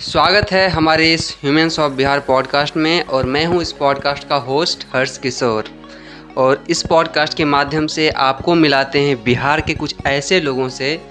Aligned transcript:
स्वागत 0.00 0.52
है 0.52 0.68
हमारे 0.68 1.14
इस 1.14 1.36
ह्यूमंस 1.42 1.78
ऑफ़ 1.78 1.92
बिहार 1.92 2.20
पॉडकास्ट 2.20 2.76
में 2.76 3.04
और 3.04 3.24
मैं 3.24 3.44
हूँ 3.46 3.62
इस 3.62 3.72
पॉडकास्ट 3.72 4.28
का 4.28 4.36
होस्ट 4.36 4.86
हर्ष 4.94 5.18
किशोर। 5.18 5.64
और 6.36 6.64
इस 6.70 6.82
पॉडकास्ट 6.82 7.34
के 7.34 7.44
माध्यम 7.44 7.86
से 7.86 8.10
आपको 8.10 8.54
मिलाते 8.54 9.00
हैं 9.00 9.24
बिहार 9.24 9.60
के 9.60 9.74
कुछ 9.74 9.94
ऐसे 10.06 10.40
लोगों 10.40 10.68
से 10.68 11.02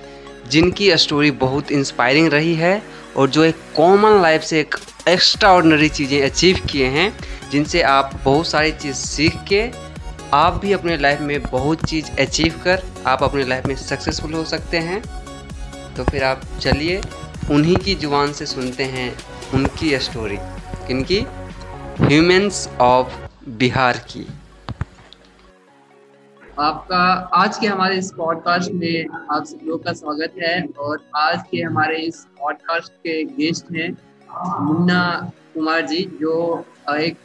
जिनकी 0.50 0.97
स्टोरी 0.97 1.31
बहुत 1.31 1.71
इंस्पायरिंग 1.71 2.28
रही 2.28 2.55
है 2.55 2.84
और 3.18 3.29
जो 3.29 3.44
एक 3.44 3.55
कॉमन 3.76 4.21
लाइफ 4.21 4.42
से 4.42 4.60
एक 4.60 4.76
एक्स्ट्रा 5.08 5.54
ऑर्डनरी 5.54 5.90
चीज़ें 5.90 6.22
अचीव 6.22 6.60
किए 6.72 6.85
हैं, 6.85 7.17
जिनसे 7.51 7.81
आप 7.81 8.12
बहुत 8.24 8.47
सारी 8.47 8.72
चीज़ 8.72 8.96
सीख 8.96 9.35
के 9.47 9.69
आप 10.33 10.60
भी 10.62 10.74
अपने 10.74 10.97
लाइफ 10.97 11.19
में 11.22 11.42
बहुत 11.42 11.85
चीज़ 11.85 12.22
अचीव 12.22 12.62
कर 12.63 12.83
आप 13.08 13.24
अपने 13.24 13.46
लाइफ 13.46 13.65
में 13.65 13.76
सक्सेसफुल 13.76 14.33
हो 14.33 14.46
सकते 14.46 14.78
हैं। 14.78 15.01
तो 15.97 16.04
फिर 16.04 16.23
आप 16.23 16.41
चलिए 16.62 17.02
उन्हीं 17.52 17.75
की 17.75 17.95
ज़ुबान 17.95 18.34
से 18.34 18.45
सुनते 18.45 18.84
हैं 18.84 19.17
उनकी 19.53 19.99
स्टोरी 19.99 20.38
किनकी 20.88 21.19
ह्यूमंस 21.99 22.69
ऑफ़ 22.81 23.13
बिहार 23.49 23.97
की। 23.97 24.27
आपका, 26.59 27.03
आज 27.33 27.57
के 27.57 27.67
हमारे 27.67 27.97
इस 27.97 28.11
पॉडकास्ट 28.17 28.71
में 28.71 29.05
आप 29.31 29.43
सब 29.45 29.59
लोग 29.63 29.83
का 29.83 29.93
स्वागत 29.93 30.33
है 30.43 30.65
और 30.79 31.05
आज 31.15 31.43
के 31.52 31.57
हमारे 31.57 31.97
इस 31.97 32.27
पॉडकास्ट 32.39 32.93
के 32.93 33.23
गेस्ट 33.23 33.66
हैं 33.75 33.89
मुन्ना 34.63 35.31
कुमार 35.53 35.81
जी, 35.81 36.03
जो 36.21 36.66
एक 36.89 37.17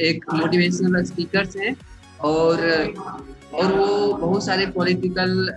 एक 0.00 0.24
मोटिवेशनल 0.34 1.04
स्पीकर 1.04 1.48
हैं 1.56 1.76
और 2.20 2.56
और 3.54 3.64
वो 3.64 4.12
बहुत 4.14 4.44
सारे 4.44 4.66
पॉलिटिकल 4.66 5.48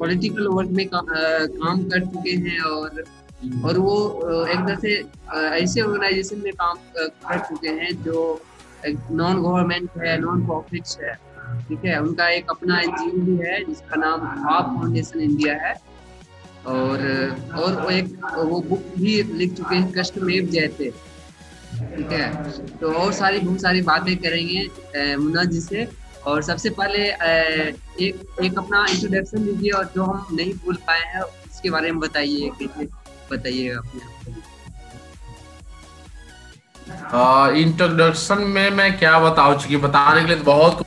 पॉलिटिकल 0.00 0.46
वर्क 0.48 0.70
में 0.78 0.86
का, 0.88 0.98
आ, 0.98 1.46
काम 1.56 1.82
कर 1.90 2.04
चुके 2.06 2.36
हैं 2.44 2.60
और 2.60 3.02
और 3.64 3.78
वो 3.78 3.94
एक 4.44 4.58
तरह 4.58 4.76
से 4.76 4.92
ऐसे 5.56 5.80
ऑर्गेनाइजेशन 5.80 6.40
में 6.44 6.52
काम 6.54 6.78
कर 6.96 7.38
चुके 7.48 7.68
हैं 7.80 7.90
जो 8.02 8.16
नॉन 8.86 9.42
गवर्नमेंट 9.42 9.90
है 9.98 10.18
नॉन 10.20 10.44
प्रॉफिट 10.46 10.84
है। 11.02 11.14
ठीक 11.68 11.84
है? 11.84 12.00
उनका 12.02 12.28
एक 12.30 12.50
अपना 12.50 12.80
एनजीओ 12.80 13.20
भी 13.20 13.36
है 13.38 13.62
जिसका 13.64 13.96
नाम 13.96 14.26
खाप 14.42 14.66
फाउंडेशन 14.76 15.20
इंडिया 15.20 15.54
है। 15.62 15.74
और 16.66 17.02
और 17.58 17.80
वो 17.82 17.90
एक 17.90 18.08
वो 18.36 18.60
बुक 18.60 18.82
भी 18.98 19.22
लिख 19.22 19.54
चुके 19.56 19.76
हैं 19.76 19.92
कष्ट 19.92 20.18
में 20.18 20.46
जैसे 20.50 20.90
ठीक 21.70 22.12
है? 22.12 22.26
तो 22.80 22.92
और 22.92 23.12
सारी 23.12 23.38
बहुत 23.38 23.60
सारी 23.60 23.82
बातें 23.82 24.16
करेंगे 24.16 25.16
मुन्ना 25.16 25.44
जी 25.44 25.60
से। 25.60 25.88
और 26.26 26.42
सबसे 26.42 26.70
पहले 26.78 27.04
एक 28.06 28.14
एक 28.44 28.58
अपना 28.58 28.84
इंट्रोडक्शन 28.90 29.44
दीजिए 29.44 29.70
और 29.78 29.84
जो 29.94 30.04
हम 30.04 30.26
नहीं 30.36 30.52
भूल 30.64 30.76
पाए 30.86 31.04
हैं 31.14 31.22
उसके 31.22 31.70
बारे 31.70 31.90
में 31.92 32.00
बताइए 32.00 32.50
कैसे 32.58 32.86
बताइए 33.30 33.68
अपने 33.70 34.00
इंट्रोडक्शन 37.60 38.42
में 38.54 38.70
मैं 38.70 38.90
क्या 38.98 39.18
बताऊँ 39.20 39.54
चूँकि 39.60 39.76
बताने 39.86 40.20
के 40.20 40.26
लिए 40.26 40.36
तो 40.36 40.44
बहुत 40.44 40.86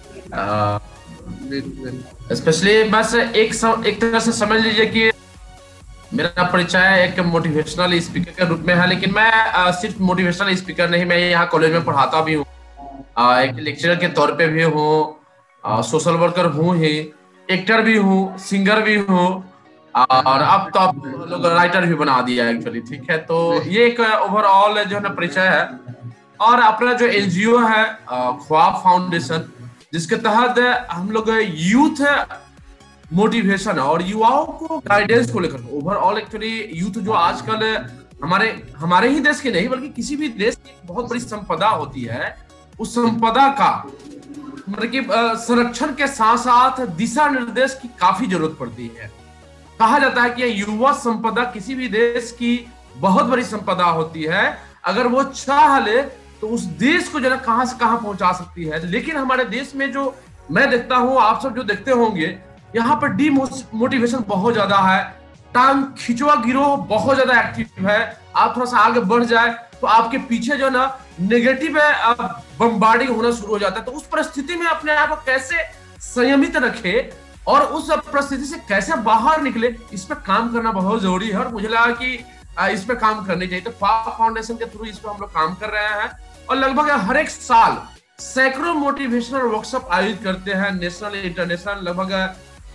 स्पेशली 2.33 2.83
बस 2.89 3.15
एक 3.15 3.53
सम, 3.53 3.83
एक 3.85 4.01
तरह 4.01 4.19
से 4.19 4.31
समझ 4.31 4.59
लीजिए 4.61 4.85
कि 4.85 5.11
मेरा 6.13 6.43
परिचय 6.43 7.03
एक 7.03 7.19
मोटिवेशनल 7.25 7.99
स्पीकर 7.99 8.31
के 8.31 8.45
रूप 8.49 8.59
में 8.67 8.73
है 8.75 8.87
लेकिन 8.89 9.13
मैं 9.13 9.31
आ, 9.31 9.71
सिर्फ़ 9.71 10.01
मोटिवेशनल 10.01 10.55
स्पीकर 10.55 10.89
नहीं 10.89 11.05
मैं 11.05 11.17
यहाँ 11.17 11.47
कॉलेज 11.51 11.71
में 11.73 11.85
पढ़ाता 11.85 12.21
भी 12.23 12.33
हूँ। 12.33 12.45
एक 13.41 13.59
लेक्चरर 13.59 13.95
के 13.95 14.07
तौर 14.19 14.31
पे 14.37 14.47
भी 14.47 14.63
हूँ। 14.63 15.22
सोशल 15.63 16.15
वर्कर 16.17 16.45
हूँ 16.51 16.75
ही 16.77 16.93
एक्टर 17.49 17.81
भी 17.81 17.97
हूँ 17.97 18.37
सिंगर 18.39 18.81
भी 18.81 18.95
हूँ, 18.97 19.27
और 19.95 20.41
अब 20.41 20.69
तो 20.73 20.79
आप 20.79 21.01
लोग 21.29 21.45
राइटर 21.47 21.85
भी 21.85 21.95
बना 21.95 22.21
दिया 22.21 22.49
एक्चुअली 22.49 22.81
ठीक 22.81 23.09
है? 23.11 23.17
तो 23.19 23.61
ये 23.63 23.85
एक 23.85 23.99
ओवरऑल 23.99 24.83
जो 24.83 24.95
है 24.95 25.01
ना 25.03 25.09
परिचय 25.09 25.47
है। 25.47 25.63
और 26.41 26.59
अपना 26.61 26.93
जो 26.93 27.05
एनजीओ 27.07 27.57
है 27.59 27.83
ख्वाब 28.07 28.81
फाउंडेशन 28.83 29.49
जिसके 29.93 30.15
तहत 30.17 30.87
हम 30.91 31.11
लोग 31.11 31.29
यूथ 31.47 32.01
मोटिवेशन 33.13 33.79
और 33.79 34.01
युवाओं 34.01 34.45
को 34.45 34.77
गाइडेंस 34.87 35.31
को 35.31 35.39
लेकर 35.39 35.67
ओवरऑल 35.73 36.17
एक्चुअली 36.17 36.53
यूथ 36.75 37.01
जो 37.03 37.11
आजकल 37.13 37.65
हमारे 38.23 38.47
हमारे 38.77 39.09
ही 39.09 39.19
देश 39.19 39.41
के 39.41 39.51
नहीं, 39.51 39.67
बल्कि 39.69 39.89
किसी 39.89 40.15
भी 40.15 40.27
देश 40.29 40.55
की 40.55 40.75
बहुत 40.85 41.09
बड़ी 41.09 41.19
संपदा 41.19 41.67
होती 41.69 42.01
है, 42.03 42.35
उस 42.79 42.95
संपदा 42.95 43.47
का 43.59 43.71
मतलब 44.69 44.89
कि 44.91 45.01
संरक्षण 45.41 45.93
के 45.93 46.07
साथ 46.09 46.37
साथ 46.39 46.85
दिशा 46.97 47.27
निर्देश 47.29 47.77
की 47.81 47.87
काफ़ी 47.99 48.27
ज़रूरत 48.27 48.55
पड़ती 48.59 48.87
है। 48.97 49.11
कहा 49.79 49.97
जाता 49.99 50.21
है 50.21 50.29
कि 50.29 50.61
युवा 50.61 50.91
संपदा 50.93 51.43
किसी 51.53 51.75
भी 51.75 51.87
देश 51.89 52.31
की 52.31 52.55
बहुत 52.97 53.25
बड़ी 53.25 53.43
संपदा 53.43 53.85
होती 53.85 54.23
है। 54.23 54.45
अगर 54.85 55.07
वो 55.07 55.23
चाह 55.25 55.79
ले 55.79 56.01
तो 56.41 56.47
उस 56.49 56.61
देश 56.79 57.07
को 57.07 57.19
जरा 57.19 57.35
कहाँ 57.39 57.65
से 57.65 57.77
कहाँ 57.79 57.97
पहुँचा 57.97 58.31
सकती 58.33 58.63
है। 58.65 58.85
लेकिन 58.85 59.17
हमारे 59.17 59.45
देश 59.47 59.73
में 59.75 59.91
जो 59.91 60.15
मैं 60.51 60.69
देखता 60.69 60.95
हूँ, 60.95 61.17
आप 61.19 61.41
सब 61.41 61.55
जो 61.55 61.63
देखते 61.63 61.91
होंगे, 61.91 62.37
यहाँ 62.75 62.95
पर 63.01 63.07
डी 63.09 63.29
मोटिवेशन 63.29 64.23
बहुत 64.27 64.53
ज़्यादा 64.53 64.77
है। 64.79 65.03
टांग 65.53 65.83
खिंचवा 65.97 66.35
गिरोह 66.35 66.75
बहुत 66.77 67.15
ज़्यादा 67.15 67.39
एक्टिव 67.39 67.87
है। 67.87 67.99
आप 68.35 68.55
थोड़ा 68.55 68.65
सा 68.65 68.77
आगे 68.79 68.99
बढ़ 69.01 69.23
जाए 69.25 69.49
तो 69.81 69.87
आपके 69.89 70.17
पीछे 70.19 70.55
जो 70.57 70.69
ना 70.69 70.85
नेगेटिव 71.19 71.77
है 71.79 72.13
बम्बार्डिंग 72.59 73.09
होना 73.09 73.31
शुरू 73.31 73.51
हो 73.51 73.59
जाता 73.59 73.79
है। 73.79 73.85
तो 73.85 73.91
उस 73.91 74.07
परिस्थिति 74.07 74.55
में 74.55 74.65
अपने 74.67 74.91
आप 74.93 75.09
को 75.09 75.15
कैसे 75.25 75.63
संयमित 76.01 76.55
रखे 76.57 77.09
और 77.47 77.61
उस 77.61 77.89
परिस्थिति 77.91 78.45
से 78.45 78.57
कैसे 78.69 78.95
बाहर 79.03 79.41
निकले, 79.41 79.75
इस 79.93 80.03
पर 80.05 80.15
काम 80.27 80.53
करना 80.53 80.71
बहुत 80.71 81.01
ज़रूरी 81.01 81.29
है। 81.29 81.37
और 81.39 81.47
मुझे 81.53 81.67
लगा 81.67 81.87
कि 81.93 82.13
इस 82.71 82.83
पे 82.85 82.95
काम 82.95 83.25
करनी 83.25 83.47
चाहिए। 83.47 83.63
तो 83.63 83.71
फाउंडेशन 83.73 84.55
के 84.55 84.65
थ्रू 84.67 84.85
इस 84.85 84.97
पर 84.97 85.09
हम 85.09 85.21
लोग 85.21 85.33
काम 85.33 85.53
कर 85.55 85.69
रहे 85.69 86.01
हैं। 86.01 86.11
और 86.49 86.57
लगभग 86.57 86.89
हर 87.01 87.17
एक 87.17 87.29
साल 87.29 87.81
सैकड़ों 88.19 88.73
मोटिवेशनल 88.75 89.41
वर्कशॉप 89.43 89.89
आयोजित 89.91 90.23
करते 90.23 90.53
हैं 90.53 90.71
नेशनल 90.71 91.15
इंटरनेशनल 91.17 91.83
लगभग 91.83 92.11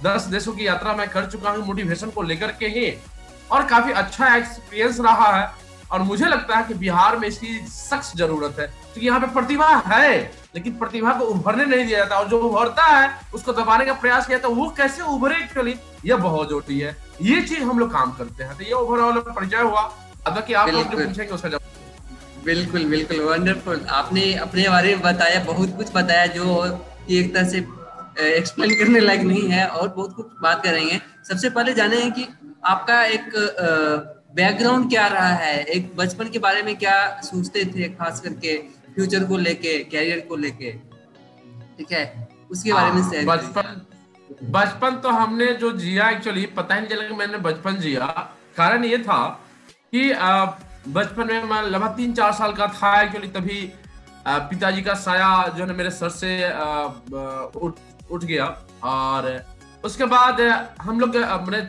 दस 0.04 0.24
देशों 0.30 0.52
की 0.52 0.66
यात्रा 0.66 0.92
मैं 0.94 1.08
कर 1.10 1.26
चुका 1.26 1.50
हूँ 1.50 1.64
मोटिवेशन 1.66 2.10
को 2.10 2.22
लेकर 2.22 2.52
के 2.60 2.66
ही। 2.68 2.92
और 3.50 3.66
काफ़ी 3.66 3.92
अच्छा 3.94 4.34
एक्सपीरियंस 4.36 4.98
रहा 5.00 5.30
है। 5.36 5.46
और 5.92 6.02
मुझे 6.02 6.26
लगता 6.26 6.56
है 6.56 6.64
कि 6.64 6.74
बिहार 6.74 7.16
में 7.18 7.26
इसकी 7.28 7.58
सख्त 7.68 8.16
ज़रूरत 8.16 8.56
है 8.60 8.66
क्योंकि 8.66 9.00
तो 9.00 9.06
यहाँ 9.06 9.20
पे 9.20 9.26
प्रतिभा 9.34 9.68
है 9.86 10.18
लेकिन 10.54 10.72
प्रतिभा 10.78 11.12
को 11.18 11.24
उभरने 11.26 11.64
नहीं 11.64 11.86
दिया 11.86 11.98
जाता 11.98 12.18
और 12.18 12.28
जो 12.28 12.40
उभरता 12.40 12.84
है 12.86 13.10
उसको 13.34 13.52
दबाने 13.52 13.84
का 13.84 13.92
प्रयास 14.02 14.26
किया 14.26 14.38
जाता 14.38 14.48
तो 14.48 14.54
वो 14.54 14.68
कैसे 14.76 15.02
उभरे 15.14 15.36
एक्चुअली 15.36 15.74
यह 16.04 16.16
बहुत 16.18 16.48
ज़रूरी 16.48 16.78
है। 16.80 16.96
ये 17.22 17.40
चीज़ 17.42 17.62
हम 17.62 17.78
लोग 17.78 17.92
काम 17.92 18.12
करते 18.12 18.44
हैं 18.44 18.56
तो 18.56 18.64
ये 18.64 18.72
ओवरऑल 18.72 19.20
परिचय 19.30 19.62
हुआ। 19.62 19.80
अब 20.26 20.44
कि 20.46 20.54
आप 20.54 20.68
लोग 20.68 20.84
जो 20.84 20.98
पूछेंगे 20.98 21.32
उसका 21.34 21.48
जवाब। 21.48 22.44
बिल्कुल 22.44 22.84
बिल्कुल 22.84 23.20
वंडरफुल 23.20 23.80
आपने 23.92 24.32
अपने 24.36 24.68
बारे 24.68 24.94
में 24.94 25.02
बताया 25.02 25.42
बहुत 25.44 25.76
कुछ 25.76 25.92
बताया 25.94 26.26
जो 26.34 26.44
एक 27.10 27.34
तरह 27.34 27.48
से 27.48 27.58
एक्सप्लेन 28.36 28.74
करने 28.78 29.00
लायक 29.00 29.20
नहीं 29.22 29.48
है 29.48 29.66
और 29.66 29.88
बहुत 29.88 30.14
कुछ 30.14 30.26
बात 30.42 30.62
करेंगे 30.64 31.00
सबसे 31.28 31.50
पहले 31.50 31.74
जाने 31.74 31.96
हैं 31.96 32.12
कि 32.12 32.28
आपका 32.66 33.02
एक 33.06 33.30
बैकग्राउंड 34.30 34.88
क्या 34.90 35.06
रहा 35.08 35.28
है? 35.34 35.62
एक 35.64 35.94
बचपन 35.96 36.28
के 36.30 36.38
बारे 36.38 36.62
में 36.62 36.76
क्या 36.76 37.20
सोचते 37.22 37.64
थे 37.66 37.88
खास 37.90 38.20
करके 38.20 38.56
फ्यूचर 38.94 39.24
को 39.24 39.36
लेके 39.38 39.78
कैरियर 39.84 40.20
को 40.28 40.36
लेके? 40.36 40.72
ठीक 41.78 41.92
है? 41.92 42.28
उसके 42.50 42.72
बारे 42.72 42.90
में 42.92 43.02
शेयर 43.10 43.24
बचपन 43.26 43.80
बचपन 44.50 44.96
तो 44.96 45.10
हमने 45.10 45.46
जो 45.54 45.70
जिया 45.74 46.08
एक्चुअली 46.10 46.44
पता 46.56 46.74
ही 46.74 46.80
नहीं 46.80 46.90
चला 46.90 47.08
कि 47.08 47.14
मैंने 47.14 47.38
बचपन 47.40 47.76
जिया। 47.76 48.06
कारण 48.56 48.84
ये 48.84 48.98
था 48.98 49.18
कि 49.92 50.10
बचपन 50.92 51.26
में 51.26 51.42
मैं 51.44 51.62
लगभग 51.62 51.96
तीन 51.96 52.12
चार 52.12 52.32
साल 52.32 52.52
का 52.52 52.66
था 52.74 53.00
एक्चुअली 53.02 53.28
तभी 53.30 53.60
पिताजी 54.28 54.82
का 54.82 54.94
साया 54.96 55.30
जो 55.56 55.64
है 55.64 55.76
मेरे 55.76 55.90
सर 55.90 56.08
से 56.12 56.32
उठ 57.58 57.74
उठ 58.10 58.24
गया। 58.24 58.46
और 58.84 59.44
उसके 59.84 60.04
बाद 60.06 60.40
हम 60.80 61.00
लोग 61.00 61.16
अपने 61.16 61.60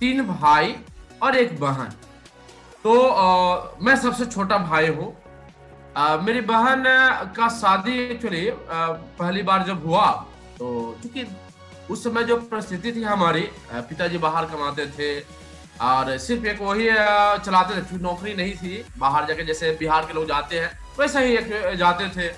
तीन 0.00 0.26
भाई 0.26 0.76
और 1.22 1.36
एक 1.36 1.58
बहन। 1.60 1.92
तो 2.84 3.00
आ, 3.02 3.76
मैं 3.80 3.96
सबसे 3.96 4.26
छोटा 4.26 4.58
भाई 4.60 4.88
हूँ। 4.88 5.14
मेरी 6.22 6.40
बहन 6.42 6.84
का 7.36 7.48
शादी 7.50 7.98
एक्चुअली 8.00 8.50
पहली 8.70 9.42
बार 9.42 9.62
जब 9.66 9.86
हुआ 9.86 10.06
तो 10.58 10.66
क्योंकि 11.02 11.26
उस 11.90 12.04
समय 12.04 12.24
जो 12.24 12.36
परिस्थिति 12.44 12.92
थी 12.92 13.02
हमारी 13.02 13.40
पिताजी 13.72 14.18
बाहर 14.18 14.44
कमाते 14.44 14.86
थे 14.88 15.08
और 15.80 16.16
सिर्फ़ 16.18 16.46
एक 16.46 16.60
वही 16.62 16.86
चलाते 17.44 17.76
थे 17.76 17.80
क्योंकि 17.80 18.04
नौकरी 18.04 18.34
नहीं 18.34 18.54
थी 18.54 18.84
बाहर 18.98 19.26
जाके 19.26 19.44
जैसे 19.44 19.70
बिहार 19.80 20.06
के 20.06 20.12
लोग 20.14 20.26
जाते 20.28 20.60
हैं 20.60 20.70
वैसे 20.98 21.24
ही 21.26 21.76
जाते 21.76 22.08
थे। 22.16 22.28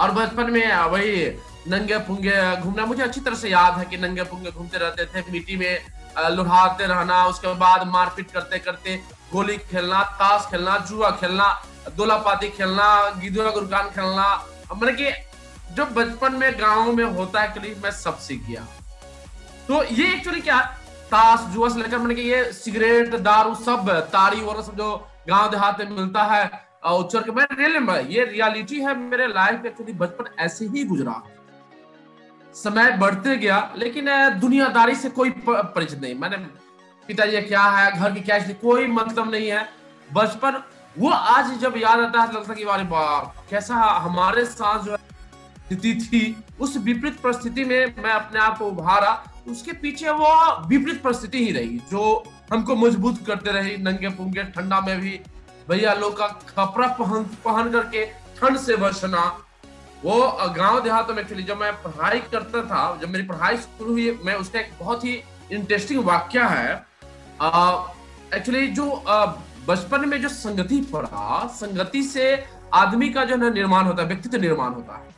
और 0.00 0.10
बचपन 0.10 0.50
में 0.50 0.76
वही 0.86 1.14
नंगे 1.68 1.98
पुंगे 2.06 2.36
घूमना 2.60 2.86
मुझे 2.86 3.02
अच्छी 3.02 3.20
तरह 3.20 3.34
से 3.36 3.48
याद 3.48 3.78
है 3.78 3.84
कि 3.84 3.96
नंगे 3.98 4.22
पुंगे 4.24 4.50
घूमते 4.50 4.78
रहते 4.78 5.06
थे 5.06 5.24
मिट्टी 5.32 5.56
में 5.56 5.72
लुढ़ाते 6.30 6.86
रहना, 6.86 7.24
उसके 7.26 7.54
बाद 7.56 7.86
मारपीट 7.88 8.30
करते 8.30 8.58
करते 8.58 8.96
गोली 9.32 9.56
खेलना, 9.60 10.02
ताश 10.14 10.46
खेलना, 10.50 10.76
जुआ 10.80 11.10
खेलना 11.12 11.48
दोला 11.96 12.16
पाती 12.18 12.48
खेलना, 12.50 12.88
गिदुआ 13.20 13.50
गुरकान 13.50 13.88
खेलना। 13.90 14.26
मतलब 14.72 14.94
कि 14.94 15.10
जो 15.74 15.84
बचपन 15.86 16.34
में 16.34 16.52
गाँव 16.60 16.92
में 16.92 17.04
होता 17.06 17.40
है 17.40 17.74
मैं 17.82 17.90
सब 17.92 18.18
सीख 18.18 18.46
गया। 18.48 18.66
तो 19.68 19.82
ये 19.84 20.12
एक्चुअली 20.14 20.40
क्या 20.40 20.60
ताश, 21.10 21.40
जुआ 21.52 21.68
से 21.68 21.80
लेकर 21.80 21.98
मैंने 21.98 22.14
कि 22.14 22.22
ये 22.22 22.44
सिगरेट, 22.54 23.14
दारू, 23.16 23.54
सब 23.56 23.90
तारी 24.12 24.40
वगैरह 24.40 24.62
सब 24.62 24.76
जो 24.76 24.94
गाँव 25.28 25.50
देहात 25.50 25.80
में 25.80 25.90
मिलता 25.90 26.22
है 26.24 26.50
उच्चर 26.92 27.22
के 27.22 27.32
मैं 27.32 27.46
रियल 27.52 28.06
ये 28.08 28.24
रियलिटी 28.26 28.80
है 28.80 28.94
मेरे 28.98 29.26
लाइफ 29.28 29.66
एक्चुअली 29.66 29.92
बचपन 29.94 30.34
ऐसे 30.38 30.66
ही 30.66 30.84
गुजरा। 30.84 31.12
समय 32.54 32.90
बढ़ते 32.98 33.36
गया, 33.36 33.58
लेकिन 33.76 34.06
दुनियादारी 34.40 34.94
से 34.94 35.08
कोई 35.10 35.30
परिचित 35.48 36.00
नहीं। 36.00 36.14
मैंने 36.14 36.36
पिताजी 37.08 37.40
क्या 37.42 37.62
है, 37.62 37.90
घर 37.92 38.12
की 38.12 38.20
क्या 38.20 38.38
कोई 38.62 38.86
मतलब 38.88 39.30
नहीं 39.30 39.48
है। 39.48 39.68
बचपन 40.12 40.62
वो 40.96 41.10
आज 41.10 41.58
जब 41.60 41.74
याद 41.76 42.00
आता 42.00 42.22
है 42.22 42.32
लगता 42.32 42.54
कि 42.54 42.64
वारे 42.64 42.84
बाप, 42.84 43.34
कैसा 43.50 43.74
हमारे 43.74 44.44
साथ 44.44 44.84
जो 44.84 44.96
स्थिति 44.96 45.94
थी, 46.02 46.44
उस 46.60 46.76
विपरीत 46.78 47.20
परिस्थिति 47.20 47.64
में 47.64 47.94
मैं 47.98 48.10
अपने 48.10 48.40
आप 48.40 48.58
को 48.58 48.66
उभारा, 48.66 49.12
उसके 49.48 49.72
पीछे 49.72 50.10
वो 50.10 50.32
विपरीत 50.68 51.02
परिस्थिति 51.02 51.44
ही 51.44 51.52
रही, 51.52 51.78
जो 51.90 52.24
हमको 52.52 52.76
मज़बूत 52.76 53.26
करते 53.26 53.52
रही, 53.52 53.76
नंगे 53.76 54.08
पुंगे, 54.10 54.42
ठंडा 54.44 54.80
में 54.80 55.00
भी, 55.00 55.20
भैया 55.68 55.94
लोग 55.94 56.16
का 56.18 56.26
कपड़ा 56.26 56.88
पहन 56.90 57.24
पहन 57.44 57.70
करके 57.72 58.04
ठंड 58.36 58.58
से 58.58 58.76
बचना 58.76 59.24
वो 60.04 60.14
गाँव 60.56 60.80
देहातों 60.82 61.14
में 61.14 61.22
एक्चुअली 61.22 61.42
जब 61.44 61.58
मैं 61.58 61.72
पढ़ाई 61.82 62.20
करता 62.32 62.62
था, 62.64 62.98
जब 63.00 63.08
मेरी 63.08 63.24
पढ़ाई 63.26 63.56
शुरू 63.56 63.90
हुई, 63.90 64.18
मैं 64.24 64.34
उसका 64.36 64.58
एक 64.60 64.70
बहुत 64.80 65.04
ही 65.04 65.22
इंटरेस्टिंग 65.52 66.04
वाक्य 66.04 66.42
है। 66.50 66.72
एक्चुअली 68.34 68.66
जो 68.68 68.86
बचपन 69.68 70.08
में 70.08 70.20
जो 70.22 70.28
संगति 70.28 70.80
पढ़ा, 70.92 71.46
संगति 71.54 72.02
से 72.04 72.24
आदमी 72.74 73.08
का 73.10 73.24
जो 73.24 73.36
है 73.36 73.52
निर्माण 73.54 73.84
होता 73.86 74.02
है, 74.02 74.08
व्यक्तित्व 74.08 74.40
निर्माण 74.40 74.72
होता 74.72 74.96
है। 74.96 75.10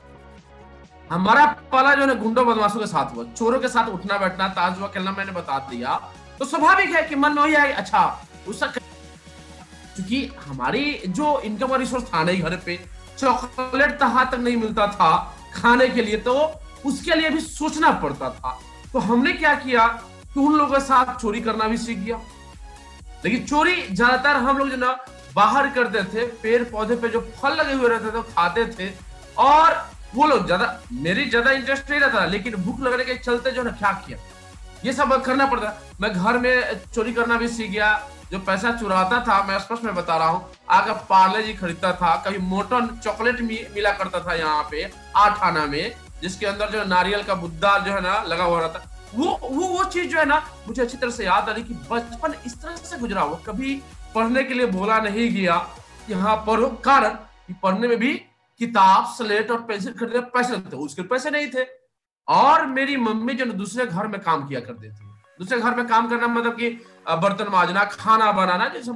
हमारा 1.11 1.45
पहला 1.73 1.95
जो 1.95 2.07
है 2.07 2.19
गुंडो 2.21 2.45
बदमाशों 2.45 2.81
के 2.81 2.87
साथ 2.87 3.15
हुआ, 3.15 3.25
चोरों 3.27 3.61
के 3.61 3.69
साथ 3.69 3.89
उठना 3.91 4.19
बैठना, 4.19 4.49
ताज 4.51 4.79
हुआ, 4.79 4.89
खेलना 4.89 5.13
मैंने 5.13 5.33
बता 5.33 5.59
दिया। 5.71 5.95
तो 6.39 6.45
स्वाभाविक 6.45 6.91
है 6.91 7.03
कि 7.09 7.15
मन 7.17 7.33
में 7.33 7.43
वही 7.43 7.55
आए 7.55 7.73
अच्छा 7.75 8.01
उसका 8.49 8.67
क्योंकि 8.67 10.27
हमारी 10.47 11.01
जो 11.09 11.39
इनकम 11.41 11.69
का 11.69 11.77
रिसोर्स 11.77 12.05
था 12.05 12.23
नहीं 12.25 12.43
घर 12.43 12.57
पे 12.67 12.79
चॉकलेट 13.19 13.99
तहा 14.01 14.25
तक 14.25 14.39
नहीं 14.39 14.57
मिलता 14.57 14.87
था 14.89 15.11
खाने 15.55 15.89
के 15.89 16.03
लिए 16.03 16.17
तो 16.21 16.35
उसके 16.87 17.15
लिए 17.15 17.31
भी 17.31 17.41
सोचना 17.41 17.91
पड़ता 18.01 18.31
था। 18.31 18.59
तो 18.93 18.99
हमने 19.01 19.33
क्या 19.35 19.55
किया 19.57 19.87
कि 20.35 20.41
उन 20.41 20.57
लोगों 20.57 20.75
के 20.75 20.81
साथ 20.83 21.15
चोरी 21.17 21.41
करना 21.41 21.69
भी 21.69 21.77
सीख 21.79 21.99
गया। 21.99 22.19
लेकिन 23.25 23.45
चोरी 23.47 23.81
ज़्यादातर 23.83 24.37
हम 24.39 24.59
लोग 24.59 24.69
जो 24.71 24.77
ना, 24.77 24.97
बाहर 25.35 25.69
करते 25.71 26.03
थे 26.13 26.25
पेड़ 26.43 26.63
पौधे 26.65 26.97
पे 26.97 27.09
जो 27.09 27.21
फल 27.41 27.57
लगे 27.57 27.73
हुए 27.73 27.89
रहते 27.89 28.11
थे 28.11 28.23
खाते 28.25 28.67
थे। 28.75 28.93
और 29.39 29.83
वो 30.15 30.27
लोग 30.27 30.45
ज़्यादा, 30.47 30.67
मेरी 30.93 31.25
ज़्यादा 31.27 31.51
इंटरेस्ट 31.53 31.91
नहीं 31.91 32.01
रहता 32.01 32.25
लेकिन 32.27 32.55
भूख 32.57 32.81
लगने 32.81 33.05
के 33.05 33.15
चलते 33.17 33.51
जो 33.51 33.63
ना, 33.63 33.71
क्या 33.73 33.93
किया? 34.07 34.19
ये 34.85 34.93
सब 34.93 35.23
करना 35.25 35.47
पड़ता 35.47 35.73
मैं 36.01 36.13
घर 36.13 36.39
में 36.39 36.81
चोरी 36.95 37.13
करना 37.13 37.37
भी 37.37 37.49
सीख 37.49 37.71
गया 37.71 37.91
जो 38.33 38.39
पैसा 38.39 38.73
चुराता 38.73 39.21
था, 39.21 39.43
मैं 39.43 39.59
स्पष्ट 39.59 39.85
में 39.85 39.95
बता 39.95 40.17
रहा 40.17 40.29
हूँ, 40.29 40.51
आगे 40.71 40.93
पार्ले 41.09 41.43
जी 41.43 41.55
खरीदता 41.55 41.93
था, 41.93 42.15
कभी 42.27 42.39
मोटन 42.39 42.89
चॉकलेट 43.05 43.41
मिला 43.41 43.93
करता 43.93 44.21
था 44.21 44.35
यहाँ 44.35 44.63
पे, 44.71 44.91
आठ 45.17 45.43
आना 45.43 45.65
में, 45.67 45.95
जिसके 46.23 46.47
अंदर 46.47 46.71
जो 46.71 46.85
नारियल 46.85 47.23
का 47.23 47.35
बुद्धा 47.35 47.79
जो 47.79 47.93
है 47.93 48.01
ना, 48.01 48.23
लगा 48.23 48.45
हुआ 48.45 48.61
रहता। 48.61 48.91
वो 49.15 49.39
वो 49.43 49.67
वो 49.69 49.85
चीज़ 49.85 50.11
जो 50.11 50.19
है 50.19 50.25
ना, 50.25 50.43
मुझे 50.69 50.83
अच्छी 50.83 50.97
तरह 50.97 51.11
से 51.11 51.25
याद 51.25 51.49
आ 51.49 51.53
रही 51.53 51.63
कि 51.65 51.75
बचपन 51.91 52.35
इस 52.47 52.61
तरह 52.63 52.77
से 52.77 52.99
गुजरा 52.99 53.23
हुआ, 53.23 53.39
कभी 53.47 53.75
पढ़ने 54.15 54.45
के 54.45 54.55
लिए 54.55 54.67
बोला 54.67 54.99
नहीं 55.01 55.31
गया, 55.35 55.67
यहाँ 56.11 56.37
पर 56.47 56.65
कारण 56.85 57.17
पढ़ने 57.63 57.89
में 57.89 57.99
भी 57.99 58.13
किताब, 58.61 59.07
स्लेट 59.15 59.51
और 59.51 59.61
पेंसिल 59.63 59.93
खरीदने 59.93 60.21
पैसे 60.35 60.53
लगते 60.53 60.77
उसके 60.77 61.03
पैसे 61.03 61.31
नहीं 61.31 61.47
थे। 61.47 61.67
और 62.29 62.67
मेरी 62.67 62.97
मम्मी 62.97 63.35
जो 63.35 63.45
दूसरे 63.47 63.87
घर 63.87 64.07
में 64.07 64.21
काम 64.21 64.47
किया 64.49 64.61
करती 64.61 64.89
थी। 64.89 65.07
दूसरे 65.39 65.59
घर 65.61 65.75
में 65.75 65.87
काम 65.87 66.09
करना 66.09 66.27
मतलब 66.27 66.53
कि 66.53 66.69
बर्तन 67.07 67.49
माजना, 67.53 67.85
खाना 67.87 68.31
बनाना, 68.33 68.69
जैसे 68.69 68.93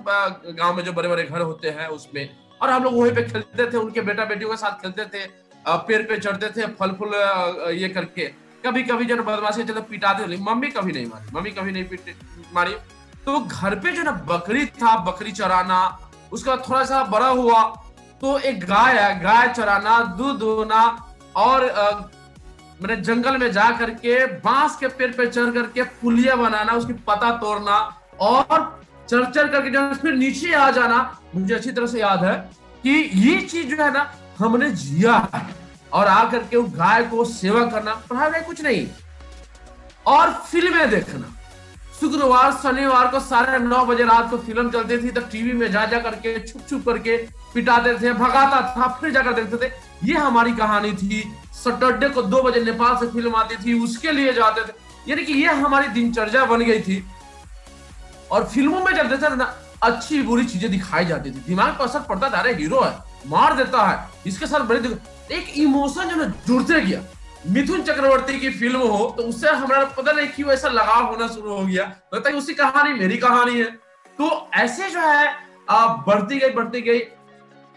गाँव 0.52 0.76
में 0.76 0.82
जो 0.84 0.92
बड़े 0.92 1.08
बड़े 1.08 1.22
घर 1.24 1.40
होते 1.40 1.70
हैं, 1.70 1.88
उसमें। 1.88 2.28
और 2.62 2.70
हम 2.70 2.84
लोग 2.84 2.94
वहीं 2.94 3.12
पे 3.14 3.22
खेलते 3.24 3.70
थे, 3.72 3.76
उनके 3.76 4.00
बेटा 4.02 4.24
बेटियों 4.24 4.50
के 4.50 4.56
साथ 4.56 4.82
खेलते 4.82 5.04
थे 5.06 5.26
पेड़ 5.64 6.02
पे 6.02 6.16
चढ़ते 6.18 6.48
थे 6.50 6.66
फल 6.74 6.92
फूल 6.92 7.14
ये 7.74 7.88
करके। 7.88 8.26
कभी 8.64 8.82
कभी 8.82 9.04
जो 9.04 9.16
बदमाशी 9.16 9.64
चलो 9.64 9.80
पिटाते 9.82 10.36
मम्मी 10.38 10.68
कभी 10.68 10.92
नहीं 10.92 11.06
मारी, 11.06 11.26
मम्मी 11.34 11.50
कभी 11.50 11.72
नहीं 11.72 11.84
पीट, 11.84 12.14
मारी। 12.54 12.74
तो 13.26 13.38
घर 13.40 13.74
पे 13.74 13.92
जो 13.92 14.02
ना 14.02 14.12
बकरी 14.28 14.64
था, 14.66 14.96
बकरी 15.04 15.32
चराना, 15.32 15.98
उसका 16.32 16.56
थोड़ा 16.58 16.84
सा 16.84 17.02
बड़ा 17.06 17.28
हुआ 17.28 17.62
तो 18.20 18.38
एक 18.40 18.64
गाय 18.64 18.98
है, 18.98 19.20
गाय 19.22 19.48
चराना, 19.48 19.98
दूध 20.18 20.38
धोना, 20.38 20.82
और 21.36 21.64
मैंने 22.82 22.96
जंगल 22.98 23.36
में 23.38 23.50
जा 23.52 23.70
करके 23.78 24.24
बाँस 24.40 24.76
के 24.76 24.88
पेड़ 24.88 25.12
पे 25.12 25.26
चढ़ 25.26 25.50
करके 25.52 25.82
पुलिया 26.00 26.36
बनाना, 26.36 26.72
उसकी 26.72 26.92
पता 27.06 27.30
तोड़ना 27.38 27.78
और 28.20 28.82
चढ़ 29.10 29.48
करके 29.48 29.70
जब 29.70 29.94
फिर 29.94 30.14
नीचे 30.14 30.52
आ 30.52 30.70
जाना 30.70 30.98
मुझे 31.34 31.54
अच्छी 31.54 31.70
तरह 31.70 31.86
से 31.86 32.00
याद 32.00 32.24
है 32.24 32.34
कि 32.84 32.90
ये 33.14 33.40
चीज़ 33.40 33.66
जो 33.66 33.82
है 33.82 33.92
ना, 33.92 34.12
हमने 34.38 34.70
जिया 34.70 35.14
है। 35.34 35.46
और 35.92 36.06
आकर 36.06 36.38
के 36.38 36.56
उस 36.56 36.70
गाय 36.70 37.02
को 37.02 37.24
सेवा 37.24 37.64
करना 37.66 37.94
पढ़ाई 38.10 38.40
कुछ 38.40 38.62
नहीं। 38.62 38.86
और 40.06 40.32
फ़िल्में 40.50 40.90
देखना। 40.90 41.34
शुक्रवार, 42.00 42.52
शनिवार 42.52 43.08
को 43.08 43.20
साढ़े 43.20 43.58
नौ 43.58 43.84
बजे 43.84 44.04
रात 44.04 44.30
को 44.30 44.38
फ़िल्म 44.38 44.70
चलती 44.70 44.98
थी 44.98 45.10
तो 45.10 45.20
टीवी 45.20 45.52
में 45.52 45.70
जा 45.72 45.84
जा 45.86 45.98
करके, 45.98 46.38
छुप 46.40 46.62
छुप 46.68 46.84
करके 46.86 47.16
पिटाते 47.54 47.94
थे, 47.94 48.12
भगाता 48.12 48.60
था, 48.76 48.88
फिर 49.00 49.10
जाकर 49.10 49.32
देखते 49.32 49.56
थे। 49.56 49.72
ये 50.04 50.14
हमारी 50.14 50.52
कहानी 50.52 50.92
थी। 50.92 51.22
सैटरडे 51.54 52.08
को 52.08 52.22
दो 52.22 52.42
बजे 52.42 52.60
नेपाल 52.60 52.96
से 52.96 53.06
फ़िल्म 53.06 53.34
आती 53.34 53.56
थी, 53.56 53.80
उसके 53.80 54.12
लिए 54.12 54.32
जाते 54.32 54.60
थे। 54.60 54.76
यानी 55.08 55.24
कि 55.24 55.32
ये 55.32 55.52
हमारी 55.54 55.88
दिनचर्या 55.88 56.44
बन 56.44 56.60
गई 56.60 56.80
थी। 56.80 57.04
और 58.30 58.44
फ़िल्मों 58.46 58.80
में 58.80 58.94
देखते 58.94 59.16
थे 59.18 59.34
ना 59.36 59.54
अच्छी 59.82 60.22
बुरी 60.22 60.44
चीज़ें 60.46 60.70
दिखाई 60.70 61.04
जाती 61.04 61.30
थी, 61.30 61.40
दिमाग 61.46 61.76
पर 61.78 61.84
असर 61.84 62.00
पड़ता 62.02 62.30
था, 62.30 62.38
अरे 62.38 62.54
हीरो 62.54 62.80
है, 62.80 62.96
मार 63.26 63.56
देता 63.56 63.82
है, 63.82 64.08
इसके 64.26 64.46
साथ 64.46 64.60
बड़ी 64.68 64.96
एक 65.30 65.52
इमोशन 65.58 66.08
जो 66.08 66.16
ना 66.16 66.24
जुड़ते 66.46 66.80
गया। 66.80 67.00
मिथुन 67.46 67.82
चक्रवर्ती 67.82 68.38
की 68.40 68.50
फ़िल्म 68.50 68.78
हो 68.80 69.14
तो 69.16 69.22
उससे 69.24 69.48
हमारा 69.50 69.84
पता 69.96 70.12
नहीं 70.12 70.28
क्यों 70.28 70.50
ऐसा 70.52 70.68
लगाव 70.70 71.04
होना 71.06 71.26
शुरू 71.28 71.52
हो 71.52 71.64
गया। 71.66 71.84
लगता 72.14 72.30
है 72.30 72.36
उसी 72.36 72.54
कहानी, 72.54 72.92
मेरी 72.94 73.16
कहानी 73.18 73.58
है। 73.58 73.70
तो 74.18 74.48
ऐसे 74.56 74.88
जो 74.90 75.00
है 75.00 75.34
बढ़ती 76.06 76.38
गई 76.38 76.50
बढ़ती 76.50 76.80
गई, 76.82 76.98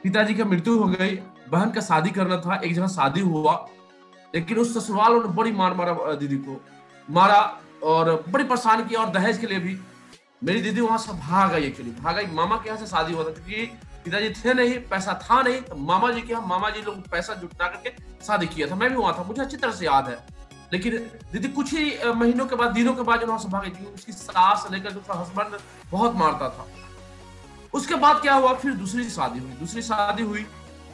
पिताजी 0.03 0.33
की 0.33 0.43
मृत्यु 0.45 0.77
हो 0.77 0.85
गई, 0.87 1.15
बहन 1.49 1.71
का 1.71 1.81
शादी 1.81 2.09
करना 2.09 2.37
था, 2.37 2.55
एक 2.55 2.73
जगह 2.73 2.87
शादी 2.89 3.21
हुआ, 3.21 3.53
लेकिन 4.33 4.57
उस 4.57 4.73
ससुराल 4.75 5.13
ने 5.13 5.33
बड़ी 5.33 5.51
मार 5.53 5.73
मारा, 5.73 5.93
दीदी 6.15 6.37
को 6.37 6.59
मारा 7.07 7.39
और 7.83 8.11
बड़ी 8.29 8.43
परेशान 8.45 8.85
किया 8.85 8.99
और 9.01 9.09
दहेज 9.11 9.37
के 9.37 9.47
लिए 9.47 9.59
भी। 9.59 9.77
मेरी 10.41 10.61
दीदी 10.61 10.81
वहाँ 10.81 10.97
से 10.97 11.13
भाग 11.13 11.51
गई 11.51 11.63
एक्चुअली 11.63 11.91
भाग 11.93 12.15
गई 12.15 12.25
मामा 12.33 12.55
के 12.57 12.69
यहाँ 12.69 12.79
से 12.79 12.85
शादी 12.87 13.13
हुआ 13.13 13.23
था 13.23 13.29
क्योंकि 13.31 13.65
पिताजी 14.05 14.29
थे 14.35 14.53
नहीं, 14.53 14.77
पैसा 14.89 15.13
था 15.23 15.41
नहीं 15.41 15.61
तो 15.61 15.75
मामा 15.77 16.11
जी 16.11 16.21
के 16.21 16.33
यहाँ, 16.33 16.45
मामा 16.47 16.69
जी 16.69 16.81
लोग 16.81 17.09
पैसा 17.09 17.33
जुटा 17.35 17.67
करके 17.67 17.89
शादी 18.25 18.47
किया 18.47 18.67
था। 18.67 18.75
मैं 18.75 18.89
भी 18.89 18.95
वहाँ 18.95 19.13
था, 19.17 19.23
मुझे 19.23 19.41
अच्छी 19.41 19.57
तरह 19.57 19.71
से 19.71 19.85
याद 19.85 20.07
है। 20.09 20.17
लेकिन 20.73 20.97
दीदी 21.31 21.47
कुछ 21.49 21.73
ही 21.73 22.13
महीनों 22.13 22.45
के 22.45 22.55
बाद, 22.55 22.71
दिनों 22.73 22.93
के 22.95 23.03
बाद 23.03 23.23
वहाँ 23.23 23.39
से 23.39 23.49
भाग 23.49 23.93
उसकी 23.93 24.11
सास 24.13 24.67
लेकर 24.71 24.95
उसका 24.95 25.13
हस्बैंड 25.13 25.57
बहुत 25.91 26.15
मारता 26.15 26.49
था। 26.49 26.67
उसके 27.73 27.95
बाद 27.97 28.21
क्या 28.21 28.33
हुआ, 28.33 28.53
फिर 28.55 28.73
दूसरी 28.73 29.09
शादी 29.09 29.39
हुई। 29.39 29.51
दूसरी 29.59 29.81
शादी 29.83 30.23
हुई 30.23 30.45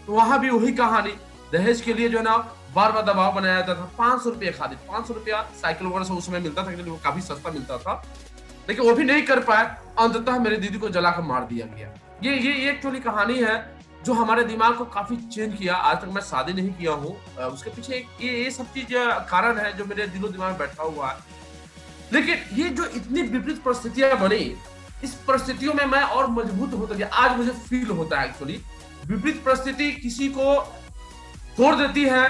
तो 0.07 0.13
वहाँ 0.13 0.39
भी 0.39 0.49
वही 0.49 0.73
कहानी। 0.75 1.17
दहेज 1.51 1.81
के 1.81 1.93
लिए 1.93 2.09
जो 2.09 2.17
है 2.17 2.23
ना 2.23 2.37
बार 2.75 2.91
बार 2.91 3.03
दबाव 3.05 3.33
बनाया 3.35 3.59
जाता 3.59 3.75
था। 3.75 3.91
पाँच 3.97 4.21
सौ 4.23 4.29
रुपया 4.29 4.51
खादी 4.51 4.75
पाँच 4.87 5.07
सौ 5.07 5.13
रुपया 5.13 5.41
साइकिल 5.61 5.87
वगैरह 5.87 6.03
से 6.03 6.13
उस 6.13 6.25
समय 6.25 6.39
मिलता 6.39 6.63
था 6.63 6.71
वो 6.83 6.99
काफ़ी 7.03 7.21
सस्ता 7.21 7.51
मिलता 7.51 7.77
था। 7.77 8.01
लेकिन 8.69 8.85
वो 8.85 8.93
भी 8.93 9.03
नहीं 9.03 9.23
कर 9.23 9.39
पाए। 9.39 9.65
अंततः 9.99 10.39
मेरी 10.39 10.57
दीदी 10.57 10.77
को 10.77 10.89
जलाकर 10.89 11.21
मार 11.23 11.45
दिया 11.45 11.65
गया। 11.67 11.93
ये 12.23 12.37
ये 12.37 12.69
एक 12.69 12.83
थोड़ी 12.83 12.99
कहानी 12.99 13.37
है 13.39 13.55
जो 14.05 14.13
हमारे 14.13 14.43
दिमाग 14.43 14.75
को 14.75 14.85
काफ़ी 14.87 15.15
चेंज 15.15 15.57
किया। 15.57 15.75
आज 15.75 15.97
तक 15.97 16.07
मैं 16.07 16.21
शादी 16.23 16.53
नहीं 16.53 16.73
किया 16.73 16.91
हूँ। 16.93 17.15
उसके 17.47 17.69
पीछे 17.69 17.95
ये 18.21 18.43
ये 18.43 18.51
सब 18.51 18.73
चीज़ 18.73 18.93
कारण 19.29 19.57
है 19.57 19.75
जो 19.77 19.85
मेरे 19.85 20.07
दिलो 20.07 20.27
दिमाग 20.27 20.49
में 20.49 20.57
बैठा 20.59 20.83
हुआ 20.83 21.11
है। 21.11 21.35
लेकिन 22.13 22.57
ये 22.57 22.69
जो 22.69 22.85
इतनी 22.87 23.21
विपरीत 23.23 23.61
परिस्थितियाँ 23.63 24.17
बनी, 24.19 24.55
इस 25.03 25.13
परिस्थितियों 25.27 25.73
में 25.73 25.85
मैं 25.85 26.01
और 26.01 26.27
मज़बूत 26.31 26.73
होता 26.73 26.95
गया। 26.95 27.07
आज 27.13 27.37
मुझे 27.37 27.51
फील 27.69 27.89
होता 27.91 28.19
है 28.19 28.27
एक्चुअली 28.27 28.59
विपरीत 29.07 29.43
परिस्थिति 29.45 29.91
किसी 29.93 30.27
को 30.29 30.55
तोड़ 31.57 31.75
देती 31.75 32.03
है, 32.05 32.23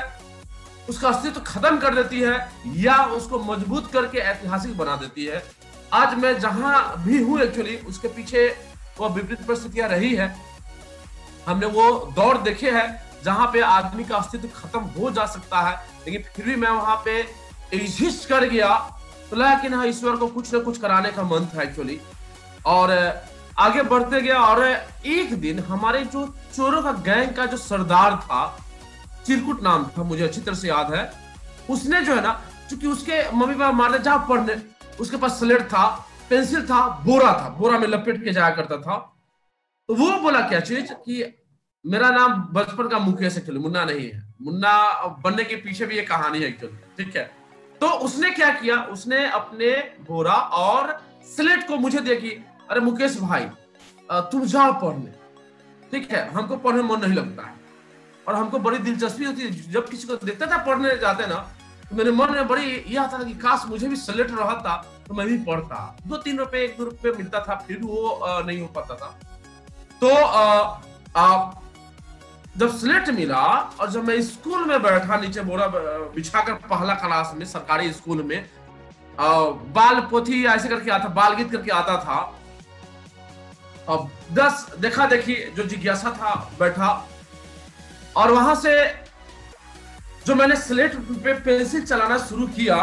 उसका 0.90 1.10
अस्तित्व 1.10 1.40
खत्म 1.42 1.78
कर 1.78 1.96
देती 1.96 2.20
है, 2.22 2.36
या 2.78 2.98
उसको 3.14 3.40
मज़बूत 3.44 3.92
करके 3.92 4.18
ऐतिहासिक 4.20 4.78
बना 4.78 4.96
देती 4.96 5.26
है। 5.26 5.44
आज 5.94 6.14
मैं 6.18 6.40
जहाँ 6.40 7.04
भी 7.04 7.22
हूँ 7.24 7.40
एक्चुअली 7.42 7.76
उसके 7.88 8.08
पीछे 8.08 8.48
वो 8.98 9.10
विपरीत 9.10 9.46
परिस्थितियाँ 9.48 9.88
रही 9.90 10.14
है। 10.16 10.36
हमने 11.48 11.66
वो 11.68 11.90
दौर 12.16 12.38
देखे 12.44 12.72
हैं 12.72 12.88
जहाँ 13.24 13.48
पे 13.54 13.62
आदमी 13.62 14.04
का 14.04 14.16
अस्तित्व 14.18 14.48
खत्म 14.56 14.80
हो 14.98 15.12
जा 15.12 15.26
सकता 15.26 15.62
है, 15.62 15.76
लेकिन 16.06 16.24
फिर 16.36 16.46
भी 16.46 16.56
मैं 16.56 16.70
वहाँ 16.70 17.02
पे 17.06 17.18
एग्जिस्ट 17.74 18.28
कर 18.30 18.46
गया। 18.46 18.76
तो 19.30 19.36
लेकिन 19.36 19.74
हाँ 19.74 19.86
ईश्वर 19.88 20.16
को 20.16 20.28
कुछ 20.28 20.54
ना 20.54 20.60
कुछ 20.60 20.78
कराने 20.78 21.12
का 21.12 21.24
मन 21.24 21.48
था 21.56 21.62
एक्चुअली 21.64 22.00
और 22.66 22.92
आगे 23.60 23.82
बढ़ते 23.84 24.22
गया, 24.22 24.40
और 24.40 24.64
एक 24.64 25.40
दिन 25.42 25.60
हमारे 25.62 26.04
जो 26.06 26.26
चोरों 26.56 26.82
का 26.84 26.92
गैंग 27.04 27.34
का 27.36 27.46
जो 27.46 27.58
सरदार 27.58 28.16
था, 28.18 28.58
चिरकुट 29.26 29.64
नाम 29.64 29.90
था, 29.98 30.04
मुझे 30.04 30.24
अच्छी 30.24 30.42
तरह 30.42 30.56
से 30.56 30.68
याद 30.68 30.94
है, 30.94 31.12
उसने 31.70 32.02
जो 32.02 32.16
है 32.16 32.22
ना, 32.22 32.40
चूँकि 32.70 32.88
उसके 32.88 33.30
मम्मी 33.32 33.56
पापा 33.56 33.72
मारने 33.74 34.00
जा 34.00 34.18
पढ़ने 34.26 34.56
उसके 35.00 35.18
पास 35.18 35.40
स्लेट 35.40 35.62
था, 35.64 35.88
पेंसिल 36.30 36.66
था, 36.68 36.88
बोरा 37.06 37.32
था, 37.34 37.50
बोरा 37.50 37.80
में 37.80 37.88
लपेट 37.88 38.24
के 38.24 38.34
जाया 38.34 38.50
करता 38.56 38.78
था। 38.78 38.98
तो 39.90 39.96
वो 39.96 40.12
बोला 40.22 40.42
क्या 40.50 40.60
चीज़ 40.60 40.94
कि 40.94 41.24
मेरा 41.86 42.10
नाम 42.10 42.42
बचपन 42.54 42.88
का 42.88 43.00
मुकेश 43.00 43.38
एक्चुअली 43.38 43.60
मुन्ना 43.60 43.84
नहीं 43.86 44.08
है। 44.10 44.22
मुन्ना 44.42 44.74
बनने 45.24 45.44
के 45.44 45.56
पीछे 45.56 45.86
भी 45.86 45.98
एक 45.98 46.08
कहानी 46.10 46.40
है 46.40 46.48
एक्चुअली, 46.48 46.78
ठीक 46.98 47.16
है? 47.16 47.24
तो 47.82 47.88
उसने 48.06 48.30
क्या 48.30 48.50
किया, 48.52 48.82
उसने 48.86 49.26
अपने 49.30 49.72
बोरा 50.08 50.34
और 50.34 51.00
स्लेट 51.36 51.68
को 51.68 51.78
मुझे 51.78 52.16
कि 52.18 52.30
अरे 52.70 52.80
मुकेश 52.80 53.20
भाई 53.20 53.46
तुम 54.32 54.46
जाओ 54.46 54.74
पढ़ने, 54.82 55.12
ठीक 55.92 56.12
है? 56.12 56.28
हमको 56.32 56.58
पढ़ने 56.58 56.82
मन 56.84 57.02
नहीं 57.02 57.14
लगता 57.14 57.44
है। 57.44 57.56
और 58.28 58.36
हमको 58.36 58.60
बड़ी 58.60 58.78
दिलचस्पी 58.80 59.26
होती 59.26 59.42
है, 59.42 59.72
जब 59.72 59.90
किसी 59.90 60.08
को 60.08 60.16
देखता 60.18 60.46
था, 60.46 60.58
पढ़ने 60.66 60.96
जाते 60.98 61.28
ना 61.28 61.36
मेरे 61.94 62.12
मन 62.12 62.32
में 62.32 62.48
बड़ी 62.48 62.84
यह 62.88 63.02
आता 63.02 63.18
था 63.20 63.24
कि 63.24 63.34
काश 63.34 63.66
मुझे 63.68 63.88
भी 63.88 63.96
सलेट 63.96 64.32
रहा 64.32 64.56
था 64.62 64.76
तो 65.08 65.14
मैं 65.14 65.28
भी 65.28 65.38
पढ़ता। 65.44 65.98
दो 66.08 66.18
तीन 66.18 66.38
रुपए 66.38 66.64
एक 66.64 66.78
दो 66.78 66.84
रुपए 66.84 67.12
मिलता 67.12 67.40
था 67.40 67.56
फिर 67.68 67.80
वो 67.84 68.20
नहीं 68.46 68.60
हो 68.62 68.68
पाता 68.68 68.96
था। 68.96 69.08
तो 70.02 70.16
आ, 70.16 70.80
आ, 71.16 71.52
जब 72.58 72.78
स्लेट 72.78 73.10
मिला 73.10 73.44
और 73.80 73.92
जब 73.92 74.04
मैं 74.04 74.22
स्कूल 74.22 74.66
में 74.66 74.82
बैठा 74.84 75.18
नीचे 75.18 75.42
बोरा 75.42 75.68
बिछाकर 75.68 76.54
पहला 76.70 76.94
क्लास 76.96 77.32
में 77.36 77.46
सरकारी 77.46 77.92
स्कूल 77.94 78.24
में 78.24 78.38
आ, 79.20 79.28
बाल 79.74 80.00
पोथी 80.12 80.46
ऐसे 80.46 80.70
करके 80.70 80.92
आता 80.92 81.10
बाल 81.10 81.34
गीत 81.34 81.52
करके 81.52 81.72
आता 81.72 81.98
था। 81.98 82.20
अब 83.90 84.10
दस 84.34 84.66
देखा 84.80 85.06
देखी 85.06 85.36
जो 85.56 85.64
जिज्ञासा 85.64 86.12
था 86.12 86.34
बैठा। 86.60 86.90
और 88.18 88.32
वहाँ 88.32 88.56
से 88.56 88.72
जो 90.28 90.36
मैंने 90.36 90.56
स्लेट 90.62 90.96
पे 91.24 91.34
पेंसिल 91.48 91.86
चलाना 91.86 92.18
शुरू 92.28 92.48
किया 92.56 92.78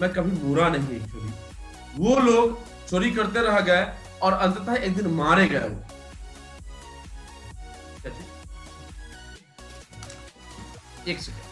मैं 0.00 0.12
कभी 0.12 0.36
बुरा 0.44 0.68
नहीं 0.76 0.96
एक्चुअली 0.96 1.32
वो 1.96 2.18
लोग 2.28 2.58
चोरी 2.90 3.10
करते 3.14 3.40
रह 3.48 3.60
गए 3.70 3.86
और 4.22 4.32
अंततः 4.46 4.74
एक 4.74 4.96
दिन 4.96 5.06
मारे 5.14 5.46
गए 5.48 5.68
वो। 5.68 5.80
एक 11.08 11.20
सेकेंड 11.22 11.50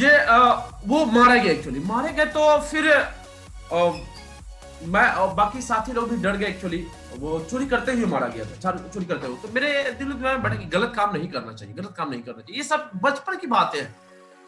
ये 0.00 0.16
आ, 0.24 0.38
वो 0.86 1.04
मारे 1.12 1.40
गए 1.40 1.50
एक्चुअली 1.50 1.80
मारे 1.84 2.12
गए 2.12 2.24
तो 2.36 2.58
फिर 2.70 2.92
आ, 2.92 3.90
मैं 4.94 5.08
और 5.20 5.34
बाकी 5.34 5.60
साथी 5.62 5.92
लोग 5.92 6.10
भी 6.10 6.16
डर 6.22 6.36
गए 6.36 6.46
एक्चुअली 6.46 6.86
वो 7.18 7.38
चोरी 7.50 7.66
करते 7.66 7.92
हुए 7.92 8.06
मारा 8.06 8.26
गया 8.28 8.44
था। 8.44 8.70
चोरी 8.72 9.04
करते 9.06 9.26
हुए 9.26 9.36
तो 9.38 9.48
मेरे 9.54 9.68
दिल 9.98 10.08
में 10.08 10.42
बैठा 10.42 10.54
कि 10.54 10.64
गलत 10.66 10.92
काम 10.96 11.14
नहीं 11.14 11.28
करना 11.28 11.52
चाहिए, 11.52 11.74
गलत 11.74 11.94
काम 11.96 12.10
नहीं 12.10 12.22
करना 12.22 12.40
चाहिए। 12.40 12.56
ये 12.56 12.62
सब 12.64 12.90
बचपन 13.04 13.36
की 13.36 13.46
बातें 13.48 13.78
हैं, 13.80 13.94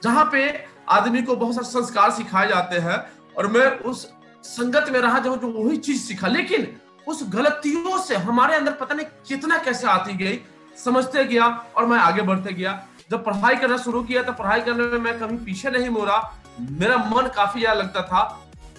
जहाँ 0.03 0.29
पे 0.33 0.43
आदमी 0.91 1.23
को 1.23 1.37
बहुत 1.37 1.55
सारे 1.55 1.67
संस्कार 1.69 2.11
सिखाए 2.13 2.49
जाते 2.49 2.79
हैं 2.81 2.99
और 3.37 3.47
मैं 3.49 3.67
उस 3.81 4.07
संगत 4.45 4.91
में 4.91 5.01
रहा 5.01 5.19
जब 5.21 5.41
जो 5.41 5.49
वही 5.55 5.77
चीज़ 5.79 6.03
सीखा। 6.03 6.29
लेकिन 6.29 6.69
उस 7.07 7.23
गलतियों 7.31 7.99
से 8.01 8.17
हमारे 8.19 8.55
अंदर 8.57 8.73
पता 8.75 8.95
नहीं 8.95 9.07
कितना 9.29 9.59
कैसे 9.61 9.87
आती 9.89 10.15
गई, 10.17 10.39
समझते 10.79 11.25
गया 11.25 11.47
और 11.77 11.87
मैं 11.87 11.99
आगे 12.01 12.23
बढ़ते 12.25 12.53
गया। 12.55 12.73
जब 13.11 13.25
पढ़ाई 13.25 13.57
करना 13.57 13.77
शुरू 13.79 14.03
किया 14.03 14.23
तो 14.23 14.33
पढ़ाई 14.35 14.61
करने 14.61 14.85
में 14.85 14.99
मैं 15.01 15.19
कभी 15.21 15.37
पीछे 15.45 15.71
नहीं 15.71 15.89
मोड़ा। 15.91 16.19
मेरा 16.61 16.97
मन 17.07 17.31
काफ़ी 17.37 17.61
ज़्यादा 17.61 17.81
लगता 17.81 18.03
था 18.03 18.23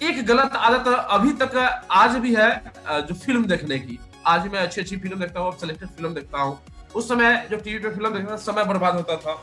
एक 0.02 0.24
गलत 0.26 0.54
आदत 0.58 0.88
अभी 0.88 1.32
तक 1.40 1.56
आज 1.92 2.16
भी 2.18 2.34
है 2.34 2.50
जो 2.88 3.14
फ़िल्म 3.14 3.44
देखने 3.46 3.78
की। 3.78 3.98
आज 4.26 4.46
मैं 4.52 4.60
अच्छी 4.60 4.80
अच्छी 4.80 4.96
फ़िल्म 4.96 5.18
देखता 5.20 5.40
हूँ 5.40 5.52
सिलेक्टेड 5.58 5.88
फ़िल्म 5.88 6.14
देखता 6.14 6.38
हूँ। 6.38 6.58
उस 6.94 7.08
समय 7.08 7.46
जो 7.50 7.56
टीवी 7.56 7.78
पे 7.78 7.90
फ़िल्म 7.90 8.12
देखता 8.14 8.32
था 8.32 8.36
समय 8.38 8.64
बर्बाद 8.64 8.94
होता 8.96 9.16
था, 9.16 9.42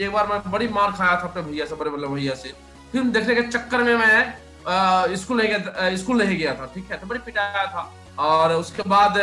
एक 0.00 0.12
बार 0.12 0.26
मैं 0.26 0.50
बड़ी 0.50 0.68
मार 0.68 0.92
खाया 0.92 1.12
था 1.12 1.28
अपने 1.28 1.42
भैया 1.42 1.66
से, 1.66 1.74
बड़े 1.74 1.90
बल्लभ 1.90 2.14
भैया 2.14 2.34
से। 2.34 2.48
फ़िल्म 2.92 3.12
देखने 3.12 3.34
के 3.34 3.42
चक्कर 3.48 3.82
में 3.82 3.94
मैं 3.96 5.16
स्कूल 5.16 5.36
नहीं 5.36 5.48
गया 5.48 5.94
स्कूल 5.96 6.22
नहीं 6.22 6.38
गया 6.38 6.54
था, 6.54 6.66
ठीक 6.74 6.90
है? 6.90 6.98
तो 6.98 7.06
बड़ी 7.06 7.20
पिटाया 7.20 7.66
था। 7.66 7.90
और 8.20 8.52
उसके 8.54 8.88
बाद 8.88 9.18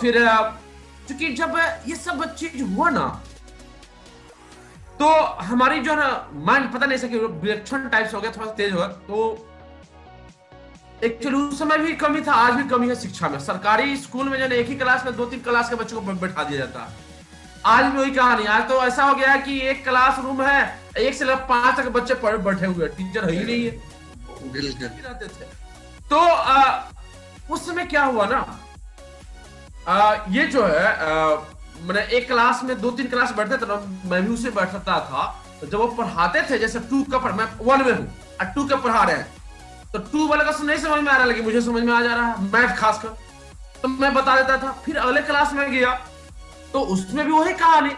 फिर 0.00 0.18
चूँकि 1.08 1.32
जब 1.34 1.56
ये 1.88 1.94
सब 1.96 2.24
चीज़ 2.34 2.62
हुआ 2.64 2.90
ना 2.90 3.06
तो 4.98 5.08
हमारी 5.44 5.80
जो 5.80 5.90
है 5.90 5.96
ना 5.98 6.28
माइंड 6.46 6.72
पता 6.72 6.86
नहीं 6.86 6.98
सके 6.98 7.18
रिएक्शन 7.44 7.88
टाइप्स 7.88 8.14
हो 8.14 8.20
गया 8.20 8.30
थोड़ा 8.32 8.50
तेज 8.52 8.72
हो 8.72 8.78
गया 8.78 8.88
तो 9.06 9.46
एक्चुअली 11.04 11.38
उस 11.38 11.58
समय 11.58 11.78
भी 11.78 11.92
कमी 11.96 12.20
था 12.20 12.32
आज 12.36 12.54
भी 12.54 12.62
कमी 12.68 12.88
है 12.88 12.94
शिक्षा 13.00 13.28
में। 13.28 13.38
सरकारी 13.40 13.96
स्कूल 13.96 14.28
में 14.28 14.38
जो 14.38 14.54
एक 14.54 14.68
ही 14.68 14.74
क्लास 14.76 15.04
में 15.04 15.16
दो 15.16 15.26
तीन 15.26 15.40
क्लास 15.40 15.68
के 15.70 15.76
बच्चों 15.76 16.00
को 16.00 16.12
बैठा 16.14 16.44
दिया 16.44 16.58
जाता। 16.58 16.80
है 16.80 17.08
आज 17.66 17.84
भी 17.84 17.98
वही 17.98 18.10
कहानी 18.10 18.44
आज 18.46 18.68
तो 18.68 18.82
ऐसा 18.82 19.04
हो 19.04 19.14
गया 19.14 19.30
है 19.30 19.38
कि 19.42 19.58
एक 19.68 19.82
क्लास 19.84 20.18
रूम 20.18 20.42
है 20.42 20.60
एक 20.98 21.14
से 21.14 21.24
लेकर 21.24 21.44
पाँच 21.46 21.76
तक 21.76 21.88
बच्चे 21.92 22.14
पढ़ 22.16 22.36
बैठे 22.44 22.66
हुए 22.66 22.88
टीचर 22.98 23.24
है 23.24 23.36
ही 23.38 23.44
नहीं 23.44 23.64
है। 23.64 23.70
रहते 24.44 25.26
थे। 25.26 25.44
तो 26.10 26.18
आ, 26.18 26.90
उस 27.50 27.66
समय 27.66 27.84
क्या 27.86 28.04
हुआ 28.04 28.26
ना 28.26 28.44
आ, 29.88 30.14
ये 30.28 30.46
जो 30.46 30.66
है 30.66 30.84
मैंने 31.82 32.00
एक 32.16 32.26
क्लास 32.28 32.62
में 32.64 32.80
दो 32.80 32.90
तीन 32.90 33.06
क्लास 33.08 33.32
बैठते 33.34 33.56
थे 33.56 33.66
ना 33.66 33.82
मैं 34.06 34.24
भी 34.26 34.32
उसे 34.34 34.50
बैठता 34.52 34.98
था। 35.00 35.22
जब 35.62 35.74
वो 35.74 35.86
पढ़ाते 35.98 36.42
थे 36.50 36.58
जैसे 36.58 36.80
टू 36.90 37.02
का 37.12 37.18
पढ़ 37.18 37.32
मैं 37.32 37.46
वन 37.62 37.84
में 37.86 37.92
हूँ 37.92 38.06
टू 38.54 38.66
का 38.68 38.76
पढ़ा 38.78 39.02
रहे 39.02 39.16
हैं। 39.16 39.39
तो 39.92 39.98
टू 40.00 40.26
वाले 40.28 40.44
का 40.44 40.50
नहीं 40.60 40.78
समझ 40.78 41.00
में 41.00 41.10
आ 41.12 41.16
रहा 41.16 41.24
लेकिन 41.26 41.44
मुझे 41.44 41.60
समझ 41.62 41.82
में 41.82 41.92
आ 41.92 42.00
जा 42.02 42.14
रहा 42.14 42.26
है 42.26 42.42
मैथ 42.44 42.76
खासकर। 42.76 43.08
तो 43.82 43.88
मैं 43.88 44.12
बता 44.14 44.36
देता 44.36 44.56
था, 44.58 44.70
फिर 44.84 44.96
अगले 44.98 45.20
क्लास 45.22 45.52
में 45.52 45.70
गया 45.70 45.94
तो 46.72 46.80
उसमें 46.94 47.24
भी 47.26 47.32
वही 47.32 47.52
कहानी। 47.54 47.90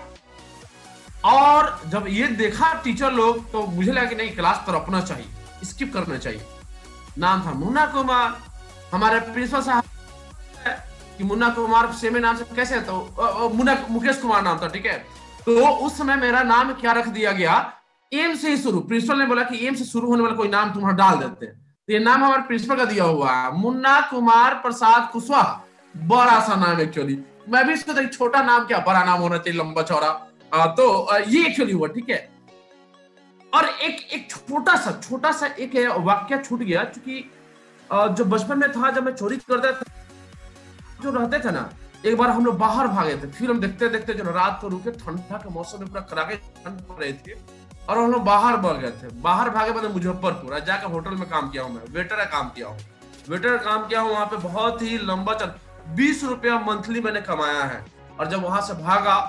और 1.26 1.80
जब 1.86 2.06
ये 2.08 2.26
देखा 2.36 2.72
टीचर 2.84 3.12
लोग 3.12 3.50
तो 3.52 3.66
मुझे 3.68 3.92
लगा 3.92 4.04
कि 4.04 4.14
नहीं 4.14 4.34
क्लास 4.36 4.62
तो 4.66 4.72
रखना 4.72 5.00
चाहिए 5.02 5.64
स्किप 5.64 5.92
करना 5.94 6.16
चाहिए। 6.18 6.46
नाम 7.18 7.46
था 7.46 7.50
मुन्ना 7.54 7.84
कुमार, 7.86 8.36
हमारे 8.92 9.20
प्रिंसिपल 9.22 9.62
साहब 9.62 9.82
कि 11.18 11.24
मुन्ना 11.24 11.48
कुमार 11.50 11.92
सेमे 11.94 12.20
नाम 12.20 12.36
से 12.36 12.44
कैसे 12.56 12.74
है 12.74 12.80
तो 12.82 13.50
मुन्ना, 13.54 13.76
मुकेश 13.90 14.16
कुमार 14.18 14.42
नाम 14.42 14.58
था, 14.58 14.68
ठीक 14.68 14.86
है? 14.86 14.98
तो 15.46 15.68
उस 15.86 15.98
समय 15.98 16.16
मेरा 16.16 16.42
नाम 16.44 16.72
क्या 16.74 16.92
रख 16.92 17.08
दिया 17.08 17.32
गया? 17.32 17.54
एम 18.12 18.34
से 18.36 18.50
ही 18.50 18.56
शुरू। 18.58 18.80
प्रिंसिपल 18.82 19.18
ने 19.18 19.26
बोला 19.26 19.42
कि 19.42 19.66
एम 19.66 19.74
से 19.74 19.84
शुरू 19.84 20.08
होने 20.08 20.22
वाला 20.22 20.36
कोई 20.36 20.48
नाम 20.48 20.72
तुम्हारा 20.72 20.96
डाल 20.96 21.18
देते 21.18 21.46
हैं। 21.46 21.60
ये 21.88 21.98
नाम 21.98 22.24
हमारे 22.24 22.42
प्रिंसिपल 22.42 22.76
का 22.76 22.84
दिया 22.84 23.04
हुआ 23.04 23.30
है। 23.32 23.52
मुन्ना 23.58 24.00
कुमार 24.10 24.54
प्रसाद 24.62 25.08
कुशवाहा। 25.12 25.62
बड़ा 25.94 26.38
सा 26.40 26.56
नाम 26.56 26.80
एक्चुअली 26.80 27.18
मैं 27.48 27.64
भी 27.66 27.76
सोचा 27.76 28.02
छोटा 28.06 28.42
नाम 28.42 28.66
क्या? 28.66 28.78
बड़ा 28.80 29.02
नाम 29.04 29.20
होना 29.20 29.38
चाहिए, 29.38 29.58
लंबा 29.58 29.82
चौड़ा। 29.82 30.10
तो 30.76 31.18
ये 31.20 31.46
एक्चुअली 31.46 31.72
हुआ, 31.72 31.88
ठीक 31.88 32.10
है? 32.10 32.18
और 33.52 33.68
एक 33.68 34.00
एक 34.12 34.30
छोटा 34.30 34.76
सा 34.76 34.92
छोटा 35.00 35.32
सा 35.32 35.46
एक 35.46 35.74
वाक्य 36.00 36.38
छूट 36.44 36.60
गया 36.60 36.84
क्योंकि 36.84 37.24
जो 37.90 38.24
बचपन 38.26 38.58
में 38.58 38.70
था, 38.72 38.90
जब 38.90 39.04
मैं 39.04 39.14
चोरी 39.14 39.36
करता 39.38 39.72
था, 39.72 39.84
जो 41.02 41.10
रहते 41.10 41.38
थे 41.40 41.52
ना, 41.52 41.68
एक 42.06 42.16
बार 42.18 42.30
हम 42.30 42.44
लोग 42.44 42.58
बाहर 42.58 42.86
भागे 42.88 43.16
थे 43.16 43.30
फ़िल्म 43.32 43.60
देखते 43.60 43.88
देखते 43.88 44.14
जो 44.14 44.30
रात 44.30 44.58
को 44.60 44.68
रुके, 44.68 44.90
ठंडा 44.92 45.36
के 45.36 45.50
मौसम 45.50 45.80
में 45.80 45.88
पूरा 45.88 46.00
कड़ाके 46.12 46.36
ठंड 46.36 46.80
पड़ 46.88 47.02
रही 47.02 47.12
थी 47.12 47.34
और 47.82 47.98
हम 47.98 48.10
लोग 48.12 48.22
बाहर 48.24 48.56
बढ़ 48.58 48.76
गए 48.76 48.90
थे। 48.92 49.08
बाहर 49.22 49.50
भागे 49.50 49.72
मैंने 49.72 49.88
मुजफ्फरपुर 49.90 50.58
जाकर 50.60 50.90
होटल 50.90 51.10
में 51.12 51.28
काम 51.30 51.50
किया 51.50 51.62
हूँ 51.62 51.74
मैं, 51.74 51.82
वेटर 51.90 52.16
का 52.16 52.24
काम 52.26 52.48
किया 52.50 52.68
हूँ। 52.68 52.78
वेटर 53.28 53.56
का 53.56 53.62
काम 53.64 53.86
किया 53.88 54.00
हूँ, 54.00 54.10
वहाँ 54.10 54.26
पे 54.26 54.36
बहुत 54.38 54.82
ही 54.82 54.98
लंबा 55.00 55.34
चल, 55.34 55.52
बीस 55.90 56.24
रुपया 56.24 56.58
मंथली 56.60 57.00
मैंने 57.00 57.20
कमाया 57.22 57.62
है। 57.64 57.84
और 58.12 58.28
जब 58.28 58.42
वहाँ 58.42 58.60
से 58.62 58.74
भागा 58.74 59.20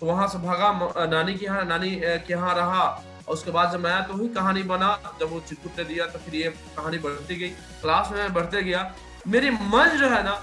तो 0.00 0.06
वहाँ 0.06 0.26
से 0.28 0.38
भागा 0.38 0.70
नानी 1.06 1.34
के 1.34 1.44
यहाँ, 1.44 1.64
नानी 1.64 1.90
के 1.96 2.32
यहाँ 2.32 2.54
रहा, 2.54 2.82
और 3.28 3.34
उसके 3.34 3.50
बाद 3.50 3.72
जब 3.72 3.80
मैं 3.80 3.90
आया 3.90 4.00
तो 4.02 4.14
वही 4.14 4.28
कहानी 4.30 4.62
बना, 4.64 4.98
जब 5.20 5.32
वो 5.32 5.40
चित्रकूट 5.40 5.78
ने 5.78 5.84
दिया 5.84 6.06
तो 6.06 6.18
फिर 6.18 6.34
ये 6.34 6.48
कहानी 6.76 6.98
बढ़ती 6.98 7.36
गई। 7.36 7.48
क्लास 7.80 8.10
में 8.12 8.32
बढ़ते 8.34 8.62
गया। 8.62 8.90
मेरी 9.28 9.50
मन 9.50 9.96
जो 9.98 10.08
है 10.08 10.22
ना 10.24 10.38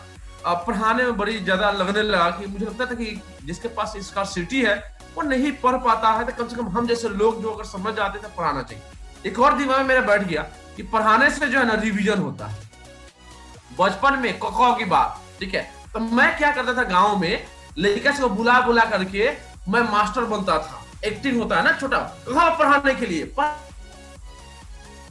पढ़ाने 0.57 1.03
में 1.03 1.17
बड़ी 1.17 1.37
ज़्यादा 1.39 1.69
लगने 1.73 2.01
लगा 2.03 2.29
कि 2.31 2.47
मुझे 2.47 2.65
लगता 2.65 2.85
था 2.85 2.95
कि 2.95 3.21
जिसके 3.45 3.67
पास 3.69 3.93
स्कार 3.99 4.25
सिटी 4.27 4.61
है 4.61 4.75
वो 5.15 5.21
नहीं 5.23 5.51
पढ़ 5.57 5.75
पाता 5.83 6.11
है 6.11 6.25
तो 6.25 6.31
कम 6.33 6.47
से 6.49 6.55
कम 6.55 6.67
हम 6.69 6.87
जैसे 6.87 7.09
लोग 7.11 7.41
जो 7.41 7.51
अगर 7.51 7.63
समझ 7.65 7.93
जाते 7.95 8.19
तो 8.19 8.29
पढ़ाना 8.37 8.61
चाहिए। 8.63 8.83
एक 9.25 9.39
और 9.39 9.57
दिमाग 9.57 9.77
में 9.77 9.87
मेरा 9.87 10.01
बैठ 10.03 10.23
गया 10.23 10.41
कि 10.75 10.83
पढ़ाने 10.85 11.29
से 11.31 11.47
जो 11.47 11.59
है 11.59 11.65
ना 11.65 11.73
रिविजन 11.81 12.19
होता 12.19 12.47
है। 12.47 12.63
बचपन 13.79 14.19
में 14.19 14.33
कखो 14.39 14.73
की 14.75 14.85
बात, 14.85 15.21
ठीक 15.39 15.53
है? 15.55 15.61
तो 15.93 15.99
मैं 15.99 16.37
क्या 16.37 16.51
करता 16.51 16.73
था 16.73 16.83
गाँव 16.89 17.17
में, 17.19 17.45
लड़का 17.77 18.11
से 18.11 18.27
बुला 18.29 18.59
बुला 18.61 18.85
करके 18.85 19.29
मैं 19.67 19.81
मास्टर 19.91 20.25
बनता 20.25 20.57
था। 20.59 20.81
एक्टिंग 21.05 21.39
होता 21.39 21.55
है 21.55 21.63
ना 21.63 21.71
छोटा 21.79 21.99
पढ़ाने 22.29 22.93
के 22.95 23.05
लिए? 23.05 23.23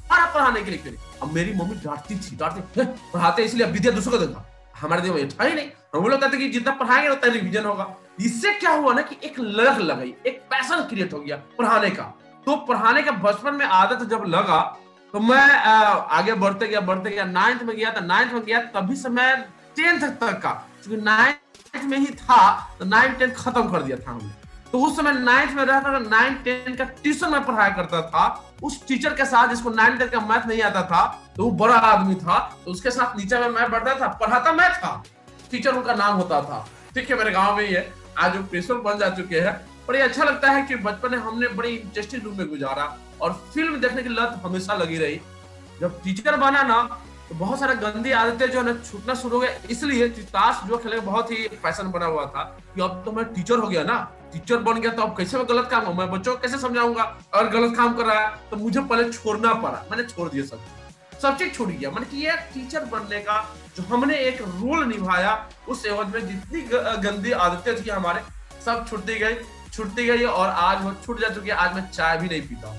पढ़ाने 0.04 0.62
के 0.62 0.70
लिए। 0.70 0.96
अब 1.22 1.32
मेरी 1.32 1.52
मम्मी 1.54 1.74
डांटती 1.76 2.14
थी, 2.16 2.36
डांटती 2.36 2.84
पढ़ाते 3.12 3.42
इसलिए 3.44 3.66
विद्या 3.68 3.92
दूसरों 3.92 4.12
को 4.12 4.18
देगा 4.18 4.44
हमारे 4.74 5.02
दिमाग 5.02 5.16
में 5.40 5.54
नहीं 5.54 5.68
हम 5.94 6.06
लोग 6.06 6.20
कहते 6.20 6.36
कि 6.36 6.48
जितना 6.50 6.72
पढ़ाएँगे 6.74 7.08
उतना 7.08 7.32
रिविजन 7.32 7.64
होगा। 7.64 7.86
इससे 8.20 8.52
क्या 8.54 8.70
हुआ 8.72 8.92
ना 8.94 9.02
कि 9.02 9.16
एक 9.24 9.38
लग 9.40 9.78
लगाई 9.80 10.14
एक 10.26 10.40
पैसन 10.50 10.82
क्रिएट 10.88 11.12
हो 11.12 11.20
गया 11.20 11.36
पढ़ाने 11.58 11.90
का। 11.90 12.02
तो 12.46 12.56
पढ़ाने 12.66 13.02
का 13.02 13.12
बचपन 13.22 13.54
में 13.54 13.64
आदत 13.66 14.04
जब 14.08 14.24
लगा 14.28 14.60
तो 15.14 15.20
मैं 15.20 15.38
आगे 15.38 16.32
बढ़ते 16.34 16.68
गया 16.68 16.80
बढ़ते 16.82 17.10
गया 17.10 17.24
नाइन्थ 17.24 17.62
में 17.62 17.76
गया 17.76 17.92
था 17.92 18.00
नाइन्थ 18.02 18.32
में 18.32 18.44
गया, 18.44 18.60
तभी 18.72 18.96
से 18.96 19.08
मैं 19.08 19.42
टेंथ 19.76 20.00
तक 20.00 20.40
का 20.42 20.50
क्योंकि 20.82 21.02
नाइन्थ 21.02 21.84
में 21.84 21.98
ही 21.98 22.06
था 22.06 22.40
तो 22.78 22.84
नाइन्थ 22.84 23.18
टेंथ 23.18 23.34
खत्म 23.34 23.70
कर 23.70 23.82
दिया 23.82 23.96
था 23.98 24.10
हमने। 24.10 24.43
तो 24.74 24.78
उस 24.80 24.96
समय 24.96 25.12
नाइन्थ 25.14 25.52
में 25.54 25.64
रहकर 25.64 25.98
नाइन 26.02 26.34
टेन 26.44 26.74
का 26.76 26.84
ट्यूशन 27.02 27.30
में 27.32 27.44
पढ़ाया 27.46 27.74
करता 27.74 28.00
था। 28.04 28.22
उस 28.62 28.78
टीचर 28.86 29.14
के 29.14 29.24
साथ 29.24 29.48
जिसको 29.48 29.70
नाइन 29.70 29.98
टेन 29.98 30.08
का 30.10 30.20
मैथ 30.20 30.46
नहीं 30.48 30.62
आता 30.62 30.82
था 30.84 31.02
तो 31.36 31.44
वो 31.44 31.50
बड़ा 31.60 31.74
आदमी 31.88 32.14
था 32.16 32.38
तो 32.64 32.70
उसके 32.70 32.90
साथ 32.90 33.16
नीचे 33.16 33.38
में 33.38 33.48
मैं 33.50 33.70
बढ़ता 33.70 33.94
था, 34.00 34.08
पढ़ाता 34.08 34.52
मैं 34.52 34.68
था। 34.72 35.02
टीचर 35.50 35.74
उनका 35.74 35.94
नाम 35.94 36.16
होता 36.16 36.40
था। 36.42 36.58
ठीक 36.94 37.10
है 37.10 37.18
मेरे 37.18 37.30
गाँव 37.30 37.56
में 37.56 37.66
ही 37.66 37.72
है 37.74 37.86
आज 38.18 38.36
वो 38.36 38.42
प्रिंसिपल 38.44 38.80
बन 38.80 38.98
जा 38.98 39.10
चुके 39.10 39.40
हैं, 39.40 39.54
बड़ी 39.88 40.00
अच्छा 40.00 40.24
लगता 40.24 40.50
है 40.50 40.62
कि 40.62 40.76
बचपन 40.78 41.10
में 41.10 41.18
हमने 41.18 41.48
बड़ी 41.54 41.70
इंटरेस्टिंग 41.70 42.24
रूप 42.24 42.34
में 42.34 42.48
गुजारा 42.48 42.96
और 43.22 43.32
फ़िल्म 43.54 43.80
देखने 43.80 44.02
की 44.02 44.08
लत 44.10 44.40
हमेशा 44.44 44.74
लगी 44.74 44.98
रही। 44.98 45.20
जब 45.80 46.00
टीचर 46.04 46.36
बना 46.36 46.62
ना 46.64 46.82
तो 47.28 47.34
बहुत 47.36 47.60
सारे 47.60 47.74
गंदी 47.76 48.10
आदतें 48.14 48.46
जो 48.46 48.58
है 48.58 48.64
ना 48.64 48.72
छूटना 48.82 49.14
शुरू 49.14 49.36
हो 49.36 49.40
गया। 49.40 49.50
इसलिए 49.70 50.08
ताश 50.08 50.66
जो 50.68 50.76
खेले, 50.78 51.00
बहुत 51.02 51.30
ही 51.30 51.48
पैसन 51.62 51.90
बना 51.92 52.06
हुआ 52.06 52.26
था 52.26 52.42
कि 52.74 52.80
अब 52.80 53.02
तो 53.04 53.12
मैं 53.12 53.24
टीचर 53.34 53.58
हो 53.58 53.68
गया 53.68 53.82
ना। 53.84 53.96
टीचर 54.34 54.56
बन 54.58 54.80
गया 54.80 54.92
तो 54.92 55.02
अब 55.02 55.16
कैसे 55.16 55.36
मैं 55.38 55.46
गलत 55.48 55.68
काम 55.70 55.96
मैं 55.98 56.10
बच्चों 56.10 56.34
को 56.34 56.40
कैसे 56.40 56.58
समझाऊँगा? 56.58 57.02
अगर 57.34 57.48
गलत 57.50 57.76
काम 57.76 57.96
कर 57.96 58.04
रहा 58.04 58.20
है 58.20 58.30
तो 58.50 58.56
मुझे 58.56 58.80
पहले 58.82 59.10
छोड़ना 59.12 59.52
पड़ा। 59.56 59.84
मैंने 59.90 60.04
छोड़ 60.04 60.28
दिया 60.28 60.44
सब। 60.46 60.60
सब 61.22 61.36
चीज़ 61.38 61.52
छूट 61.52 61.68
गया। 61.68 61.90
मैंने 61.90 62.06
कि 62.06 62.24
ये 62.24 62.32
टीचर 62.54 62.84
बनने 62.86 63.18
का 63.20 63.40
जो 63.76 63.82
हमने 63.84 64.16
एक 64.18 64.40
रोल 64.42 64.84
निभाया, 64.86 65.32
उस 65.68 65.84
एवज 65.86 66.14
में 66.14 66.26
जितनी 66.28 66.60
गंदी 67.02 67.32
आदतें 67.32 67.74
थी 67.76 67.90
हमारे, 67.90 68.20
सब 68.64 68.86
छुटती 68.88 69.18
गई 69.18 69.36
छुटती 69.72 70.06
गई 70.06 70.24
और 70.24 70.48
आज 70.48 70.84
वो 70.84 70.92
छूट 71.04 71.20
जा 71.20 71.28
चुकी 71.28 71.48
है। 71.48 71.54
आज 71.56 71.74
मैं 71.74 71.90
चाय 71.90 72.16
भी 72.18 72.28
नहीं 72.28 72.42
पीता। 72.42 72.74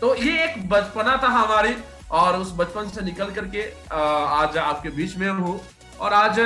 तो 0.00 0.14
ये 0.16 0.42
एक 0.44 0.68
बचपना 0.68 1.16
था 1.22 1.28
हमारी 1.30 1.76
और 2.12 2.36
उस 2.36 2.52
बचपन 2.56 2.88
से 2.88 3.00
निकल 3.02 3.30
करके 3.34 3.62
आज 3.90 4.56
आपके 4.58 4.88
बीच 4.90 5.16
में 5.16 5.28
हूँ। 5.30 5.60
और 6.02 6.12
आज 6.12 6.38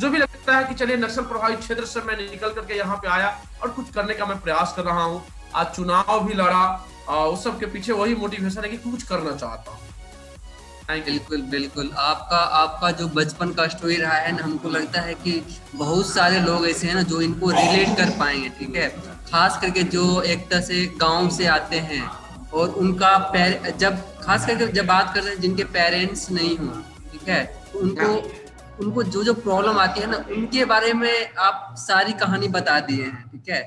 जो 0.00 0.08
भी 0.10 0.18
लगता 0.18 0.56
है 0.56 0.64
कि 0.64 0.74
चलिए 0.74 0.96
नक्सल 0.96 1.22
प्रभावित 1.22 1.58
क्षेत्र 1.58 1.84
से 1.86 2.00
मैं 2.06 2.16
निकल 2.18 2.50
करके 2.52 2.76
यहाँ 2.76 2.96
पे 3.02 3.08
आया 3.08 3.28
और 3.62 3.70
कुछ 3.70 3.90
करने 3.94 4.14
का 4.14 4.26
मैं 4.26 4.40
प्रयास 4.40 4.72
कर 4.76 4.84
रहा 4.84 5.02
हूँ। 5.02 5.22
आज 5.54 5.66
चुनाव 5.76 6.24
भी 6.26 6.34
लड़ा 6.34 6.64
उस 7.08 7.44
सब 7.44 7.58
के 7.60 7.66
पीछे 7.72 7.92
वही 7.92 8.14
मोटिवेशन 8.14 8.64
है 8.64 8.68
कि 8.70 8.76
कुछ 8.90 9.02
करना 9.02 9.36
चाहता 9.36 9.72
हूँ। 9.72 9.80
बिल्कुल 11.04 11.42
बिल्कुल। 11.50 11.90
आपका 11.98 12.36
आपका 12.62 12.90
जो 12.98 13.06
बचपन 13.10 13.50
का 13.52 13.66
स्टोरी 13.68 13.96
रहा 13.96 14.16
है 14.16 14.32
ना 14.36 14.42
हमको 14.44 14.68
लगता 14.68 15.00
है 15.00 15.14
कि 15.14 15.40
बहुत 15.74 16.06
सारे 16.08 16.40
लोग 16.40 16.66
ऐसे 16.68 16.86
हैं 16.86 16.94
ना 16.94 17.02
जो 17.12 17.20
इनको 17.20 17.50
रिलेट 17.50 17.96
कर 17.98 18.10
पाएँगे 18.18 18.48
ठीक 18.58 18.76
है? 18.76 18.88
खास 19.30 19.58
करके 19.62 19.82
जो 19.94 20.20
एक 20.22 20.48
तरह 20.50 20.60
से 20.60 20.84
गाँव 21.00 21.28
से 21.36 21.46
आते 21.48 21.78
हैं 21.90 22.04
और 22.52 22.68
उनका 22.82 23.16
पैर 23.32 23.74
जब 23.78 24.02
खास 24.22 24.46
करके 24.46 24.66
जब 24.72 24.86
बात 24.86 25.14
करते 25.14 25.28
हैं 25.28 25.40
जिनके 25.40 25.64
पेरेंट्स 25.76 26.30
नहीं 26.30 26.56
हो 26.58 26.72
ठीक 27.12 27.28
है? 27.28 27.44
तो 27.72 27.78
उनको 27.78 28.06
हाँ। 28.06 28.42
उनको 28.80 29.02
जो 29.04 29.22
जो 29.24 29.34
प्रॉब्लम 29.34 29.78
आती 29.78 30.00
है 30.00 30.10
ना, 30.10 30.16
उनके 30.36 30.64
बारे 30.64 30.92
में 30.92 31.34
आप 31.38 31.74
सारी 31.78 32.12
कहानी 32.20 32.48
बता 32.48 32.78
दिए 32.80 33.04
हैं, 33.04 33.24
ठीक 33.32 33.48
है? 33.48 33.62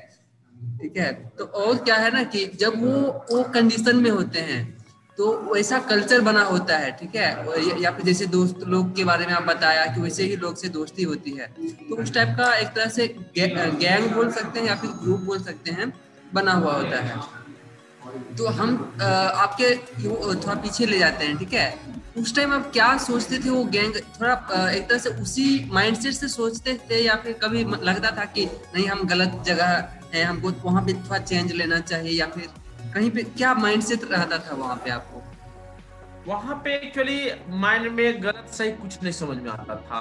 ठीक 0.80 0.96
है? 0.96 1.12
तो 1.38 1.44
और 1.44 1.76
क्या 1.84 1.96
है 1.96 2.10
ना 2.14 2.22
कि 2.24 2.44
जब 2.60 2.80
वो 2.82 2.92
वो 3.30 3.42
कंडीशन 3.54 3.96
में 3.96 4.10
होते 4.10 4.40
हैं 4.50 4.66
तो 5.18 5.30
वैसा 5.52 5.78
कल्चर 5.88 6.20
बना 6.20 6.42
होता 6.44 6.76
है, 6.78 6.90
ठीक 6.98 7.14
है? 7.16 7.80
या 7.82 7.90
फिर 7.90 8.04
जैसे 8.06 8.26
दोस्त 8.34 8.60
लोग 8.66 8.94
के 8.96 9.04
बारे 9.04 9.26
में 9.26 9.32
आप 9.34 9.42
बताया 9.44 9.86
कि 9.94 10.00
वैसे 10.00 10.22
ही 10.24 10.36
लोग 10.36 10.56
से 10.56 10.68
दोस्ती 10.76 11.02
होती 11.02 11.30
है 11.30 11.46
तो 11.88 12.02
उस 12.02 12.12
टाइप 12.14 12.36
का 12.38 12.52
एक 12.56 12.68
तरह 12.68 12.88
से 12.98 13.06
गैंग 13.38 14.10
बोल 14.12 14.30
सकते 14.32 14.60
हैं 14.60 14.66
या 14.66 14.76
फिर 14.76 14.90
ग्रुप 15.02 15.20
बोल 15.20 15.42
सकते 15.42 15.70
हैं, 15.70 15.92
बना 16.34 16.52
हुआ 16.52 16.72
होता 16.72 17.00
है। 17.02 17.16
तो 18.38 18.46
हम 18.50 18.74
आपके 19.00 19.74
थोड़ा 19.98 20.54
पीछे 20.54 20.86
ले 20.86 20.98
जाते 20.98 21.24
हैं, 21.24 21.36
ठीक 21.38 21.52
है? 21.52 21.98
उस 22.18 22.34
टाइम 22.36 22.52
आप 22.52 22.70
क्या 22.72 22.96
सोचते 22.98 23.38
थे 23.38 23.50
वो 23.50 23.62
गैंग 23.66 23.94
थोड़ा 24.14 24.32
एक 24.70 24.88
तरह 24.88 24.98
से 24.98 25.10
उसी 25.22 25.68
माइंडसेट 25.72 26.14
से 26.14 26.28
सोचते 26.28 26.74
थे 26.90 27.02
या 27.04 27.14
फिर 27.16 27.32
कभी 27.42 27.64
लगता 27.64 28.10
था 28.16 28.24
कि 28.26 28.44
नहीं, 28.44 28.86
हम 28.86 29.06
गलत 29.08 29.42
जगह 29.46 29.88
है, 30.14 30.24
हमको 30.24 30.52
वहाँ 30.62 30.82
पे 30.84 30.92
थोड़ा 30.94 31.18
चेंज 31.20 31.52
लेना 31.52 31.78
चाहिए 31.80 32.18
या 32.18 32.26
फिर 32.26 32.48
कहीं 32.94 33.10
पे, 33.10 33.22
क्या 33.22 33.54
माइंडसेट 33.54 34.04
रहता 34.10 34.38
था 34.38 34.54
वहाँ 34.54 34.76
पे 34.84 34.90
आपको? 34.90 35.22
वहाँ 36.26 36.54
पे 36.64 36.74
एक्चुअली 36.76 37.20
माइंड 37.60 37.90
में 37.92 38.22
गलत 38.22 38.50
सही 38.52 38.70
कुछ 38.72 39.02
नहीं 39.02 39.12
समझ 39.12 39.36
में 39.36 39.50
आता 39.50 39.76
था। 39.76 40.00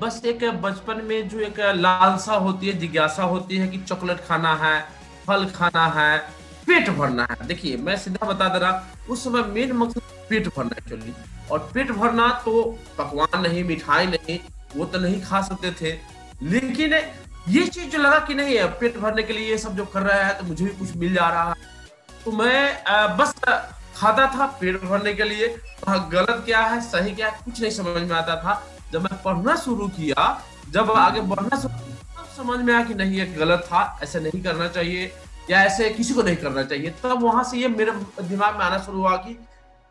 बस 0.00 0.20
एक 0.26 0.44
बचपन 0.62 1.00
में 1.04 1.28
जो 1.28 1.40
एक 1.40 1.60
लालसा 1.76 2.34
होती 2.34 2.66
है, 2.66 2.78
जिज्ञासा 2.78 3.22
होती 3.24 3.56
है 3.56 3.68
कि 3.68 3.78
चॉकलेट 3.78 4.20
खाना 4.26 4.54
है, 4.56 4.80
फल 5.26 5.46
खाना 5.54 5.86
है 5.94 6.18
पेट 6.68 6.88
भरना 6.90 7.26
है। 7.30 7.46
देखिए, 7.46 7.76
मैं 7.78 7.96
सीधा 7.96 8.26
बता 8.26 8.48
दे 8.48 8.58
रहा, 8.58 8.84
उस 9.10 9.24
समय 9.24 9.42
मेन 9.54 9.72
मकसद 9.72 10.02
पेट 10.28 10.48
भरना 10.56 10.76
एक्चुअली 10.78 11.14
और 11.50 11.58
पेट 11.74 11.90
भरना 11.92 12.28
तो 12.44 12.62
पकवान 12.98 13.40
नहीं, 13.42 13.64
मिठाई 13.64 14.06
नहीं, 14.08 14.38
वो 14.76 14.84
तो 14.84 14.98
नहीं 14.98 15.20
खा 15.22 15.40
सकते 15.42 15.70
थे। 15.80 15.92
लेकिन 16.44 16.94
ये 17.48 17.66
चीज़ 17.66 17.88
जो 17.90 17.98
लगा 17.98 18.18
कि 18.20 18.34
नहीं 18.34 18.56
है 18.56 18.66
पेट 18.80 18.98
भरने 18.98 19.22
के 19.22 19.32
लिए 19.32 19.50
ये 19.50 19.58
सब 19.58 19.76
जो 19.76 19.84
कर 19.86 20.02
रहा 20.02 20.22
है 20.22 20.38
तो 20.38 20.44
मुझे 20.46 20.64
भी 20.64 20.70
कुछ 20.78 20.96
मिल 20.96 21.14
जा 21.14 21.28
रहा 21.28 21.48
है। 21.48 21.54
तो 22.24 22.32
मैं 22.32 23.16
बस 23.16 23.34
खाता 23.96 24.26
था 24.34 24.46
पेट 24.60 24.82
भरने 24.82 25.14
के 25.14 25.24
लिए। 25.24 25.48
गलत 25.88 26.42
क्या 26.46 26.60
है, 26.60 26.80
सही 26.82 27.14
क्या 27.14 27.28
है, 27.28 27.38
कुछ 27.44 27.60
नहीं 27.60 27.70
समझ 27.72 28.02
में 28.02 28.16
आता 28.16 28.36
था। 28.42 28.62
जब 28.92 29.02
मैं 29.02 29.22
पढ़ना 29.22 29.54
शुरू 29.56 29.88
किया, 29.90 30.26
जब 30.70 30.90
आगे 30.92 31.20
बढ़ना 31.22 31.60
शुरू 31.60 31.86
समझ 32.36 32.58
में 32.58 32.72
आया 32.74 32.84
कि 32.84 32.94
नहीं, 32.94 33.12
ये 33.12 33.26
गलत 33.28 33.62
था, 33.64 33.98
ऐसे 34.02 34.20
नहीं 34.20 34.42
करना 34.42 34.68
चाहिए। 34.68 35.12
या 35.50 35.62
ऐसे 35.64 35.90
किसी 35.90 36.14
को 36.14 36.22
नहीं 36.22 36.36
करना 36.36 36.62
चाहिए। 36.62 36.94
तब 37.02 37.22
वहाँ 37.22 37.44
से 37.44 37.58
ये 37.58 37.68
मेरे 37.68 37.92
दिमाग 38.20 38.56
में 38.56 38.64
आना 38.64 38.78
शुरू 38.78 38.98
हुआ 38.98 39.16
कि 39.18 39.38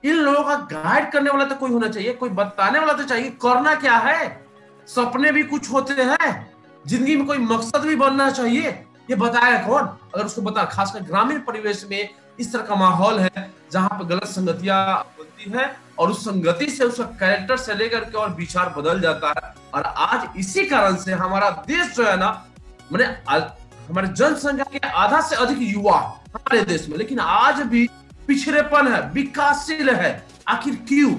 इन 0.04 0.16
लोगों 0.16 0.44
का 0.44 0.56
गाइड 0.74 1.12
करने 1.12 1.30
वाला 1.30 1.46
तो 1.46 1.56
कोई 1.56 1.72
होना 1.72 1.88
चाहिए, 1.88 2.14
कोई 2.14 2.30
बताने 2.32 2.80
वाला 2.80 2.94
तो 2.94 3.04
चाहिए, 3.04 3.30
करना 3.42 3.74
क्या 3.76 3.98
है? 3.98 4.46
सपने 4.88 5.32
भी 5.32 5.44
कुछ 5.46 5.72
होते 5.72 5.94
हैं, 5.94 6.52
ज़िंदगी 6.88 7.16
में 7.16 7.26
कोई 7.28 7.38
मकसद 7.38 7.82
भी 7.82 7.96
बनना 7.96 8.30
चाहिए। 8.32 8.70
ये 9.10 9.16
बताया 9.16 9.58
कौन? 9.68 9.84
अगर 10.14 10.26
उसको 10.26 10.42
बता, 10.42 10.64
खासकर 10.66 11.02
ग्रामीण 11.02 11.40
परिवेश 11.42 11.86
में 11.90 12.10
इस 12.40 12.52
तरह 12.54 12.64
का 12.64 12.76
माहौल 12.76 13.20
है, 13.20 13.52
जहाँ 13.72 13.90
पर 13.90 14.06
गलत 14.06 14.26
संगतियाँ 14.26 15.14
बनती 15.20 15.52
है 15.52 15.76
और 16.00 16.12
उस 16.12 16.24
संगति 16.26 16.66
से 16.68 16.84
उसका 16.84 17.04
कैरेक्टर 17.20 17.58
से 17.58 17.74
लेकर 17.76 18.04
के 18.06 18.18
और 18.18 18.34
विचार 18.36 18.74
बदल 18.78 19.00
जाता 19.02 19.30
है। 19.30 19.54
और 19.74 19.84
आज 19.84 20.38
इसी 20.40 20.66
कारण 20.66 20.96
से 20.98 21.14
हमारा 21.14 21.50
देश 21.68 21.96
जो 21.96 22.06
है 22.06 22.18
ना, 22.18 22.30
मैंने 22.92 23.06
हमारे 23.90 24.08
जनसंख्या 24.10 24.66
के 24.74 24.88
आधा 24.88 25.20
से 25.22 25.36
अधिक 25.36 25.58
युवा 25.62 25.98
हमारे 26.28 26.62
देश 26.62 26.88
में, 26.90 26.98
लेकिन 26.98 27.20
आज 27.20 27.62
भी 27.64 27.88
पिछड़ेपन 28.28 28.88
है, 28.88 29.02
विकासशील 29.12 29.90
है। 29.90 30.26
आखिर 30.48 30.76
क्यों? 30.88 31.12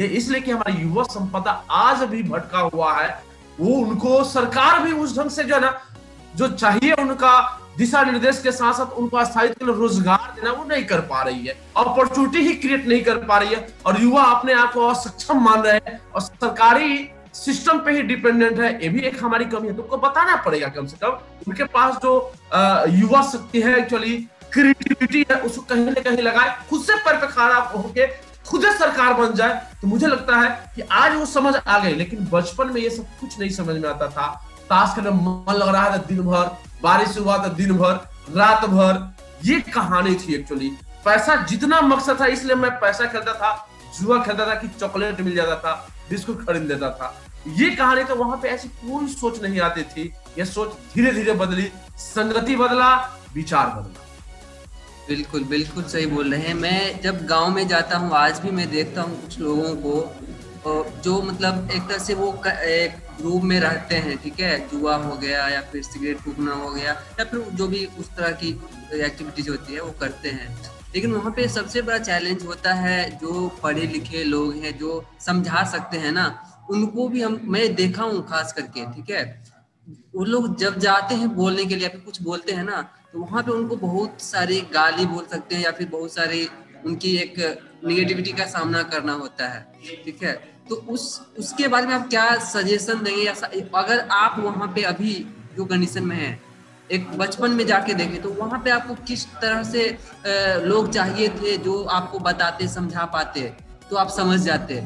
ये 0.00 0.06
इसलिए 0.08 0.40
कि 0.40 0.50
हमारी 0.50 0.82
युवा 0.82 1.02
संपदा 1.02 1.52
आज 1.70 2.02
भी 2.08 2.22
भटका 2.22 2.58
हुआ 2.58 2.92
है। 2.94 3.08
वो 3.60 3.74
उनको 3.76 4.22
सरकार 4.24 4.80
भी 4.80 4.92
उस 4.92 5.16
ढंग 5.18 5.30
से 5.30 5.44
जो 5.44 5.54
है 5.54 5.60
ना, 5.60 5.72
जो 6.36 6.48
चाहिए 6.48 6.92
उनका 6.92 7.62
दिशा 7.78 8.02
निर्देश 8.02 8.40
के 8.42 8.52
साथ 8.52 8.72
साथ 8.72 8.98
उनको 8.98 9.24
स्थायित्व 9.24 9.54
के 9.54 9.64
लिए 9.64 9.74
रोज़गार 9.74 10.32
देना, 10.36 10.52
वो 10.52 10.64
नहीं 10.64 10.84
कर 10.84 11.00
पा 11.00 11.22
रही 11.22 11.46
है। 11.46 11.56
अपॉर्चुनिटी 11.76 12.38
ही 12.38 12.54
क्रिएट 12.54 12.86
नहीं 12.88 13.02
कर 13.04 13.16
पा 13.26 13.38
रही 13.38 13.54
है। 13.54 13.66
और 13.86 14.00
युवा 14.02 14.22
अपने 14.24 14.52
आप 14.52 14.72
को 14.72 14.86
असक्षम 14.86 15.40
मान 15.40 15.60
रहे 15.62 15.80
हैं 15.86 16.00
और 16.14 16.20
सरकारी 16.20 16.96
सिस्टम 17.36 17.78
पे 17.78 17.92
ही 17.92 18.02
डिपेंडेंट 18.04 18.60
है, 18.60 18.72
ये 18.82 18.88
भी 18.88 19.00
एक 19.02 19.22
हमारी 19.22 19.44
कमी 19.46 19.68
है। 19.68 19.76
तुमको 19.76 19.96
बताना 19.98 20.36
पड़ेगा 20.44 20.68
कम 20.70 20.86
से 20.86 20.96
कम, 20.96 21.18
उनके 21.48 21.64
पास 21.66 21.96
जो 22.02 22.12
युवा 22.92 23.22
शक्ति 23.24 23.60
है 23.62 23.76
एक्चुअली 23.78 24.16
क्रिएटिविटी 24.52 25.24
है, 25.30 25.36
उसको 25.38 25.62
कहीं 25.64 25.84
ना 25.86 26.00
कहीं 26.00 26.22
लगाए, 26.22 26.56
खुद 26.70 26.82
से 26.82 26.96
पर 27.04 27.26
खड़ा 27.26 27.56
होके 27.56 28.06
खुद 28.46 28.64
सरकार 28.72 29.12
बन 29.14 29.32
जाए 29.34 29.54
तो 29.80 29.88
मुझे 29.88 30.06
लगता 30.06 30.36
है 30.36 30.72
कि 30.74 30.82
आज 30.92 31.14
वो 31.14 31.24
समझ 31.26 31.54
आ 31.56 31.78
गई 31.78 31.94
लेकिन 31.94 32.28
बचपन 32.32 32.70
में 32.72 32.80
ये 32.80 32.90
सब 32.90 33.06
कुछ 33.20 33.38
नहीं 33.40 33.50
समझ 33.50 33.76
में 33.76 33.88
आता 33.88 34.08
था। 34.08 34.26
ताश 34.70 34.94
खेलने 34.94 35.10
मन 35.10 35.54
लग 35.54 35.68
रहा 35.68 35.90
था 35.90 35.96
दिन 35.98 36.20
भर 36.22 36.50
बारिश 36.82 37.18
हुआ 37.18 37.38
था 37.38 37.48
दिन 37.54 37.72
भर 37.78 37.94
रात 38.36 38.64
भर 38.68 39.02
ये 39.44 39.60
कहानी 39.72 40.14
थी 40.16 40.34
एक्चुअली 40.34 40.70
पैसा 41.04 41.34
जितना 41.44 41.80
मकसद 41.82 42.20
था, 42.20 42.26
इसलिए 42.26 42.54
मैं 42.56 42.70
पैसा 42.80 43.06
खेलता 43.06 43.32
था, 43.34 43.68
जुआ 43.98 44.22
खेलता 44.24 44.46
था 44.46 44.54
कि 44.54 44.68
चॉकलेट 44.70 45.20
मिल 45.20 45.34
जाता 45.36 45.56
था, 45.56 45.74
बिस्कुट 46.10 46.46
खरीद 46.46 46.62
लेता 46.62 46.90
था। 46.90 47.14
ये 47.46 47.70
कहानी 47.70 48.04
तो 48.04 48.14
वहाँ 48.16 48.36
पे 48.42 48.48
ऐसी 48.48 48.68
कोई 48.68 49.06
सोच 49.08 49.42
नहीं 49.42 49.60
आती 49.60 49.82
थी। 49.84 50.12
ये 50.38 50.44
सोच 50.44 50.72
धीरे 50.94 51.12
धीरे 51.12 51.32
बदली, 51.34 51.70
संगति 51.98 52.56
बदला, 52.56 52.94
विचार 53.34 53.66
बदला। 53.68 54.04
बिल्कुल 55.08 55.44
बिल्कुल 55.44 55.84
सही 55.84 56.06
बोल 56.06 56.32
रहे 56.34 56.40
हैं। 56.40 56.54
मैं 56.54 57.00
जब 57.02 57.24
गाँव 57.26 57.50
में 57.50 57.66
जाता 57.68 57.98
हूँ, 57.98 58.10
आज 58.12 58.38
भी 58.40 58.50
मैं 58.50 58.70
देखता 58.70 59.02
हूँ 59.02 59.20
कुछ 59.22 59.38
लोगों 59.40 59.74
को 59.76 61.02
जो 61.02 61.20
मतलब 61.22 61.70
एक 61.70 61.82
तरह 61.82 61.98
से 61.98 62.14
वो 62.14 62.32
एक 62.46 62.96
ग्रुप 63.20 63.42
में 63.42 63.58
रहते 63.60 63.94
हैं, 63.96 64.16
ठीक 64.22 64.40
है? 64.40 64.58
जुआ 64.68 64.96
हो 64.96 65.16
गया 65.16 65.46
या 65.48 65.60
फिर 65.62 65.82
सिगरेट 65.82 66.18
फूकना 66.18 66.54
हो 66.54 66.70
गया 66.70 66.92
या 67.20 67.24
फिर 67.24 67.40
जो 67.52 67.68
भी 67.68 67.84
उस 67.98 68.08
तरह 68.16 68.30
की 68.32 68.48
एक्टिविटीज़ 68.94 69.50
होती 69.50 69.74
है, 69.74 69.80
वो 69.80 69.94
करते 70.00 70.28
हैं। 70.28 70.48
लेकिन 70.94 71.12
वहाँ 71.12 71.32
पे 71.32 71.46
सबसे 71.48 71.82
बड़ा 71.82 71.98
चैलेंज 72.00 72.44
होता 72.46 72.72
है 72.74 73.10
जो 73.18 73.48
पढ़े 73.62 73.86
लिखे 73.86 74.24
लोग 74.24 74.54
हैं, 74.54 74.76
जो 74.78 75.04
समझा 75.20 75.64
सकते 75.70 75.98
हैं 75.98 76.12
ना 76.12 76.26
उनको 76.70 77.08
भी 77.08 77.22
हम, 77.22 77.40
मैं 77.44 77.74
देखा 77.74 78.02
हूँ 78.02 78.26
खास 78.28 78.52
करके, 78.52 78.84
ठीक 78.94 79.10
है? 79.10 79.24
वो 80.14 80.24
लोग 80.24 80.56
जब 80.58 80.78
जाते 80.78 81.14
हैं 81.14 81.34
बोलने 81.34 81.64
के 81.64 81.76
लिए 81.76 81.88
कुछ 81.88 82.22
बोलते 82.22 82.52
हैं 82.52 82.64
ना 82.64 82.80
तो 83.12 83.18
वहाँ 83.18 83.42
पे 83.42 83.50
उनको 83.52 83.76
बहुत 83.76 84.20
सारी 84.22 84.60
गाली 84.72 85.04
बोल 85.06 85.26
सकते 85.26 85.54
हैं 85.54 85.62
या 85.62 85.70
फिर 85.72 85.88
बहुत 85.88 86.12
सारी 86.12 86.48
उनकी 86.86 87.16
एक 87.16 87.34
निगेटिविटी 87.84 88.32
का 88.32 88.44
सामना 88.46 88.82
करना 88.84 89.12
होता 89.14 89.48
है, 89.48 89.60
ठीक 90.04 90.22
है? 90.22 90.32
तो 90.68 90.74
उस, 90.74 91.20
उसके 91.38 91.68
बारे 91.68 91.86
में 91.86 91.94
आप 91.94 92.08
क्या 92.08 92.34
सजेशन 92.44 93.02
देंगे 93.04 93.22
या 93.22 93.34
अगर 93.74 94.06
आप 94.12 94.38
वहाँ 94.40 94.72
पे 94.74 94.82
अभी 94.84 95.14
जो 95.56 95.64
कंडीशन 95.64 96.06
में 96.06 96.16
है, 96.16 96.38
एक 96.90 97.08
बचपन 97.18 97.50
में 97.50 97.66
जाके 97.66 97.94
देखें 97.94 98.20
तो 98.22 98.30
वहाँ 98.32 98.60
पे 98.64 98.70
आपको 98.70 98.94
किस 99.06 99.26
तरह 99.34 99.62
से 99.62 99.88
लोग 100.66 100.92
चाहिए 100.92 101.28
थे, 101.30 101.56
जो 101.58 101.82
आपको 101.84 102.18
बताते, 102.20 102.68
समझा 102.68 103.04
पाते 103.06 103.52
तो 103.90 103.96
आप 103.96 104.08
समझ 104.10 104.40
जाते? 104.40 104.82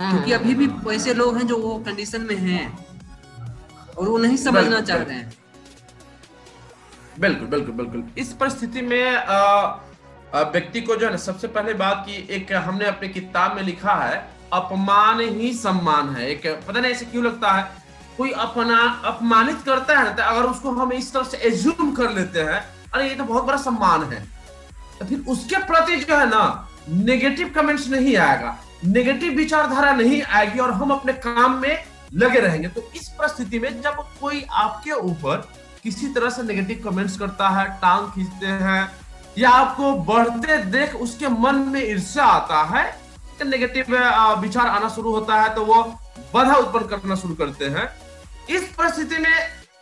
क्योंकि 0.00 0.32
अभी 0.32 0.54
भी 0.54 0.68
ऐसे 0.94 1.14
लोग 1.14 1.36
हैं 1.36 1.46
जो 1.46 1.56
वो 1.58 1.74
कंडीशन 1.86 2.22
में 2.22 2.36
हैं 2.36 2.66
और 3.98 4.08
वो 4.08 4.18
नहीं 4.18 4.36
समझना 4.38 4.80
चाह 4.82 4.96
रहे 4.98 5.16
हैं। 5.16 5.32
बिल्कुल 7.20 7.48
बिल्कुल 7.48 7.74
बिल्कुल। 7.74 8.04
इस 8.18 8.32
परिस्थिति 8.34 8.82
में 8.82 9.04
व्यक्ति 10.52 10.80
को 10.80 10.96
जो 10.96 11.06
है 11.06 11.10
ना 11.12 11.16
सबसे 11.18 11.48
पहले 11.48 11.74
बात 11.74 12.04
की 12.06 12.16
एक 12.34 12.52
हमने 12.66 12.84
अपने 12.86 13.08
किताब 13.10 13.56
में 13.56 13.62
लिखा 13.62 13.94
है 13.94 14.16
अपमान 14.52 15.20
ही 15.20 15.52
सम्मान 15.54 16.08
है। 16.14 16.28
एक 16.30 16.46
पता 16.68 16.80
नहीं 16.80 16.92
ऐसे 16.92 17.04
क्यों 17.06 17.24
लगता 17.24 17.52
है? 17.52 17.62
कोई 18.16 18.30
अपना 18.44 18.78
अपमानित 19.06 19.62
करता 19.66 19.98
है 19.98 20.14
तो 20.16 20.22
अगर 20.24 20.46
उसको 20.46 20.70
हम 20.72 20.92
इस 20.92 21.12
तरह 21.12 21.24
से 21.24 21.36
एज्यूम 21.48 21.92
कर 21.94 22.10
लेते 22.12 22.40
हैं 22.42 22.60
अरे 22.92 23.08
ये 23.08 23.14
तो 23.14 23.24
बहुत 23.24 23.44
बड़ा 23.44 23.56
सम्मान 23.58 24.02
है। 24.12 24.20
तो 24.98 25.04
फिर 25.06 25.24
उसके 25.28 25.56
प्रति 25.66 25.96
जो 25.98 26.16
है 26.16 26.28
ना 26.30 26.42
नेगेटिव 26.88 27.52
कमेंट्स 27.54 27.88
नहीं 27.88 28.16
आएगा। 28.18 28.56
नेगेटिव 28.84 29.32
विचारधारा 29.32 29.92
नहीं 29.92 30.22
आएगी 30.24 30.58
और 30.58 30.70
हम 30.72 30.90
अपने 30.90 31.12
काम 31.14 31.58
में 31.60 31.84
लगे 32.14 32.40
रहेंगे। 32.40 32.68
तो 32.68 32.82
इस 32.96 33.08
परिस्थिति 33.10 33.58
में 33.58 33.80
जब 33.82 34.04
कोई 34.20 34.44
आपके 34.52 34.92
ऊपर 34.92 35.48
किसी 35.84 36.06
तरह 36.06 36.30
से 36.30 36.42
नेगेटिव 36.42 36.80
कमेंट्स 36.84 37.18
करता 37.18 37.48
है, 37.48 37.66
टांग 37.80 38.08
खींचते 38.08 38.46
हैं, 38.46 38.90
या 39.38 39.50
आपको 39.50 39.92
बढ़ते 40.04 40.56
देख 40.70 40.94
उसके 40.96 41.28
मन 41.28 41.58
में 41.68 41.80
ईर्ष्या 41.82 42.24
आता 42.24 42.62
है 42.68 42.98
नेगेटिव 43.40 43.86
विचार 44.40 44.66
आना 44.66 44.88
शुरू 44.88 45.10
होता 45.10 45.40
है 45.40 45.54
तो 45.54 45.64
वो 45.64 45.82
बाधा 46.34 46.54
उत्पन्न 46.54 46.86
करना 46.86 47.14
शुरू 47.14 47.34
करते 47.34 47.64
हैं। 47.66 47.88
इस 48.50 48.64
परिस्थिति 48.78 49.18
में 49.18 49.32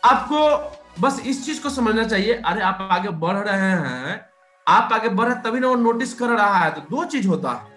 आपको 0.03 1.01
बस 1.01 1.19
इस 1.21 1.45
चीज़ 1.45 1.61
को 1.63 1.69
समझना 1.69 2.03
चाहिए, 2.03 2.33
अरे 2.35 2.61
आप 2.61 2.87
आगे 2.91 3.09
बढ़ 3.09 3.35
रहे 3.37 3.71
हैं, 3.71 4.21
आप 4.67 4.93
आगे 4.93 5.09
बढ़ 5.09 5.27
रहे 5.27 5.35
तभी 5.43 5.59
ना 5.59 5.67
वो 5.67 5.75
नोटिस 5.75 6.13
कर 6.13 6.29
रहा 6.29 6.57
है। 6.57 6.69
तो 6.71 6.81
दो 6.89 7.03
चीज़ 7.05 7.27
होता 7.27 7.51
है। 7.51 7.68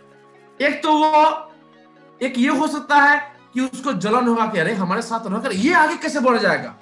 एक 0.63 0.83
तो 0.83 0.93
वो, 0.95 1.51
एक 2.21 2.35
ये 2.39 2.49
हो 2.49 2.67
सकता 2.69 2.97
है 2.97 3.21
कि 3.55 3.61
उसको 3.61 3.93
जलन 3.95 4.29
होगा 4.29 4.47
कि 4.47 4.59
अरे 4.59 4.75
हमारे 4.75 5.03
साथ 5.03 5.27
रहकर 5.27 5.53
ये 5.53 5.73
आगे 5.75 5.97
कैसे 5.97 6.21
बढ़ 6.21 6.39
जाएगा? 6.39 6.75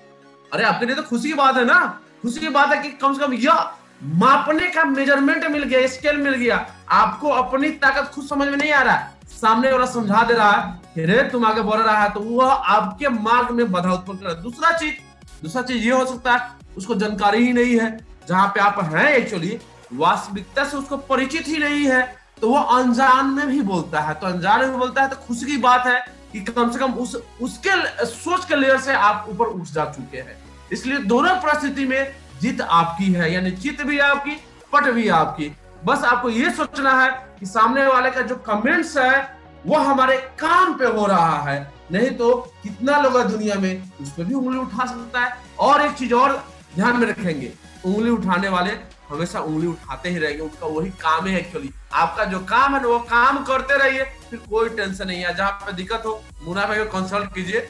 अरे 0.53 0.65
आपके 0.65 0.87
लिए 0.87 0.95
तो 0.95 1.03
खुशी 1.03 1.29
की 1.29 1.35
बात 1.35 1.57
है 1.57 1.65
ना? 1.65 1.79
खुशी 2.23 2.41
की 2.41 2.49
बात 2.49 2.73
है 2.73 2.83
कि 2.83 2.89
कम 2.99 3.15
से 3.15 3.27
कम 3.27 3.33
यह 3.35 3.71
मापने 4.03 4.69
का 4.69 4.85
मेज़रमेंट 4.85 5.45
मिल 5.45 5.63
गया 5.63 5.87
स्केल 5.87 6.17
मिल 6.17 6.35
गया। 6.35 6.67
आपको 6.91 7.29
अपनी 7.29 7.71
ताकत 7.71 8.11
खुद 8.15 8.25
समझ 8.27 8.49
में 8.49 8.57
नहीं 8.57 8.73
आ 8.73 8.83
रहा 8.83 8.95
है। 8.95 9.19
सामने 9.31 9.73
वाला 9.73 9.87
समझा 9.87 10.23
दे 10.23 10.35
रहा 10.35 10.51
है 10.51 11.07
रे, 11.07 11.23
तुम 11.23 11.45
आगे 11.45 11.63
बढ़ 11.63 11.81
रहा 11.81 12.03
है 12.03 12.13
तो 12.13 12.21
वह 12.21 12.53
आपके 12.53 13.09
मार्ग 13.09 13.51
में 13.51 13.71
बाधा 13.73 13.93
उत्पन्न 13.93 14.19
कर 14.19 14.27
रहा 14.27 14.35
है। 14.35 14.43
दूसरा 14.43 14.77
चीज़ 14.79 14.95
दूसरा 15.43 15.63
चीज़ 15.63 15.85
ये 15.85 15.93
हो 15.93 16.05
सकता 16.07 16.33
है, 16.33 16.49
उसको 16.77 16.95
जानकारी 16.95 17.45
ही 17.47 17.53
नहीं 17.53 17.79
है। 17.81 17.97
जहाँ 18.29 18.49
पे 18.49 18.61
आप 18.61 18.79
हैं 18.85 19.09
एक्चुअली 19.09 19.59
वास्तविकता 19.93 20.65
से 20.65 20.77
उसको 20.77 20.97
परिचित 20.97 21.49
ही 21.49 21.59
नहीं 21.59 21.87
है। 21.87 22.20
तो 22.41 22.49
वो 22.49 22.61
अनजान 22.75 23.27
में 23.27 23.47
भी 23.47 23.61
बोलता 23.63 24.01
है। 24.01 24.15
तो 24.15 24.27
अनजान 24.27 24.61
में 24.61 24.79
बोलता 24.79 25.03
है 25.03 25.09
तो 25.09 25.17
खुशी 25.27 25.47
की 25.47 25.57
बात 25.59 25.87
है 25.87 26.01
कि 26.33 26.41
कम 26.41 26.71
से 26.71 26.79
कम 26.79 26.93
उस, 26.95 27.17
उसके 27.41 28.07
सोच 28.07 28.45
के 28.45 28.57
लेयर 28.57 28.79
से 28.81 28.93
आप 28.95 29.27
ऊपर 29.29 29.47
उठ 29.47 29.67
जा 29.69 29.85
चुके 29.87 30.19
हैं। 30.19 30.37
इसलिए 30.73 30.99
दोनों 31.05 31.35
परिस्थिति 31.37 31.85
में 31.85 32.15
जीत 32.41 32.61
आपकी 32.61 33.13
है, 33.13 33.33
यानी 33.33 33.51
चित 33.53 33.83
भी 33.83 33.99
आपकी, 33.99 34.37
पट 34.73 34.91
भी 34.91 35.09
आपकी। 35.09 35.51
बस 35.85 36.05
आपको 36.05 36.29
ये 36.31 36.51
सोचना 36.51 36.93
है 37.03 37.11
कि 37.41 37.47
सामने 37.47 37.87
वाले 37.87 38.11
का 38.11 38.21
जो 38.21 38.35
कमेंट्स 38.47 38.97
है, 38.99 39.39
वो 39.67 39.79
हमारे 39.79 40.17
काम 40.41 40.73
पे 40.75 40.87
हो 40.87 41.07
रहा 41.07 41.41
है। 41.43 41.73
नहीं 41.93 42.11
तो 42.11 42.35
कितना 42.63 42.99
लोग 42.99 43.17
है 43.19 43.29
दुनिया 43.29 43.55
में 43.55 43.91
उस 44.01 44.11
पर 44.11 44.25
भी 44.25 44.35
उंगली 44.35 44.59
उठा 44.59 44.87
सकता 44.87 45.21
है। 45.21 45.37
और 45.59 45.83
एक 45.83 45.93
चीज़ 45.93 46.15
और 46.15 46.33
ध्यान 46.75 46.97
में 46.97 47.07
रखेंगे, 47.07 47.53
उंगली 47.85 48.11
उठाने 48.11 48.49
वाले 48.49 48.71
हमेशा 49.11 49.41
उंगली 49.41 49.67
उठाते 49.67 50.09
ही 50.09 50.19
रहेंगे 50.19 50.43
उनका 50.43 50.67
वही 50.67 50.91
काम 51.01 51.27
है 51.27 51.39
एक्चुअली 51.39 51.71
आपका 51.95 52.25
जो 52.25 52.39
काम 52.47 52.77
है 52.77 52.85
वो 52.85 52.99
काम 53.11 53.43
करते 53.45 53.79
रहिए 53.79 54.05
फिर 54.31 54.39
कोई 54.51 54.69
टेंशन 54.69 55.07
नहीं 55.07 55.23
है। 55.23 55.35
जहाँ 55.37 55.51
पे 55.67 55.73
दिक्कत 55.73 56.03
हो 56.07 56.23
मुन्ना 56.43 56.67
भाई 56.67 56.79
को 56.79 56.85
कंसल्ट 56.91 57.35
कीजिए। 57.35 57.69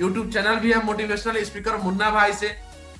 यूट्यूब 0.00 0.30
चैनल 0.32 0.56
भी 0.56 0.72
है 0.72 0.84
मोटिवेशनल 0.84 1.42
स्पीकर 1.44 1.76
मुन्ना 1.76 2.10
भाई 2.10 2.32
से। 2.32 2.48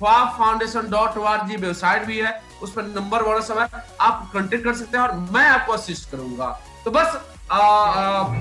Foundation 0.01 0.89
dot 0.89 1.17
R 1.27 1.45
G 1.47 1.55
website 1.57 2.03
भी 2.05 2.19
है 2.19 2.31
उस 2.63 2.73
पर 2.73 2.83
नंबर 2.85 3.23
वाला 3.23 3.39
सब 3.41 3.57
है। 3.59 3.85
आप 4.01 4.29
कंटेक्ट 4.33 4.63
कर 4.63 4.75
सकते 4.75 4.97
हैं 4.97 5.03
और 5.03 5.13
मैं 5.33 5.47
आपको 5.47 5.73
असिस्ट 5.73 6.09
करूँगा। 6.11 6.47
तो 6.85 6.91
बस 6.91 7.19
आ, 7.51 7.57
आ, 7.57 8.35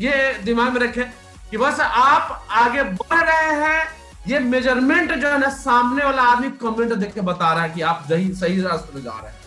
ये 0.00 0.32
दिमाग 0.44 0.72
में 0.72 0.80
रखें 0.80 1.04
कि 1.50 1.56
बस 1.56 1.80
आप 1.80 2.46
आगे 2.50 2.82
बढ़ 2.82 3.22
रहे 3.22 3.54
हैं 3.60 3.99
ये 4.30 4.38
मेज़रमेंट 4.40 5.12
जो 5.12 5.28
है 5.28 5.38
ना, 5.38 5.48
सामने 5.50 6.04
वाला 6.04 6.22
आदमी 6.22 6.48
कमेंट 6.58 6.92
देख 6.94 7.14
के 7.14 7.20
बता 7.22 7.52
रहा 7.52 7.62
है 7.62 7.70
कि 7.70 7.80
आप 7.82 8.04
सही 8.08 8.32
सही 8.34 8.60
रास्ते 8.62 8.94
में 8.94 9.02
जा 9.04 9.12
रहे 9.12 9.30
हैं। 9.30 9.38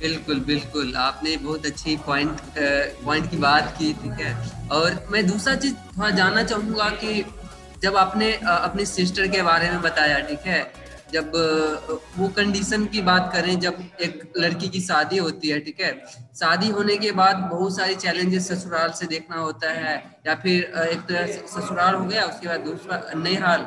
बिल्कुल 0.00 0.40
बिल्कुल। 0.46 0.94
आपने 0.96 1.36
बहुत 1.36 1.66
अच्छी 1.66 1.96
पॉइंट 2.06 2.40
पॉइंट 3.04 3.30
की 3.30 3.36
बात 3.36 3.74
की, 3.78 3.92
ठीक 3.92 4.20
है। 4.20 4.68
और 4.72 5.06
मैं 5.10 5.26
दूसरा 5.26 5.54
चीज़ 5.54 5.74
थोड़ा 5.98 6.10
जानना 6.10 6.42
चाहूँगा 6.42 6.88
कि 7.02 7.24
जब 7.82 7.96
आपने 7.96 8.32
अपनी 8.46 8.84
सिस्टर 8.86 9.28
के 9.28 9.42
बारे 9.42 9.70
में 9.70 9.80
बताया, 9.82 10.18
ठीक 10.20 10.46
है 10.46 10.62
जब 11.12 11.32
वो 12.18 12.28
कंडीशन 12.36 12.84
की 12.86 13.00
बात 13.02 13.30
करें 13.32 13.58
जब 13.60 13.78
एक 14.00 14.32
लड़की 14.38 14.68
की 14.68 14.80
शादी 14.80 15.16
होती 15.18 15.48
है 15.48 15.58
ठीक 15.60 15.80
है? 15.80 15.92
शादी 16.40 16.68
होने 16.68 16.96
के 16.96 17.10
बाद 17.12 17.36
बहुत 17.52 17.76
सारी 17.76 17.94
चैलेंजेस 17.94 18.48
ससुराल 18.52 18.90
से 19.00 19.06
देखना 19.06 19.36
होता 19.36 19.70
है 19.72 19.94
या 20.26 20.34
फिर 20.34 20.62
एक 20.88 21.00
तरह 21.08 21.26
से 21.26 21.44
ससुराल 21.48 21.94
हो 21.94 22.04
गया 22.04 22.24
उसके 22.24 22.48
बाद 22.48 22.60
दूसरा 22.60 23.02
नेहाल 23.22 23.66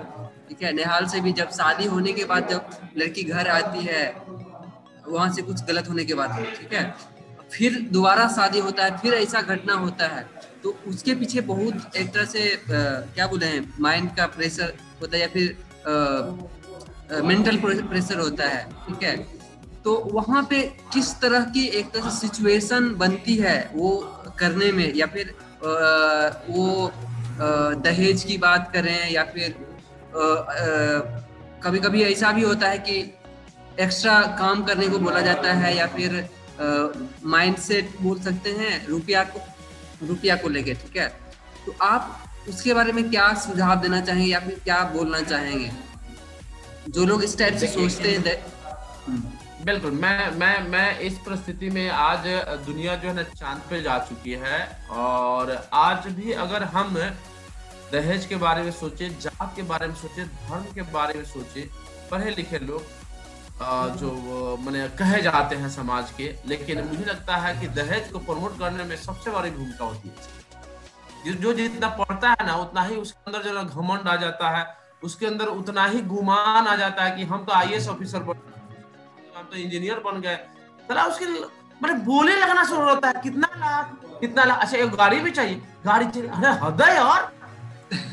ठीक 0.50 0.64
है? 0.64 0.74
नेहाल 0.74 1.06
से 1.08 1.22
भी 1.22 1.34
जब 1.34 1.50
शादी 1.52 1.86
होने 1.86 2.14
के 2.14 2.26
बाद 2.26 2.50
जब 2.50 2.70
लड़की 2.98 3.24
घर 3.24 3.48
आती 3.50 3.86
है 3.86 4.04
वहाँ 5.08 5.32
से 5.34 5.42
कुछ 5.42 5.64
गलत 5.64 5.90
होने 5.90 6.06
के 6.06 6.14
बाद 6.14 6.40
ठीक 6.60 6.74
है? 6.74 6.84
फिर 7.52 7.80
दोबारा 7.92 8.28
शादी 8.28 8.60
होता 8.60 8.84
है 8.84 8.98
फिर 8.98 9.14
ऐसा 9.14 9.42
घटना 9.42 9.74
होता 9.74 10.08
है 10.08 10.26
तो 10.64 10.78
उसके 10.88 11.14
पीछे 11.16 11.42
बहुत 11.42 11.96
एक 11.96 12.14
तरह 12.14 12.26
से 12.26 12.54
आ, 12.54 12.58
क्या 13.16 13.28
बोले 13.28 13.46
हैं 13.46 13.74
माइंड 13.80 14.10
का 14.16 14.26
प्रेशर 14.36 14.74
होता 15.02 15.16
है 15.18 15.22
या 15.22 15.28
फिर 15.28 15.58
आ, 15.88 15.94
मेंटल 17.12 17.58
प्रेशर 17.88 18.20
होता 18.20 18.48
है 18.48 18.64
ठीक 18.88 19.04
है? 19.04 19.16
तो 19.84 19.96
वहाँ 20.14 20.44
पे 20.50 20.62
किस 20.94 21.14
तरह 21.22 21.44
की 21.56 21.66
एक 21.80 21.92
तरह 21.92 22.10
से 22.10 22.28
सिचुएशन 22.28 22.90
बनती 22.98 23.36
है 23.36 23.58
वो 23.74 23.90
करने 24.40 24.72
में? 24.72 24.94
या 24.96 25.06
फिर 25.06 25.30
आ, 25.30 25.68
वो 26.50 26.88
आ, 26.88 27.74
दहेज 27.84 28.24
की 28.24 28.38
बात 28.38 28.72
करें 28.74 29.12
या 29.12 29.24
फिर 29.24 29.56
कभी 31.64 31.80
कभी 31.80 32.04
ऐसा 32.04 32.32
भी 32.32 32.42
होता 32.42 32.68
है 32.70 32.78
कि 32.80 32.98
एक्स्ट्रा 33.80 34.20
काम 34.40 34.64
करने 34.64 34.88
को 34.88 35.00
बोला 35.00 35.22
जाता 35.22 35.54
है 35.54 35.76
या 35.78 35.88
फिर 35.88 36.28
माइंड 37.26 37.58
सेट 37.58 37.90
बोल 38.02 38.20
सकते 38.20 38.50
हैं 38.50 38.88
रुपया 38.88 39.24
को 39.24 39.40
रुपया 40.08 40.36
को 40.36 40.50
लेके 40.50 40.74
ठीक 40.74 40.98
है? 40.98 41.08
तो 41.66 41.76
आप 41.82 42.24
उसके 42.50 42.74
बारे 42.74 42.92
में 42.92 43.10
क्या 43.10 43.34
सुझाव 43.34 43.76
देना 43.82 44.02
चाहेंगे 44.02 44.32
या 44.32 44.40
फिर 44.40 44.60
क्या 44.64 44.84
बोलना 44.94 45.22
चाहेंगे? 45.22 45.72
जो 46.90 47.06
लोग 47.06 47.24
इस 47.24 47.38
टाइप 47.38 47.56
से 47.58 47.68
सोचते 47.68 48.12
हैं 48.12 49.64
बिल्कुल 49.66 49.92
मैं 49.92 50.30
मैं 50.38 50.58
मैं 50.70 51.00
इस 51.00 51.18
परिस्थिति 51.26 51.70
में 51.70 51.90
आज 51.90 52.26
दुनिया 52.66 52.96
जो 52.96 53.08
है 53.08 53.14
ना 53.16 53.24
चाँद 53.24 53.62
पे 53.70 53.82
जा 53.82 53.98
चुकी 54.10 54.34
है 54.44 54.60
और 55.04 55.52
आज 55.74 56.08
भी 56.08 56.32
अगर 56.46 56.64
हम 56.76 56.94
दहेज 57.94 58.26
के 58.26 58.36
बारे 58.36 58.64
में 58.64 58.72
सोचे 58.72 59.10
जात 59.22 59.56
के 59.56 59.62
बारे 59.72 59.88
में 59.88 59.96
सोचे 59.96 60.24
धर्म 60.24 60.64
के 60.76 60.82
बारे 60.94 61.14
में 61.14 61.26
सोचे 61.26 61.70
पढ़े 62.12 62.32
लिखे 62.32 62.60
लोग 62.60 62.84
जो 64.00 64.58
मैंने 64.62 64.88
कहे 64.98 65.22
जाते 65.22 65.56
हैं 65.56 65.70
समाज 65.70 66.12
के 66.12 66.34
लेकिन 66.48 66.84
मुझे 66.88 67.04
लगता 67.06 67.38
है 67.38 67.60
कि 67.62 67.68
दहेज 67.82 68.12
को 68.12 68.20
प्रमोट 68.30 68.58
करने 68.60 68.84
में 68.84 68.96
सबसे 68.98 69.32
बड़ी 69.32 69.52
भूमिका 69.52 69.86
होती 69.86 70.10
है। 70.10 71.36
जो 71.36 71.54
जितना 71.54 71.90
पढ़ता 72.00 72.30
है 72.30 72.46
ना 72.48 72.56
उतना 72.56 72.84
ही 72.84 72.96
उसके 72.96 73.32
अंदर 73.32 73.50
जो 73.50 73.64
घमंड 73.64 74.08
आ 74.08 74.16
जाता 74.16 74.50
है 74.58 74.64
उसके 75.02 75.26
अंदर 75.26 75.46
उतना 75.48 75.86
ही 75.86 76.02
गुमान 76.04 76.68
आ 76.68 76.76
जाता 76.76 77.04
है 77.04 77.16
कि 77.18 77.24
हम 77.26 77.44
तो 77.46 77.52
आई 77.54 77.80
ऑफिसर 77.90 78.20
बन 78.20 78.36
हम 79.38 79.44
तो 79.44 79.58
इंजीनियर 79.58 80.00
बन 80.06 80.22
गए। 80.22 80.36
चला 80.90 81.04
उसके 81.04 81.26
मतलब 81.26 82.04
बोले 82.06 82.36
लगना 82.36 82.64
शुरू 82.64 82.84
होता 82.84 83.08
है, 83.08 83.22
कितना 83.24 83.48
लाख 83.56 84.20
कितना 84.20 84.44
लाख 84.44 84.60
अच्छा 84.60 84.78
एक 84.78 84.90
गाड़ी 84.92 85.20
भी 85.20 85.32
चाहिए। 85.32 85.62
गाड़ी 85.86 86.06
चाहिए। 86.08 86.30
अरे 86.30 86.52
हृदय 86.60 86.94
यार। 86.96 87.32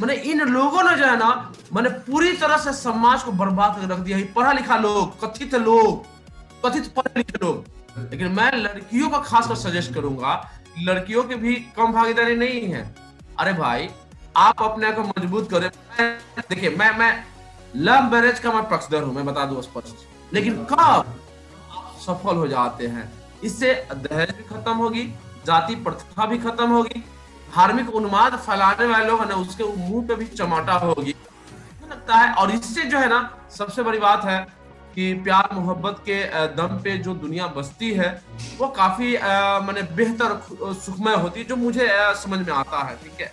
मैंने 0.00 0.14
इन 0.22 0.40
लोगों 0.48 0.82
ने 0.82 0.96
जो 0.96 1.04
है 1.04 1.16
ना, 1.18 1.52
मैंने 1.74 1.88
पूरी 2.06 2.32
तरह 2.36 2.56
से 2.56 2.72
समाज 2.72 3.22
को 3.22 3.32
बर्बाद 3.32 3.78
कर 3.80 3.88
रख 3.88 3.98
दिया 3.98 4.18
पढ़ा 4.34 4.52
लिखा 4.52 4.76
लोग, 4.78 5.20
कथित 5.20 5.54
लोग, 5.56 6.04
कथित 6.64 6.92
पढ़े 6.94 7.12
लिखे 7.16 7.38
लोग। 7.44 7.64
लेकिन 8.10 8.32
मैं 8.32 8.52
लड़कियों 8.54 9.10
का 9.10 9.18
खासकर 9.20 9.54
सजेस्ट 9.56 9.94
करूँगा 9.94 10.34
लड़कियों 10.80 11.22
की 11.24 11.34
भी 11.36 11.54
कम 11.76 11.92
भागीदारी 11.92 12.36
नहीं 12.36 12.60
है। 12.68 12.82
अरे 13.40 13.52
भाई 13.52 13.88
आप 14.36 14.62
अपने 14.62 14.90
को 14.92 15.02
मज़बूत 15.02 15.50
करें। 15.50 15.70
देखिए 16.40 16.70
मैं 16.76 16.90
मैं 16.98 17.12
लव 17.78 18.10
मैरिज 18.12 18.38
का 18.38 18.52
मैं 18.52 18.68
पक्षधर 18.68 19.02
हूँ 19.02 19.14
मैं 19.14 19.24
बता 19.26 19.44
दू 19.46 19.62
स्पष्ट। 19.62 20.34
लेकिन 20.34 20.64
कब 20.70 21.18
सफल 22.00 22.36
हो 22.36 22.46
जाते 22.48 22.86
हैं 22.86 23.10
इससे 23.44 23.72
दहेज 23.92 24.30
भी 24.30 24.44
खत्म 24.44 24.74
होगी 24.76 25.04
जाति 25.46 25.74
प्रथा 25.84 26.26
भी 26.26 26.38
खत्म 26.38 26.68
होगी 26.70 27.02
धार्मिक 27.54 27.94
उन्माद 27.94 28.36
फैलाने 28.38 28.86
वाले 28.86 29.06
लोग 29.06 29.20
है 29.20 29.28
ना 29.28 29.34
उसके 29.36 29.64
मुँह 29.78 30.06
पे 30.08 30.14
भी 30.14 30.26
चमाटा 30.26 30.74
होगी। 30.74 31.14
लगता 31.82 32.16
है 32.16 32.32
और 32.34 32.50
इससे 32.50 32.82
जो 32.84 32.98
है 32.98 33.08
ना 33.08 33.20
सबसे 33.56 33.82
बड़ी 33.82 33.98
बात 33.98 34.24
है 34.24 34.40
कि 34.94 35.12
प्यार 35.24 35.48
मोहब्बत 35.54 36.02
के 36.08 36.24
दम 36.56 36.78
पे 36.84 36.96
जो 36.98 37.14
दुनिया 37.16 37.46
बसती 37.56 37.92
है 37.94 38.08
वो 38.58 38.68
काफ़ी 38.78 39.12
मैंने 39.66 39.82
बेहतर 39.94 40.40
सुखमय 40.80 41.16
होती 41.16 41.40
है 41.40 41.46
जो 41.46 41.56
मुझे 41.58 41.88
समझ 42.22 42.38
में 42.38 42.52
आता 42.54 42.82
है 42.82 42.96
ठीक 42.96 43.20
है? 43.20 43.32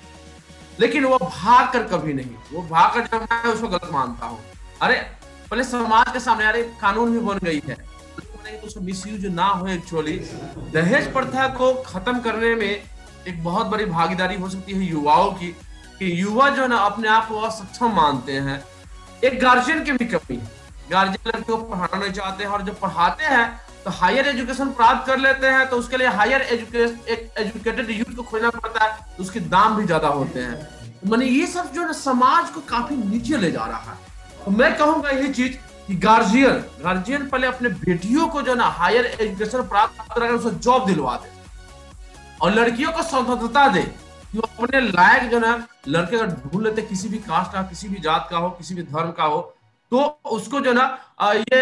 लेकिन 0.80 1.06
वो 1.06 1.18
भाग 1.18 1.74
कर 1.74 1.84
कभी 1.84 2.14
नहीं। 2.14 2.36
वो 2.54 2.62
भाग 2.62 2.94
कर 2.94 3.08
जब 3.08 3.22
मैं 3.22 3.44
उसको 3.44 3.68
गलत 3.68 3.90
मानता 3.92 4.26
हूँ। 4.26 4.40
अरे, 4.82 4.96
पहले 5.52 5.64
समाज 5.64 6.14
के 6.14 6.20
सामने, 6.20 6.46
अरे, 6.46 6.64
कानून 6.82 7.12
भी 7.12 7.20
बन 7.20 7.38
गई 7.38 7.62
है। 7.68 7.90
तो 8.74 8.82
मिस 8.82 9.08
यूज़ 9.08 9.28
ना 9.28 9.46
हो 9.46 9.68
एक्चुअली 9.68 10.16
दहेज 10.74 11.14
प्रथा 11.14 11.48
को 11.48 11.74
खत्म 11.74 12.20
करने 12.20 12.56
में 12.56 12.84
एक 13.28 13.44
बहुत 13.44 13.68
बड़ी 13.68 13.86
भागीदारी 13.86 14.36
हो 14.36 14.50
सकती 14.50 14.72
है 14.72 14.80
युवाओं 14.80 15.32
की, 15.32 15.48
कि 16.00 16.22
युवा 16.22 16.50
जो 16.50 16.62
है 16.62 16.68
ना, 16.68 16.78
अपने 16.78 17.08
आप 17.08 17.28
को 17.28 17.40
असक्षम 17.40 17.94
मानते 17.94 18.34
हैं। 18.34 18.66
एक 19.24 19.40
गार्जियन 19.40 19.84
की 19.84 19.92
भी 19.92 20.06
कमी 20.06 20.36
है। 20.36 20.52
गार्जियन 20.92 21.32
लड़कियों 21.36 21.58
को 21.58 21.64
पढ़ाना 21.64 21.98
नहीं 21.98 22.12
चाहते 22.12 22.44
हैं 22.44 22.52
और 22.52 22.62
जब 22.62 22.80
पढ़ाते 22.80 23.24
हैं 23.24 23.62
तो 23.86 23.92
हायर 23.92 24.28
एजुकेशन 24.28 24.70
प्राप्त 24.74 25.06
कर 25.08 25.18
लेते 25.20 25.48
हैं 25.48 25.68
तो 25.70 25.78
उसके 25.78 25.98
लिए 25.98 26.08
हायर 26.10 26.42
एजुकेटेड 26.42 27.90
यूथ 27.90 28.16
को 28.16 28.24
खोजना 28.24 28.50
पड़ता 28.50 28.84
है 28.84 28.98
तो 29.18 29.24
उसके 29.24 29.40
दाम 29.40 29.76
भी 29.76 29.86
ज़्यादा 29.86 30.08
होते 30.10 30.40
हैं। 30.40 30.56
तो 30.94 31.10
मैंने 31.12 31.26
ये 31.26 31.46
सब 31.48 31.72
जो 31.74 31.82
है 31.84 31.94
समाज 31.96 32.50
को 32.50 32.62
काफ़ी 32.70 32.96
नीचे 32.98 33.38
ले 33.38 33.52
जा 33.52 33.66
रहा 33.66 33.92
है। 33.92 33.98
तो 34.46 34.52
मैं 34.52 34.76
कहूँगा 34.78 35.10
यही 35.10 35.34
चीज़ 35.34 35.56
कि 35.88 35.96
गार्जियन 35.98 36.64
गार्जियन 36.84 37.28
पहले 37.28 37.48
अपने 37.48 37.70
बेटियों 37.70 38.28
को 38.28 38.42
जो 38.42 38.56
ना 38.56 38.66
हायर 38.80 39.06
एजुकेशन 39.06 39.62
प्राप्त 39.70 40.02
कर, 40.12 40.32
उसे 40.32 40.52
जॉब 40.52 40.86
दिलवा 40.88 41.16
दे। 41.16 41.38
और 42.42 42.54
लड़कियों 42.54 42.92
को 42.92 43.04
स्वतंत्रता 43.04 43.68
दे 43.68 43.82
कि 43.82 44.38
वो 44.38 44.50
अपने 44.58 44.82
लायक 44.82 45.30
जो 45.32 45.40
ना, 45.40 45.68
लड़के 45.88 46.18
अगर 46.18 46.36
ढूंढ 46.44 46.64
लेते, 46.64 46.82
किसी 46.84 47.10
भी 47.10 47.18
कास्ट 47.20 47.52
का, 47.54 47.62
किसी 47.64 47.88
भी 47.90 48.02
जात 48.02 48.28
का 48.32 48.38
हो, 48.38 48.50
किसी 48.50 48.76
भी 48.76 48.84
धर्म 48.84 49.12
का 49.12 49.24
हो 49.24 49.40
तो 49.92 50.00
उसको 50.32 50.60
जो 50.60 50.74
ना 50.74 50.84
ये 51.24 51.62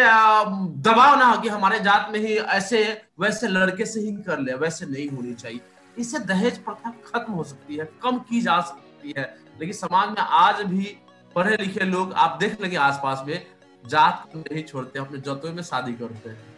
दबाव 0.84 1.18
ना 1.20 1.26
हो 1.26 1.42
कि 1.42 1.50
हमारे 1.50 1.80
जात 1.80 2.10
में 2.14 2.20
ही 2.20 2.36
ऐसे 2.36 2.82
वैसे 3.20 3.48
लड़के 3.48 3.86
से 3.86 4.00
ही 4.02 4.12
कर 4.24 4.40
ले 4.40 4.54
वैसे 4.56 4.86
नहीं 4.86 5.10
होनी 5.10 5.34
चाहिए। 5.34 5.62
इससे 5.98 6.20
दहेज 6.22 6.58
प्रथा 6.64 6.90
खत्म 7.06 7.34
हो 7.34 7.44
सकती 7.44 7.76
है 7.76 7.86
कम 8.04 8.20
की 8.22 8.42
जा 8.42 8.60
सकती 8.62 9.14
है। 9.18 9.24
लेकिन 9.60 9.76
समाज 9.76 10.10
में 10.10 10.22
आज 10.22 10.62
भी 10.64 10.98
पढ़े 11.36 11.56
लिखे 11.58 11.86
लोग 11.86 12.14
आप 12.16 12.38
देख 12.40 12.62
लेंगे 12.62 12.78
आसपास 12.80 13.24
में 13.28 13.46
जात 13.84 14.24
को 14.34 14.40
नहीं 14.42 14.64
छोड़ते 14.64 15.00
अपने 15.00 15.20
जतों 15.20 15.54
में 15.54 15.64
शादी 15.64 15.94
करते 15.94 16.30
हैं। 16.30 16.56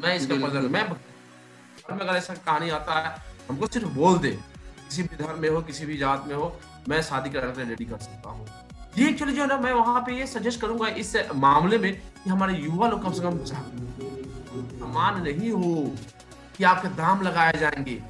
मैं 0.00 0.16
इसका 0.16 0.34
पसंद 0.46 0.70
मैं 0.70 0.82
अगर 1.90 2.16
ऐसा 2.16 2.34
कहानी 2.36 2.70
आता 2.70 2.98
है 3.00 3.16
हमको 3.48 3.66
सिर्फ़ 3.68 3.88
बोल 3.94 4.18
दे 4.18 4.30
किसी 4.30 5.02
भी 5.02 5.16
धर्म 5.16 5.40
में 5.40 5.48
हो 5.48 5.60
किसी 5.62 5.86
भी 5.86 5.96
जात 5.98 6.24
में 6.28 6.34
हो 6.34 6.52
मैं 6.88 7.02
शादी 7.02 7.30
कराने 7.30 7.64
रेडी 7.64 7.84
कर 7.84 7.98
सकता 8.00 8.30
हूँ। 8.30 8.46
ये 8.98 9.08
एक्चुअली 9.08 9.34
जो 9.34 9.42
है 9.42 9.48
ना 9.48 9.56
मैं 9.56 9.72
वहाँ 9.72 10.00
पे 10.00 10.12
ये 10.12 10.26
सजेस्ट 10.26 10.60
करूँगा 10.60 10.88
इस 10.88 11.16
मामले 11.34 11.78
में 11.78 11.92
कि 12.24 12.30
हमारे 12.30 12.54
युवा 12.54 12.88
लोग 12.88 13.02
कम 13.02 13.12
से 13.12 13.22
कम 13.22 13.38
समान 14.78 15.22
नहीं 15.22 15.50
हो 15.50 15.90
कि 16.56 16.64
आपके 16.64 16.88
दाम 16.88 17.22
लगाए 17.22 17.52
जाएँगे। 17.52 18.02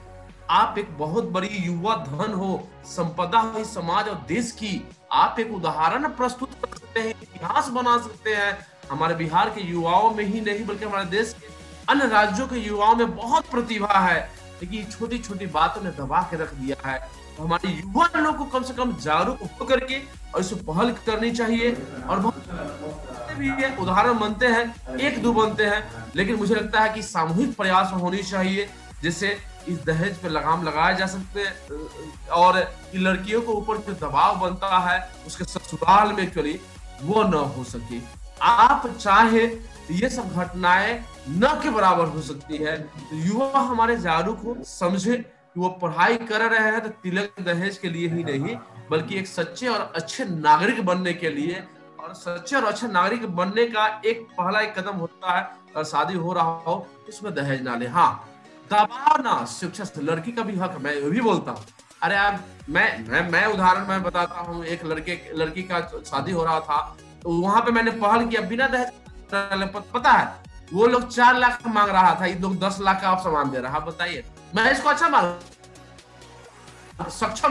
आप 0.50 0.78
एक 0.78 0.98
बहुत 0.98 1.24
बड़ी 1.24 1.48
युवा 1.48 1.94
धन 1.96 2.32
हो, 2.32 2.68
संपदा 2.84 3.38
हो 3.38 3.64
समाज 3.64 4.08
और 4.08 4.24
देश 4.28 4.50
की। 4.52 4.88
आप 5.12 5.40
एक 5.40 5.52
उदाहरण 5.52 6.08
प्रस्तुत 6.08 6.50
कर 6.64 6.78
सकते 6.78 7.00
हैं, 7.00 7.10
इतिहास 7.10 7.68
बना 7.68 7.98
सकते 7.98 8.34
हैं। 8.34 8.66
हमारे 8.90 9.14
बिहार 9.14 9.50
के 9.50 9.60
युवाओं 9.60 10.14
में 10.14 10.24
ही 10.24 10.40
नहीं, 10.40 10.66
बल्कि 10.66 10.84
हमारे 10.84 11.04
देश 11.04 11.36
के 11.40 11.46
अन्य 11.88 12.06
राज्यों 12.06 12.48
के 12.48 12.56
युवाओं 12.56 12.94
में 12.94 13.16
बहुत 13.16 13.46
प्रतिभा 13.46 13.98
है। 13.98 14.30
लेकिन 14.62 14.84
छोटी 14.84 15.18
छोटी 15.18 15.46
बातों 15.46 15.82
ने 15.82 15.90
दबा 15.90 16.22
के 16.22 16.36
रख 16.36 16.54
दिया 16.54 16.88
है। 16.88 17.08
तो 17.36 17.44
हमारे 17.44 17.70
युवा 17.70 18.20
लोग 18.20 18.36
को 18.36 18.44
कम 18.44 18.62
से 18.62 18.74
कम 18.74 18.96
जागरूक 18.96 19.38
होकर 19.60 19.80
के 19.80 20.21
और 20.34 20.40
इसे 20.40 20.54
पहल 20.54 20.92
करनी 21.06 21.30
चाहिए। 21.30 21.72
और 22.08 22.30
भी 23.38 23.48
है, 23.48 23.76
उदाहरण 23.76 24.18
बनते 24.18 24.46
हैं, 24.46 24.96
एक 24.96 25.22
दो 25.22 25.32
बनते 25.32 25.64
हैं, 25.64 26.10
लेकिन 26.16 26.36
मुझे 26.36 26.54
लगता 26.54 26.80
है 26.80 26.92
कि 26.94 27.02
सामूहिक 27.02 27.56
प्रयास 27.56 27.92
होनी 27.92 28.22
चाहिए, 28.22 28.68
जिससे 29.02 29.36
इस 29.68 29.84
दहेज 29.84 30.16
पर 30.18 30.28
लगाम 30.28 30.62
लगाए 30.62 30.96
जा 30.96 31.06
सकते 31.06 31.44
और 32.30 32.58
लड़कियों 32.94 33.40
के 33.40 33.52
ऊपर 33.52 33.78
जो 33.78 33.92
दबाव 34.06 34.38
बनता 34.40 34.78
है, 34.78 34.98
उसके 35.26 35.44
ससुराल 35.44 36.12
में 36.12 36.22
एक्चुअली 36.22 36.58
वो 37.02 37.22
न 37.22 37.34
हो 37.56 37.64
सके। 37.64 38.00
आप 38.42 38.86
चाहे 39.00 39.44
ये 39.90 40.08
सब 40.08 40.34
घटनाएँ 40.34 41.04
न 41.28 41.60
के 41.62 41.70
बराबर 41.70 42.06
हो 42.06 42.22
सकती 42.22 42.56
है। 42.56 42.76
तो 42.78 43.16
युवा 43.16 43.60
हमारे 43.60 43.96
जागरूक 43.96 44.40
हो 44.44 44.56
समझे 44.64 45.31
कि 45.54 45.60
वो 45.60 45.68
पढ़ाई 45.80 46.16
कर 46.18 46.48
रहे 46.50 46.70
हैं 46.70 46.80
तो 46.80 46.88
तिलक 47.02 47.40
दहेज 47.42 47.78
के 47.78 47.88
लिए 47.88 48.08
ही 48.08 48.24
नहीं, 48.24 48.56
बल्कि 48.90 49.18
एक 49.18 49.26
सच्चे 49.28 49.68
और 49.68 49.92
अच्छे 49.96 50.24
नागरिक 50.26 50.84
बनने 50.86 51.12
के 51.14 51.30
लिए। 51.30 51.62
और 52.00 52.14
सच्चे 52.16 52.56
और 52.56 52.64
अच्छे 52.64 52.86
नागरिक 52.88 53.26
बनने 53.36 53.66
का 53.66 53.86
एक 54.06 54.26
पहला 54.32 54.60
एक 54.60 54.74
कदम 54.78 54.96
होता 54.96 55.36
है, 55.36 55.42
अगर 55.74 55.84
शादी 55.84 56.14
हो 56.14 56.32
रहा 56.32 56.62
हो, 56.66 56.86
उसमें 57.08 57.34
दहेज 57.34 57.62
ना 57.62 57.76
ले। 57.76 57.86
हाँ 57.88 58.28
दबाव 58.70 59.22
ना, 59.22 59.44
शिक्षा 59.48 59.84
से 59.84 60.02
लड़की 60.02 60.32
का 60.32 60.42
भी 60.42 60.56
हक, 60.56 60.76
मैं 60.80 61.10
भी 61.10 61.20
बोलता 61.20 61.50
हूँ। 61.50 61.64
अरे 62.02 62.16
आप, 62.16 62.44
मैं 62.68 63.08
मैं 63.08 63.28
मैं 63.30 63.44
उदाहरण 63.46 63.86
मैं 63.88 64.02
बताता 64.02 64.40
हूँ। 64.40 64.64
एक 64.66 64.84
लड़के, 64.86 65.18
लड़की 65.34 65.62
का 65.64 65.80
शादी 66.02 66.32
हो 66.32 66.44
रहा 66.44 66.60
था 66.60 66.80
तो 67.22 67.30
वहाँ 67.32 67.60
पे 67.62 67.70
मैंने 67.72 67.90
पहल 67.92 68.26
किया 68.26 68.40
बिना 68.48 68.66
दहेज 68.68 68.90
पता 69.92 70.10
है, 70.10 70.26
वो 70.72 70.86
लोग 70.86 71.08
चार 71.08 71.38
लाख 71.38 71.66
मांग 71.68 71.90
रहा 71.90 72.14
था, 72.20 72.26
ये 72.26 72.34
लोग 72.36 72.58
दस 72.60 72.78
लाख 72.80 73.00
का 73.02 73.08
आप 73.08 73.18
सामान 73.20 73.50
दे 73.50 73.58
रहा 73.60 73.78
बताइए। 73.80 74.24
मैं 74.54 74.72
इसको 74.72 74.88
अच्छा 74.88 75.08
मान? 75.08 75.24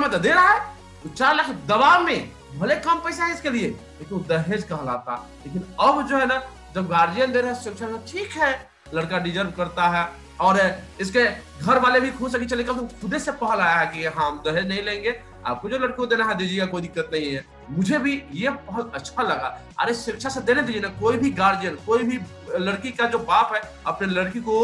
है 0.04 0.10
तो 0.10 0.18
दे 0.18 0.30
रहा 0.30 0.50
है? 0.50 0.76
चार 1.16 1.36
लाख 1.36 1.50
दबाव 1.50 2.04
में। 2.04 2.32
भले 2.60 2.76
कम 2.76 2.96
पैसा 2.96 3.26
है 3.26 3.34
इसके 3.34 3.50
लिए, 3.50 3.68
लेकिन 3.68 4.26
दहेज 4.30 4.64
कहलाता। 4.64 5.30
लेकिन 5.46 5.76
अब 5.80 6.08
जो 6.08 6.18
है 6.18 6.26
ना, 6.26 6.42
जब 6.76 6.88
गार्जियन 6.88 7.32
दे 7.32 7.42
रहे 7.42 7.54
हैं 7.54 7.62
शिक्षा 7.62 7.88
ठीक 8.08 8.32
है, 8.32 8.70
लड़का 8.94 9.18
डिजर्व 9.18 9.52
करता 9.52 9.88
है। 9.88 10.21
और 10.42 10.60
इसके 11.02 11.24
घर 11.62 11.80
वाले 11.80 12.00
भी 12.00 12.12
खुश 12.12 12.36
है 12.36 12.46
चले 12.46 12.64
कम 12.64 12.78
खुदे 13.02 13.20
से 13.20 13.32
पहल 13.34 13.60
आया 13.60 13.76
है 13.76 13.86
कि 13.88 14.06
हाँ 14.06 14.30
हम 14.30 14.42
दहेज 14.46 14.68
नहीं 14.68 14.84
लेंगे। 14.84 15.20
आपको 15.46 15.70
जो 15.70 15.78
लड़को 15.78 16.06
देना 16.06 16.26
है, 16.26 16.36
दीजिएगा, 16.38 16.66
कोई 16.66 16.82
दिक्कत 16.82 17.10
नहीं 17.14 17.34
है। 17.34 17.44
मुझे 17.70 17.98
भी 17.98 18.14
ये 18.34 18.50
बहुत 18.50 18.96
अच्छा 18.96 19.24
लगा। 19.24 19.48
अरे, 19.80 19.94
शिक्षा 19.94 20.30
से 20.30 20.42
देने 20.42 20.62
दीजिए 20.62 20.82
ना, 20.82 20.88
कोई 21.00 21.18
भी 21.18 21.30
गार्जियन 21.32 21.76
कोई 21.86 22.04
भी 22.04 22.20
लड़की 22.60 22.92
का 22.92 23.06
जो 23.06 23.20
बाप 23.20 23.54
है, 23.56 23.62
अपने 23.88 24.08
लड़की 24.08 24.40
को 24.40 24.58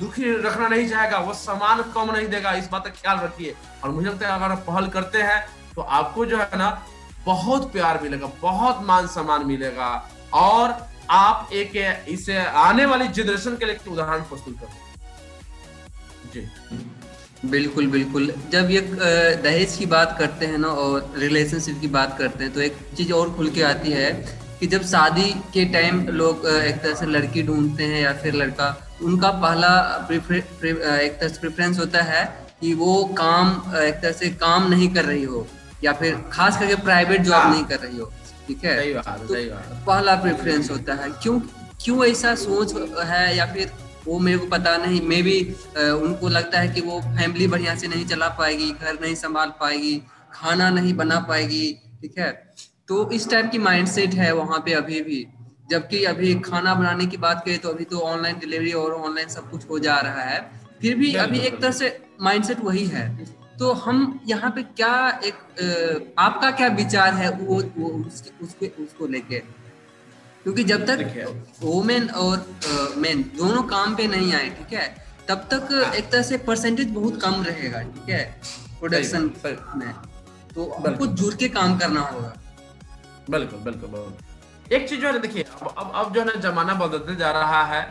दुखी 0.00 0.32
रखना 0.42 0.68
नहीं 0.68 0.88
चाहेगा, 0.88 1.18
वो 1.18 1.34
सामान 1.34 1.82
कम 1.94 2.10
नहीं 2.12 2.28
देगा, 2.28 2.52
इस 2.52 2.68
बात 2.70 2.84
का 2.84 2.90
ख्याल 2.92 3.18
रखिए। 3.18 3.54
और 3.84 3.90
मुझे 3.90 4.08
लगता 4.08 4.28
है 4.28 4.34
अगर 4.34 4.52
आप 4.52 4.64
पहल 4.66 4.88
करते 4.88 5.22
हैं 5.22 5.44
तो 5.74 5.82
आपको 5.82 6.24
जो 6.26 6.38
है 6.38 6.58
ना, 6.58 6.70
बहुत 7.24 7.72
प्यार 7.72 8.00
मिलेगा, 8.02 8.30
बहुत 8.42 8.82
मान 8.82 9.06
सम्मान 9.08 9.46
मिलेगा। 9.46 9.90
और 10.32 10.76
आप 11.10 11.48
एक 11.52 11.76
इसे 12.08 12.38
आने 12.44 12.86
वाली 12.86 13.08
जनरेशन 13.10 13.56
के 13.56 13.64
लिए 13.64 13.78
उदाहरण 13.88 14.22
प्रस्तुत 14.22 14.58
कर। 14.60 14.83
जी। 16.34 17.48
बिल्कुल 17.50 17.86
बिल्कुल। 17.86 18.32
जब 18.52 18.70
ये 18.70 18.80
दहेज 19.42 19.76
की 19.76 19.86
बात 19.86 20.16
करते 20.18 20.46
हैं 20.46 20.58
ना 20.58 20.68
और 20.84 21.12
रिलेशनशिप 21.18 21.80
की 21.80 21.88
बात 21.96 22.16
करते 22.18 22.44
हैं 22.44 22.52
तो 22.52 22.60
एक 22.60 22.76
चीज़ 22.96 23.12
और 23.12 23.32
खुल 23.36 23.50
के 23.50 23.62
आती 23.62 23.90
है 23.92 24.10
कि 24.60 24.66
जब 24.66 24.82
शादी 24.84 25.28
के 25.54 25.64
टाइम 25.72 26.00
लोग 26.12 26.46
एक 26.48 26.76
तरह 26.82 26.94
से 26.94 27.06
लड़की 27.06 27.42
ढूंढते 27.42 27.84
हैं 27.84 28.00
या 28.02 28.12
फिर 28.22 28.34
लड़का 28.34 28.68
उनका 29.02 29.30
पहला 29.44 29.72
एक 30.12 31.18
तरह 31.20 31.28
से 31.28 31.40
प्रेफरेंस 31.40 31.78
होता 31.78 32.02
है 32.02 32.24
कि 32.60 32.72
वो 32.74 32.92
काम 33.18 33.50
एक 33.78 33.94
तरह 34.02 34.12
से 34.12 34.28
काम 34.42 34.68
नहीं 34.70 34.88
कर 34.94 35.04
रही 35.04 35.24
हो 35.24 35.46
या 35.84 35.92
फिर 35.92 36.16
खास 36.32 36.58
करके 36.58 36.74
प्राइवेट 36.82 37.20
जॉब 37.20 37.34
हाँ। 37.34 37.50
नहीं 37.50 37.64
कर 37.64 37.78
रही 37.78 37.98
हो 37.98 38.10
ठीक 38.46 38.64
है? 38.64 38.92
तो 38.92 39.34
पहला 39.86 40.14
प्रेफरेंस 40.22 40.70
होता 40.70 40.94
है। 40.94 41.10
क्यों 41.22 41.38
क्यों 41.84 42.04
ऐसा 42.06 42.34
सोच 42.42 42.74
है 43.06 43.36
या 43.36 43.46
फिर 43.52 43.70
वो 44.06 44.18
मेरे 44.18 44.38
को 44.38 44.46
पता 44.46 44.76
नहीं 44.76 45.00
मे 45.08 45.20
भी 45.22 45.40
उनको 45.76 46.28
लगता 46.28 46.60
है 46.60 46.68
कि 46.68 46.80
वो 46.80 47.00
फैमिली 47.00 47.46
बढ़िया 47.46 47.74
से 47.74 47.88
नहीं 47.88 48.06
चला 48.06 48.28
पाएगी 48.38 48.70
घर 48.72 48.98
नहीं 49.02 49.14
संभाल 49.14 49.52
पाएगी 49.60 49.96
खाना 50.32 50.68
नहीं 50.70 50.94
बना 50.94 51.20
पाएगी 51.20 51.66
ठीक 52.00 52.18
है? 52.18 52.30
तो 52.88 53.10
इस 53.10 53.28
टाइप 53.30 53.50
की 53.50 53.58
माइंडसेट 53.58 54.14
है 54.14 54.32
वहाँ 54.32 54.58
पे 54.58 54.72
अभी 54.72 55.00
भी। 55.02 55.26
जबकि 55.70 56.02
अभी 56.04 56.34
खाना 56.40 56.74
बनाने 56.74 57.06
की 57.06 57.16
बात 57.16 57.42
करें 57.44 57.58
तो 57.58 57.68
अभी 57.68 57.84
तो 57.84 57.98
ऑनलाइन 57.98 58.38
डिलीवरी 58.38 58.72
और 58.72 58.92
ऑनलाइन 58.94 59.28
सब 59.28 59.50
कुछ 59.50 59.68
हो 59.70 59.78
जा 59.78 59.96
रहा 59.98 60.22
है। 60.22 60.40
फिर 60.80 60.94
भी 60.94 61.14
अभी 61.16 61.38
एक 61.40 61.60
तरह 61.60 61.70
से 61.72 61.96
माइंडसेट 62.20 62.60
वही 62.60 62.86
है। 62.86 63.08
तो 63.58 63.72
हम 63.72 64.20
यहाँ 64.26 64.50
पे 64.50 64.62
क्या 64.62 64.94
एक 65.24 66.14
आपका 66.18 66.50
क्या 66.50 66.68
विचार 66.74 67.14
है 67.14 67.30
वो, 67.30 67.62
वो 67.78 67.88
उसके, 68.06 68.44
उसके 68.44 68.66
उसको 68.82 69.06
लेके? 69.06 69.42
क्योंकि 70.44 70.64
जब 70.64 70.84
तक 70.86 70.98
वोमेन 71.60 72.08
और 72.16 72.46
मेन 72.98 73.22
दोनों 73.36 73.62
काम 73.68 73.94
पे 73.96 74.06
नहीं 74.06 74.32
आए 74.34 74.48
ठीक 74.50 74.72
है 74.72 74.86
तब 75.28 75.46
तक 75.50 75.68
हाँ। 75.72 75.92
एक 75.92 76.10
तरह 76.10 76.22
से 76.22 76.38
परसेंटेज 76.46 76.90
बहुत 76.92 77.20
कम 77.20 77.42
रहेगा 77.42 77.80
ठीक 77.82 78.08
है 78.08 78.24
प्रोडक्शन 78.80 79.30
में। 79.76 79.92
तो 80.54 80.70
हमको 80.76 81.06
जुड़ 81.18 81.34
के 81.34 81.48
काम 81.50 81.76
करना 81.78 82.00
होगा। 82.02 82.32
बिल्कुल 83.30 83.60
बिल्कुल 83.60 84.72
एक 84.72 84.88
चीज़ 84.88 85.00
जो 85.00 85.06
है 85.08 85.18
देखिए 85.20 85.42
अब 85.42 85.74
अब 85.78 85.92
अब 85.94 86.12
जो 86.14 86.20
है 86.20 86.26
ना 86.26 86.34
जमाना 86.40 86.74
बदलते 86.76 87.14
जा 87.16 87.30
रहा 87.32 87.62
है। 87.66 87.82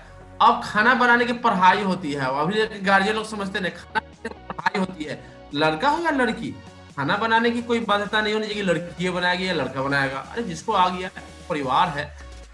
अब 0.42 0.62
खाना 0.64 0.94
बनाने 0.96 1.26
की 1.26 1.34
पढ़ाई 1.42 1.82
होती 1.84 2.12
है। 2.12 2.26
अभी 2.40 2.82
गार्जियन 2.82 3.16
लोग 3.16 3.26
समझते 3.28 3.60
हैं 3.60 3.74
खाना 3.76 4.30
पढ़ाई 4.30 4.80
होती 4.80 5.04
है। 5.04 5.20
लड़का 5.56 5.90
हो 5.90 6.04
या 6.04 6.12
लड़की 6.14 6.52
खाना 6.96 7.18
बनाने 7.18 7.52
की 7.52 7.62
कोई 7.64 7.80
बाध्यता 7.82 8.22
नहीं 8.22 8.34
होनी 8.34 8.48
चाहिए 8.48 8.64
लड़की 8.64 9.10
बनाएगी 9.10 9.48
या 9.48 9.54
लड़का 9.54 9.82
बनाएगा। 9.82 10.20
अरे 10.20 10.44
जिसको 10.44 10.74
आ 10.74 10.88
गया 10.90 11.10
परिवार 11.50 11.88
है 11.98 12.06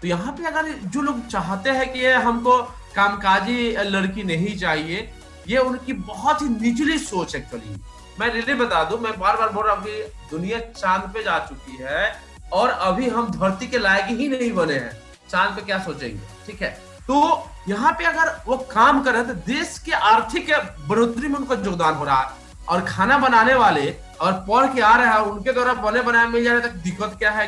तो 0.02 0.08
यहाँ 0.08 0.32
पे 0.32 0.46
अगर 0.46 0.68
जो 0.84 1.00
लोग 1.02 1.26
चाहते 1.26 1.70
हैं 1.70 1.92
कि 1.92 2.06
हमको 2.06 2.56
कामकाजी 2.94 3.72
लड़की 3.86 4.22
नहीं 4.24 4.56
चाहिए, 4.58 5.10
ये 5.48 5.58
उनकी 5.58 5.92
बहुत 5.92 6.42
ही 6.42 6.48
निचली 6.50 6.98
सोच 6.98 7.34
एक्चुअली 7.36 7.76
मैं 8.20 8.28
रिले 8.32 8.54
बता 8.54 8.82
दूँ, 8.84 8.98
मैं 9.00 9.18
बार 9.18 9.36
बार 9.36 9.48
बोल 9.52 9.66
रहा 9.66 9.74
हूँ 9.74 9.84
दुनिया 10.30 10.58
चाँद 10.76 11.10
पे 11.14 11.22
जा 11.22 11.38
चुकी 11.46 11.76
है 11.82 12.14
और 12.52 12.68
अभी 12.68 13.08
हम 13.08 13.30
धरती 13.32 13.66
के 13.66 13.78
लायक 13.78 14.06
ही 14.18 14.28
नहीं 14.28 14.52
बने 14.52 14.74
हैं। 14.74 14.92
चाँद 15.30 15.56
पे 15.56 15.62
क्या 15.62 15.78
सोचेंगे? 15.78 16.20
ठीक 16.46 16.62
है? 16.62 16.70
तो 17.00 17.46
यहाँ 17.68 17.92
पे 17.92 18.04
अगर 18.04 18.34
वो 18.46 18.56
काम 18.72 19.02
कर 19.02 19.12
रहे 19.12 19.24
तो 19.24 19.34
देश 19.46 19.78
के 19.86 19.92
आर्थिक 19.92 20.50
बढ़ोतरी 20.88 21.28
में 21.28 21.38
उनका 21.38 21.54
योगदान 21.64 21.94
हो 21.94 22.04
रहा 22.04 22.20
है 22.20 22.38
और 22.68 22.84
खाना 22.86 23.18
बनाने 23.18 23.54
वाले 23.54 23.94
और 24.20 24.32
पढ़ 24.48 24.66
के 24.74 24.80
आ 24.80 24.96
रहे 24.96 25.06
हैं, 25.06 25.18
उनके 25.20 25.52
द्वारा 25.52 25.72
बने 25.82 26.02
बनाए 26.02 26.26
मिल 26.26 26.44
जा 26.44 26.52
रहे 26.52 26.60
तक 26.62 26.74
दिक्कत 26.84 27.16
क्या 27.18 27.30
है 27.30 27.46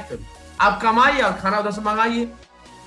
आप 0.60 0.80
कमाइए 0.82 1.22
और 1.22 1.32
खाना 1.32 1.58
उधर 1.58 1.70
से 1.70 1.80
मंगाइए। 1.80 2.32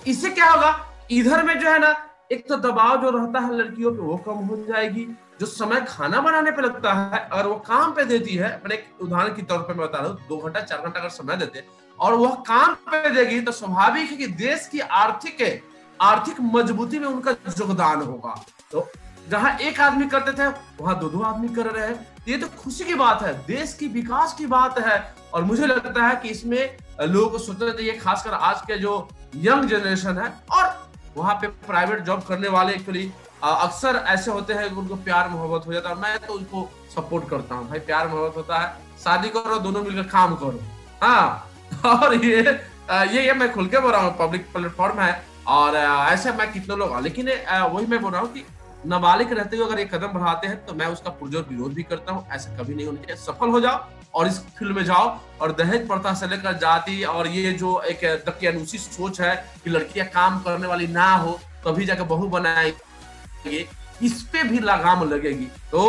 इससे 0.08 0.30
क्या 0.30 0.50
होगा? 0.50 0.76
इधर 1.12 1.44
में 1.44 1.60
जो 1.60 1.70
है 1.70 1.80
ना, 1.80 1.96
एक 2.32 2.48
तो 2.50 2.56
दबाव 2.58 3.02
जो 3.02 3.10
रहता 3.10 3.40
है 3.40 3.56
लड़कियों 3.56 3.92
पे, 3.92 4.02
वो 4.02 4.18
कम 4.18 4.46
हो 4.46 4.56
जाएगी। 4.68 5.08
जो 5.40 5.46
समय 5.46 5.82
खाना 5.82 6.22
बनाने 6.22 6.52
पे 6.52 6.62
लगता 6.62 6.94
है, 6.94 7.20
अगर 7.32 7.48
वो 7.48 7.56
काम 7.68 7.92
पे 7.92 8.06
देती 8.06 8.36
है 8.36 8.50
एक 8.72 9.02
उदाहरण 9.02 9.34
के 9.36 9.42
तौर 9.42 9.60
पे 9.60 9.74
मैं 9.74 9.88
बता 9.88 9.98
रहा 9.98 10.08
हूँ, 10.08 10.18
दो 10.30 10.38
घंटा, 10.38 10.60
चार 10.62 10.82
घंटा 10.82 11.00
अगर 11.00 11.10
समय 11.10 11.38
देते, 11.38 11.64
और 12.00 12.14
वह 12.14 12.36
काम 12.48 12.74
पे 12.92 13.10
देगी 13.10 13.40
तो 13.42 13.52
स्वाभाविक 13.52 14.12
है 14.12 14.18
कि 14.18 14.28
देश 14.28 14.68
की 14.72 14.80
आर्थिक 14.80 15.64
आर्थिक 16.00 16.40
मजबूती 16.42 17.00
में 17.00 17.08
उनका 17.08 17.32
योगदान 17.32 18.02
होगा। 18.02 18.34
तो 18.72 18.88
जहाँ 19.30 19.58
एक 19.58 19.80
आदमी 19.82 20.08
करते 20.08 20.32
थे, 20.34 20.48
वहाँ 20.80 20.98
दो 21.00 21.10
दो 21.10 21.22
आदमी 21.24 21.48
कर 21.48 21.66
रहे 21.66 21.88
हैं। 21.88 22.08
ये 22.28 22.38
तो 22.38 22.48
खुशी 22.58 22.84
की 22.84 22.96
बात 22.96 23.22
है, 23.22 23.34
देश 23.46 23.74
की 23.74 23.88
विकास 23.90 24.34
की 24.34 24.46
बात 24.46 24.80
है। 24.80 25.16
और 25.34 25.44
मुझे 25.44 25.66
लगता 25.66 26.08
है 26.08 26.16
कि 26.16 26.30
इसमें 26.30 26.78
लोगों 27.02 27.30
को 27.30 27.38
सोचना 27.40 27.70
चाहिए, 27.70 27.98
खासकर 28.00 28.34
आज 28.34 28.62
के 28.62 28.78
जो 28.78 29.08
यंग 29.38 29.70
जनरेशन 29.70 30.18
है, 30.18 30.34
और 30.52 30.74
वहाँ 31.18 31.34
पे 31.42 31.48
प्राइवेट 31.68 32.02
जॉब 32.04 32.24
करने 32.24 32.48
वाले 32.50 32.74
एक्चुअली 32.74 33.12
अक्सर 33.44 33.96
ऐसे 34.08 34.32
होते 34.32 34.54
हैं 34.54 34.70
कि 34.70 34.76
उनको 34.76 34.96
प्यार 35.04 35.30
मोहब्बत 35.30 35.68
हो 35.68 35.74
जाता 35.74 35.90
है 35.90 35.96
मैं 36.02 36.18
तो 36.20 36.34
उनको 36.34 36.70
सपोर्ट 36.96 37.30
करता 37.30 37.56
हूँ। 37.56 37.68
भाई, 37.70 37.80
प्यार 37.82 38.08
मोहब्बत 38.08 38.38
होता 38.38 38.60
है, 38.60 38.74
शादी 39.04 39.30
करो, 39.30 39.60
दोनों 39.60 39.84
मिलकर 39.84 40.10
काम 40.10 40.36
करो। 40.36 40.60
हाँ 41.04 41.50
और 41.86 42.14
ये 42.16 42.42
ये 42.42 43.26
ये 43.26 43.34
मैं 43.34 43.52
खुल 43.54 43.68
के 43.68 43.80
बोल 43.80 43.92
रहा 43.92 44.02
हूँ 44.02 44.16
पब्लिक 44.20 44.52
प्लेटफॉर्म 44.54 45.00
है, 45.00 45.22
और 45.48 45.76
ऐसे 45.76 46.32
मैं 46.34 46.52
कितने 46.54 46.76
लोग, 46.76 47.00
लेकिन 47.04 47.30
वही 47.72 47.86
मैं 47.86 48.02
बोल 48.02 48.12
रहा 48.12 48.22
हूँ 48.22 48.32
कि 48.34 48.46
नाबालिग 48.86 49.32
रहते 49.34 49.58
हुए 49.58 49.66
अगर 49.66 49.80
एक 49.80 49.94
कदम 49.94 50.08
बढ़ाते 50.14 50.48
हैं 50.48 50.66
तो 50.66 50.74
मैं 50.74 50.88
उसका 50.88 51.10
पुरजोर 51.12 51.46
विरोध 51.50 51.74
भी 51.74 51.84
करता 51.84 52.14
हूँ, 52.14 52.26
ऐसा 52.32 52.58
कभी 52.58 52.76
नहीं 52.76 52.86
होना 52.86 53.02
चाहिए। 53.02 53.22
सफल 53.22 53.50
हो 53.50 53.60
जाओ 53.62 53.78
और 54.16 54.28
इस 54.28 54.40
फ़ील्ड 54.58 54.76
में 54.76 54.84
जाओ 54.86 55.18
और 55.42 55.52
दहेज 55.54 55.88
प्रथा 55.88 56.14
से 56.14 56.28
लेकर 56.28 56.54
जाति 56.58 57.04
और 57.06 57.28
ये 57.28 57.52
जो 57.54 57.80
एक 57.84 58.04
दकियानुसी 58.28 58.78
सोच 58.78 59.22
है 59.22 59.36
कि 59.64 59.70
लड़कियाँ 59.70 60.08
काम 60.10 60.40
करने 60.42 60.68
वाली 60.68 60.88
ना 60.90 61.10
हो, 61.14 61.40
तभी 61.66 61.86
जाकर 61.86 62.04
बहू 62.06 62.28
बनाएँगे। 62.30 63.68
इस 64.04 64.22
पे 64.24 64.44
भी 64.44 64.60
लगाम 64.60 65.04
लगेगी। 65.10 65.46
तो 65.72 65.82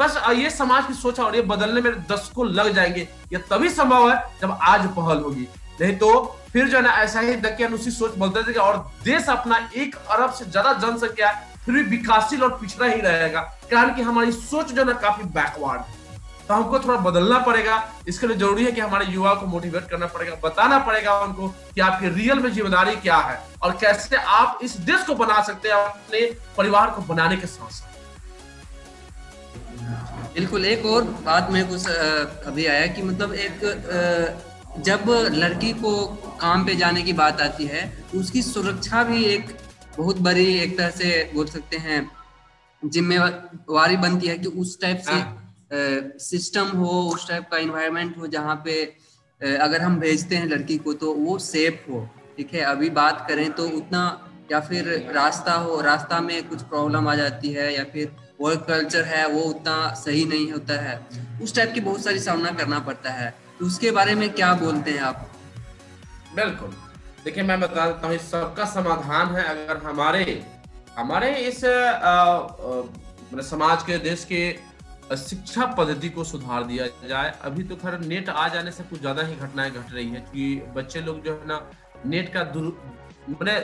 बस 0.00 0.16
ये 0.36 0.50
समाज 0.50 0.86
की 0.86 0.94
सोच 0.94 1.20
और 1.20 1.36
ये 1.36 1.42
बदलने 1.44 1.80
में 1.80 1.92
दस 2.06 2.30
को 2.34 2.44
लग 2.44 2.72
जाएँगे। 2.74 3.08
ये 3.32 3.38
तभी 3.50 3.68
संभव 3.70 4.10
है 4.10 4.16
जब 4.40 4.58
आज 4.62 4.86
पहल 4.88 5.20
होगी। 5.20 5.46
नहीं 5.80 5.96
तो 5.98 6.10
फिर 6.52 6.68
जो 6.68 6.76
है 6.76 6.82
ना, 6.82 6.92
ऐसा 6.92 7.20
ही 7.20 7.34
दकियानुसी 7.36 7.90
सोच 7.90 8.14
बदलते 8.18 8.40
रहेगा 8.42 8.62
और 8.62 8.76
देश 9.04 9.28
अपना 9.28 9.58
एक 9.76 9.94
अरब 9.96 10.32
से 10.32 10.44
ज़्यादा 10.46 10.72
जनसंख्या 10.80 11.32
फिर 11.64 11.74
भी 11.74 11.82
विकासशील 11.90 12.42
और 12.42 12.56
पिछड़ा 12.60 12.86
ही 12.86 13.00
रहेगा। 13.00 13.40
कारण 13.70 13.94
की 13.94 14.02
हमारी 14.02 14.32
सोच 14.32 14.72
जो 14.72 14.80
है 14.80 14.86
ना 14.86 14.92
काफ़ी 15.00 15.24
बैकवर्ड 15.30 15.80
है। 15.80 15.97
तो 16.48 16.54
हमको 16.54 16.78
थोड़ा 16.78 16.96
बदलना 17.00 17.38
पड़ेगा 17.38 17.76
इसके 18.08 18.26
लिए 18.26 18.36
ज़रूरी 18.36 18.64
है 18.64 18.70
कि 18.72 18.80
हमारे 18.80 19.06
युवा 19.06 19.34
को 19.34 19.46
मोटिवेट 19.46 19.88
करना 19.88 20.06
पड़ेगा 20.06 20.34
बताना 20.44 20.78
पड़ेगा 20.84 21.18
उनको 21.20 21.48
कि 21.74 21.80
आपकी 21.80 22.08
रियल 22.10 22.38
में 22.38 22.50
ज़िम्मेदारी 22.50 22.94
क्या 22.98 23.16
है 23.22 23.38
और 23.62 23.76
कैसे 23.80 24.16
आप 24.34 24.58
इस 24.62 24.76
देश 24.86 25.04
को 25.06 25.14
बना 25.16 25.42
सकते 25.42 25.68
हैं 25.68 25.76
अपने 25.76 26.20
परिवार 26.56 26.90
को 26.90 27.02
बनाने 27.04 27.36
के 27.36 27.46
साथ 27.46 27.70
साथ 27.70 27.96
बिल्कुल 30.34 30.64
एक 30.66 30.84
और 30.86 31.04
बात 31.24 31.50
में 31.50 31.66
कुछ 31.68 31.86
अभी 32.46 32.66
आया 32.66 32.86
कि 32.86 33.02
मतलब 33.02 33.34
एक 33.36 33.64
जब 34.80 35.10
लड़की 35.34 35.72
को 35.74 35.92
काम 36.40 36.64
पे 36.66 36.74
जाने 36.76 37.02
की 37.02 37.12
बात 37.14 37.40
आती 37.40 37.64
है 37.66 37.86
तो 38.12 38.18
उसकी 38.18 38.42
सुरक्षा 38.42 39.02
भी 39.04 39.24
एक 39.26 39.56
बहुत 39.98 40.18
बड़ी 40.20 40.46
एक 40.56 40.76
तरह 40.78 40.90
से 40.92 41.30
बोल 41.34 41.46
सकते 41.48 41.76
हैं 41.78 42.00
जिम्मेवारी 42.82 43.96
बनती 43.98 44.26
है 44.26 44.38
कि 44.38 44.48
उस 44.56 44.80
टाइप 44.80 44.98
से 44.98 45.12
हाँ। 45.12 45.47
सिस्टम 45.70 46.66
हो, 46.76 47.00
उस 47.14 47.28
टाइप 47.28 47.48
का 47.50 47.58
इन्वायरमेंट 47.58 48.16
हो 48.18 48.26
जहाँ 48.26 48.62
पे 48.64 48.82
अगर 49.40 49.80
हम 49.80 49.98
भेजते 50.00 50.36
हैं 50.36 50.46
लड़की 50.46 50.76
को 50.78 50.92
तो 50.94 51.12
वो 51.14 51.38
सेफ़ 51.40 51.90
हो, 51.90 52.08
ठीक 52.36 52.54
है? 52.54 52.60
अभी 52.62 52.90
बात 52.92 53.24
करें 53.28 53.50
तो 53.52 53.68
उतना, 53.76 54.02
या 54.52 54.60
फिर 54.60 54.88
रास्ता 55.14 55.52
हो, 55.54 55.80
रास्ता 55.80 56.20
में 56.20 56.48
कुछ 56.48 56.62
प्रॉब्लम 56.64 57.08
आ 57.08 57.14
जाती 57.14 57.52
है 57.52 57.72
या 57.74 57.84
फिर 57.92 58.16
वर्क 58.40 58.64
कल्चर 58.68 59.04
है, 59.04 59.26
वो 59.28 59.40
उतना 59.42 59.94
सही 59.96 60.24
नहीं 60.24 60.50
होता 60.52 60.80
है। 60.80 60.98
उस 61.42 61.54
टाइप 61.54 61.72
की 61.74 61.80
बहुत 61.80 62.04
सारी 62.04 62.18
सामना 62.20 62.50
करना 62.52 62.78
पड़ता 62.80 63.10
है। 63.10 63.34
तो 63.58 63.66
उसके 63.66 63.90
बारे 63.90 64.14
में 64.14 64.28
क्या 64.32 64.52
बोलते 64.54 64.90
हैं 64.90 65.00
आप? 65.00 65.30
बिल्कुल। 66.36 66.74
देखिए, 67.24 67.42
मैं 67.42 67.60
बता 67.60 67.86
देता 67.86 68.08
हूँ 68.08 68.18
सबका 68.20 68.64
समाधान 68.64 69.34
है 69.36 69.44
अगर 69.44 69.76
हमारे 69.84 70.42
हमारे 70.98 71.34
इस 71.38 71.64
मतलब 71.64 73.44
समाज 73.44 73.82
के, 73.82 73.98
देश 74.00 74.24
के 74.24 74.42
शिक्षा 75.16 75.66
पद्धति 75.78 76.08
को 76.10 76.24
सुधार 76.24 76.64
दिया 76.64 76.86
जाए। 77.08 77.32
अभी 77.44 77.62
तो 77.64 77.76
खैर 77.76 77.98
नेट 78.00 78.28
आ 78.28 78.46
जाने 78.48 78.70
से 78.72 78.82
कुछ 78.84 79.00
ज़्यादा 79.00 79.22
ही 79.22 79.34
घटनाएँ 79.36 79.70
घट 79.70 79.92
रही 79.92 80.08
है 80.08 80.20
कि 80.22 80.54
बच्चे 80.74 81.00
लोग 81.02 81.22
जो 81.24 81.32
है 81.32 81.46
ना, 81.46 81.60
नेट 82.06 82.32
का 82.34 82.42
मैंने 83.30 83.58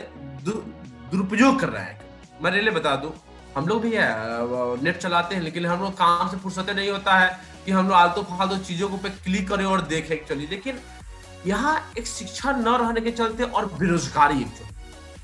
दुरुपयोग 0.45 1.61
कर 1.61 1.69
रहे 1.69 1.83
हैं। 1.83 1.99
मैं 2.43 2.51
रेले 2.51 2.71
बता 2.71 2.95
दू, 2.97 3.13
हम 3.57 3.67
लोग 3.69 3.83
भी 3.83 3.93
है 3.95 4.09
नेट 4.83 4.97
चलाते 4.99 5.35
हैं, 5.35 5.43
लेकिन 5.43 5.67
हम 5.67 5.83
लोग 5.83 5.93
काम 5.95 6.29
से 6.31 6.37
फुर्सत 6.39 6.71
नहीं 6.71 6.91
होता 6.91 7.19
है 7.19 7.39
कि 7.67 7.73
हम 7.73 7.89
लोग 7.89 7.97
आलतू 7.97 8.23
फालतू 8.25 8.57
चीज़ों 8.65 8.89
को 8.89 8.97
पे 8.97 9.09
क्लिक 9.21 9.49
करें 9.49 9.65
और 9.67 9.81
देखें 9.89 10.15
एक्चुअली 10.15 10.47
लेकिन 10.47 10.79
यहाँ 11.47 11.77
एक 11.99 12.07
शिक्षा 12.07 12.53
न 12.53 12.77
रहने 12.77 13.01
के 13.01 13.11
चलते 13.13 13.45
और 13.45 13.67
बेरोजगारी 13.75 14.47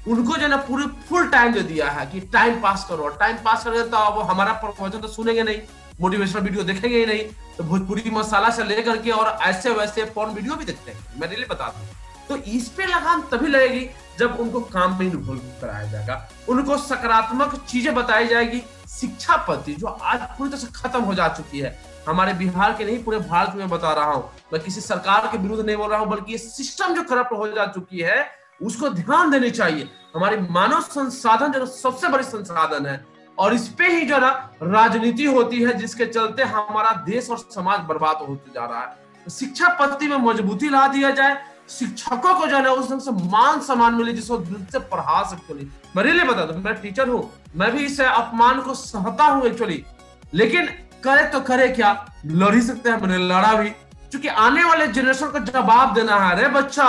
उनको 0.09 0.37
जो 0.37 0.46
ना 0.48 0.56
पूरे 0.64 0.85
फुल 1.09 1.28
टाइम 1.30 1.52
दे 1.52 1.62
दिया 1.64 1.88
है 1.90 2.06
कि 2.06 2.20
टाइम 2.33 2.61
पास 2.61 2.87
करो। 2.88 3.09
टाइम 3.20 3.37
पास 3.44 3.64
करेंगे 3.64 3.83
तो 3.90 3.98
वो 4.14 4.20
हमारा 4.24 4.52
प्रवचन 4.62 4.98
तो 4.98 5.09
सुनेंगे 5.09 5.42
नहीं। 5.42 5.59
मोटिवेशनल 6.00 6.42
वीडियो 6.42 6.62
देखेंगे 6.64 6.96
ही 6.96 7.06
नहीं 7.06 7.22
तो 7.56 7.64
भोजपुरी 7.64 8.10
मसाला 8.10 8.50
से 8.50 8.64
लेकर 8.64 8.96
के 8.96 9.10
और 9.10 9.26
ऐसे 9.42 9.70
वैसे 9.70 10.04
फ़ोन 10.06 10.30
वीडियो 10.34 10.54
भी 10.54 10.64
देखते 10.64 10.92
हैं। 10.92 11.20
मैं 11.20 11.28
रिले 11.28 11.46
बता 11.46 11.66
दूँ। 11.68 11.86
तो 12.28 12.36
इस 12.48 12.68
पे 12.68 12.86
लगाम 12.86 13.22
तभी 13.30 13.48
लगेगी 13.48 13.88
जब 14.18 14.40
उनको 14.40 14.60
काम 14.72 14.98
में 14.98 15.06
इन्वॉल्व 15.06 15.40
कराया 15.60 15.90
जाएगा। 15.90 16.28
उनको 16.48 16.76
सकारात्मक 16.78 17.54
चीज़ें 17.68 17.94
बताई 17.94 18.26
जाएगी। 18.26 18.62
शिक्षा 18.90 19.36
पद्धति 19.48 19.74
जो 19.74 19.86
आज 19.86 20.20
पूरी 20.38 20.50
तरह 20.50 20.60
से 20.60 20.66
खत्म 20.76 21.00
हो 21.02 21.14
जा 21.14 21.28
चुकी 21.28 21.60
है। 21.60 21.78
हमारे 22.08 22.32
बिहार 22.34 22.72
के 22.72 22.84
नहीं, 22.84 23.02
पूरे 23.04 23.18
भारत 23.18 23.54
में 23.56 23.68
बता 23.68 23.92
रहा 23.92 24.12
हूँ। 24.12 24.30
मैं 24.52 24.62
किसी 24.62 24.80
सरकार 24.80 25.28
के 25.32 25.38
विरुद्ध 25.38 25.64
नहीं 25.64 25.76
बोल 25.76 25.90
रहा 25.90 25.98
हूँ, 26.00 26.08
बल्कि 26.08 26.32
ये 26.32 26.38
सिस्टम 26.38 26.94
जो 26.94 27.02
करप्ट 27.02 27.32
हो 27.32 27.48
जा 27.48 27.66
चुकी 27.66 28.00
है, 28.00 28.26
उसको 28.62 28.88
ध्यान 28.90 29.30
देनी 29.30 29.50
चाहिए। 29.50 29.88
हमारी 30.14 30.36
मानव 30.50 30.80
संसाधन 30.82 31.52
जो 31.52 31.66
सबसे 31.66 32.08
बड़ी 32.08 32.24
संसाधन 32.24 32.86
है 32.86 32.96
और 33.40 33.55
इस 33.55 33.68
पे 33.68 33.87
ही 33.87 34.07
जो 34.07 34.14
है 34.14 34.20
ना, 34.20 34.31
राजनीति 34.62 35.24
होती 35.26 35.62
है, 35.62 35.72
जिसके 35.79 36.07
चलते 36.07 36.42
हमारा 36.44 36.90
देश 37.05 37.31
और 37.31 37.38
समाज 37.50 37.81
बर्बाद 37.88 38.26
होते 38.29 38.50
जा 38.55 38.64
रहा 38.64 38.81
है। 38.81 39.24
तो 39.26 39.31
शिक्षा 39.31 39.68
पद्धति 39.81 40.09
में 40.09 40.16
मजबूती 40.18 40.68
ला 40.68 40.87
दिया 40.88 41.11
जाए, 41.11 41.38
शिक्षकों 41.70 42.35
को 42.35 42.46
जो 42.46 42.57
है 42.57 42.72
उस 42.72 42.90
ढंग 42.90 43.00
से 43.00 43.11
मान 43.29 43.61
सम्मान 43.61 43.94
मिले 43.94 44.12
जिसको 44.12 44.37
दिल 44.38 44.64
से 44.72 44.79
पढ़ा 44.87 45.22
सकते 45.31 45.55
नहीं। 45.55 45.66
मैं 45.96 46.05
रियली 46.05 46.24
बता 46.24 46.44
दू, 46.44 46.59
मैं 46.61 46.74
टीचर 46.83 47.09
हूँ, 47.09 47.22
मैं 47.57 47.70
भी 47.72 47.85
इस 47.85 48.00
अपमान 48.00 48.61
को 48.61 48.74
सहता 48.74 49.24
हूँ 49.24 49.46
एक्चुअली 49.46 49.85
लेकिन 50.35 50.66
करे 51.05 51.22
तो 51.31 51.40
करे 51.40 51.68
क्या, 51.68 51.92
लड़ 52.26 52.55
ही 52.55 52.61
सकते 52.62 52.90
हैं, 52.90 53.00
मैंने 53.00 53.18
लड़ा 53.18 53.55
भी। 53.55 53.70
क्योंकि 53.70 54.29
आने 54.29 54.64
वाले 54.64 54.87
जनरेशन 54.88 55.26
को 55.26 55.38
जवाब 55.40 55.94
देना 55.94 56.16
है, 56.16 56.33
अरे 56.33 56.48
बच्चा, 56.50 56.87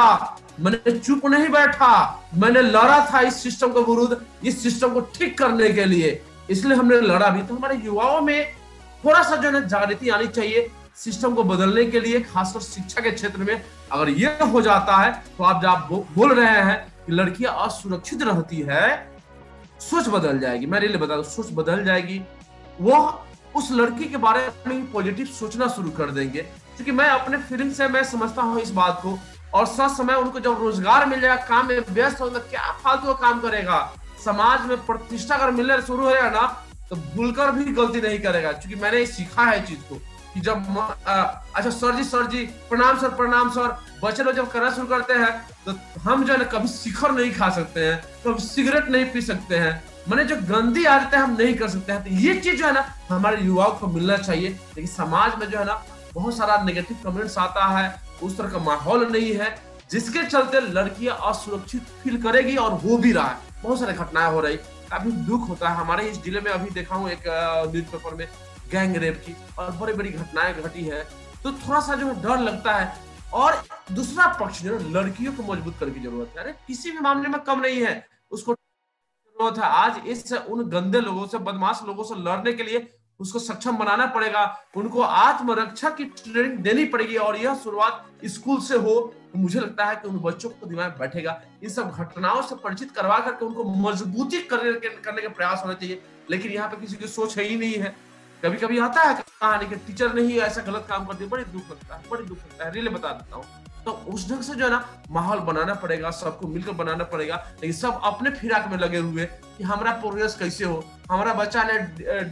मैंने 0.59 0.97
चुप 0.99 1.25
नहीं 1.25 1.49
बैठा, 1.49 1.93
मैंने 2.35 2.61
लड़ा 2.61 3.05
था 3.05 3.19
इस 3.21 3.41
सिस्टम 3.43 3.71
के 3.71 3.79
विरुद्ध, 3.91 4.17
इस 4.43 4.61
सिस्टम 4.63 4.93
को 4.93 5.01
ठीक 5.15 5.37
करने 5.37 5.69
के 5.69 5.85
लिए। 5.85 6.21
इसलिए 6.51 6.77
हमने 6.77 6.99
लड़ा 7.01 7.29
भी। 7.29 7.41
तो 7.41 7.55
हमारे 7.55 7.75
युवाओं 7.77 8.21
में 8.21 8.53
थोड़ा 9.03 9.21
सा 9.23 9.35
जो 9.35 9.51
है 9.51 9.67
जागृति 9.67 10.09
आनी 10.09 10.27
चाहिए 10.29 10.69
सिस्टम 10.95 11.33
को 11.35 11.43
बदलने 11.45 11.85
के 11.85 11.99
लिए, 11.99 12.19
खासकर 12.23 12.59
शिक्षा 12.61 13.01
के 13.01 13.11
क्षेत्र 13.11 13.39
में। 13.39 13.61
अगर 13.91 14.09
ये 14.11 14.37
हो 14.43 14.61
जाता 14.61 14.97
है 14.97 15.11
तो 15.37 15.43
आप 15.43 15.61
जब 15.61 15.87
बोल 16.15 16.33
रहे 16.33 16.61
हैं 16.61 16.77
कि 17.05 17.11
लड़कियाँ 17.11 17.55
असुरक्षित 17.61 18.23
रहती 18.23 18.59
है, 18.61 18.85
सोच 19.81 20.07
बदल 20.09 20.39
जाएगी। 20.39 20.65
मैं 20.65 20.79
रियली 20.79 20.97
बता 20.97 21.15
दू, 21.15 21.23
सोच 21.25 21.51
बदल 21.53 21.83
जाएगी। 21.85 22.21
वो 22.79 22.97
उस 23.55 23.71
लड़की 23.71 24.05
के 24.05 24.17
बारे 24.19 24.47
में 24.67 24.91
पॉजिटिव 24.91 25.25
सोचना 25.27 25.67
शुरू 25.69 25.89
कर 25.91 26.11
देंगे। 26.11 26.41
क्योंकि 26.41 26.91
मैं 26.91 27.07
अपने 27.09 27.37
फीलिंग 27.39 27.71
से 27.71 27.87
मैं 27.87 28.03
समझता 28.03 28.41
हूँ 28.41 28.61
इस 28.61 28.71
बात 28.73 28.99
को। 29.03 29.17
और 29.53 29.65
सच 29.67 29.91
समय 29.91 30.13
उनको 30.15 30.39
जब 30.39 30.61
रोज़गार 30.61 31.05
मिल 31.05 31.21
जाएगा, 31.21 31.35
काम 31.45 31.67
में 31.67 31.79
व्यस्त 31.89 32.21
होगा 32.21 32.39
क्या 32.41 32.71
फालतू 32.83 33.13
काम 33.15 33.39
करेगा? 33.41 33.79
समाज 34.25 34.65
में 34.67 34.77
प्रतिष्ठा 34.85 35.35
अगर 35.35 35.51
मिलने 35.51 35.81
शुरू 35.81 36.05
हो 36.05 36.13
ना 36.29 36.47
तो 36.89 36.95
भूलकर 36.95 37.51
भी 37.51 37.63
गलती 37.73 38.01
नहीं 38.01 38.19
करेगा 38.19 38.51
क्योंकि 38.51 38.81
मैंने 38.81 39.05
सीखा 39.05 39.43
है 39.45 39.65
चीज़ 39.65 39.79
को 39.89 39.95
कि 40.33 40.39
जब 40.39 40.77
आ, 41.07 41.13
अच्छा 41.55 41.69
सर 41.69 41.95
जी 41.95 42.03
सर 42.03 42.27
जी 42.27 42.41
प्रणाम 42.69 42.99
सर 42.99 43.09
प्रणाम 43.15 43.49
सर 43.49 43.77
बच्चे 44.03 44.23
लोग 44.23 44.35
जब 44.35 44.51
करना 44.51 44.71
शुरू 44.71 44.87
करते 44.87 45.13
हैं 45.13 45.31
तो 45.65 45.73
हम 46.01 46.23
जो 46.23 46.33
है 46.33 46.39
ना 46.39 46.45
कभी 46.51 46.67
शिखर 46.67 47.11
नहीं 47.11 47.31
खा 47.33 47.49
सकते 47.49 47.85
हैं 47.85 47.97
कभी 48.25 48.43
सिगरेट 48.43 48.89
नहीं 48.89 49.05
पी 49.05 49.21
सकते 49.21 49.57
हैं 49.57 49.73
मैंने 50.09 50.23
जो 50.23 50.35
गंदी 50.53 50.85
आदतें 50.85 51.17
हम 51.17 51.35
नहीं 51.39 51.53
कर 51.55 51.69
सकते 51.69 51.91
हैं 51.91 52.03
तो 52.03 52.09
ये 52.09 52.33
चीज़ 52.39 52.55
जो 52.55 52.65
है 52.65 52.71
ना 52.73 52.85
हमारे 53.09 53.41
युवाओं 53.41 53.71
को 53.71 53.87
मिलना 53.87 54.17
चाहिए 54.17 54.49
लेकिन 54.49 54.87
समाज 54.87 55.35
में 55.39 55.49
जो 55.49 55.57
है 55.57 55.65
ना 55.65 55.83
बहुत 56.13 56.37
सारा 56.37 56.57
नेगेटिव 56.63 56.97
कमेंट्स 57.03 57.37
आता 57.37 57.65
है 57.77 57.85
उस 58.23 58.37
तरह 58.37 58.49
का 58.49 58.57
माहौल 58.57 59.07
नहीं 59.11 59.33
है 59.35 59.55
जिसके 59.91 60.23
चलते 60.23 60.59
लड़कियाँ 60.61 61.17
असुरक्षित 61.29 61.87
फील 62.03 62.21
करेगी 62.23 62.55
और 62.55 62.73
हो 62.73 62.97
भी 62.97 63.11
रहा 63.11 63.27
है। 63.27 63.50
बहुत 63.63 63.79
सारी 63.79 63.93
घटनाएँ 63.93 64.31
हो 64.33 64.39
रही। 64.41 64.57
काफ़ी 64.91 65.11
दुख 65.27 65.47
होता 65.49 65.69
है। 65.69 65.75
हमारे 65.75 66.07
इस 66.09 66.21
ज़िले 66.23 66.41
में 66.41 66.51
अभी 66.51 66.69
देखा 66.69 66.95
हूँ 66.95 67.09
एक 67.09 67.23
न्यूज़ 67.71 67.85
पेपर 67.85 68.15
में 68.15 68.27
गैंग 68.71 68.95
रेप 68.95 69.21
की 69.25 69.35
और 69.59 69.71
बड़ी 69.71 69.93
बड़ी 69.93 70.09
घटनाएँ 70.11 70.53
घटी 70.53 70.83
है। 70.83 71.03
तो 71.43 71.51
थोड़ा 71.51 71.79
सा 71.79 71.95
जो 71.95 72.07
है 72.07 72.21
डर 72.21 72.39
लगता 72.39 72.73
है 72.73 72.93
और 73.33 73.61
दूसरा 73.91 74.27
पक्ष 74.39 74.61
जो 74.61 74.73
है, 74.73 74.91
लड़कियों 74.93 75.33
को 75.33 75.43
मज़बूत 75.43 75.77
करने 75.79 75.93
की 75.93 75.99
ज़रूरत 75.99 76.33
है। 76.37 76.43
अरे, 76.43 76.51
किसी 76.67 76.91
भी 76.91 76.99
मामले 76.99 77.29
में 77.29 77.39
कम 77.41 77.59
नहीं 77.59 77.81
है। 77.81 77.93
उसको 78.31 78.53
ज़रूरत 78.53 79.57
है। 79.57 79.63
आज 79.65 80.07
इस 80.07 80.31
उन 80.33 80.63
गंदे 80.69 80.99
लोगों 81.01 81.27
से, 81.27 81.37
बदमाश 81.39 81.81
लोगों 81.87 82.03
से 82.03 82.15
लड़ने 82.23 82.53
के 82.53 82.63
लिए 82.63 82.79
उसको 83.21 83.39
सक्षम 83.39 83.77
बनाना 83.77 84.05
पड़ेगा, 84.07 84.43
उनको 84.75 85.01
आत्मरक्षा 85.01 85.89
की 85.91 86.03
ट्रेनिंग 86.05 86.57
देनी 86.59 86.85
पड़ेगी 86.87 87.15
और 87.17 87.37
यह 87.37 87.55
शुरुआत 87.55 88.05
स्कूल 88.27 88.59
से 88.61 88.77
हो 88.77 88.99
तो 89.23 89.39
मुझे 89.39 89.59
लगता 89.59 89.85
है 89.85 89.95
कि 89.95 90.07
उन 90.07 90.19
बच्चों 90.21 90.49
को 90.51 90.67
दिमाग 90.67 90.95
बैठेगा। 90.99 91.41
इन 91.63 91.69
सब 91.69 91.91
घटनाओं 91.93 92.41
से 92.41 92.55
परिचित 92.57 92.91
करवा 92.91 93.17
करके 93.19 93.45
उनको 93.45 93.63
मजबूती 93.81 94.41
करने 94.43 94.73
करने 94.79 95.21
का 95.21 95.29
प्रयास 95.29 95.61
होना 95.63 95.73
चाहिए, 95.73 96.01
लेकिन 96.29 96.51
यहाँ 96.51 96.69
पे 96.69 96.81
किसी 96.81 96.95
की 96.95 97.07
सोच 97.09 97.37
है 97.37 97.43
ही 97.43 97.55
नहीं 97.57 97.75
है। 97.75 97.95
कभी 98.43 98.57
कभी 98.57 98.79
आता 98.81 99.01
है 99.01 99.13
कहानी 99.15 99.69
के 99.69 99.75
टीचर 99.77 100.13
ने 100.13 100.21
ही, 100.21 100.39
ऐसा 100.41 100.61
गलत 100.63 100.85
काम 100.89 101.05
कर 101.05 101.13
दिया 101.13 101.29
बड़ी 101.29 101.43
दुख 101.45 101.71
लगता 101.71 101.95
है, 101.95 102.03
बड़ी 102.11 102.23
दुख 102.23 102.37
लगता 102.37 102.65
है। 102.65 102.71
रिले 102.73 102.89
बता 102.89 103.09
देता 103.11 103.35
हूँ। 103.35 103.45
तो 103.85 103.91
उस 104.13 104.29
ढंग 104.29 104.41
से 104.41 104.55
जो 104.55 104.65
है 104.65 104.69
ना 104.71 104.85
माहौल 105.11 105.39
बनाना 105.41 105.73
पड़ेगा, 105.75 106.09
सबको 106.11 106.47
मिलकर 106.47 106.71
बनाना 106.73 107.03
पड़ेगा। 107.05 107.35
लेकिन 107.53 107.71
सब 107.73 108.01
अपने 108.03 108.29
फिराक 108.31 108.67
में 108.71 108.77
लगे 108.77 108.97
हुए 108.99 109.25
कि 109.25 109.63
हमारा 109.63 109.91
प्रोग्रेस 109.93 110.35
कैसे 110.39 110.65
हो? 110.65 110.83
हमारा 111.11 111.33
बच्चा 111.33 111.63
ने 111.63 111.77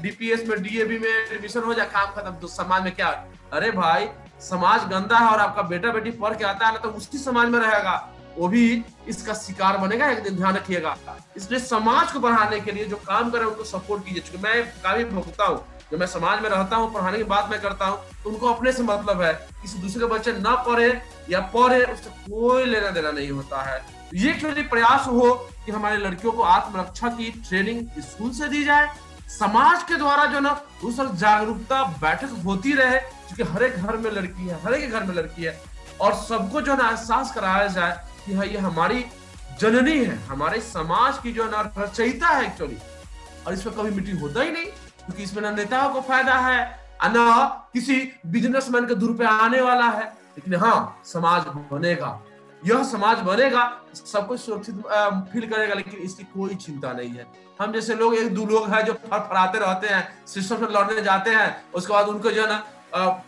डीपीएस 0.01 0.47
में 0.47 0.61
डीएबी 0.63 0.99
में 0.99 1.09
एडमिशन 1.09 1.63
हो 1.63 1.73
जाए, 1.73 1.85
काम 1.87 2.11
खत्म 2.11 2.31
तो 2.31 2.47
समाज 2.49 2.83
में 2.83 2.93
क्या? 2.95 3.09
अरे 3.53 3.71
भाई, 3.71 4.07
समाज 4.41 4.87
गंदा 4.89 5.17
है 5.17 5.27
और 5.27 5.39
आपका 5.39 5.61
बेटा 5.69 5.91
बेटी 5.91 6.11
पढ़ 6.13 6.35
के 6.35 6.45
आता 6.45 6.67
है 6.67 6.73
ना 6.73 6.79
तो 6.79 6.89
उसी 6.91 7.17
समाज 7.17 7.49
में 7.49 7.59
रहेगा। 7.59 7.97
वो 8.37 8.47
भी 8.47 8.83
इसका 9.07 9.33
शिकार 9.33 9.77
बनेगा, 9.77 10.09
एक 10.09 10.23
दिन 10.23 10.35
ध्यान 10.35 10.55
रखिएगा। 10.55 10.95
इसलिए 11.37 11.59
समाज 11.59 12.11
को 12.11 12.19
बढ़ाने 12.19 12.59
के 12.59 12.71
लिए 12.71 12.85
जो 12.85 12.95
काम 13.07 13.29
करे 13.31 13.45
उनको 13.45 13.63
सपोर्ट 13.65 14.05
कीजिए। 14.05 14.41
मैं 14.41 14.63
काफ़ी 14.83 15.03
भुगता 15.05 15.45
हूँ। 15.45 15.65
जब 15.91 15.99
मैं 15.99 16.07
समाज 16.07 16.41
में 16.41 16.49
रहता 16.49 16.75
हूँ, 16.75 16.91
पढ़ाने 16.93 17.17
की 17.17 17.23
बात 17.25 17.49
मैं 17.51 17.59
करता 17.61 17.85
हूँ 17.85 17.99
तो 18.23 18.29
उनको 18.29 18.47
अपने 18.47 18.71
से 18.71 18.83
मतलब 18.83 19.21
है 19.21 19.33
किसी 19.61 19.79
दूसरे 19.79 19.99
के 19.99 20.13
बच्चे 20.13 20.31
ना 20.33 20.55
पढ़े 20.63 20.89
या 21.29 21.39
पढ़े, 21.53 21.83
उससे 21.83 22.09
कोई 22.09 22.65
लेना 22.65 22.89
देना 22.89 23.11
नहीं 23.11 23.29
होता 23.31 23.61
है। 23.63 23.81
ये 24.15 24.33
क्यों 24.33 24.51
प्रयास 24.69 25.07
हो 25.07 25.33
कि 25.65 25.71
हमारे 25.71 25.97
लड़कियों 25.97 26.33
को 26.33 26.43
आत्मरक्षा 26.43 27.09
की 27.09 27.29
ट्रेनिंग 27.47 28.01
स्कूल 28.01 28.31
से 28.31 28.47
दी 28.49 28.63
जाए? 28.63 28.89
समाज 29.29 29.83
के 29.83 29.95
द्वारा 29.95 30.25
जो 30.25 30.39
ना, 30.39 30.51
उस 30.83 30.95
जागरूकता 30.95 31.83
बैठक 32.01 32.29
होती 32.45 32.73
रहे, 32.73 32.99
क्योंकि 32.99 33.51
हर 33.53 33.63
एक 33.63 33.75
घर 33.75 33.97
में 33.97 34.09
लड़की 34.11 34.47
है, 34.47 34.59
हर 34.63 34.73
एक 34.73 34.91
घर 34.91 35.03
में 35.03 35.13
लड़की 35.15 35.43
है। 35.43 35.61
और 36.01 36.13
सबको 36.15 36.61
जो 36.61 36.75
ना 36.75 36.89
एहसास 36.89 37.33
कराया 37.35 37.67
जाए 37.67 37.97
कि 38.25 38.33
हाँ 38.33 38.45
ये 38.45 38.57
हमारी 38.57 39.05
जननी 39.59 39.97
है, 39.97 40.17
हमारे 40.27 40.61
समाज 40.61 41.17
की 41.23 41.31
जो 41.33 41.45
ना 41.45 41.61
रचयिता 41.77 42.27
है 42.27 42.45
एक्चुअली 42.45 42.77
और 43.47 43.53
इसमें 43.53 43.75
कभी 43.75 43.91
मिट्टी 43.91 44.11
होता 44.11 44.41
ही 44.41 44.51
नहीं। 44.51 44.65
क्योंकि 45.09 45.23
इसमें 45.23 45.41
ना 45.43 45.51
नेताओं 45.51 45.89
को 45.89 46.01
फ़ायदा 46.01 46.33
है 46.37 46.57
न 47.03 47.17
किसी 47.73 47.95
बिजनेसमैन 48.25 48.85
के 48.85 48.95
दूर 48.95 49.15
पे 49.17 49.25
आने 49.25 49.61
वाला 49.61 49.85
है। 49.89 50.03
लेकिन 50.37 50.55
हाँ 50.55 51.01
समाज 51.05 51.45
बनेगा। 51.71 52.19
यह 52.61 52.83
समाज 52.83 53.19
बनेगा, 53.19 53.63
सब 53.95 54.27
कुछ 54.27 54.39
सुरक्षित 54.39 54.75
फील 55.31 55.49
करेगा, 55.49 55.73
लेकिन 55.73 55.99
इसकी 55.99 56.23
कोई 56.33 56.55
चिंता 56.55 56.91
नहीं 56.93 57.09
है। 57.09 57.25
हम 57.61 57.71
जैसे 57.73 57.95
लोग, 57.95 58.15
एक 58.15 58.33
दो 58.35 58.45
लोग 58.45 58.69
हैं 58.69 58.83
जो 58.85 58.93
फड़फड़ाते 58.93 59.59
रहते 59.59 59.87
हैं, 59.87 60.25
सिस्टम 60.27 60.65
से 60.65 60.71
लड़ने 60.73 61.01
जाते 61.01 61.31
हैं, 61.31 61.49
उसके 61.73 61.93
बाद 61.93 62.07
उनको 62.07 62.31
जो 62.31 62.41
है 62.41 62.49
ना 62.49 62.63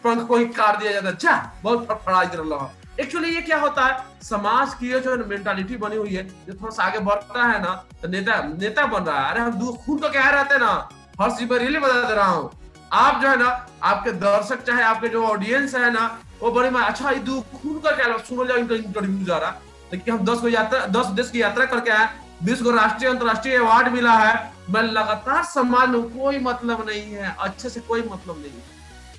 पंख 0.05 0.27
को 0.27 0.37
ही 0.37 0.45
काट 0.51 0.79
दिया 0.79 0.91
जाता 0.91 1.07
है। 1.07 1.15
जा, 1.17 1.35
बहुत 1.63 1.87
फड़फड़ा 1.87 2.21
रहा 2.21 2.71
एक्चुअली 2.99 3.35
ये 3.35 3.41
क्या 3.41 3.59
होता 3.59 3.85
है? 3.85 3.97
समाज 4.21 4.73
की 4.73 4.89
जो 5.01 5.17
मेंटालिटी 5.25 5.75
बनी 5.77 5.95
हुई 5.95 6.13
है, 6.13 6.27
जो 6.45 6.53
थोड़ा 6.53 6.75
सा 6.75 6.83
आगे 6.83 6.99
बढ़ता 7.01 7.43
है 7.43 7.61
ना 7.61 7.73
तो 8.01 8.07
नेता 8.07 8.41
नेता 8.53 8.85
बन 8.87 9.03
रहा 9.03 9.19
है। 9.19 9.31
अरे 9.31 9.41
हम 9.41 9.75
खून 9.77 9.99
तो 9.99 10.09
कह 10.09 10.29
रहते 10.29 10.53
हैं 10.53 10.61
ना 10.61 10.89
हर 11.21 11.31
चीज़ 11.31 11.53
रियली 11.53 11.79
बता 11.79 12.09
दे 12.09 12.15
रहा 12.15 12.27
हूँ। 12.27 12.51
आप 12.93 13.21
जो 13.21 13.27
है 13.27 13.37
ना, 13.39 13.67
आपके 13.83 14.11
दर्शक 14.11 14.61
चाहे 14.63 14.83
आपके 14.83 15.07
जो 15.07 15.23
ऑडियंस 15.25 15.75
है 15.75 15.91
ना, 15.93 16.19
वो 16.41 16.51
बड़ी 16.51 16.69
मैं 16.69 16.81
अच्छा 16.81 17.11
खून 17.11 17.79
का 17.79 17.91
क्या 17.91 18.17
सुनो 18.17 18.45
जाओ 18.45 18.57
इनका 18.57 18.75
इंटरव्यू 18.75 19.25
जा 19.25 19.37
रहा। 19.37 19.49
लेकिन 19.93 20.13
हम 20.13 20.25
दस 20.25 20.39
को 20.39 20.47
यात्रा 20.47 20.85
दस 20.85 21.05
देश 21.05 21.29
की 21.29 21.41
यात्रा 21.41 21.65
करके 21.65 21.91
आए। 21.91 22.09
बीस 22.43 22.61
को 22.61 22.71
राष्ट्रीय 22.71 23.09
अंतरराष्ट्रीय 23.09 23.57
अवार्ड 23.57 23.87
मिला 23.87 24.13
है। 24.13 24.53
मैं 24.69 24.81
लगातार 24.81 25.43
सम्मान 25.43 25.89
में 25.89 26.01
कोई 26.01 26.39
मतलब 26.39 26.85
नहीं 26.89 27.13
है। 27.13 27.35
अच्छे 27.39 27.69
से 27.69 27.79
कोई 27.79 28.01
मतलब 28.01 28.37
नहीं 28.37 28.51
है। 28.51 28.63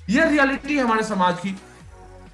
ये 0.09 0.29
रियलिटी 0.29 0.77
है 0.77 0.83
हमारे 0.83 1.03
समाज 1.03 1.39
की। 1.39 1.51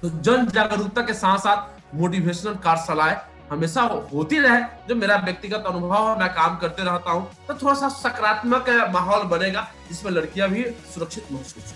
तो 0.02 0.08
जन 0.08 0.46
जागरूकता 0.46 1.02
के 1.02 1.14
साथ 1.14 1.38
साथ 1.38 1.94
मोटिवेशनल 1.94 2.54
कार्यशालाएँ 2.54 3.16
हमेशा 3.50 3.82
होती 4.12 4.38
रहे, 4.40 4.60
जो 4.88 4.94
मेरा 4.96 5.16
व्यक्तिगत 5.18 5.64
अनुभव 5.66 6.08
है, 6.08 6.18
मैं 6.18 6.28
काम 6.34 6.56
करते 6.58 6.82
रहता 6.84 7.10
हूँ 7.10 7.28
तो 7.48 7.54
थोड़ा 7.56 7.74
सा 7.76 7.88
सकारात्मक 7.90 8.68
माहौल 8.92 9.22
बनेगा, 9.28 9.68
जिसमें 9.88 10.10
लड़कियाँ 10.12 10.48
भी 10.50 10.64
सुरक्षित 10.94 11.32
महसूस 11.32 11.74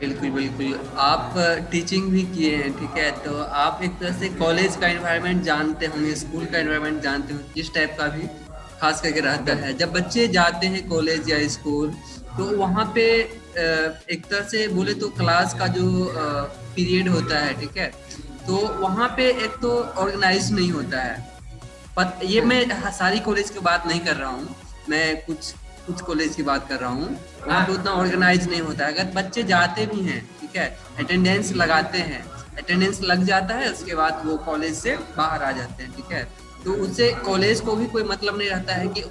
बिल्कुल 0.00 0.30
बिल्कुल। 0.30 0.78
आप 1.00 1.34
टीचिंग 1.70 2.08
भी 2.10 2.22
किए 2.28 2.56
हैं, 2.56 2.72
ठीक 2.78 2.96
है? 2.98 3.10
तो 3.24 3.42
आप 3.56 3.80
एक 3.84 3.92
तरह 3.98 4.12
से 4.12 4.28
कॉलेज 4.30 4.76
का 4.76 4.88
एनवायरनमेंट 4.88 5.42
जानते 5.44 5.86
होंगे 5.86 6.14
स्कूल 6.16 6.44
का 6.46 6.58
एनवायरनमेंट 6.58 7.02
जानते 7.02 7.34
होंगे, 7.34 7.52
किस 7.54 7.72
टाइप 7.74 7.96
का 7.98 8.06
भी 8.08 8.26
खास 8.80 9.00
करके 9.00 9.20
रहता 9.20 9.54
है। 9.56 9.72
जब 9.78 9.92
बच्चे 9.92 10.26
जाते 10.28 10.66
हैं 10.66 10.88
कॉलेज 10.88 11.30
या 11.30 11.46
स्कूल 11.48 11.94
तो 12.36 12.44
वहाँ 12.56 12.84
पे 12.94 13.04
एक 14.10 14.24
तरह 14.24 14.42
से 14.44 14.66
बोले 14.68 14.94
तो 14.94 15.08
क्लास 15.18 15.54
का 15.58 15.66
जो 15.76 15.84
पीरियड 16.76 17.08
होता 17.08 17.38
है, 17.38 17.54
ठीक 17.60 17.76
है? 17.76 17.92
तो 18.46 18.56
वहाँ 18.78 19.08
पे 19.16 19.28
एक 19.44 19.56
तो 19.62 19.70
ऑर्गेनाइज 19.98 20.50
नहीं 20.52 20.70
होता 20.72 21.02
है। 21.02 21.18
पर 21.96 22.24
ये 22.24 22.40
मैं 22.42 22.90
सारी 22.92 23.18
कॉलेज 23.20 23.50
की 23.50 23.60
बात 23.60 23.86
नहीं 23.86 24.00
कर 24.00 24.16
रहा 24.16 24.30
हूँ। 24.30 24.54
मैं 24.88 25.24
कुछ 25.26 25.52
कुछ 25.86 26.00
कॉलेज 26.00 26.34
की 26.34 26.42
बात 26.42 26.68
कर 26.68 26.78
रहा 26.78 26.90
हूँ। 26.90 27.08
वहाँ 27.46 27.66
पे 27.66 27.72
उतना 27.72 27.90
ऑर्गेनाइज 27.92 28.48
नहीं 28.50 28.60
होता 28.60 28.86
है। 28.86 28.92
अगर 28.94 29.10
बच्चे 29.14 29.42
जाते 29.44 29.86
भी 29.86 30.00
हैं, 30.02 30.20
ठीक 30.40 30.56
है 30.56 30.66
अटेंडेंस 30.98 31.52
लगाते 31.54 31.98
हैं 32.00 32.22
अटेंडेंस 32.54 33.00
लग 33.02 33.24
जाता 33.24 33.54
है, 33.54 33.70
उसके 33.72 33.94
बाद 33.94 34.22
वो 34.26 34.36
कॉलेज 34.46 34.74
से 34.74 34.96
बाहर 35.16 35.42
आ 35.42 35.50
जाते 35.52 35.82
हैं, 35.82 35.92
ठीक 35.92 36.12
है। 36.12 36.24
तो 36.64 36.72
उससे 36.84 37.10
कॉलेज 37.24 37.60
को 37.60 37.74
भी 37.76 37.86
कोई 37.86 38.02
मतलब 38.04 38.38
नहीं 38.38 38.48
रहता 38.48 38.74
है 38.74 38.88
कि 38.88 39.04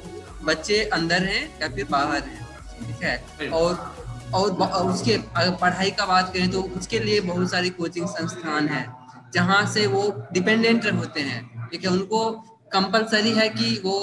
बच्चे 0.43 0.83
अंदर 0.93 1.23
हैं 1.23 1.43
या 1.61 1.67
फिर 1.67 1.87
बाहर 1.89 2.23
हैं, 2.23 2.47
ठीक 2.79 3.03
है। 3.03 3.49
और 3.51 3.93
और 4.33 4.51
उसके 4.83 5.17
पढ़ाई 5.31 5.91
का 5.91 6.05
बात 6.05 6.33
करें 6.33 6.51
तो 6.51 6.61
उसके 6.77 6.99
लिए 6.99 7.19
बहुत 7.21 7.51
सारी 7.51 7.69
कोचिंग 7.71 8.07
संस्थान 8.09 8.67
है। 8.67 8.85
जहाँ 9.33 9.65
से 9.67 9.85
वो 9.87 10.01
डिपेंडेंट 10.33 10.85
होते 10.93 11.21
हैं। 11.21 11.69
ठीक 11.69 11.83
है 11.85 11.91
उनको 11.91 12.29
कंपलसरी 12.73 13.31
है 13.31 13.49
कि 13.49 13.75
वो 13.83 13.97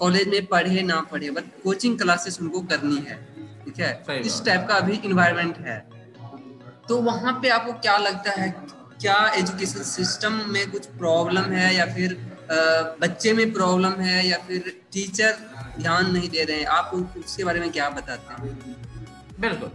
कॉलेज 0.00 0.28
में 0.28 0.46
पढ़े 0.46 0.82
ना 0.82 1.00
पढ़े 1.10 1.30
बट 1.30 1.44
कोचिंग 1.64 1.98
क्लासेस 1.98 2.40
उनको 2.40 2.60
करनी 2.70 2.96
है। 3.08 3.16
ठीक 3.64 3.80
है 3.80 4.20
इस 4.20 4.42
टाइप 4.46 4.66
का 4.68 4.74
अभी 4.74 5.00
इन्वायरमेंट 5.04 5.58
है। 5.58 5.78
तो 6.88 7.00
वहाँ 7.02 7.32
पे 7.42 7.48
आपको 7.48 7.72
क्या 7.80 7.96
लगता 7.98 8.30
है 8.32 8.48
क्या 9.00 9.16
एजुकेशन 9.36 9.82
सिस्टम 9.82 10.40
में 10.48 10.70
कुछ 10.70 10.86
प्रॉब्लम 10.98 11.52
है 11.52 11.74
या 11.74 11.86
फिर 11.94 12.16
बच्चे 13.00 13.32
में 13.32 13.52
प्रॉब्लम 13.52 14.00
है 14.00 14.26
या 14.26 14.38
फिर 14.38 14.72
टीचर 14.92 15.36
ध्यान 15.78 16.10
नहीं 16.12 16.28
दे 16.28 16.44
रहे 16.44 16.58
हैं? 16.58 16.66
आप 16.66 16.90
उसके 17.18 17.44
बारे 17.44 17.60
में 17.60 17.70
क्या 17.72 17.88
बताते 17.90 18.34
हैं? 18.34 18.56
बिल्कुल। 19.40 19.70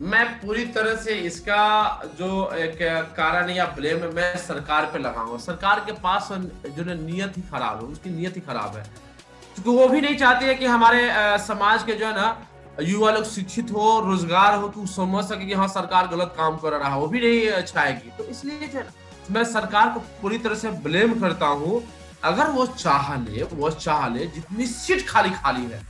मैं 0.00 0.26
पूरी 0.40 0.64
तरह 0.64 0.94
से 0.96 1.14
इसका 1.18 2.02
जो 2.18 2.28
एक 2.54 2.78
कारण 3.16 3.48
या 3.50 3.64
ब्लेम 3.76 4.04
मैं 4.14 4.36
सरकार 4.38 4.84
पे 4.92 4.98
लगाऊँगा 4.98 5.38
सरकार 5.38 5.80
के 5.86 5.92
पास 5.94 6.28
जो 6.32 6.84
नियत 6.84 7.36
ही 7.36 7.42
खराब 7.42 7.76
है, 7.76 7.84
उसकी 7.84 8.10
नियत 8.10 8.36
ही 8.36 8.40
खराब 8.40 8.76
है। 8.76 8.82
क्योंकि 8.82 9.70
वो 9.70 9.88
भी 9.88 10.00
नहीं 10.00 10.16
चाहती 10.16 10.46
है 10.46 10.54
कि 10.54 10.66
हमारे 10.66 11.10
समाज 11.46 11.82
के 11.82 11.94
जो 11.94 12.06
है 12.06 12.14
ना, 12.14 12.46
युवा 12.82 13.10
लोग 13.10 13.24
शिक्षित 13.24 13.70
हो, 13.70 13.98
रोज़गार 14.00 14.54
हो 14.54 14.68
कि 14.68 14.86
समझ 14.88 15.24
सके 15.24 15.46
कि 15.46 15.54
हाँ 15.54 15.68
सरकार 15.68 16.06
गलत 16.06 16.34
काम 16.36 16.56
कर 16.56 16.72
रहा 16.72 16.88
है, 16.88 17.00
वो 17.00 17.06
भी 17.06 17.20
नहीं 17.20 17.62
चाहेगी। 17.62 18.16
तो 18.18 18.24
इसलिए 18.26 18.68
जो 18.68 18.78
है 18.78 18.86
मैं 19.30 19.44
सरकार 19.46 19.92
को 19.94 20.00
पूरी 20.22 20.38
तरह 20.38 20.54
से 20.54 20.70
ब्लेम 20.86 21.20
करता 21.20 21.46
हूँ। 21.46 21.82
अगर 22.24 22.50
वो 22.50 22.66
चाह 22.68 23.14
ले, 23.18 23.42
वो 23.44 23.70
चाह 23.72 24.08
ले, 24.08 24.26
जितनी 24.28 24.66
सीट 24.68 25.06
खाली 25.08 25.30
खाली 25.32 25.64
है 25.64 25.86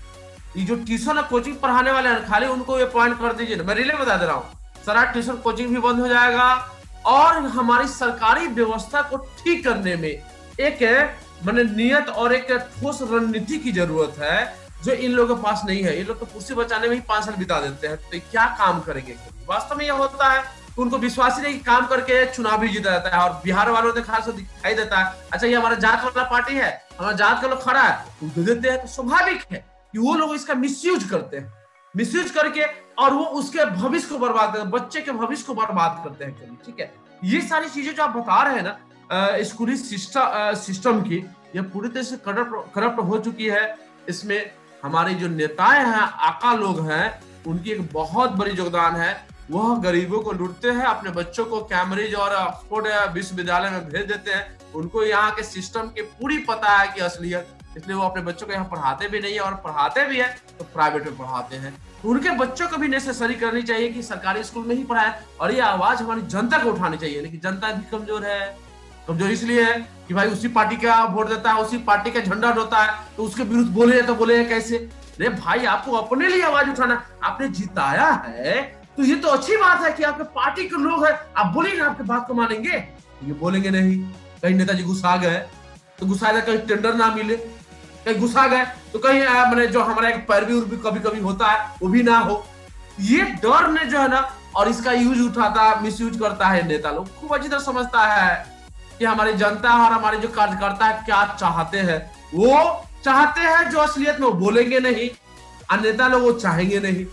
ये 0.59 0.65
जो 0.65 0.75
ट्यूशन 0.77 1.19
और 1.19 1.23
कोचिंग 1.25 1.57
पढ़ाने 1.57 1.91
वाले 1.93 2.09
हैं, 2.09 2.27
खाली 2.29 2.47
उनको 2.49 2.73
अपॉइंट 2.85 3.19
कर 3.19 3.33
दीजिए। 3.33 3.57
मैं 3.59 3.75
रिले 3.75 3.95
बता 3.97 4.17
दे 4.17 4.27
रहा 4.27 4.35
हूँ। 4.35 4.83
सारा 4.87 5.05
ट्यूशन 5.13 5.37
कोचिंग 5.45 5.69
भी 5.71 5.81
बंद 5.81 6.01
हो 6.01 6.09
जाएगा 6.09 6.49
और 7.07 7.39
हमारी 7.49 7.87
सरकारी 7.89 8.47
व्यवस्था 8.49 9.03
को 9.03 9.17
ठीक 9.17 9.65
करने 9.65 9.95
में 9.97 10.09
एक 10.09 10.83
मैंने 11.45 11.63
नियत 11.65 12.09
और 12.11 12.35
एक 12.35 12.51
ठोस 12.73 12.99
रणनीति 13.11 13.59
की 13.59 13.73
ज़रूरत 13.73 14.17
है, 14.21 14.55
जो 14.85 14.93
इन 14.93 15.13
लोगों 15.13 15.37
के 15.37 15.43
पास 15.43 15.63
नहीं 15.67 15.83
है। 15.83 15.97
ये 15.97 16.03
लोग 16.05 16.19
तो 16.21 16.27
कुर्सी 16.27 16.55
बचाने 16.55 16.89
में 16.89 16.95
ही 16.95 17.01
पाँच 17.09 17.25
साल 17.25 17.35
बिता 17.37 17.61
देते 17.61 17.87
हैं। 17.87 17.97
तो 17.97 18.19
क्या 18.31 18.47
काम 18.59 18.81
करेंगे? 18.81 19.17
वास्तव 19.49 19.77
में 19.77 19.85
यह 19.87 19.93
होता 19.95 20.33
है, 20.33 20.43
उनको 20.79 20.99
विश्वास 20.99 21.37
ही 21.37 21.43
नहीं 21.43 21.59
काम 21.63 21.87
करके 21.87 22.25
चुनाव 22.33 22.59
भी 22.61 22.69
जीता 22.69 22.91
जाता 22.91 23.17
है 23.17 23.23
और 23.23 23.41
बिहार 23.45 23.71
वालों 23.71 23.95
ने 23.95 24.03
खास 24.03 24.29
दिखाई 24.31 24.75
देता 24.75 24.99
है। 24.99 25.15
अच्छा 25.33 25.47
ये 25.47 25.55
हमारा 25.55 25.75
जात 25.77 26.05
वाला 26.05 26.29
पार्टी 26.31 26.55
है, 26.57 26.71
हमारा 26.99 27.17
जात 27.17 27.43
का 27.43 27.49
लोग 27.49 27.65
खड़ा 27.65 27.83
है 27.83 28.31
तो 28.31 28.43
देते 28.45 28.69
हैं 28.69 28.81
तो 28.81 28.89
स्वाभाविक 28.89 29.45
है। 29.53 29.65
कि 29.95 29.99
वो 29.99 30.15
लोग 30.15 30.35
इसका 30.35 30.55
मिसयूज 30.57 31.05
करते 31.05 31.37
हैं। 31.37 31.53
मिसयूज 31.95 32.31
करके 32.31 32.65
और 32.99 33.13
वो 33.13 33.25
उसके 33.41 33.65
भविष्य 33.67 34.09
को 34.09 34.19
बर्बाद 34.19 34.49
करते 34.49 34.59
हैं, 34.59 34.71
बच्चे 34.71 35.01
के 35.01 35.13
भविष्य 35.13 35.45
को 35.47 35.55
बर्बाद 35.55 36.01
करते 36.05 36.25
हैं 36.25 36.59
ठीक 36.67 36.81
है? 36.81 36.93
ये 37.25 37.41
सारी 37.43 37.69
चीज़ें 37.69 37.95
जो 37.95 38.03
आप 38.03 38.17
बता 38.17 38.43
रहे 38.43 38.55
हैं 38.55 38.63
ना 38.63 38.79
स्कूली 39.45 39.77
सिस्टम 39.77 41.01
की, 41.03 41.17
ये 41.57 41.63
पूरी 41.65 41.89
तरह 41.89 42.03
से 42.03 42.17
करप्ट 42.19 42.73
करप्ट 42.75 43.01
हो 43.01 43.19
चुकी 43.21 43.47
है। 43.47 43.77
इसमें 44.09 44.51
हमारे 44.83 45.15
जो 45.15 45.29
नेताएँ 45.29 45.85
हैं, 45.85 46.01
आका 46.23 46.53
लोग 46.55 46.81
हैं, 46.91 47.21
उनकी 47.47 47.71
एक 47.71 47.93
बहुत 47.93 48.33
बड़ी 48.33 48.51
योगदान 48.53 48.97
है। 48.97 49.27
वह 49.51 49.79
गरीबों 49.83 50.21
को 50.21 50.33
लूटते 50.33 50.71
हैं, 50.71 50.85
अपने 50.85 51.11
बच्चों 51.13 51.45
को 51.45 51.61
कैम्ब्रिज 51.67 52.15
और 52.15 52.35
ऑक्सफोर्ड 52.35 52.87
विश्वविद्यालय 53.15 53.71
में 53.71 53.89
भेज 53.89 54.07
देते 54.07 54.31
हैं। 54.31 54.73
उनको 54.75 55.03
यहाँ 55.05 55.31
के 55.35 55.43
सिस्टम 55.45 55.89
की 55.89 56.03
पूरी 56.03 56.39
पता 56.45 56.77
है 56.77 56.89
कि 56.89 57.01
असलियत 57.01 57.58
इसलिए 57.77 57.97
वो 57.97 58.03
अपने 58.03 58.23
बच्चों 58.23 58.47
को 58.47 58.53
यहाँ 58.53 58.65
पढ़ाते 58.67 59.09
भी 59.09 59.21
नहीं 59.21 59.35
है 59.35 59.41
और 59.41 59.55
पढ़ाते 59.65 60.05
भी 60.07 60.19
है 60.19 60.29
तो 60.59 60.65
प्राइवेट 60.67 61.07
में 61.07 61.17
पढ़ाते 61.17 61.57
हैं। 61.57 61.75
उनके 62.05 62.31
बच्चों 62.37 62.69
को 62.69 62.77
भी 62.77 62.89
नेसेसरी 62.89 63.35
करनी 63.37 63.63
चाहिए 63.63 63.89
कि 63.89 64.03
सरकारी 64.05 64.43
स्कूल 64.45 64.65
में 64.67 64.75
ही 64.75 64.85
पढ़ाए 64.85 65.15
और 65.41 65.53
ये 65.53 65.61
आवाज़ 65.63 66.03
हमारी 66.03 66.23
जनता 66.29 66.59
को 66.59 66.71
उठानी 66.71 66.97
चाहिए 66.97 67.21
लेकिन 67.23 67.41
जनता 67.41 67.73
भी 67.73 67.85
कमज़ोर 67.91 68.25
है। 68.25 68.57
कमज़ोर 69.09 69.31
इसलिए 69.31 69.63
है 69.65 69.79
कि 70.09 70.15
भाई 70.15 70.29
उसी 70.29 70.49
पार्टी 70.51 70.77
का 70.79 71.03
वोट 71.07 71.29
देता 71.29 71.53
है, 71.53 71.63
उसी 71.63 71.79
पार्टी 71.81 72.11
का 72.11 72.21
झंडा 72.21 72.51
होता 72.53 72.83
है 72.83 73.17
तो 73.17 73.23
उसके 73.25 73.43
विरुद्ध 73.45 73.71
बोले 73.73 74.03
तो 74.03 74.15
बोले 74.15 74.45
कैसे? 74.45 74.77
अरे 74.77 75.29
भाई, 75.31 75.65
आपको 75.67 75.93
अपने 75.93 76.29
लिए 76.29 76.43
आवाज़ 76.45 76.69
उठाना, 76.71 77.03
आपने 77.25 77.49
जिताया 77.51 78.11
है 78.27 78.61
तो 78.97 79.05
ये 79.05 79.15
तो 79.17 79.29
अच्छी 79.29 79.57
बात 79.57 79.83
है 79.83 79.93
कि 79.93 80.03
आपके 80.03 80.25
पार्टी 80.35 80.65
के 80.65 80.77
लोग 80.79 81.05
हैं, 81.07 81.13
आप 81.37 81.53
बोलेंगे, 81.55 81.81
आपके 81.81 82.05
बात 82.05 82.27
को 82.29 82.35
मानेंगे? 82.35 82.71
ये 82.71 83.33
बोलेंगे 83.35 83.71
नहीं। 83.71 83.99
कहीं 84.43 84.55
नेताजी 84.55 84.83
गुस्सा 84.85 85.17
गए 85.19 85.39
तो 85.99 86.07
गुस्सा 86.07 86.33
कहीं 86.41 86.59
टेंडर 86.59 86.95
ना 86.95 87.07
मिले। 87.15 87.37
कहीं 88.05 88.19
गुस्सा 88.21 88.47
गए 88.47 88.65
तो 88.93 88.99
कहीं 88.99 89.21
मैंने 89.21 89.67
जो 89.69 89.83
हमारा 89.83 90.09
एक 90.09 90.27
पैरवी 90.29 90.55
उर्वी 90.55 90.77
कभी 90.85 91.01
कभी 91.01 91.21
होता 91.21 91.47
है, 91.47 91.67
वो 91.83 91.89
भी 91.89 92.03
ना 92.03 92.19
हो। 92.19 92.45
ये 93.01 93.23
डर 93.43 93.69
ने 93.71 93.85
जो 93.87 94.01
है 94.01 94.09
ना, 94.09 94.21
और 94.57 94.69
इसका 94.69 94.93
यूज़ 94.93 95.21
उठाता 95.23 95.63
है 95.63 95.83
मिस 95.83 96.01
यूज़ 96.01 96.19
करता 96.21 96.47
है 96.49 96.67
नेता 96.69 96.91
लोग। 96.91 97.09
खूब 97.17 97.35
अच्छी 97.35 97.49
तरह 97.49 97.61
समझता 97.61 98.07
है 98.07 98.47
कि 98.99 99.05
हमारी 99.05 99.33
जनता 99.35 99.75
और 99.77 99.93
हमारे 99.93 100.19
जो 100.19 100.29
कार्यकर्ता 100.31 100.87
है 100.87 101.03
क्या 101.05 101.25
चाहते 101.35 101.79
हैं, 101.81 101.99
वो 102.35 102.85
चाहते 103.05 103.41
हैं 103.41 103.71
जो 103.71 103.79
असलियत 103.79 104.21
में 104.21 104.27
वो 104.27 104.33
बोलेंगे 104.37 104.81
नहीं 104.81 105.09
और 105.71 105.81
नेता 105.81 106.09
लोग 106.09 106.23
वो 106.23 106.33
चाहेंगे 106.35 106.81
नहीं। 106.81 107.07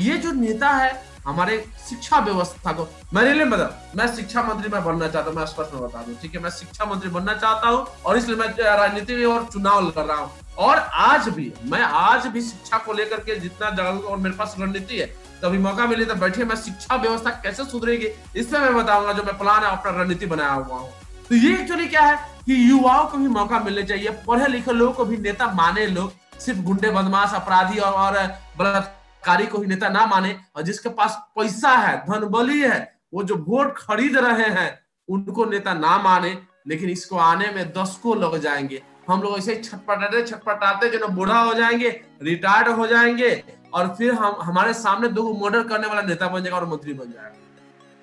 ये 0.00 0.16
जो 0.18 0.32
नेता 0.32 0.68
है 0.70 0.90
हमारे 1.26 1.58
शिक्षा 1.88 2.18
व्यवस्था 2.20 2.72
को। 2.72 2.88
मेरे 3.14 3.32
लिए 3.34 3.44
मतलब 3.44 3.92
मैं 3.96 4.06
शिक्षा 4.16 4.42
मंत्री 4.42 4.68
मैं 4.70 4.82
बनना 4.84 5.08
चाहता 5.08 5.30
हूँ 5.30 5.36
मैं 5.36 5.46
स्पष्ट 5.46 5.74
में 5.74 5.82
बता 5.82 6.02
दूँ 6.02 6.14
ठीक 6.22 6.34
है? 6.34 6.42
मैं 6.42 6.50
शिक्षा 6.50 6.84
मंत्री 6.84 7.10
बनना 7.10 7.34
चाहता 7.34 7.68
हूँ 7.68 7.86
और 8.06 8.16
इसलिए 8.18 8.36
मैं 8.36 8.48
राजनीति 8.76 9.24
और 9.24 9.44
चुनाव 9.52 9.80
लड़ 9.88 10.04
रहा 10.04 10.16
हूँ। 10.16 10.30
और 10.58 10.78
आज 10.78 11.28
भी 11.28 11.52
मैं 11.64 11.82
आज 11.82 12.26
भी 12.32 12.40
शिक्षा 12.42 12.78
को 12.78 12.92
लेकर 12.92 13.20
के 13.20 13.38
जितना 13.40 13.70
जागरूक 13.70 14.04
और 14.04 14.16
मेरे 14.18 14.36
पास 14.36 14.54
रणनीति 14.60 14.98
है 14.98 15.06
कभी 15.44 15.58
मौका 15.58 15.86
मिले 15.86 16.04
तो 16.04 16.14
बैठिए 16.14 16.44
मैं 16.44 16.56
शिक्षा 16.56 16.96
व्यवस्था 16.96 17.30
कैसे 17.44 17.64
सुधरेगी 17.64 18.08
इसमें 18.40 18.58
मैं 18.60 18.74
बताऊँगा 18.74 19.12
जो 19.12 19.22
मैं 19.22 19.36
प्लान 19.38 19.64
है 19.64 19.70
अपना 19.70 20.02
रणनीति 20.02 20.26
बनाया 20.26 20.52
हुआ 20.52 20.78
हूँ। 20.78 20.90
तो 21.28 21.34
ये 21.34 21.54
एक्चुअली 21.54 21.86
क्या 21.88 22.02
है 22.02 22.16
कि 22.46 22.70
युवाओं 22.70 23.04
को 23.06 23.18
भी 23.18 23.28
मौका 23.28 23.58
मिलना 23.60 23.82
चाहिए 23.86 24.10
पढ़े 24.26 24.46
लिखे 24.52 24.72
लोगों 24.72 24.92
को 24.92 25.04
भी 25.04 25.16
नेता 25.18 25.46
माने 25.54 25.86
लोग 25.88 26.12
सिर्फ़ 26.40 26.60
गुंडे 26.60 26.90
बदमाश 26.90 27.34
अपराधी 27.34 27.78
और, 27.78 27.92
और 27.92 28.12
बलात्कारी 28.58 29.00
को 29.26 29.60
ही 29.60 29.66
नेता 29.66 29.88
ना 29.88 30.06
माने 30.06 30.36
और 30.56 30.62
जिसके 30.62 30.88
पास 30.88 31.16
पैसा 31.36 31.70
है, 31.70 31.96
धन 31.98 32.26
बली 32.26 32.60
है, 32.60 33.00
वो 33.14 33.22
जो 33.22 33.34
वोट 33.48 33.76
खरीद 33.78 34.16
रहे 34.16 34.48
हैं, 34.50 34.78
उनको 35.08 35.44
नेता 35.44 35.74
ना 35.74 35.98
माने, 35.98 36.38
लेकिन 36.68 36.90
इसको 36.90 37.16
आने 37.16 37.50
में 37.50 37.68
दस 37.72 37.98
को 38.02 38.14
लग 38.14 38.38
जाएँगे। 38.38 38.82
हम 39.08 39.22
लोग 39.22 39.38
ऐसे 39.38 39.54
छटपटाते 39.56 40.22
छटपटाते 40.22 40.90
जो 40.90 40.98
ना 40.98 41.06
बूढ़ा 41.06 41.40
हो 41.40 41.54
जाएँगे 41.54 41.88
रिटायर्ड 42.22 42.68
हो 42.68 42.86
जाएँगे, 42.86 43.44
और 43.74 43.94
फिर 43.98 44.12
हम, 44.14 44.36
हमारे 44.42 44.74
सामने 44.74 45.08
दो 45.08 45.32
मर्डर 45.44 45.62
करने 45.62 45.86
वाला 45.86 46.02
नेता 46.02 46.28
बन 46.28 46.42
जाएगा 46.42 46.56
और 46.56 46.66
मंत्री 46.66 46.92
बन 46.92 47.12
जाएगा। 47.12 47.36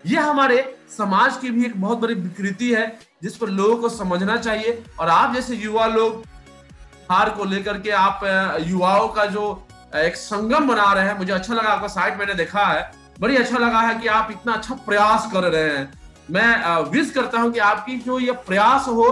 ये 0.06 0.18
हमारे 0.18 0.78
समाज 0.98 1.38
की 1.38 1.50
भी 1.50 1.66
एक 1.66 1.82
बहुत 1.82 1.98
बड़ी 1.98 2.14
विकृति 2.14 2.74
है, 2.74 3.00
जिस 3.24 3.36
पर 3.38 3.48
लोगों 3.48 3.78
को 3.78 3.90
समझना 3.90 4.38
चाहिए। 4.38 4.84
और 5.00 5.10
आप 5.10 5.34
जैसे 5.34 5.56
युवा 5.56 5.88
लोग, 5.88 6.24
हार 7.12 7.30
को 7.30 7.46
लेकर 7.46 7.80
के 7.80 7.90
आप 7.90 8.22
युवाओं 8.62 9.08
का 9.08 9.26
जो 9.26 9.68
एक 9.96 10.16
संगम 10.16 10.68
बना 10.68 10.92
रहे 10.94 11.06
हैं। 11.06 11.18
मुझे 11.18 11.32
अच्छा 11.34 11.54
लगा 11.54 11.70
आपका 11.70 11.88
साइट 11.88 12.18
मैंने 12.18 12.34
देखा 12.34 12.66
है। 12.66 12.92
बड़ी 13.20 13.36
अच्छा 13.38 13.58
लगा 13.58 13.80
है 13.82 13.96
कि 14.00 14.08
आप 14.08 14.28
इतना 14.32 14.54
अच्छा 14.54 14.76
प्रयास 14.86 15.30
कर 15.34 15.44
रहे 15.46 15.70
हैं। 15.70 15.92
मैं 16.32 16.76
विश 16.92 17.12
करता 17.12 17.40
हूँ 17.40 17.52
कि 17.52 17.60
आपकी 17.60 17.98
जो 18.00 18.20
ये 18.20 18.32
प्रयास 18.48 18.88
हो 18.88 19.08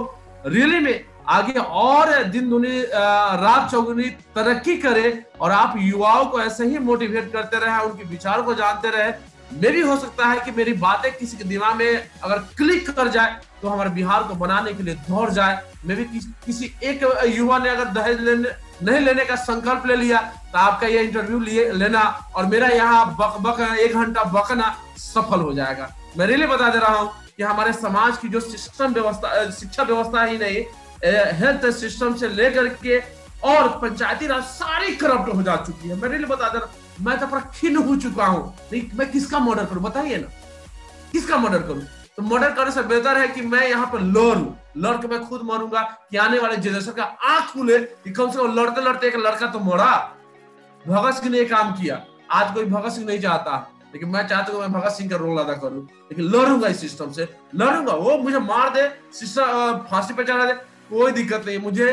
रियली 0.47 0.79
में 0.79 1.05
आगे 1.29 1.59
और 1.59 2.11
दिन 2.25 2.49
दुनी 2.49 2.81
रात 2.81 3.71
चौगुनी 3.71 4.09
तरक्की 4.35 4.75
करे 4.77 5.23
और 5.41 5.51
आप 5.51 5.73
युवाओं 5.77 6.25
को 6.25 6.41
ऐसे 6.41 6.65
ही 6.65 6.77
मोटिवेट 6.79 7.31
करते 7.33 7.59
रहे 7.59 7.79
उनके 7.85 8.03
विचार 8.09 8.41
को 8.41 8.53
जानते 8.53 8.89
रहे। 8.89 9.11
मे 9.53 9.69
भी 9.71 9.81
हो 9.81 9.97
सकता 9.97 10.25
है 10.25 10.39
कि 10.39 10.51
मेरी 10.51 10.73
बातें 10.75 11.11
किसी 11.17 11.37
के 11.37 11.43
दिमाग 11.43 11.75
में 11.75 12.09
अगर 12.23 12.37
क्लिक 12.57 12.89
कर 12.89 13.07
जाए 13.07 13.35
तो 13.61 13.67
हमारे 13.67 13.89
बिहार 13.89 14.23
को 14.23 14.35
बनाने 14.35 14.73
के 14.73 14.83
लिए 14.83 14.95
दौड़ 15.09 15.29
जाए। 15.29 15.59
मे 15.85 15.95
भी 15.95 16.03
किस, 16.05 16.63
एक 16.63 17.03
युवा 17.27 17.57
ने 17.57 17.69
अगर 17.69 17.85
दहेज 17.93 18.21
लेने 18.21 18.49
नहीं 18.83 18.99
लेने 18.99 19.25
का 19.25 19.35
संकल्प 19.35 19.85
ले 19.87 19.95
लिया 19.95 20.19
तो 20.43 20.57
आपका 20.59 20.87
ये 20.87 21.01
इंटरव्यू 21.03 21.39
लिए, 21.39 21.71
लेना 21.73 22.01
और 22.35 22.45
मेरा 22.45 22.67
यहाँ 22.69 23.05
बक 23.19 23.37
बक, 23.41 23.59
एक 23.79 23.93
घंटा 23.93 24.23
बकना 24.31 24.75
सफल 24.97 25.39
हो 25.41 25.53
जाएगा। 25.53 25.89
मैं 26.17 26.27
रियली 26.27 26.45
बता 26.47 26.69
दे 26.69 26.79
रहा 26.79 26.95
हूँ 26.95 27.11
कि 27.37 27.43
हमारे 27.43 27.73
समाज 27.73 28.17
की 28.17 28.27
जो 28.29 28.39
सिस्टम 28.39 28.93
व्यवस्था 28.93 29.49
शिक्षा 29.51 29.83
व्यवस्था 29.83 30.23
ही 30.23 30.37
नहीं 30.37 30.63
हेल्थ 31.39 31.69
सिस्टम 31.77 32.15
से 32.17 32.27
लेकर 32.29 32.67
के 32.83 32.99
और 33.43 33.67
पंचायती 33.79 34.27
राज 34.27 34.43
सारी 34.43 34.95
करप्ट 34.95 35.33
हो 35.35 35.41
जा 35.43 35.55
चुकी 35.65 35.89
है। 35.89 35.95
मैं 35.95 36.09
रियली 36.09 36.25
बता 36.25 36.49
दे 36.49 36.59
रहा 36.59 37.03
मैं 37.05 37.17
तो 37.19 37.39
खिन्न 37.51 37.83
हो 37.87 37.95
चुका 37.95 38.25
हूँ। 38.25 38.53
मैं 38.71 39.11
किसका 39.11 39.39
मर्डर 39.39 39.65
करूँ? 39.65 39.83
बताइए 39.83 40.17
ना। 40.17 40.27
किसका 41.11 41.37
मर्डर 41.37 41.61
करूँ? 41.67 41.81
तो 42.17 42.23
मर्डर 42.23 42.51
करने 42.51 42.71
से 42.71 42.81
बेहतर 42.83 43.17
है 43.17 43.27
कि 43.27 43.41
मैं 43.43 43.67
यहाँ 43.69 43.85
पर 43.93 44.01
लड़ू 44.01 44.53
लड़ 44.77 44.95
के 44.97 45.07
मैं 45.07 45.19
खुद 45.25 45.41
मरूँगा 45.45 45.81
कि 46.11 46.17
आने 46.17 46.39
वाले 46.39 46.55
जनरेशन 46.57 46.91
का 46.91 47.03
आँख 47.03 47.51
खुले 47.51 47.77
कि 47.79 48.11
कम 48.11 48.31
से 48.31 48.37
कम 48.37 48.53
लड़ते 48.53 48.81
लड़ते 48.81 49.07
एक 49.07 49.15
लड़का 49.15 49.47
तो 49.47 49.59
मरा। 49.59 49.93
भगत 50.85 51.15
सिंह 51.15 51.31
ने 51.31 51.43
काम 51.45 51.73
किया। 51.73 52.01
आज 52.31 52.53
कोई 52.53 52.65
भगत 52.65 52.91
सिंह 52.91 53.05
नहीं 53.07 53.19
चाहता। 53.19 53.57
लेकिन 53.93 54.09
मैं 54.09 54.27
चाहता 54.27 54.53
हूँ 54.53 54.61
मैं 54.61 54.71
भगत 54.71 54.91
सिंह 54.91 55.09
का 55.09 55.15
रोल 55.15 55.39
अदा 55.39 55.53
करूँ। 55.55 55.81
लेकिन 55.83 56.25
लड़ूँगा 56.25 56.67
इस 56.67 56.79
सिस्टम 56.81 57.11
से। 57.11 57.27
लड़ूँगा। 57.55 57.93
वो 57.93 58.17
मुझे 58.17 58.39
मार 58.39 58.69
दे 58.69 58.87
फांसी 59.89 60.13
पे 60.13 60.23
चढ़ा 60.23 60.45
दे। 60.45 60.53
कोई 60.89 61.11
दिक्कत 61.11 61.45
नहीं। 61.45 61.57
मुझे 61.59 61.91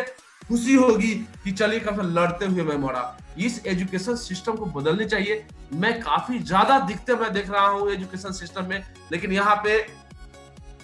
खुशी 0.49 0.75
होगी 0.75 1.13
कि 1.45 1.53
चलिए 1.53 1.81
से 1.81 2.03
लड़ते 2.13 2.47
हुए 2.47 2.63
मैं 2.63 2.77
मरा। 2.79 3.05
इस 3.39 3.61
एजुकेशन 3.67 4.15
सिस्टम 4.17 4.57
को 4.57 4.67
बदलनी 4.73 5.05
चाहिए। 5.07 5.45
मैं 5.75 6.01
काफ़ी 6.01 6.39
ज़्यादा 6.41 6.79
दिखते 6.87 7.15
मैं 7.17 7.33
देख 7.33 7.51
रहा 7.51 7.67
हूँ 7.67 7.91
एजुकेशन 7.93 8.33
सिस्टम 8.33 8.67
में। 8.67 8.83
लेकिन 9.13 9.33
यहाँ 9.33 9.57
पे 9.65 9.79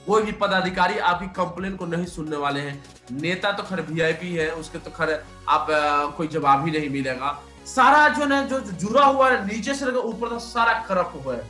कोई 0.06 0.22
भी 0.22 0.32
पदाधिकारी 0.40 0.98
आपकी 1.00 1.26
कंप्लेन 1.34 1.76
को 1.76 1.86
नहीं 1.86 2.06
सुनने 2.06 2.36
वाले 2.36 2.60
हैं। 2.60 2.82
नेता 3.12 3.52
तो 3.52 3.62
खैर 3.62 3.80
वीआईपी 3.82 4.34
है 4.34 4.50
उसके 4.54 4.78
तो 4.78 4.90
खैर 4.90 5.12
आप 5.48 5.70
आ, 5.70 6.06
कोई 6.06 6.28
जवाब 6.28 6.64
ही 6.66 6.72
नहीं 6.72 6.90
मिलेगा। 6.90 7.38
सारा 7.66 8.08
जो 8.08 8.26
ना 8.26 8.42
जो 8.44 8.60
जुड़ा 8.60 9.04
हुआ 9.04 9.30
है 9.30 9.46
नीचे 9.46 9.74
से 9.74 9.86
लेकर 9.86 9.98
ऊपर 9.98 10.28
तक 10.28 10.40
सारा 10.42 10.72
करप्ट 10.88 11.24
हुआ 11.24 11.34
है। 11.34 11.48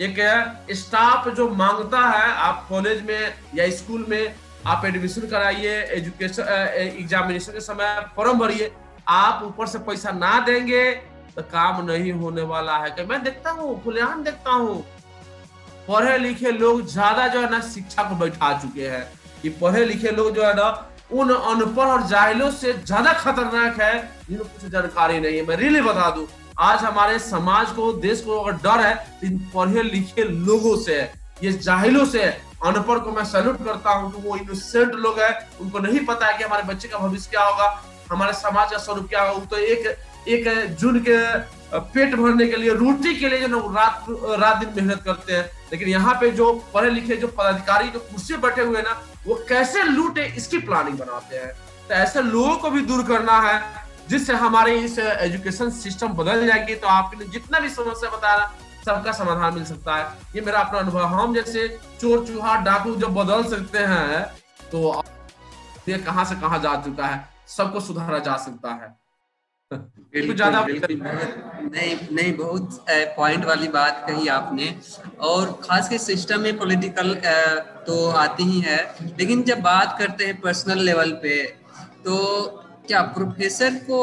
एक 0.00 0.74
स्टाफ 0.76 1.28
जो 1.36 1.48
माँगता 1.56 1.98
है 2.08 2.30
आप 2.42 2.66
कॉलेज 2.68 3.02
में 3.06 3.34
या 3.54 3.70
स्कूल 3.72 4.06
में 4.08 4.34
आप 4.66 4.84
एडमिशन 4.84 5.26
कराइए 5.28 5.74
एजुकेशन 5.92 6.42
एग्जामिनेशन 6.78 7.52
के 7.52 7.60
समय 7.60 7.94
फॉर्म 8.16 8.38
भरिए। 8.38 8.72
आप 9.08 9.42
ऊपर 9.44 9.66
से 9.66 9.78
पैसा 9.80 10.10
ना 10.12 10.38
देंगे 10.46 10.90
तो 11.36 11.42
काम 11.44 11.84
नहीं 11.84 12.12
होने 12.12 12.42
वाला 12.44 12.76
है। 12.78 13.06
मैं 13.06 13.22
देखता 13.24 13.50
हूँ 13.50 13.82
खुलेआम 13.84 14.22
देखता 14.24 14.50
हूँ। 14.52 14.84
पढ़े 15.88 16.16
लिखे 16.18 16.50
लोग 16.52 16.86
ज़्यादा 16.88 17.26
जो 17.28 17.40
है 17.40 17.50
ना 17.50 17.60
शिक्षा 17.62 18.02
को 18.02 18.14
बैठा 18.16 18.52
चुके 18.58 18.88
हैं। 18.88 19.04
कि 19.42 19.48
पढ़े 19.52 19.84
लिखे 19.84 20.10
लोग 20.10 20.34
जो 20.34 20.44
है 20.44 20.54
ना, 20.54 20.68
उन 21.12 21.30
अनपढ़ 21.30 21.86
और 21.86 22.06
जाहिलों 22.08 22.50
से 22.52 22.72
ज़्यादा 22.74 23.12
खतरनाक 23.14 23.80
है, 23.80 23.96
जिनको 24.28 24.44
कुछ 24.44 24.70
जानकारी 24.72 25.18
नहीं 25.20 25.36
है। 25.36 25.46
मैं 25.46 25.56
रियली 25.56 25.80
बता 25.82 26.10
दू, 26.10 26.26
आज 26.60 26.78
हमारे 26.80 27.18
समाज 27.20 27.70
को, 27.72 27.92
देश 27.94 28.20
को 28.20 28.38
अगर 28.38 28.56
डर 28.58 28.80
है 28.80 28.94
तो 29.20 29.26
इन 29.26 29.38
पढ़े 29.54 29.82
लिखे 29.84 30.24
लोगों 30.24 30.76
से 30.78 31.00
है 31.00 31.12
ये 31.42 31.52
जाहिलों 31.54 32.04
से 32.06 32.22
है 32.22 32.30
अनपढ़ 32.64 32.98
को 32.98 33.12
मैं 33.12 33.24
सैल्यूट 33.26 33.64
करता 33.64 33.90
हूँ 33.90 34.12
तो 34.12 34.18
वो 34.20 34.36
इनोसेंट 34.36 34.94
लोग 34.96 35.18
हैं। 35.20 35.34
उनको 35.60 35.78
नहीं 35.80 36.04
पता 36.06 36.26
है 36.26 36.36
कि 36.38 36.44
हमारे 36.44 36.62
बच्चे 36.64 36.88
का 36.88 36.98
भविष्य 36.98 37.30
क्या 37.30 37.44
होगा, 37.44 37.68
हमारे 38.10 38.32
समाज 38.34 38.70
का 38.70 38.78
स्वरूप 38.78 39.08
क्या 39.08 39.22
होगा। 39.22 39.44
तो 39.46 39.56
एक 39.58 39.86
एक 40.28 40.76
जुन 40.80 40.98
के 41.08 41.16
पेट 41.72 42.14
भरने 42.14 42.46
के 42.46 42.56
लिए, 42.56 42.70
रोटी 42.70 43.14
के 43.14 43.28
लिए 43.28 43.48
जो 43.48 43.58
रात 43.74 44.06
रात 44.40 44.56
दिन 44.56 44.72
मेहनत 44.76 45.02
करते 45.02 45.32
हैं। 45.32 45.44
लेकिन 45.72 45.88
यहाँ 45.88 46.14
पे 46.14 46.30
जो 46.30 46.52
पढ़े 46.74 46.90
लिखे 46.90 47.16
जो 47.16 47.28
पदाधिकारी, 47.28 47.88
जो 47.88 47.98
कुर्सी 48.00 48.36
बैठे 48.36 48.62
हुए 48.62 48.82
ना, 48.82 49.00
वो 49.26 49.34
कैसे 49.48 49.82
लूटे, 49.82 50.24
इसकी 50.36 50.58
प्लानिंग 50.60 50.98
बनाते 50.98 51.36
हैं। 51.36 51.52
तो 51.88 51.94
ऐसे 51.94 52.22
लोगों 52.22 52.56
को 52.56 52.70
भी 52.70 52.80
दूर 52.82 53.02
करना 53.04 53.38
है, 53.40 53.62
जिससे 54.08 54.34
हमारे 54.34 54.78
इस 54.78 54.98
एजुकेशन 54.98 55.70
सिस्टम 55.72 56.12
बदल 56.14 56.46
जाएगी। 56.46 56.74
तो 56.74 56.88
आपके 56.88 57.16
लिए 57.16 57.28
जितना 57.28 57.60
भी 57.60 57.68
समस्या 57.70 58.10
बता 58.10 58.34
रहा 58.34 58.52
सबका 58.86 59.12
समाधान 59.12 59.54
मिल 59.54 59.64
सकता 59.64 59.96
है। 59.96 60.06
ये 60.36 60.40
मेरा 60.40 60.60
अपना 60.60 60.78
अनुभव 60.80 61.04
हम 61.08 61.34
जैसे 61.34 61.68
चोर 62.00 62.24
चूहा 62.26 62.56
डाकू 62.62 62.94
जब 62.96 63.14
बदल 63.14 63.44
सकते 63.50 63.78
हैं 63.78 64.22
तो 64.72 65.02
ये 65.88 65.98
कहाँ 65.98 66.24
से 66.24 66.34
कहाँ 66.36 66.58
जा 66.58 66.74
चुका 66.82 67.06
है? 67.06 67.28
सबको 67.48 67.80
सुधारा 67.80 68.18
जा 68.20 68.36
सकता 68.36 68.72
है। 68.72 69.01
कुछ 69.72 70.36
ज़्यादा 70.36 70.64
नहीं 70.64 71.96
नहीं 72.12 72.32
बहुत 72.36 72.84
पॉइंट 73.16 73.44
वाली 73.44 73.68
बात 73.70 74.04
कही 74.08 74.28
आपने। 74.28 74.74
और 75.22 75.52
खास 75.62 75.88
के 75.88 75.98
सिस्टम 76.00 76.40
में 76.40 76.56
पॉलिटिकल 76.58 77.14
तो 77.86 78.06
आती 78.18 78.44
ही 78.44 78.60
है। 78.60 78.78
लेकिन 79.18 79.42
जब 79.42 79.60
बात 79.62 79.96
करते 79.98 80.24
हैं 80.24 80.40
पर्सनल 80.40 80.82
लेवल 80.84 81.12
पे 81.22 81.42
तो 82.04 82.16
क्या 82.86 83.02
प्रोफेसर 83.16 83.74
को 83.84 84.00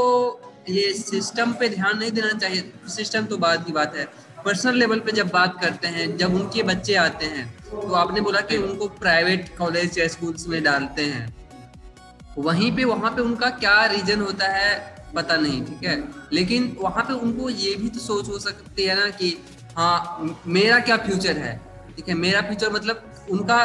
ये 0.70 0.92
सिस्टम 0.94 1.52
पे 1.54 1.70
ध्यान 1.70 1.98
नहीं 2.00 2.12
देना 2.12 2.32
चाहिए? 2.32 2.72
सिस्टम 2.90 3.26
तो 3.26 3.38
बाद 3.38 3.66
की 3.66 3.72
बात 3.74 3.96
है। 3.96 4.06
पर्सनल 4.46 4.76
लेवल 4.76 5.00
पे 5.00 5.12
जब 5.12 5.30
बात 5.30 5.60
करते 5.62 5.88
हैं 5.88 6.16
जब 6.18 6.36
उनके 6.36 6.64
बच्चे 6.64 6.94
आते 6.98 7.26
हैं 7.28 7.48
तो 7.66 7.94
आपने 7.96 8.22
बोला 8.22 8.42
कि 8.42 8.58
उनको 8.60 8.88
प्राइवेट 9.00 9.58
कॉलेज 9.58 9.98
या 10.00 10.08
स्कूल्स 10.08 10.48
में 10.48 10.62
डालते 10.64 11.02
हैं। 11.04 11.28
वहीं 12.40 12.72
पे 12.76 12.84
वहाँ 12.86 13.12
पे 13.12 13.22
उनका 13.22 13.50
क्या 13.58 13.84
रीजन 13.88 14.22
होता 14.22 14.48
है? 14.48 14.98
पता 15.16 15.36
नहीं, 15.38 15.64
ठीक 15.66 15.84
है? 15.84 15.96
लेकिन 16.34 16.76
वहाँ 16.80 17.04
पे 17.04 17.14
उनको 17.16 17.50
ये 17.50 17.76
भी 17.76 17.90
तो 17.90 18.00
सोच 18.00 18.28
हो 18.30 18.40
सकती 18.40 18.84
है 18.84 18.96
ना 18.96 19.10
कि 19.12 19.38
हाँ 19.78 20.38
मेरा 20.48 20.80
क्या 20.80 20.98
फ्यूचर 21.00 21.38
है? 21.38 21.56
ठीक 21.96 22.10
है, 22.10 22.14
मेरा 22.16 22.42
फ्यूचर 22.42 22.72
मतलब 22.74 23.28
उनका 23.32 23.58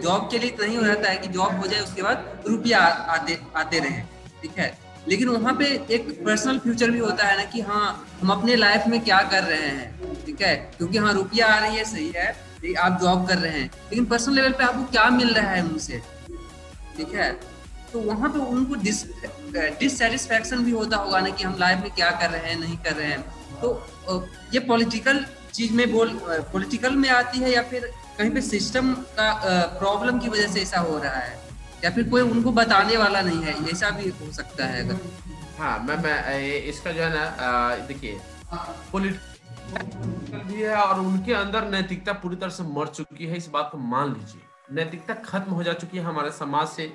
जॉब 0.00 0.28
के 0.30 0.38
लिए 0.38 0.50
तो 0.50 0.64
नहीं 0.64 0.76
हो 0.76 0.84
जाता 0.84 1.10
है 1.10 1.16
कि 1.18 1.28
जॉब 1.28 1.58
हो 1.60 1.66
जाए, 1.66 1.80
उसके 1.80 2.02
बाद 2.02 2.44
रुपया 2.48 2.78
आते 2.78 3.38
आते 3.56 3.78
रहे, 3.78 4.00
ठीक 4.42 4.58
है? 4.58 4.76
लेकिन 5.08 5.28
वहाँ 5.28 5.54
पे 5.54 5.66
एक 5.90 6.08
पर्सनल 6.24 6.58
फ्यूचर 6.58 6.90
भी 6.90 6.98
होता 6.98 7.26
है 7.26 7.36
ना 7.36 7.44
कि 7.50 7.60
हाँ 7.60 8.06
हम 8.20 8.30
अपने 8.30 8.56
लाइफ 8.56 8.86
में 8.88 9.00
क्या 9.04 9.20
कर 9.30 9.42
रहे 9.44 9.68
हैं, 9.68 10.24
ठीक 10.24 10.42
है? 10.42 10.54
क्योंकि 10.76 10.98
हाँ 10.98 11.12
रुपया 11.14 11.46
आ 11.46 11.58
रही 11.58 11.76
है, 11.76 11.84
सही 11.84 12.12
है 12.16 12.74
आप 12.78 12.98
जॉब 13.02 13.26
कर 13.28 13.38
रहे 13.38 13.52
हैं, 13.52 13.70
लेकिन 13.90 14.04
पर्सनल 14.06 14.34
लेवल 14.34 14.52
पे 14.52 14.64
आपको 14.64 14.82
क्या 14.90 15.08
मिल 15.10 15.34
रहा 15.34 15.50
है 15.50 15.62
उनसे, 15.64 16.02
ठीक 16.96 17.14
है? 17.14 17.32
तो 17.92 18.00
वहाँ 18.00 18.28
पे 18.30 18.38
उनको 18.38 18.76
डिससेटिस्फैक्शन 19.52 20.64
भी 20.64 20.70
होता 20.70 20.96
होगा 20.96 21.20
ना 21.20 21.30
कि 21.30 21.44
हम 21.44 21.56
लाइफ 21.58 21.78
में 21.82 21.90
क्या 21.90 22.10
कर 22.20 22.30
रहे 22.30 22.50
हैं, 22.50 22.58
नहीं 22.60 22.76
कर 22.78 22.94
रहे 22.94 23.06
हैं। 23.06 23.22
तो 23.60 24.26
ये 24.54 24.60
पॉलिटिकल 24.68 25.24
चीज़ 25.52 25.72
में 25.72 25.90
बोल 25.92 26.18
पॉलिटिकल 26.52 26.96
में 26.96 27.08
आती 27.10 27.38
है 27.38 27.50
या 27.52 27.62
फिर 27.70 27.90
कहीं 28.18 28.30
पे 28.30 28.40
सिस्टम 28.42 28.92
का 29.18 29.32
प्रॉब्लम 29.78 30.18
की 30.18 30.28
वजह 30.28 30.48
से 30.48 30.62
ऐसा 30.62 30.80
हो 30.80 30.98
रहा 30.98 31.14
है? 31.14 31.38
या 31.84 31.90
फिर 31.90 32.08
कोई 32.08 32.22
उनको 32.22 32.52
बताने 32.52 32.96
वाला 32.96 33.20
नहीं 33.22 33.42
है, 33.42 33.54
ऐसा 33.72 33.90
भी 33.90 34.08
हो 34.10 34.32
सकता 34.32 34.66
है 34.66 34.84
अगर। 34.84 34.98
हाँ 35.58 35.78
मैं 35.78 35.96
मैं 36.02 36.38
इसका 36.68 36.92
जो 36.92 37.02
है 37.02 37.10
ना 37.14 37.76
देखिए 37.86 38.20
भी 40.46 40.60
है 40.60 40.74
और 40.76 41.00
उनके 41.00 41.32
अंदर 41.34 41.68
नैतिकता 41.70 42.12
पूरी 42.12 42.36
तरह 42.36 42.50
से 42.50 42.62
मर 42.68 42.86
चुकी 42.88 43.26
है, 43.26 43.36
इस 43.36 43.48
बात 43.48 43.68
को 43.72 43.78
मान 43.78 44.12
लीजिए। 44.12 44.42
नैतिकता 44.72 45.14
खत्म 45.24 45.52
हो 45.52 45.62
जा 45.62 45.72
चुकी 45.72 45.98
है 45.98 46.04
हमारे 46.04 46.30
समाज 46.30 46.68
से 46.68 46.92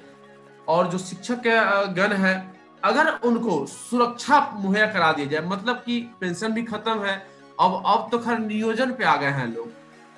और 0.68 0.88
जो 0.90 0.98
शिक्षक 0.98 1.48
गण 1.96 2.14
है, 2.16 2.36
अगर 2.84 3.08
उनको 3.26 3.66
सुरक्षा 3.68 4.40
मुहैया 4.56 4.86
करा 4.88 5.12
दिया 5.12 5.28
जाए 5.28 5.42
मतलब 5.48 5.76
कि 5.86 6.00
पेंशन 6.22 6.54
भी 6.54 6.64
खत्म 6.64 7.04
है, 7.06 7.16
अब 7.60 7.82
अब 7.86 8.08
तो 8.12 8.20
खैर 8.20 8.40
नियोजन 8.40 8.92
पे 8.94 9.04
आ 9.06 9.16
गए 9.16 9.32
हैं 9.32 9.48
लोग। 9.48 9.72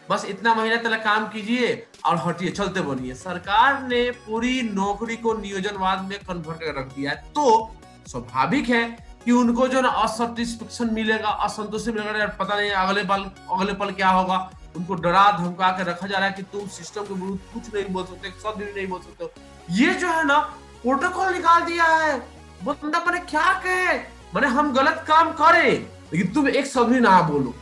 बस 0.09 0.25
इतना 0.25 0.53
महीना 0.53 0.75
तक 0.77 1.03
काम 1.03 1.27
कीजिए 1.29 1.71
और 2.05 2.17
हटिए, 2.17 2.49
चलते 2.51 2.81
बनिए। 2.81 3.13
सरकार 3.15 3.81
ने 3.83 4.09
पूरी 4.19 4.61
नौकरी 4.63 5.15
को 5.17 5.33
नियोजनवाद 5.35 6.03
में 6.03 6.17
कन्वर्ट 6.19 6.59
कर 6.59 6.79
रख 6.79 6.93
दिया 6.95 7.11
है 7.11 7.31
तो 7.31 7.71
स्वाभाविक 8.07 8.69
है 8.69 8.83
कि 9.25 9.31
उनको 9.33 9.67
जो 9.67 9.81
ना 9.81 9.89
असैटिस्फेक्शन 10.01 10.93
मिलेगा 10.93 11.29
असंतोषी 11.45 11.91
मिलेगा 11.91 12.27
पता 12.39 12.55
नहीं 12.55 12.69
अगले 12.71 13.03
पल 13.03 13.23
अगले 13.51 13.73
पल 13.73 13.91
क्या 13.93 14.09
होगा, 14.09 14.37
उनको 14.77 14.93
डरा 14.95 15.31
धमका 15.37 15.69
के 15.71 15.83
रखा 15.83 16.07
जा 16.07 16.17
रहा 16.17 16.27
है 16.27 16.33
कि 16.33 16.43
तुम 16.51 16.67
सिस्टम 16.69 17.03
के 17.03 17.13
विरुद्ध 17.13 17.39
कुछ 17.53 17.73
नहीं 17.73 17.93
बोल 17.93 18.03
सकते 18.05 18.29
भी 18.55 18.73
नहीं 18.73 18.87
बोल 18.87 18.99
सकते 19.01 19.25
ये 19.69 19.93
जो 19.93 20.07
है 20.07 20.25
ना 20.25 20.39
प्रोटोकॉल 20.81 21.33
निकाल 21.33 21.61
दिया 21.61 21.85
है। 21.85 22.17
बंदा 22.63 22.99
मैंने 22.99 23.19
क्या 23.19 23.53
कहे? 23.53 23.97
मैंने 24.35 24.47
हम 24.47 24.73
गलत 24.73 25.03
काम 25.07 25.31
करे। 25.31 25.71
लेकिन 26.13 26.33
तुम 26.33 26.47
एक 26.47 26.67
शब्द 26.67 26.87
भी 26.87 26.99
ना 26.99 27.21
बोलो। 27.21 27.53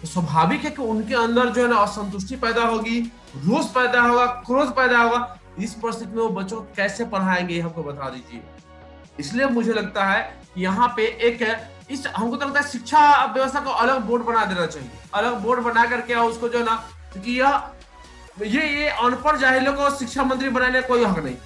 तो 0.00 0.06
स्वाभाविक 0.06 0.64
है 0.64 0.70
कि 0.70 0.82
उनके 0.82 1.14
अंदर 1.14 1.48
जो 1.48 1.62
है 1.62 1.68
ना 1.68 1.76
असंतुष्टि 1.76 2.36
पैदा 2.36 2.64
होगी, 2.64 3.00
रोष 3.36 3.64
पैदा 3.64 4.00
होगा, 4.00 4.26
क्रोध 4.26 4.68
पैदा 4.68 4.98
होगा। 4.98 5.38
इस 5.58 5.74
परिस्थिति 5.74 6.16
में 6.16 6.22
वो 6.22 6.28
बच्चों 6.28 6.56
को 6.56 6.66
कैसे 6.76 7.04
पढ़ाएँगे 7.04 7.60
हमको 7.60 7.82
बता 7.82 8.10
दीजिए। 8.10 8.42
इसलिए 9.20 9.46
मुझे 9.46 9.72
लगता 9.72 10.04
है 10.04 10.20
कि 10.54 10.62
यहाँ 10.62 10.88
पे 10.96 11.02
एक 11.02 11.42
इस, 11.90 12.06
हमको 12.06 12.36
तो 12.36 12.46
लगता 12.46 12.60
है 12.60 12.68
शिक्षा 12.68 13.24
व्यवस्था 13.24 13.60
को 13.60 13.70
अलग 13.70 14.00
बोर्ड 14.00 14.22
बना 14.22 14.44
देना 14.44 14.66
चाहिए। 14.66 14.90
अलग 15.14 15.40
बोर्ड 15.40 15.60
बना 15.60 15.84
करके 15.86 16.14
उसको 16.14 16.48
जो 16.48 16.58
है 16.58 16.64
ना, 16.64 16.74
क्योंकि 17.12 17.40
यह, 17.40 17.62
ये 18.42 18.66
ये 18.74 18.88
अनपढ़ 18.88 19.36
जाहिलों 19.36 19.72
को 19.72 19.90
शिक्षा 19.90 20.24
मंत्री 20.24 20.48
बनाने 20.48 20.80
का 20.80 20.88
कोई 20.88 21.04
हक 21.04 21.18
नहीं। 21.18 21.36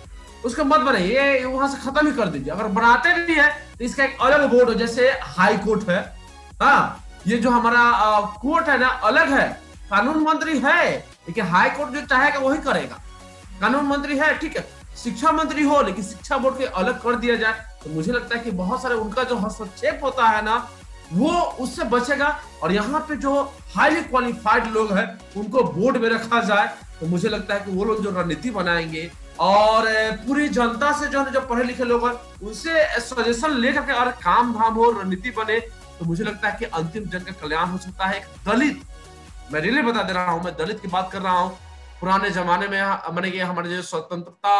उसका 0.44 0.64
मत 0.64 0.80
बनाइए 0.80 1.32
ये 1.32 1.44
वहाँ 1.44 1.68
से 1.68 1.78
खत्म 1.80 2.06
ही 2.06 2.12
कर 2.12 2.28
दीजिए। 2.28 2.52
अगर 2.52 2.66
बनाते 2.70 3.12
भी 3.16 3.34
है 3.34 3.48
तो 3.78 3.84
इसका 3.84 4.04
एक 4.04 4.18
अलग 4.22 4.48
बोर्ड 4.50 4.68
हो, 4.68 4.74
जैसे 4.74 5.10
हाई 5.22 5.56
कोर्ट 5.58 5.88
है। 5.88 6.00
हाँ 6.62 7.04
ये 7.26 7.36
जो 7.38 7.50
हमारा 7.50 8.20
कोर्ट 8.42 8.68
है 8.68 8.78
ना, 8.78 8.88
अलग 8.88 9.28
है। 9.30 9.48
कानून 9.90 10.22
मंत्री 10.24 10.58
है, 10.58 10.92
लेकिन 11.28 11.46
हाई 11.46 11.70
कोर्ट 11.70 11.90
जो 11.90 12.00
चाहेगा, 12.02 12.38
वही 12.38 12.58
करेगा। 12.60 13.00
कानून 13.60 13.84
मंत्री 13.86 14.18
है, 14.18 14.34
ठीक 14.38 14.56
है। 14.56 14.66
शिक्षा 14.96 15.32
मंत्री 15.32 15.62
हो, 15.64 15.80
लेकिन 15.82 16.04
शिक्षा 16.04 16.38
बोर्ड 16.38 16.58
के 16.58 16.64
अलग 16.64 17.00
कर 17.02 17.16
दिया 17.16 17.36
जाए 17.36 17.52
तो 17.84 17.90
मुझे 17.90 18.12
लगता 18.12 18.36
है 18.36 18.42
कि 18.42 18.50
बहुत 18.52 18.82
सारे 18.82 18.94
उनका 18.96 19.22
जो 19.24 19.36
हस्तक्षेप 19.36 20.00
होता 20.04 20.28
है 20.28 20.44
ना, 20.44 20.56
वो 21.12 21.30
उससे 21.60 21.84
बचेगा। 21.86 22.28
और 22.62 22.72
यहाँ 22.72 23.00
पे 23.08 23.16
जो 23.16 23.42
हाईली 23.74 24.02
क्वालिफाइड 24.02 24.66
लोग 24.66 24.92
हैं, 24.92 25.06
उनको 25.36 25.62
बोर्ड 25.64 25.96
में 25.96 26.08
रखा 26.10 26.40
जाए 26.42 26.66
तो 27.00 27.06
मुझे 27.06 27.28
लगता 27.28 27.54
है 27.54 27.60
कि 27.60 27.70
वो 27.70 27.84
लोग 27.84 28.02
जो 28.02 28.10
रणनीति 28.12 28.50
बनाएँगे 28.50 29.10
और 29.42 29.86
पूरी 30.26 30.48
जनता 30.48 30.90
से 30.98 31.06
जो 31.08 31.22
है 31.24 31.32
जो 31.32 31.40
पढ़े 31.40 31.64
लिखे 31.64 31.84
लोग 31.84 32.06
हैं, 32.06 32.14
उनसे 32.42 33.00
सजेशन 33.00 33.56
लेकर 33.56 33.86
के 33.86 33.92
अगर 33.92 34.10
काम 34.22 34.52
धाम 34.54 34.74
हो, 34.74 34.90
रणनीति 34.90 35.30
बने 35.30 35.58
तो 35.98 36.04
मुझे 36.04 36.24
लगता 36.24 36.48
है 36.48 36.58
कि 36.58 36.64
अंतिम 36.64 37.04
जन 37.04 37.18
का 37.18 37.32
कल्याण 37.32 37.68
हो 37.68 37.78
सकता 37.78 38.06
है। 38.06 38.16
एक 38.16 38.26
दलित, 38.48 38.82
मैं 39.52 39.60
रिले 39.60 39.82
बता 39.82 40.02
दे 40.02 40.12
रहा 40.12 40.30
हूँ, 40.30 40.42
मैं 40.44 40.54
दलित 40.56 40.80
की 40.80 40.88
बात 40.88 41.10
कर 41.12 41.22
रहा 41.22 41.38
हूँ। 41.38 41.58
पुराने 42.00 42.30
जमाने 42.30 42.68
में 42.68 42.82
मैंने 43.14 43.28
ये 43.28 43.42
हमारे 43.42 43.70
जो 43.70 43.82
स्वतंत्रता 43.82 44.54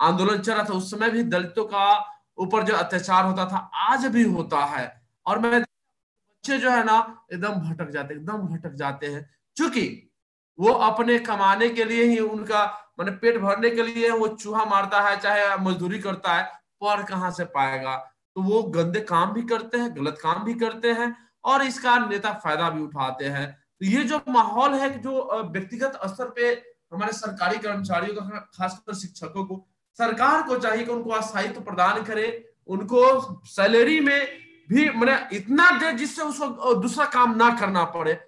आंदोलन 0.00 0.38
चल 0.38 0.52
रहा 0.52 0.64
था, 0.64 0.72
उस 0.72 0.90
समय 0.90 1.10
भी 1.10 1.22
दलितों 1.24 1.64
का 1.64 2.12
ऊपर 2.38 2.62
जो 2.62 2.74
अत्याचार 2.74 3.24
होता 3.24 3.44
था, 3.44 3.56
आज 3.74 4.06
भी 4.06 4.22
होता 4.22 4.64
है। 4.64 5.02
और 5.26 5.38
मैं, 5.38 5.60
बच्चे 5.60 6.58
जो 6.58 6.70
है 6.70 6.84
ना, 6.84 7.24
एकदम 7.32 7.52
भटक 7.68 7.90
जाते, 7.90 8.14
एकदम 8.14 8.38
भटक 8.48 8.74
जाते 8.74 9.06
हैं। 9.06 9.30
क्योंकि 9.56 10.10
वो 10.58 10.72
अपने 10.72 11.18
कमाने 11.18 11.68
के 11.68 11.84
लिए 11.84 12.04
ही 12.04 12.18
उनका 12.18 12.64
मैंने 12.98 13.12
पेट 13.12 13.38
भरने 13.38 13.70
के 13.70 13.82
लिए 13.82 14.10
वो 14.10 14.28
चूहा 14.28 14.64
मारता 14.64 15.00
है, 15.00 15.18
चाहे 15.20 15.56
मजदूरी 15.60 15.98
करता 15.98 16.34
है 16.34 16.44
पढ़ 16.80 17.02
कहाँ 17.02 17.30
से 17.30 17.44
पाएगा? 17.46 17.96
तो 18.36 18.42
वो 18.42 18.62
गंदे 18.62 19.00
काम 19.02 19.32
भी 19.32 19.42
करते 19.44 19.78
हैं, 19.78 19.94
गलत 19.96 20.18
काम 20.22 20.44
भी 20.44 20.54
करते 20.54 20.92
हैं, 20.92 21.14
और 21.44 21.62
इसका 21.62 21.96
नेता 21.98 22.32
फ़ायदा 22.34 22.70
भी 22.70 22.82
उठाते 22.82 23.24
हैं। 23.26 23.50
तो 23.80 23.86
ये 23.86 24.02
जो 24.04 24.20
माहौल 24.28 24.74
है 24.74 24.88
जो 25.02 25.42
व्यक्तिगत 25.52 26.00
स्तर 26.06 26.28
पे 26.30 26.50
हमारे 26.92 27.12
सरकारी 27.12 27.58
कर्मचारियों 27.58 28.14
का, 28.14 28.38
खासकर 28.54 28.94
शिक्षकों 28.94 29.44
को, 29.44 29.66
सरकार 29.98 30.42
को 30.42 30.56
चाहिए 30.58 30.84
कि 30.84 30.92
उनको 30.92 31.10
अस्थायित्व 31.10 31.60
प्रदान 31.60 32.02
करे, 32.04 32.26
उनको 32.68 33.44
सैलरी 33.46 34.00
में 34.00 34.26
भी 34.68 34.88
मैंने 34.90 35.16
इतना 35.32 35.70
दे 35.78 35.92
जिससे 35.92 36.22
उसको 36.22 36.74
दूसरा 36.74 37.04
काम 37.06 37.36
ना 37.36 37.50
करना 37.56 37.84
पड़े। 37.90 38.18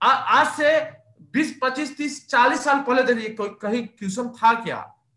आज 0.00 0.46
से 0.48 0.70
20, 1.36 1.58
25, 1.62 1.96
30, 1.96 2.28
40 2.28 2.64
साल 2.64 2.80
पहले 2.80 3.02
देखिए 3.02 3.48
कहीं 3.62 3.86
ट्यूशन 3.88 4.28
था 4.28 4.52
क्या? 4.54 4.76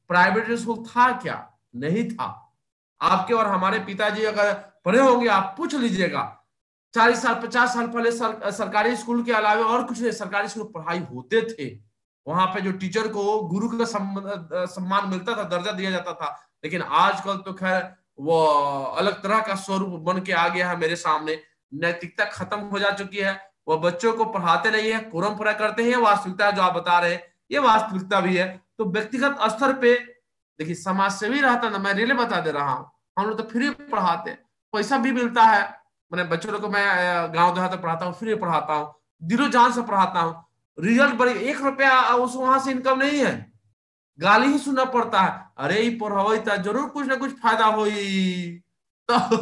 प्राइवेट 0.09 0.51
स्कूल 0.51 0.83
था 0.85 1.11
क्या? 1.17 1.59
नहीं 1.75 2.09
था। 2.09 2.55
आपके 3.01 3.33
और 3.33 3.47
हमारे 3.47 3.79
पिताजी 3.79 4.23
अगर 4.23 4.53
पढ़े 4.85 4.99
होंगे 4.99 5.27
आप 5.27 5.53
पूछ 5.57 5.75
लीजिएगा। 5.75 6.35
चालीस 6.93 7.21
साल 7.21 7.35
पचास 7.35 7.73
साल 7.73 7.87
पहले 7.87 8.11
सर, 8.11 8.51
सरकारी 8.51 8.95
स्कूल 8.95 9.23
के 9.23 9.31
अलावा 9.31 9.65
और 9.65 9.83
कुछ 9.83 10.01
नहीं 10.01 10.11
सरकारी 10.11 10.47
स्कूल 10.47 10.63
पढ़ाई 10.75 10.99
होते 10.99 11.41
थे। 11.41 11.79
वहाँ 12.27 12.47
पे 12.47 12.61
जो 12.61 12.71
टीचर 12.71 13.07
को 13.07 13.39
गुरु 13.47 13.69
का 13.69 13.85
सम्मान 14.65 15.09
मिलता 15.09 15.35
था 15.37 15.43
दर्जा 15.43 15.71
दिया 15.71 15.91
जाता 15.91 16.13
था। 16.13 16.35
लेकिन 16.63 16.81
आजकल 16.81 17.37
तो 17.37 17.53
खैर 17.53 17.95
वो 18.19 18.39
अलग 18.99 19.23
तरह 19.23 19.39
का 19.39 19.55
स्वरूप 19.55 19.99
बन 20.01 20.21
के 20.21 20.31
आ 20.31 20.47
गया 20.47 20.69
है 20.69 20.77
मेरे 20.77 20.95
सामने। 20.95 21.41
नैतिकता 21.73 22.25
खत्म 22.25 22.59
हो 22.59 22.79
जा 22.79 22.89
चुकी 22.89 23.17
है। 23.17 23.48
वो 23.69 23.77
बच्चों 23.79 24.13
को 24.13 24.25
पढ़ाते 24.27 24.69
है 24.81 24.99
कुरम 25.11 25.35
पूरा 25.37 25.51
करते 25.53 25.83
हैं 25.83 25.97
वास्तविकता 25.99 26.49
जो 26.51 26.61
आप 26.61 26.73
बता 26.73 26.99
रहे 26.99 27.11
हैं, 27.11 27.21
ये 27.51 27.59
वास्तविकता 27.59 28.19
भी 28.19 28.35
है। 28.35 28.47
तो 28.77 28.85
व्यक्तिगत 28.85 29.37
स्तर 29.49 29.73
पे, 29.73 29.93
देखिए 30.59 30.75
समाज 30.75 31.11
से 31.11 31.29
भी 31.29 31.41
रहता 31.41 31.69
ना, 31.69 31.77
मैं 31.77 31.93
रिले 31.93 32.13
बता 32.13 32.39
दे 32.41 32.51
रहा 32.51 32.71
हूँ, 32.71 32.89
हम 33.17 33.27
लोग 33.27 33.37
तो 33.37 33.43
फ्री 33.49 33.69
पढ़ाते 33.69 34.31
पैसा 34.73 34.97
भी 34.97 35.11
मिलता 35.11 35.43
है, 35.43 35.61
मैंने 36.11 36.29
बच्चों 36.29 36.59
को, 36.59 36.69
मैं 36.69 37.33
गाँव 37.33 37.53
देहात 37.55 37.81
पढ़ाता 37.81 38.05
हूँ, 38.05 38.13
फ्री 38.13 38.35
पढ़ाता 38.35 38.73
हूँ, 38.73 38.93
दिलो 39.21 39.47
जान 39.49 39.71
से 39.71 39.81
पढ़ाता 39.83 40.19
हूँ। 40.19 40.45
रिज़ल्ट 40.77 41.15
बड़ी, 41.15 41.31
एक 41.31 41.61
रुपया 41.61 41.99
उस 42.15 42.35
वहाँ 42.35 42.59
से 42.59 42.71
इनकम 42.71 42.99
नहीं 42.99 43.19
है। 43.19 43.33
गाली 44.19 44.47
ही 44.47 44.57
सुनना 44.59 44.85
पड़ता 44.85 45.21
है, 45.21 45.31
अरे 45.57 45.89
पढ़ाई 46.01 46.39
ज़रूर 46.57 46.89
कुछ 46.89 47.07
ना 47.07 47.15
कुछ 47.15 47.31
फ़ायदा 47.41 47.65
हो 47.65 47.85
तो 49.09 49.37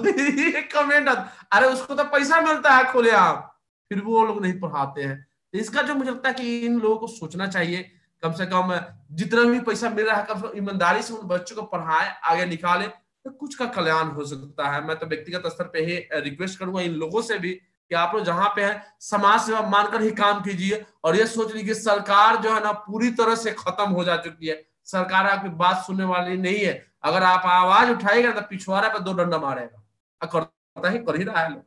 कमेंट 0.73 1.07
अरे, 1.07 1.67
उसको 1.67 1.95
तो 1.95 2.03
पैसा 2.05 2.41
मिलता 2.41 2.75
है 2.75 2.91
खोले 2.91 3.11
आप 3.11 3.53
फिर 3.91 3.99
भी 3.99 4.05
वो 4.05 4.25
लोग 4.25 4.41
नहीं 4.41 4.59
पढ़ाते 4.59 5.03
हैं। 5.03 5.21
तो 5.53 5.57
इसका 5.59 5.81
जो 5.81 5.95
मुझे 5.95 6.09
लगता 6.11 6.29
है 6.29 6.35
कि 6.35 6.59
इन 6.59 6.79
लोगों 6.79 6.97
को 6.97 7.07
सोचना 7.07 7.47
चाहिए, 7.47 7.83
कम 8.23 8.31
से 8.33 8.45
कम 8.45 8.73
जितना 9.13 9.43
भी 9.43 9.59
पैसा 9.59 9.89
मिल 9.89 10.05
रहा 10.05 10.17
है, 10.17 10.25
कम 10.25 10.41
से 10.41 10.47
कम 10.47 10.57
ईमानदारी 10.57 11.01
से 11.01 11.13
उन 11.13 11.27
बच्चों 11.27 11.55
को 11.55 11.61
पढ़ाए, 11.67 12.09
आगे 12.23 12.45
निकाले 12.45 12.87
तो 12.87 13.31
कुछ 13.31 13.55
का 13.55 13.65
कल्याण 13.67 14.07
हो 14.09 14.25
सकता 14.25 14.69
है। 14.71 14.83
मैं 14.87 14.95
तो 14.99 15.05
व्यक्तिगत 15.05 15.47
स्तर 15.47 15.67
पे 15.67 15.79
ही 15.81 15.97
रिक्वेस्ट 16.21 16.59
करूँगा 16.59 16.81
इन 16.81 16.91
लोगों 16.95 17.21
से 17.21 17.37
भी 17.39 17.51
कि 17.91 17.95
आप 17.95 18.15
लोग 18.15 18.23
जहाँ 18.25 18.49
पे 18.55 18.63
है, 18.63 18.81
समाज 19.01 19.39
सेवा 19.41 19.61
मानकर 19.69 20.01
ही 20.01 20.11
काम 20.11 20.41
कीजिए 20.43 20.83
और 21.03 21.15
ये 21.15 21.25
सोच 21.27 21.53
लीजिए 21.55 21.73
सरकार 21.73 22.37
जो 22.43 22.53
है 22.53 22.63
ना 22.63 22.71
पूरी 22.87 23.11
तरह 23.11 23.35
से 23.35 23.51
खत्म 23.59 23.89
हो 23.91 24.03
जा 24.03 24.17
चुकी 24.17 24.47
है। 24.47 24.63
सरकार 24.87 25.27
आपकी 25.27 25.49
बात 25.57 25.83
सुनने 25.85 26.03
वाली 26.03 26.37
नहीं 26.37 26.65
है। 26.65 26.73
अगर 27.03 27.23
आप 27.23 27.45
आवाज़ 27.45 27.91
उठाएगा 27.91 28.31
तो 28.31 28.41
पिछवाड़ा 28.41 28.87
पे 28.89 28.99
दो 28.99 29.13
डंडा 29.13 29.37
मारेगा। 29.37 30.27
करता 30.27 30.89
ही, 30.89 30.99
कर 30.99 31.17
ही 31.17 31.23
रहा 31.23 31.43
है। 31.43 31.61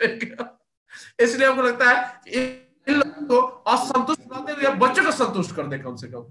इसलिए 1.20 1.48
हमको 1.48 1.62
लगता 1.62 1.90
है 1.90 1.96
इन 2.88 2.94
लोगों 2.94 3.26
को 3.26 3.40
असंतुष्ट 3.70 4.22
करते 4.30 4.52
हुए 4.52 4.74
बच्चों 4.78 5.04
को 5.04 5.10
संतुष्ट 5.12 5.54
कर 5.56 5.66
दे 5.66 5.78
कम 5.78 5.96
से 5.96 6.06
कम। 6.06 6.24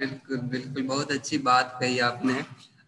बिल्कुल 0.00 0.38
बिल्कुल, 0.38 0.82
बहुत 0.82 1.12
अच्छी 1.12 1.38
बात 1.38 1.76
कही 1.80 1.98
आपने। 1.98 2.34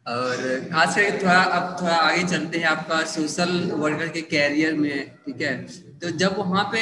और 0.07 0.37
खास 0.72 0.95
करके 0.95 1.18
थोड़ा, 1.18 1.43
अब 1.43 1.76
थोड़ा 1.80 1.95
आगे 1.95 2.22
चलते 2.28 2.59
हैं 2.59 2.66
आपका 2.66 3.03
सोशल 3.07 3.51
वर्कर 3.72 4.09
के 4.09 4.22
कैरियर 4.22 4.74
में, 4.74 5.11
ठीक 5.26 5.41
है? 5.41 5.55
तो 5.99 6.11
जब 6.18 6.39
वहाँ 6.39 6.64
पे 6.72 6.80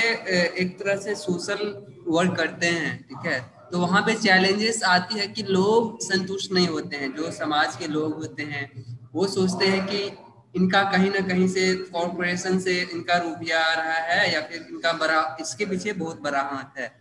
एक 0.62 0.78
तरह 0.78 0.96
से 0.96 1.14
सोशल 1.14 1.60
वर्क 2.08 2.36
करते 2.36 2.66
हैं, 2.66 2.96
ठीक 3.02 3.26
है? 3.26 3.40
तो 3.72 3.78
वहाँ 3.78 4.02
पे 4.02 4.14
चैलेंजेस 4.14 4.82
आती 4.84 5.18
है 5.18 5.26
कि 5.26 5.42
लोग 5.42 5.98
संतुष्ट 6.02 6.52
नहीं 6.52 6.68
होते 6.68 6.96
हैं, 6.96 7.12
जो 7.16 7.30
समाज 7.32 7.76
के 7.76 7.86
लोग 7.86 8.14
होते 8.14 8.42
हैं, 8.42 8.64
वो 9.14 9.26
सोचते 9.26 9.66
हैं 9.66 9.86
कि 9.86 10.00
इनका 10.54 10.82
कहीं 10.82 11.10
ना 11.10 11.20
कहीं 11.28 11.48
से 11.48 11.74
कॉरपोरेशन 11.92 12.58
से 12.58 12.80
इनका 12.82 13.16
रुपया 13.18 13.60
आ 13.64 13.74
रहा 13.74 13.98
है 14.06 14.32
या 14.34 14.40
फिर 14.40 14.66
इनका 14.70 14.92
बड़ा 14.92 15.36
इसके 15.40 15.66
पीछे 15.66 15.92
बहुत 15.92 16.20
बड़ा 16.20 16.42
हाथ 16.42 16.78
है। 16.78 16.92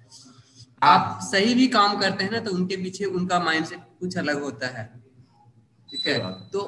आप 0.84 1.20
सही 1.24 1.54
भी 1.56 1.68
काम 1.68 2.00
करते 2.00 2.24
हैं 2.24 2.32
ना 2.32 2.40
तो 2.40 2.52
उनके 2.52 2.76
पीछे 2.78 3.06
उनका 3.06 3.40
माइंडसेट 3.40 3.80
कुछ 4.00 4.18
अलग 4.18 4.42
होता 4.44 4.68
है। 4.68 4.86
ठीक 5.90 6.08
है? 6.08 6.50
तो 6.50 6.62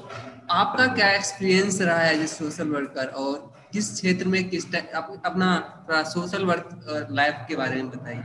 आपका 0.52 0.88
क्या 0.88 1.12
एक्सपीरियंस 1.12 1.82
रहा 1.82 1.98
है 1.98 2.18
जिस 2.18 2.38
सोशल 2.38 2.68
वर्कर 2.68 3.08
और 3.08 3.54
किस 3.74 3.94
क्षेत्र 3.94 4.28
में 4.28 4.50
किस 4.50 4.76
आप, 4.76 5.22
अपना 5.26 6.04
सोशल 6.04 6.46
वर्क 6.46 7.08
लाइफ 7.12 7.46
के 7.48 7.56
बारे 7.56 7.76
में 7.76 7.90
बताइए। 7.90 8.24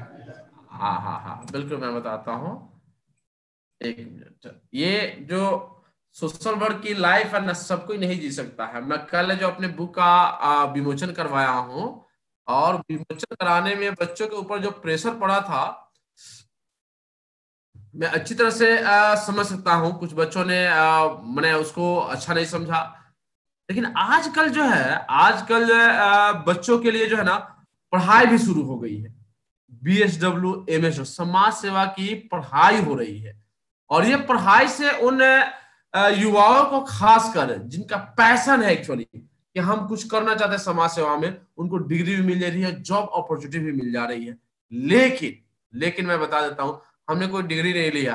हाँ 0.70 1.00
हाँ 1.00 1.18
हाँ 1.20 1.44
बिल्कुल 1.52 1.78
मैं 1.78 1.94
बताता 1.94 2.32
हूँ। 2.32 2.54
एक 3.80 3.98
मिनट 3.98 4.60
ये 4.74 5.26
जो 5.30 5.75
सोशल 6.16 6.54
वर्क 6.56 6.80
की 6.82 6.94
लाइफ 6.96 7.34
है 7.34 7.44
ना 7.46 7.52
सब 7.52 7.86
कोई 7.86 7.98
नहीं 7.98 8.18
जी 8.20 8.30
सकता 8.32 8.66
है। 8.66 8.80
मैं 8.82 8.98
कल 9.06 9.34
जो 9.36 9.48
अपने 9.48 9.68
बुक 9.70 9.94
का 9.94 10.64
विमोचन 10.74 11.12
करवाया 11.12 11.50
हूँ 11.50 11.84
और 12.48 12.76
विमोचन 12.90 13.34
कराने 13.34 13.74
में 13.74 13.94
बच्चों 13.94 14.28
के 14.28 14.36
ऊपर 14.36 14.58
जो 14.60 14.70
प्रेशर 14.82 15.14
पड़ा 15.18 15.40
था 15.40 15.64
मैं 17.94 18.08
अच्छी 18.08 18.34
तरह 18.34 18.50
से 18.50 18.66
आ, 18.78 19.14
समझ 19.16 19.46
सकता 19.46 19.74
हूँ। 19.74 19.98
कुछ 19.98 20.12
बच्चों 20.14 20.44
ने 20.44 20.58
मैंने 21.34 21.52
उसको 21.54 21.96
अच्छा 21.96 22.34
नहीं 22.34 22.44
समझा। 22.46 22.80
लेकिन 23.68 23.86
आजकल 23.98 24.48
जो 24.48 24.64
है 24.64 25.06
आजकल 25.10 25.70
बच्चों 26.46 26.78
के 26.78 26.90
लिए 26.90 27.06
जो 27.06 27.16
है 27.16 27.24
ना 27.24 27.36
पढ़ाई 27.92 28.26
भी 28.26 28.38
शुरू 28.38 28.62
हो 28.62 28.78
गई 28.78 28.96
है। 28.96 29.14
B 29.82 30.00
S 30.02 30.20
W 30.22 30.66
M 30.70 30.86
S 30.86 31.00
समाज 31.16 31.52
सेवा 31.54 31.84
की 31.96 32.14
पढ़ाई 32.32 32.82
हो 32.82 32.94
रही 32.94 33.18
है। 33.20 33.34
और 33.90 34.04
ये 34.04 34.16
पढ़ाई 34.28 34.68
से 34.68 34.90
उन 35.00 35.18
युवाओं 35.96 36.64
को 36.70 36.80
खास 36.88 37.32
कर 37.34 37.56
जिनका 37.58 37.96
पैशन 38.18 38.62
है 38.62 38.72
एक्चुअली 38.72 39.04
कि 39.04 39.60
हम 39.60 39.86
कुछ 39.88 40.04
करना 40.08 40.34
चाहते 40.34 40.54
हैं 40.54 40.62
समाज 40.62 40.90
सेवा 40.90 41.16
में, 41.16 41.36
उनको 41.58 41.76
डिग्री 41.78 42.14
भी 42.16 42.22
मिल 42.22 42.40
जा 42.40 42.48
रही 42.48 42.62
है 42.62 42.80
जॉब 42.82 43.10
अपॉर्चुनिटी 43.16 43.58
भी 43.58 43.72
मिल 43.72 43.92
जा 43.92 44.04
रही 44.04 44.26
है। 44.26 44.36
लेकिन 44.72 45.42
लेकिन 45.72 46.06
मैं 46.06 46.18
बता 46.20 46.40
देता 46.40 46.62
हूँ, 46.62 46.80
हमने 47.10 47.26
कोई 47.26 47.42
डिग्री 47.42 47.72
नहीं 47.72 47.90
लिया। 47.92 48.14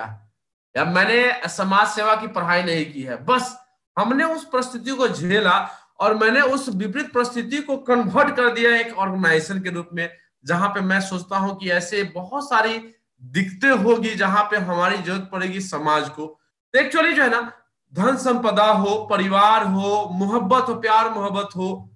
या 0.76 0.84
मैंने 0.86 1.50
समाज 1.50 1.88
सेवा 1.88 2.16
की 2.16 2.28
पढ़ाई 2.28 2.64
नहीं 2.64 2.86
की 2.94 3.02
है। 3.02 3.24
बस, 3.26 3.56
हमने 3.98 4.24
उस 4.24 4.44
परिस्थिति 4.46 4.92
को 4.92 5.08
झेला 5.08 5.58
और 6.00 6.16
मैंने 6.18 6.42
उस 6.42 6.68
विपरीत 6.70 7.12
परिस्थिति 7.14 7.58
को 7.58 7.78
कन्वर्ट 7.80 8.36
कर 8.36 8.54
दिया 8.54 8.76
एक 8.76 8.94
ऑर्गेनाइजेशन 8.96 9.62
के 9.62 9.70
रूप 9.70 9.90
में, 9.94 10.10
जहाँ 10.46 10.70
पे 10.70 10.82
मैं 10.82 11.00
सोचता 11.02 11.38
हूँ 11.38 11.58
कि 11.58 11.70
ऐसे 11.72 12.04
बहुत 12.16 12.50
सारी 12.50 12.78
दिक्कतें 13.22 13.84
होगी 13.84 14.14
जहाँ 14.16 14.44
पे 14.44 14.58
हमारी 14.60 14.98
ज़रूरत 14.98 15.30
पड़ेगी 15.32 15.62
समाज 15.62 16.10
को। 16.10 16.38
एक्चुअली 16.74 17.14
जो 17.14 17.24
है 17.24 17.30
ना 17.30 17.52
धन 17.94 18.18
संपदा 18.18 18.66
हो, 18.66 18.96
परिवार 19.06 19.66
हो, 19.66 20.10
मोहब्बत 20.14 20.70
हो, 20.70 20.76
प्यार 20.76 21.10
मोहब्बत 21.14 21.56
हो, 21.56 21.90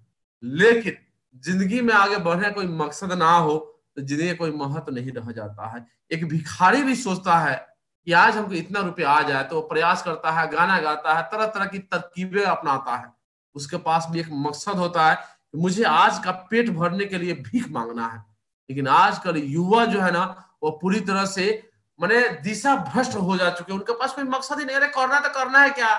लेकिन 0.43 0.97
ज़िंदगी 1.43 1.81
में 1.81 1.93
आगे 1.93 2.17
बढ़ने 2.19 2.49
कोई 2.51 2.67
मकसद 2.69 3.11
ना 3.13 3.31
हो 3.31 3.57
तो 3.95 4.01
ज़िंदगी 4.01 4.33
कोई 4.35 4.51
महत्व 4.53 4.93
नहीं 4.93 5.11
रह 5.11 5.31
जाता 5.31 5.67
है। 5.67 5.85
एक 6.11 6.27
भिखारी 6.29 6.81
भी 6.83 6.95
सोचता 6.95 7.37
है 7.39 7.55
कि 8.07 8.11
आज 8.13 8.37
हमको 8.37 8.53
इतना 8.53 8.79
रुपया 8.81 9.09
आ 9.09 9.21
जाए 9.21 9.43
तो 9.43 9.55
वो 9.55 9.61
प्रयास 9.63 10.01
करता 10.03 10.31
है, 10.31 10.47
गाना 10.51 10.79
गाता 10.79 11.13
है 11.13 11.23
तरह 11.23 11.45
तरह 11.47 11.65
की 11.65 11.79
तरकीबें 11.79 12.43
अपनाता 12.43 12.95
है। 12.95 13.13
उसके 13.55 13.77
पास 13.79 14.07
भी 14.11 14.19
एक 14.19 14.27
मकसद 14.31 14.77
होता 14.77 15.09
है 15.09 15.15
कि 15.15 15.57
मुझे 15.57 15.83
आज 15.85 16.19
का 16.19 16.31
पेट 16.51 16.69
भरने 16.71 17.05
के 17.05 17.17
लिए 17.17 17.33
भीख 17.43 17.69
मांगना 17.71 18.07
है। 18.07 18.19
लेकिन 18.69 18.87
आजकल 18.89 19.37
युवा 19.37 19.85
जो 19.85 20.01
है 20.01 20.11
ना, 20.11 20.23
वो 20.63 20.71
पूरी 20.81 20.99
तरह 21.01 21.25
से 21.27 21.47
मैंने 21.99 22.27
दिशा 22.43 22.75
भ्रष्ट 22.85 23.15
हो 23.17 23.37
जा 23.37 23.49
चुके 23.49 23.73
उनके 23.73 23.93
पास 23.93 24.13
कोई 24.13 24.23
मकसद 24.25 24.59
ही 24.59 24.65
नहीं 24.65 24.75
अरे, 24.75 24.87
करना 24.89 25.19
तो 25.19 25.29
करना 25.29 25.59
है 25.59 25.69
क्या? 25.71 25.89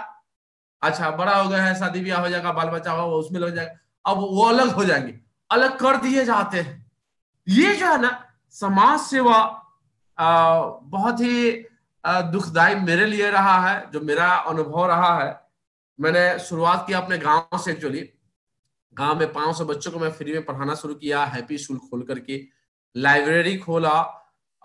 अच्छा 0.83 1.11
बड़ा 1.13 1.37
हो 1.37 1.49
गया 1.49 1.63
है, 1.65 1.75
शादी 1.75 2.01
ब्याह 2.01 2.21
हो 2.21 2.29
जाएगा 2.29 2.53
बाल 2.53 2.69
बच्चा 2.71 2.93
होगा 2.93 3.17
उसमें 3.17 3.41
लग 3.41 3.55
जाएगा। 3.55 3.77
अब 4.05 4.19
वो 4.19 4.43
अलग 4.45 4.69
हो 4.71 4.85
जाएँगे, 4.85 5.19
अलग 5.51 5.79
कर 5.79 5.97
दिए 5.97 6.25
जाते 6.25 6.61
हैं। 6.61 6.85
ये 7.47 7.75
जो 7.77 7.87
है 7.87 8.01
ना, 8.01 8.11
समाज 8.55 9.01
सेवा 9.01 9.39
बहुत 10.19 11.21
ही 11.21 11.53
दुखदायी 12.07 12.75
मेरे 12.77 13.07
लिए 13.07 13.31
रहा 13.31 13.59
है, 13.69 13.91
जो 13.91 14.01
मेरा 14.01 14.29
अनुभव 14.29 14.87
रहा 14.87 15.19
है। 15.19 15.41
मैंने 15.99 16.39
शुरुआत 16.39 16.85
किया 16.87 16.99
अपने 16.99 17.19
गाँव 17.19 17.59
से 17.59 17.71
एक्चुअली 17.73 18.09
गाँव 18.97 19.19
में 19.19 19.33
पाँच 19.33 19.57
सौ 19.57 19.65
बच्चों 19.65 19.91
को 19.93 19.99
मैं 19.99 20.11
फ्री 20.13 20.33
में 20.33 20.45
पढ़ाना 20.45 20.75
शुरू 20.75 20.95
किया 20.95 21.25
हैप्पी 21.27 21.59
स्कूल 21.59 21.79
खोल 21.81 22.03
करके। 22.03 22.41
लाइब्रेरी 22.95 23.57
खोला 23.59 23.97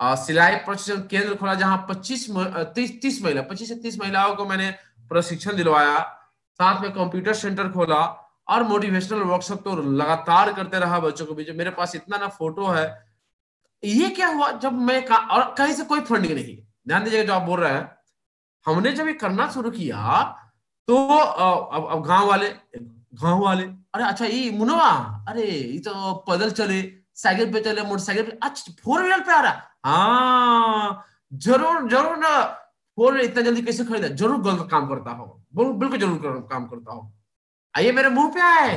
सिलाई 0.02 0.54
प्रशिक्षण 0.64 1.02
केंद्र 1.08 1.34
खोला 1.36 1.54
जहाँ 1.54 1.84
पच्चीस 1.88 2.26
तीस 2.74 3.00
तीस 3.02 3.22
महिला 3.24 3.42
पच्चीस 3.44 3.68
से 3.68 3.74
तीस 3.76 3.98
महिलाओं 4.00 4.34
को 4.36 4.44
मैंने 4.46 4.70
प्रशिक्षण 5.10 5.56
दिलवाया। 5.56 5.98
साथ 6.60 6.80
में 6.82 6.90
कंप्यूटर 6.92 7.34
सेंटर 7.34 7.68
खोला 7.72 8.00
और 8.48 8.62
मोटिवेशनल 8.64 9.22
वर्कशॉप 9.24 9.62
तो 9.64 9.76
लगातार 9.92 10.52
करते 10.52 10.78
रहा 10.78 10.98
बच्चों 11.00 11.26
को 11.26 11.34
जो 11.42 11.54
मेरे 11.54 11.70
पास 11.72 11.94
इतना 11.96 12.16
ना 12.18 12.28
फ़ोटो 12.30 12.66
है। 12.66 12.86
ये 13.82 14.08
क्या 14.10 14.28
हुआ 14.28 14.50
जब 14.52 14.72
मैं 14.80 15.04
का, 15.06 15.16
और 15.16 15.54
कहीं 15.58 15.74
से 15.74 15.84
कोई 15.84 16.00
फंडिंग 16.02 16.34
नहीं। 16.34 16.56
ध्यान 16.88 17.04
दीजिएगा 17.04 17.24
जो 17.24 17.32
आप 17.32 17.42
बोल 17.42 17.60
रहे 17.60 17.72
हैं। 17.72 17.90
हमने 18.66 18.92
जब 18.92 19.06
ये 19.06 19.12
करना 19.14 19.50
शुरू 19.50 19.70
किया 19.70 20.22
तो 20.88 20.96
अब 21.06 21.86
अब 21.90 22.04
गाँव 22.06 22.28
वाले 22.28 22.48
गाँव 23.22 23.44
वाले 23.44 23.64
अरे 23.94 24.04
अच्छा 24.04 24.24
ये 24.24 24.50
मुनवा 24.52 24.90
अरे 25.28 25.46
ये 25.46 25.78
तो 25.78 26.12
पैदल 26.28 26.50
चले। 26.52 26.80
साइकिल 27.16 27.52
पे 27.52 27.60
चले, 27.60 27.82
मोटरसाइकिल 27.82 28.24
पे 28.24 28.38
अच्छा 28.42 28.72
फोर 28.84 29.00
व्हीलर 29.02 29.20
पे 29.20 29.32
आ 29.32 29.40
रहा। 29.40 29.62
हाँ 29.86 31.04
ज़रूर 31.32 31.88
ज़रूर 31.90 32.16
ना। 32.18 32.40
फोर 32.98 33.12
व्हीलर 33.12 33.30
इतना 33.30 33.42
जल्दी 33.42 33.62
कैसे 33.62 33.84
खरीदा? 33.84 34.08
ज़रूर 34.08 34.40
गलत 34.42 34.68
काम 34.70 34.88
करता 34.88 35.10
हो। 35.10 35.26
बिल्कुल 35.54 35.98
ज़रूर 35.98 36.46
काम 36.50 36.66
करता 36.66 36.92
हो। 36.92 37.12
आइए, 37.74 37.92
मेरे 37.92 38.08
मुँह 38.10 38.30
पे 38.34 38.40
आए। 38.40 38.76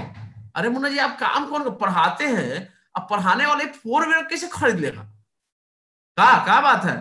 अरे 0.55 0.69
मुन्ना 0.69 0.89
जी, 0.89 0.97
आप 0.99 1.17
काम 1.19 1.45
कौन 1.49 1.69
पढ़ाते 1.77 2.25
हैं? 2.27 2.67
अब 2.97 3.07
पढ़ाने 3.09 3.45
वाले 3.45 3.65
फोर 3.65 4.05
व्हीलर 4.07 4.25
कैसे 4.25 4.47
खरीद 4.47 4.79
लेगा? 4.79 5.01
कहा 6.17 6.43
क्या 6.45 6.59
बात 6.61 6.83
है? 6.85 6.95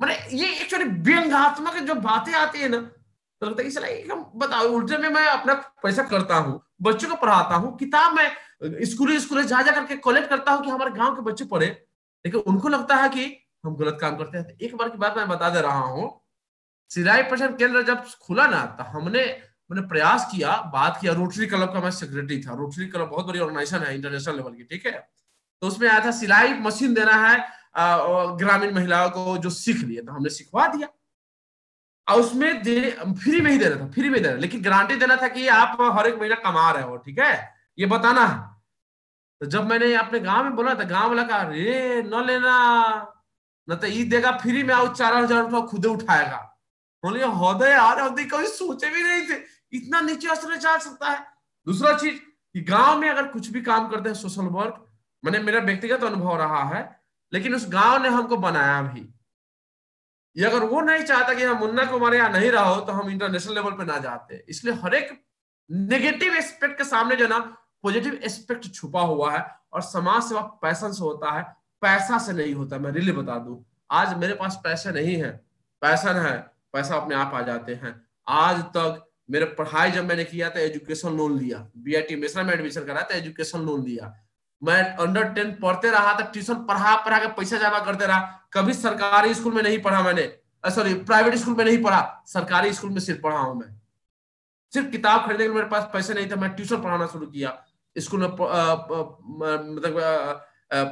मैंने 0.00 0.14
ये 0.38 0.48
एक्चुअली 0.60 0.84
व्यंगात्मक 0.84 1.76
जो 1.86 1.94
बातें 1.96 2.32
आती 2.36 2.58
है 2.58 2.68
ना 2.68 2.78
तो 2.78 3.46
लगता 3.46 3.62
है 3.62 3.68
इसलिए 3.68 4.14
बताओ 4.36 4.68
उल्टे 4.68 4.96
में 4.98 5.08
मैं 5.10 5.26
अपना 5.28 5.54
पैसा 5.82 6.02
करता 6.04 6.36
हूँ, 6.36 6.60
बच्चों 6.82 7.08
को 7.08 7.14
पढ़ाता 7.16 7.54
हूँ, 7.54 7.76
किताब 7.78 8.14
में 8.16 8.30
स्कूल 8.62 9.18
स्कूल 9.18 9.42
जा 9.44 9.60
जा 9.62 9.72
करके 9.72 9.96
कलेक्ट 9.98 10.28
करता 10.30 10.52
हूँ 10.52 10.64
कि 10.64 10.70
हमारे 10.70 10.90
गाँव 10.92 11.14
के 11.14 11.22
बच्चे 11.22 11.44
पढ़े, 11.46 11.66
लेकिन 12.24 12.40
उनको 12.42 12.68
लगता 12.68 12.96
है 12.96 13.08
कि 13.08 13.26
हम 13.64 13.76
गलत 13.76 13.98
काम 14.00 14.16
करते 14.16 14.38
हैं। 14.38 14.56
एक 14.58 14.74
बार 14.76 14.88
की 14.88 14.98
बात 14.98 15.16
मैं 15.16 15.28
बता 15.28 15.48
दे 15.50 15.60
रहा 15.60 15.78
हूँ। 15.78 16.10
सिलाई 16.90 17.22
प्रशिक्षण 17.24 17.56
केंद्र 17.56 17.82
जब 17.84 18.04
खुला 18.22 18.46
ना 18.48 18.64
तो 18.78 18.84
हमने 18.90 19.24
मैंने 19.70 19.86
प्रयास 19.88 20.28
किया, 20.30 20.56
बात 20.72 20.98
किया 21.00 21.12
रोटरी 21.12 21.46
क्लब 21.46 21.72
का 21.72 21.80
मैं 21.80 21.90
सेक्रेटरी 21.92 22.40
था। 22.42 22.54
रोटरी 22.56 22.86
क्लब 22.86 23.08
बहुत 23.08 23.26
बड़ी 23.26 23.38
ऑर्गेनाइजेशन 23.38 23.84
है 23.84 23.94
इंटरनेशनल 23.94 24.36
लेवल 24.36 24.52
की, 24.52 24.64
ठीक 24.64 24.86
है? 24.86 24.92
तो 25.62 25.66
उसमें 25.66 25.88
आया 25.88 26.04
था, 26.04 26.10
सिलाई 26.12 26.54
मशीन 26.60 26.94
देना 26.94 27.12
है 27.18 27.36
ग्रामीण 28.38 28.74
महिलाओं 28.74 29.10
को 29.10 29.36
जो 29.38 29.50
सीख 29.52 29.76
लिए 29.78 30.00
तो 30.02 30.12
हमने 30.12 30.30
सिखवा 30.30 30.66
दिया। 30.68 30.88
और 32.08 32.20
उसमें 32.20 32.62
फ्री 33.14 33.40
में 33.40 33.50
ही 33.50 33.58
देना 33.58 33.76
था, 33.76 33.88
फ्री 33.90 34.08
में 34.08 34.22
देना 34.22 34.36
लेकिन 34.36 34.62
गारंटी 34.62 34.96
देना 34.96 35.16
था 35.16 35.28
कि 35.28 35.46
आप 35.48 35.76
हर 35.98 36.06
एक 36.06 36.18
महीना 36.20 36.34
कमा 36.40 36.70
रहे 36.70 36.82
हो, 36.82 36.96
ठीक 36.98 37.18
है? 37.18 37.57
ये 37.78 37.86
बताना। 37.86 38.24
है 38.24 38.46
तो 39.40 39.46
जब 39.46 39.66
मैंने 39.66 39.94
अपने 39.94 40.20
गाँव 40.20 40.44
में 40.44 40.56
बोला 40.56 40.74
था, 40.74 40.84
गाँव 40.84 41.08
वाला 41.08 41.22
कहा, 41.22 41.38
अरे, 41.38 42.02
न 42.02 42.24
लेना। 42.26 43.14
न 43.68 43.74
तो 43.74 43.86
ई 43.86 44.04
देगा, 44.04 44.30
फ्री 44.32 44.62
में 44.62 44.74
आओ, 44.74 44.92
चार 44.94 45.14
हज़ार 45.14 45.42
रुपया 45.42 45.60
खुद 45.60 45.86
उठाएगा। 45.86 46.36
बोलिए 47.04 47.24
हृदय 47.24 47.70
यार 47.70 48.00
हृदय 48.00 48.24
कभी 48.24 48.46
सोचे 48.46 48.90
भी 48.90 49.02
नहीं 49.02 49.22
थे। 49.28 49.42
इतना 49.72 50.00
नीचे 50.00 50.28
अस्त्र 50.28 50.56
जा 50.56 50.76
सकता 50.78 51.10
है। 51.10 51.20
दूसरा 51.66 51.92
चीज़, 51.92 52.18
कि 52.54 52.60
गाँव 52.60 52.98
में 52.98 53.08
अगर 53.10 53.26
कुछ 53.28 53.48
भी 53.48 53.60
काम 53.62 53.88
करते 53.88 54.08
हैं 54.08 54.16
सोशल 54.16 54.46
वर्क 54.48 54.84
मैंने, 55.24 55.38
मेरा 55.38 55.60
व्यक्तिगत 55.60 56.04
अनुभव 56.04 56.36
रहा 56.36 56.62
है, 56.64 56.82
लेकिन 57.32 57.54
उस 57.54 57.68
गाँव 57.68 58.02
ने 58.02 58.08
हमको 58.08 58.36
बनाया 58.36 58.82
भी। 58.82 59.08
ये 60.36 60.44
अगर 60.44 60.64
वो 60.64 60.80
नहीं 60.80 61.04
चाहता 61.04 61.34
कि 61.34 61.44
हम 61.44 61.58
मुन्ना 61.58 61.84
कुमार 61.84 62.14
यहाँ 62.14 62.30
नहीं 62.30 62.50
रहो 62.50 62.80
तो 62.80 62.92
हम 62.92 63.10
इंटरनेशनल 63.10 63.54
लेवल 63.54 63.72
पे 63.72 63.84
ना 63.84 63.98
जाते। 63.98 64.44
इसलिए 64.48 64.74
हर 64.74 64.94
एक 64.94 65.12
नेगेटिव 65.70 66.34
एस्पेक्ट 66.34 66.78
के 66.78 66.84
सामने 66.84 67.16
जो 67.16 67.26
ना 67.28 67.38
पॉजिटिव 67.84 68.20
एस्पेक्ट 68.24 68.72
छुपा 68.74 69.00
हुआ 69.02 69.32
है 69.32 69.44
और 69.72 69.82
समाज 69.82 70.22
सेवा 70.22 70.40
पैसन 70.62 70.92
से 70.92 71.02
होता 71.02 71.32
है, 71.32 71.42
पैसा 71.82 72.18
से 72.18 72.32
नहीं 72.32 72.54
होता। 72.54 72.78
मैं 72.78 72.90
रिली 72.92 73.12
बता 73.12 73.38
दू, 73.38 73.64
आज 73.90 74.16
मेरे 74.18 74.34
पास 74.34 74.60
पैसे 74.64 74.92
नहीं 74.92 75.16
है 75.16 75.30
पैसन 75.82 76.16
है, 76.16 76.38
पैसा 76.72 76.96
अपने 76.96 77.14
आप 77.14 77.34
आ 77.34 77.42
जाते 77.42 77.74
हैं। 77.74 77.94
आज 78.26 78.62
तक 78.76 79.04
मेरे 79.30 79.44
पढ़ाई 79.56 79.90
जब 79.90 80.04
मैंने 80.04 80.24
किया 80.24 80.48
था 80.50 80.60
एजुकेशन 80.60 81.16
लोन 81.16 81.38
लिया। 81.38 81.58
बी 81.76 81.94
आई 81.94 82.02
टी 82.02 82.16
मिश्रा 82.16 82.42
में 82.42 82.52
एडमिशन 82.54 82.84
करा 82.84 83.02
था 83.02 83.14
एजुकेशन 83.16 83.60
लोन 83.60 83.84
लिया। 83.84 84.12
मैं 84.62 84.82
अंडर 84.96 85.28
टेन 85.34 85.52
पढ़ते 85.54 85.90
रहा 85.90 86.14
था 86.14 86.24
ट्यूशन 86.26 86.64
पढ़ा 86.66 86.94
पढ़ा 87.04 87.18
के 87.18 87.26
पैसा 87.32 87.58
जमा 87.58 87.78
करते 87.80 88.06
रहा। 88.06 88.20
कभी 88.52 88.74
सरकारी 88.74 89.34
स्कूल 89.34 89.54
में 89.54 89.62
नहीं 89.62 89.78
पढ़ा 89.82 90.02
मैंने। 90.02 90.26
सॉरी 90.64 90.94
प्राइवेट 90.94 91.34
स्कूल 91.34 91.54
में 91.56 91.64
नहीं 91.64 91.82
पढ़ा, 91.82 92.24
सरकारी 92.26 92.72
स्कूल 92.72 92.90
में 92.90 93.00
सिर्फ़ 93.00 93.20
पढ़ा 93.22 93.38
हूँ 93.38 93.54
मैं। 93.56 93.68
सिर्फ़ 94.72 94.88
किताब 94.90 95.26
खरीदने 95.26 95.46
के 95.46 95.52
मेरे 95.52 95.66
पास 95.68 95.88
पैसे 95.92 96.14
नहीं 96.14 96.30
थे, 96.30 96.36
मैं 96.36 96.50
ट्यूशन 96.52 96.82
पढ़ाना 96.82 97.06
शुरू 97.06 97.26
किया। 97.26 97.50
स्कूल 97.98 98.20
में 98.20 98.28
मतलब 98.28 100.44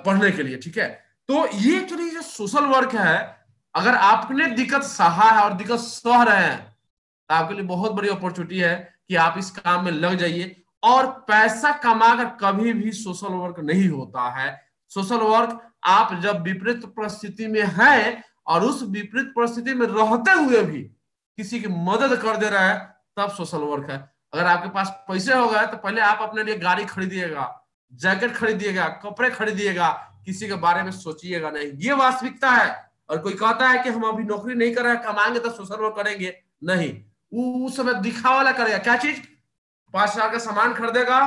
पढ़ने 0.07 0.31
के 0.31 0.43
लिए, 0.43 0.59
ठीक 0.59 0.79
है? 0.79 1.05
तो 1.29 1.49
ये 1.55 1.79
एक्चुअली 1.79 2.11
जो 2.11 2.23
सोशल 2.23 2.67
वर्क 2.67 2.95
है, 2.95 3.45
अगर 3.75 3.95
आपने 3.95 4.49
दिक्कत 4.49 4.85
सहा 4.85 5.31
है 5.31 5.43
और 5.43 5.55
दिक्कत 5.55 5.79
सह 5.79 6.23
रहे 6.23 6.37
हैं 6.37 6.77
तो 7.31 7.35
आपके 7.35 7.55
लिए 7.55 7.65
बहुत 7.65 7.93
बड़ी 7.93 8.09
अपॉर्चुनिटी 8.09 8.59
है 8.59 8.95
कि 9.09 9.17
आप 9.17 9.35
इस 9.39 9.51
काम 9.51 9.85
में 9.85 9.93
लग 9.93 10.15
जाइए। 10.15 10.63
और 10.83 11.07
पैसा 11.29 11.79
कमाकर 11.79 12.25
कभी 12.41 12.73
भी 12.73 12.93
सोशल 12.93 13.29
वर्क 13.29 13.61
नहीं 13.61 13.89
होता 13.89 14.31
है। 14.31 14.63
सोशल 14.93 15.19
वर्क 15.19 15.73
आप 15.85 16.21
जब 16.23 16.43
विपरीत 16.43 16.87
परिस्थिति 16.97 17.47
में 17.47 17.71
है 17.75 18.25
और 18.47 18.65
उस 18.65 18.85
विपरीत 18.85 19.33
परिस्थिति 19.37 19.75
में 19.75 19.87
रहते 19.87 20.33
हुए 20.33 20.63
भी 20.63 20.91
किसी 21.39 21.61
की 21.61 21.69
मदद 21.69 22.17
कर 22.17 22.37
दे 22.37 22.49
रहा 22.49 22.63
है, 22.63 22.97
तब 23.17 23.31
सोशल 23.31 23.61
वर्क 23.61 23.91
है। 23.91 24.16
अगर 24.33 24.47
आपके 24.47 24.69
पास 24.69 25.05
पैसे 25.09 25.35
हो 25.35 25.49
गए 25.49 25.67
तो 25.67 25.77
पहले 25.77 26.01
आप 26.01 26.19
अपने 26.23 26.45
लिए 26.45 26.57
गाड़ी 26.57 26.85
खरीदिएगा, 26.85 27.67
जैकेट 27.93 28.35
खरीदिएगा, 28.35 28.89
कपड़े 28.89 29.31
खरीदिएगा, 29.31 29.89
किसी 30.25 30.49
के 30.49 30.55
बारे 30.55 30.83
में 30.83 30.91
सोचिएगा 30.91 31.51
नहीं। 31.51 31.73
ये 31.77 31.93
वास्तविकता 31.93 32.51
है। 32.51 32.91
और 33.11 33.19
कोई 33.19 33.33
कहता 33.33 33.69
है 33.69 33.83
कि 33.83 33.91
हम 33.91 34.03
अभी 34.03 34.25
नौकरी 34.25 34.55
नहीं 34.55 34.75
कर 34.75 34.83
रहे 34.83 34.95
हैं, 34.95 35.03
कमाएँगे 35.03 35.39
तो 35.39 35.51
सोशल 35.51 35.83
वर्क 35.83 35.95
करेंगे। 35.97 36.35
नहीं। 36.65 37.05
उस 37.67 37.77
समय 37.77 37.95
दिखावा 37.95 38.53
करेगा। 38.53 38.79
क्या 38.79 38.97
चीज़? 38.97 39.21
पाँच 39.93 40.11
हज़ार 40.11 40.31
का 40.31 40.39
सामान 40.39 40.75
खरीदेगा 40.75 41.21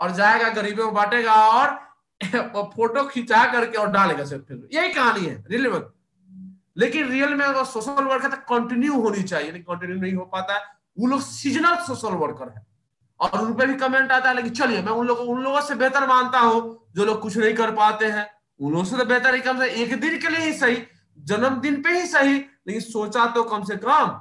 और 0.00 0.10
जाएगा, 0.10 0.48
गरीबों 0.48 0.84
में 0.84 0.94
बांटेगा 0.94 1.34
और 1.34 1.92
फ़ोटो 2.56 3.04
खिंचा 3.04 3.44
करके 3.52 3.78
और 3.78 3.90
डालेगा 3.90 4.24
सिर्फ़ 4.24 4.52
यही 4.74 4.92
कहानी 4.92 5.26
है। 5.26 5.44
रियल 5.50 5.68
में 5.68 5.80
लेकिन 6.76 7.08
रियल 7.08 7.34
में 7.34 7.44
अगर 7.46 7.64
सोशल 7.64 8.04
वर्क 8.04 8.22
है 8.22 8.30
तो 8.30 8.36
कंटिन्यू 8.36 9.00
होनी 9.00 9.22
चाहिए। 9.22 9.52
कंटिन्यू 9.52 9.96
नहीं 9.96 10.14
हो 10.14 10.24
पाता 10.24 10.54
है 10.54 10.81
वो 10.96 11.06
लोग 11.06 11.20
सीजनल 11.22 11.76
सोशल 11.84 12.14
वर्कर 12.16 12.48
है। 12.48 12.66
और 13.20 13.40
उन 13.40 13.52
पर 13.54 13.66
भी 13.66 13.74
कमेंट 13.76 14.12
आता 14.12 14.28
है, 14.28 14.34
लेकिन 14.36 14.52
चलिए, 14.52 14.82
मैं 14.82 14.92
उन 14.92 15.06
लोगों 15.06 15.26
उन 15.26 15.42
लोगों 15.42 15.60
से 15.60 15.74
बेहतर 15.74 16.06
मानता 16.06 16.38
हूँ, 16.40 16.88
जो 16.94 17.04
लोग 17.04 17.20
कुछ 17.20 17.36
नहीं 17.36 17.54
कर 17.54 17.70
पाते 17.74 18.06
हैं, 18.06 18.26
उन 18.60 18.72
लोगों 18.72 18.84
से 18.84 18.96
तो 18.96 19.04
बेहतर 19.04 19.34
ही 19.34 19.40
कम 19.40 19.58
से 19.58 19.68
एक 19.82 20.00
दिन 20.00 20.18
के 20.18 20.28
लिए 20.28 20.40
ही 20.40 20.52
सही, 20.54 20.82
जन्मदिन 21.18 21.82
पे 21.82 21.90
ही 21.90 22.06
सही, 22.06 22.34
लेकिन 22.34 22.80
सोचा 22.82 23.26
तो 23.26 23.42
कम 23.44 23.64
से 23.64 23.76
कम, 23.76 24.20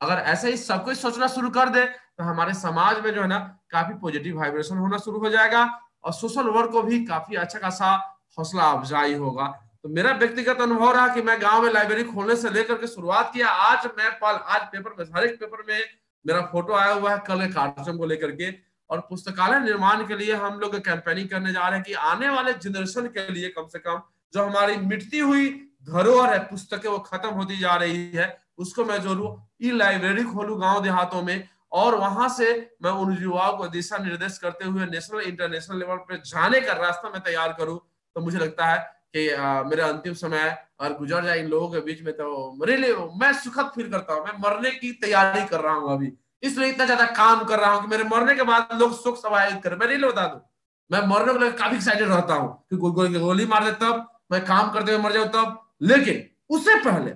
अगर 0.00 0.22
ऐसे 0.26 0.50
ही 0.50 0.56
सब 0.56 0.84
कुछ 0.84 0.96
सोचना 0.98 1.26
शुरू 1.28 1.50
कर 1.50 1.68
दे 1.68 1.84
तो 1.84 2.24
हमारे 2.24 2.54
समाज 2.54 3.00
में 3.04 3.12
जो 3.14 3.20
है 3.22 3.26
ना, 3.28 3.38
काफ़ी 3.70 3.94
पॉजिटिव 3.94 4.38
वाइब्रेशन 4.38 4.76
होना 4.76 4.98
शुरू 4.98 5.18
हो 5.18 5.30
जाएगा, 5.30 5.64
और 6.04 6.12
सोशल 6.12 6.48
वर्क 6.48 6.70
को 6.70 6.82
भी 6.82 7.04
काफ़ी 7.04 7.36
अच्छा 7.36 7.58
खासा 7.58 7.94
हौसला 8.38 8.70
अफजाई 8.70 9.14
होगा। 9.14 9.46
तो 9.82 9.88
मेरा 9.88 10.12
व्यक्तिगत 10.14 10.60
अनुभव 10.60 10.92
रहा 10.92 11.08
कि 11.14 11.22
मैं 11.22 11.40
गाँव 11.42 11.62
में 11.62 11.72
लाइब्रेरी 11.72 12.04
खोलने 12.04 12.36
से 12.36 12.50
लेकर 12.50 12.74
के 12.74 12.86
शुरुआत 12.86 13.30
किया, 13.34 13.48
आज 13.48 13.86
मैं 13.88 14.10
पल, 14.12 14.34
आज 14.46 14.62
पेपर 14.62 14.94
में 14.98 15.04
हर 15.16 15.24
एक 15.24 15.38
पेपर 15.40 15.64
में 15.68 15.80
मेरा 16.28 16.40
फ़ोटो 16.52 16.74
आया 16.74 16.92
हुआ 16.92 17.12
है 17.12 17.18
कल 17.26 17.46
कार्यक्रम 17.52 17.96
को 17.98 18.06
लेकर 18.06 18.30
के, 18.32 18.50
और 18.90 19.00
पुस्तकालय 19.08 19.58
निर्माण 19.60 20.06
के 20.06 20.16
लिए 20.16 20.34
हम 20.36 20.58
लोग 20.60 20.76
कैंपेनिंग 20.84 21.28
करने 21.28 21.52
जा 21.52 21.68
रहे 21.68 21.78
हैं 21.78 21.82
कि 21.84 21.92
आने 22.10 22.28
वाले 22.30 22.52
जनरेशन 22.54 23.06
के 23.16 23.32
लिए 23.32 23.48
कम 23.48 23.66
से 23.72 23.78
कम 23.78 24.00
जो 24.34 24.44
हमारी 24.44 24.76
मिटती 24.76 25.18
हुई 25.18 25.48
धरोहर 25.88 26.32
है, 26.32 26.38
पुस्तकें 26.40 26.88
वो 26.88 26.98
खत्म 26.98 27.28
होती 27.30 27.58
जा 27.58 27.74
रही 27.76 28.10
है, 28.14 28.26
उसको 28.58 28.84
मैं 28.84 29.00
जोड़ू 29.02 29.36
ई 29.62 29.70
लाइब्रेरी 29.72 30.24
खोलू 30.24 30.56
गाँव 30.56 30.82
देहातों 30.82 31.22
में, 31.22 31.48
और 31.72 31.94
वहाँ 31.94 32.28
से 32.28 32.50
मैं 32.82 32.90
उन 32.90 33.16
युवाओं 33.22 33.56
को 33.56 33.68
दिशा 33.68 33.98
निर्देश 33.98 34.38
करते 34.38 34.64
हुए 34.64 34.86
नेशनल 34.86 35.20
इंटरनेशनल 35.20 35.78
लेवल 35.78 35.96
पे 36.08 36.16
जाने 36.26 36.60
का 36.60 36.72
रास्ता 36.74 37.10
मैं 37.10 37.20
तैयार 37.22 37.52
करूँ 37.58 37.78
तो 38.16 38.20
मुझे 38.20 38.38
लगता 38.38 38.66
है 38.66 38.78
कि 39.14 39.28
आ, 39.30 39.62
मेरा 39.64 39.86
अंतिम 39.86 40.14
समय 40.14 40.38
है 40.38 40.68
और 40.80 40.96
गुजर 40.98 41.24
जाए 41.24 41.40
इन 41.40 41.46
लोगों 41.48 41.68
के 41.68 41.80
बीच 41.82 42.02
में 42.02 42.12
तो 42.14 42.52
मेरे 42.60 42.76
लिए 42.76 42.94
मैं 43.20 43.32
सुखद 43.34 43.70
फील 43.74 43.90
करता 43.90 44.14
हूँ। 44.14 44.24
मैं 44.24 44.32
मरने 44.40 44.70
की 44.72 44.92
तैयारी 45.02 45.44
कर 45.48 45.60
रहा 45.60 45.74
हूँ 45.74 45.92
अभी। 45.92 46.12
इसलिए 46.42 46.68
इतना 46.68 46.84
ज़्यादा 46.84 47.04
काम 47.14 47.44
कर 47.44 47.58
रहा 47.58 47.70
हूँ 47.72 47.82
कि 47.82 47.88
मेरे 47.88 48.04
मरने 48.06 48.34
के 48.34 48.42
बाद 48.44 48.78
लोग 48.80 48.92
सुख 48.96 49.16
समाहित 49.18 49.62
करें 49.62 49.76
मैं 49.76 49.86
नहीं 49.86 49.98
बता 50.00 50.26
दू। 50.26 50.40
मैं 50.90 51.06
मरने 51.06 51.32
को 51.32 51.38
लेकर 51.38 51.56
काफ़ी 51.58 51.76
एक्साइटेड 51.76 52.08
रहता 52.08 52.34
हूँ 52.34 52.52
कि 52.70 52.76
गो, 52.76 52.90
गो, 52.90 53.08
गोली 53.18 53.46
मार 53.46 53.64
दे 53.64 53.72
तब 53.80 54.06
मैं 54.32 54.44
काम 54.44 54.70
करते 54.72 54.92
हुए 54.92 55.02
मर 55.02 55.12
जाऊँ 55.12 55.28
तब। 55.28 55.58
लेकिन 55.82 56.22
उससे 56.50 56.74
पहले 56.84 57.12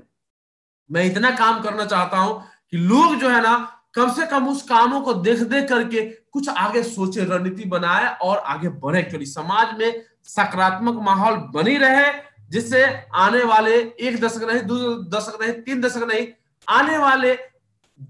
मैं 0.90 1.05
इतना 1.05 1.30
काम 1.36 1.62
करना 1.62 1.84
चाहता 1.84 2.18
हूँ 2.18 2.43
कि 2.70 2.76
लोग 2.78 3.14
जो 3.20 3.28
है 3.28 3.40
ना 3.43 3.55
कम 3.95 4.12
से 4.12 4.26
कम 4.26 4.49
उस 4.49 4.62
कामों 4.68 5.01
को 5.01 5.14
देख 5.14 5.38
देख 5.49 5.68
करके 5.68 6.01
कुछ 6.32 6.49
आगे 6.49 6.82
सोचे 6.82 7.24
रणनीति 7.24 7.64
बनाए 7.68 8.07
और 8.22 8.38
आगे 8.38 8.68
बढ़े। 8.84 9.03
क्योंकि 9.03 9.26
समाज 9.26 9.76
में 9.78 10.05
सकारात्मक 10.27 11.03
माहौल 11.03 11.37
बनी 11.55 11.77
रहे, 11.79 12.11
जिससे 12.51 12.85
आने 13.16 13.43
वाले 13.45 13.77
एक 13.77 14.20
दशक 14.20 14.43
नहीं, 14.43 14.61
दो 14.62 14.95
दशक 15.09 15.41
नहीं, 15.41 15.53
तीन 15.62 15.81
दशक 15.81 16.03
नहीं, 16.05 16.27
आने 16.66 16.99
वाले 16.99 17.39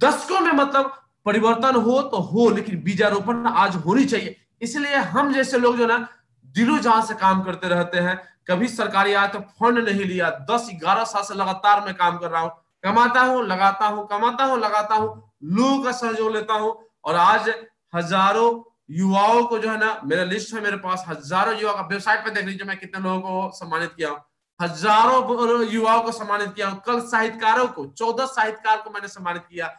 दशकों 0.00 0.40
में 0.40 0.52
मतलब 0.52 0.92
परिवर्तन 1.26 1.74
हो 1.76 2.00
तो 2.02 2.16
हो, 2.18 2.48
लेकिन 2.50 2.82
बीजारोपण 2.82 3.46
आज 3.46 3.76
होनी 3.76 4.04
चाहिए। 4.04 4.36
इसलिए 4.62 4.96
हम 4.96 5.32
जैसे 5.32 5.58
लोग 5.58 5.76
जो 5.76 5.86
ना, 5.86 6.06
दिलो 6.46 6.78
जहाँ 6.78 7.02
से 7.02 7.14
काम 7.14 7.42
करते 7.42 7.68
रहते 7.68 7.98
हैं, 7.98 8.18
कभी 8.48 8.68
सरकारी 8.68 9.12
आया 9.12 9.26
तो 9.26 9.38
फंड 9.40 9.78
नहीं 9.78 10.04
लिया, 10.04 10.30
दस, 10.50 10.68
ग्यारह 10.74 11.04
साल 11.04 11.22
से 11.22 11.34
लगातार 11.34 11.84
मैं 11.84 11.94
काम 11.94 12.18
कर 12.18 12.30
रहा 12.30 12.40
हूँ, 12.40 12.50
कमाता 12.84 13.20
हूँ, 13.20 13.44
लगाता 13.46 13.86
हूँ, 13.86 14.06
कमाता 14.08 14.44
हूँ, 14.44 14.58
लगाता 14.58 14.94
हूँ, 14.94 15.08
लोगों 15.44 15.82
का 15.82 15.92
सहयोग 15.92 16.32
लेता 16.32 16.54
हूँ, 16.54 16.76
और 17.04 17.16
आज 17.16 17.52
हज़ारों 17.94 18.50
युवाओं 18.88 19.44
को 19.44 19.58
जो 19.58 19.70
है 19.70 19.78
ना 19.78 20.00
मेरा 20.04 20.24
लिस्ट 20.24 20.54
है 20.54 20.60
मेरे 20.60 20.76
पास 20.78 21.04
हज़ारों 21.08 21.58
युवा 21.60 21.72
का 21.72 21.86
वेबसाइट 21.88 22.24
पे 22.24 22.30
देख 22.30 22.44
लीजिए 22.46 22.66
मैं 22.66 22.78
कितने 22.78 23.02
लोगों 23.02 23.20
को 23.20 23.50
सम्मानित 23.56 23.90
किया 23.96 24.08
हूँ। 24.08 24.18
हज़ारों 24.60 25.62
युवाओं 25.66 26.02
को 26.02 26.12
सम्मानित 26.12 26.52
किया 26.54 26.68
हूँ। 26.68 26.80
कल 26.86 27.00
साहित्यकारों 27.06 27.66
को 27.68 27.86
चौदह 27.88 28.26
साहित्यकार 28.28 28.76
को 28.76 28.90
मैंने 28.90 29.08
सम्मानित 29.08 29.42
किया। 29.42 29.70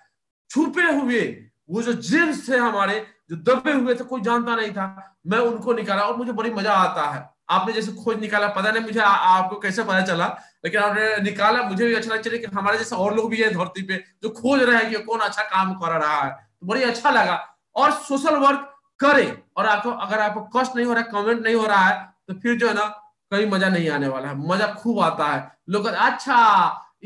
छुपे 0.50 0.92
हुए 0.92 1.22
वो 1.70 1.82
जो 1.82 1.94
जेम्स 1.94 2.48
थे 2.50 2.58
हमारे 2.58 3.06
जो 3.30 3.36
दबे 3.44 3.72
हुए 3.74 3.96
थे 3.96 4.04
कोई 4.06 4.22
जानता 4.22 4.56
नहीं 4.56 4.72
था। 4.72 5.16
मैं 5.28 5.38
उनको 5.42 5.74
निकाला 5.74 6.04
और 6.04 6.18
मुझे 6.18 6.32
बड़ी 6.32 6.50
मज़ा 6.52 6.74
आता 6.74 7.10
है। 7.10 7.30
आपने 7.50 7.74
जैसे 7.74 7.92
खोज 7.94 8.20
निकाला 8.20 8.48
पता 8.50 8.72
नहीं 8.72 8.84
मुझे 8.84 9.00
आ, 9.00 9.08
आपको 9.08 9.60
कैसे 9.60 9.84
पता 9.84 10.02
चला 10.02 10.28
लेकिन 10.66 10.82
आपने 10.82 11.16
निकाला 11.24 11.64
मुझे 11.64 11.88
भी 11.88 11.94
अच्छा 11.94 12.14
लगा 12.14 12.38
कि 12.38 12.56
हमारे 12.56 12.78
जैसे 12.78 12.96
और 12.96 13.16
लोग 13.16 13.30
भी 13.30 13.42
है 13.42 13.50
धरती 13.54 13.82
पे 13.84 14.04
जो 14.24 14.30
खोज 14.32 14.62
रहे 14.62 14.78
हैं 14.78 14.90
कि 14.90 15.04
कौन 15.04 15.20
अच्छा 15.22 15.44
काम 15.46 15.74
कर 15.76 15.98
रहा 15.98 16.22
है। 16.22 16.32
तो 16.32 16.68
बड़ी 16.68 16.84
अच्छा 16.84 17.10
लगा। 17.12 17.40
और 17.76 17.92
सोशल 18.04 18.36
वर्क 18.38 18.70
करे। 19.04 19.26
और 19.58 19.66
आपको, 19.68 19.92
अगर 19.92 20.20
आपको 20.22 20.42
कष्ट 20.56 20.76
नहीं 20.76 20.86
हो 20.86 20.94
रहा 20.94 21.04
है 21.04 21.10
कमेंट 21.14 21.44
नहीं 21.44 21.56
हो 21.56 21.66
रहा 21.66 21.86
है 21.86 22.14
तो 22.28 22.34
फिर 22.34 22.58
जो 22.58 22.68
है 22.68 22.74
ना 22.74 22.86
कहीं 23.32 23.46
मज़ा 23.48 23.70
नहीं 23.70 23.90
आने 23.90 24.08
वाला 24.08 24.28
है। 24.28 24.36
मज़ा 24.40 24.68
खूब 24.74 25.00
आता 25.02 25.28
है। 25.28 25.52
लोग 25.70 25.86
अच्छा 25.86 26.40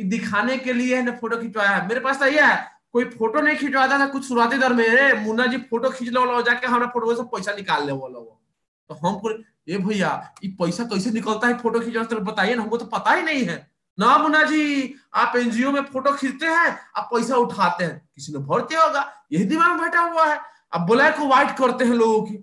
दिखाने 0.01 0.57
के 0.57 0.73
लिए 0.73 0.95
है 0.95 1.19
फ़ोटो 1.19 1.37
खिंचवाया 1.37 1.69
है? 1.69 1.87
मेरे 1.87 1.99
पास 1.99 2.19
तो 2.19 2.25
यह 2.27 2.45
है, 2.45 2.57
कोई 2.93 3.05
फ़ोटो 3.11 3.41
नहीं 3.41 3.57
खिंचवाता 3.57 3.99
था 3.99 4.05
कुछ 4.07 4.27
शुरुआती 4.27 4.57
दर 4.57 4.73
में। 4.73 5.23
मुन्ना 5.23 5.45
जी 5.45 5.57
फ़ोटो 5.69 5.89
खींच 5.89 6.09
लो 6.09 6.41
जाके 6.41 6.67
हमारे 6.67 6.87
फ़ोटो 6.89 7.15
से 7.15 7.23
पैसा 7.27 7.53
निकाल 7.53 7.85
ले 7.85 7.91
वो 7.93 8.09
तो 8.89 8.95
हम 8.97 9.43
ये 9.67 9.77
भैया, 9.77 10.09
ये 10.43 10.49
पैसा 10.59 10.83
कैसे 10.85 11.11
निकलता 11.11 11.47
है 11.47 11.57
फ़ोटो 11.59 11.79
खींचने 11.79 12.03
तो 12.05 12.19
बताइए 12.21 12.55
ना, 12.55 12.61
हमको 12.61 12.77
तो 12.77 12.85
पता 12.87 13.13
ही 13.13 13.21
नहीं 13.21 13.43
है। 13.45 13.55
ना 13.97 14.17
मुन्ना 14.17 14.43
जी, 14.43 14.93
आप 15.15 15.35
एनजीओ 15.35 15.71
में 15.71 15.81
फ़ोटो 15.83 16.11
खींचते 16.13 16.45
हैं, 16.45 16.77
आप 16.95 17.09
पैसा 17.13 17.35
उठाते 17.37 17.83
हैं। 17.83 17.97
किसी 18.15 18.33
ने 18.33 18.39
भरते 18.41 18.75
होगा। 18.75 19.03
यही 19.31 19.43
दिमाग 19.45 19.79
बैठा 19.81 20.01
हुआ 20.01 20.25
है। 20.25 20.39
अब 20.73 20.85
ब्लैक 20.89 21.15
को 21.17 21.27
व्हाइट 21.27 21.57
करते 21.57 21.85
हैं 21.85 21.93
लोगों 21.93 22.21
की। 22.25 22.35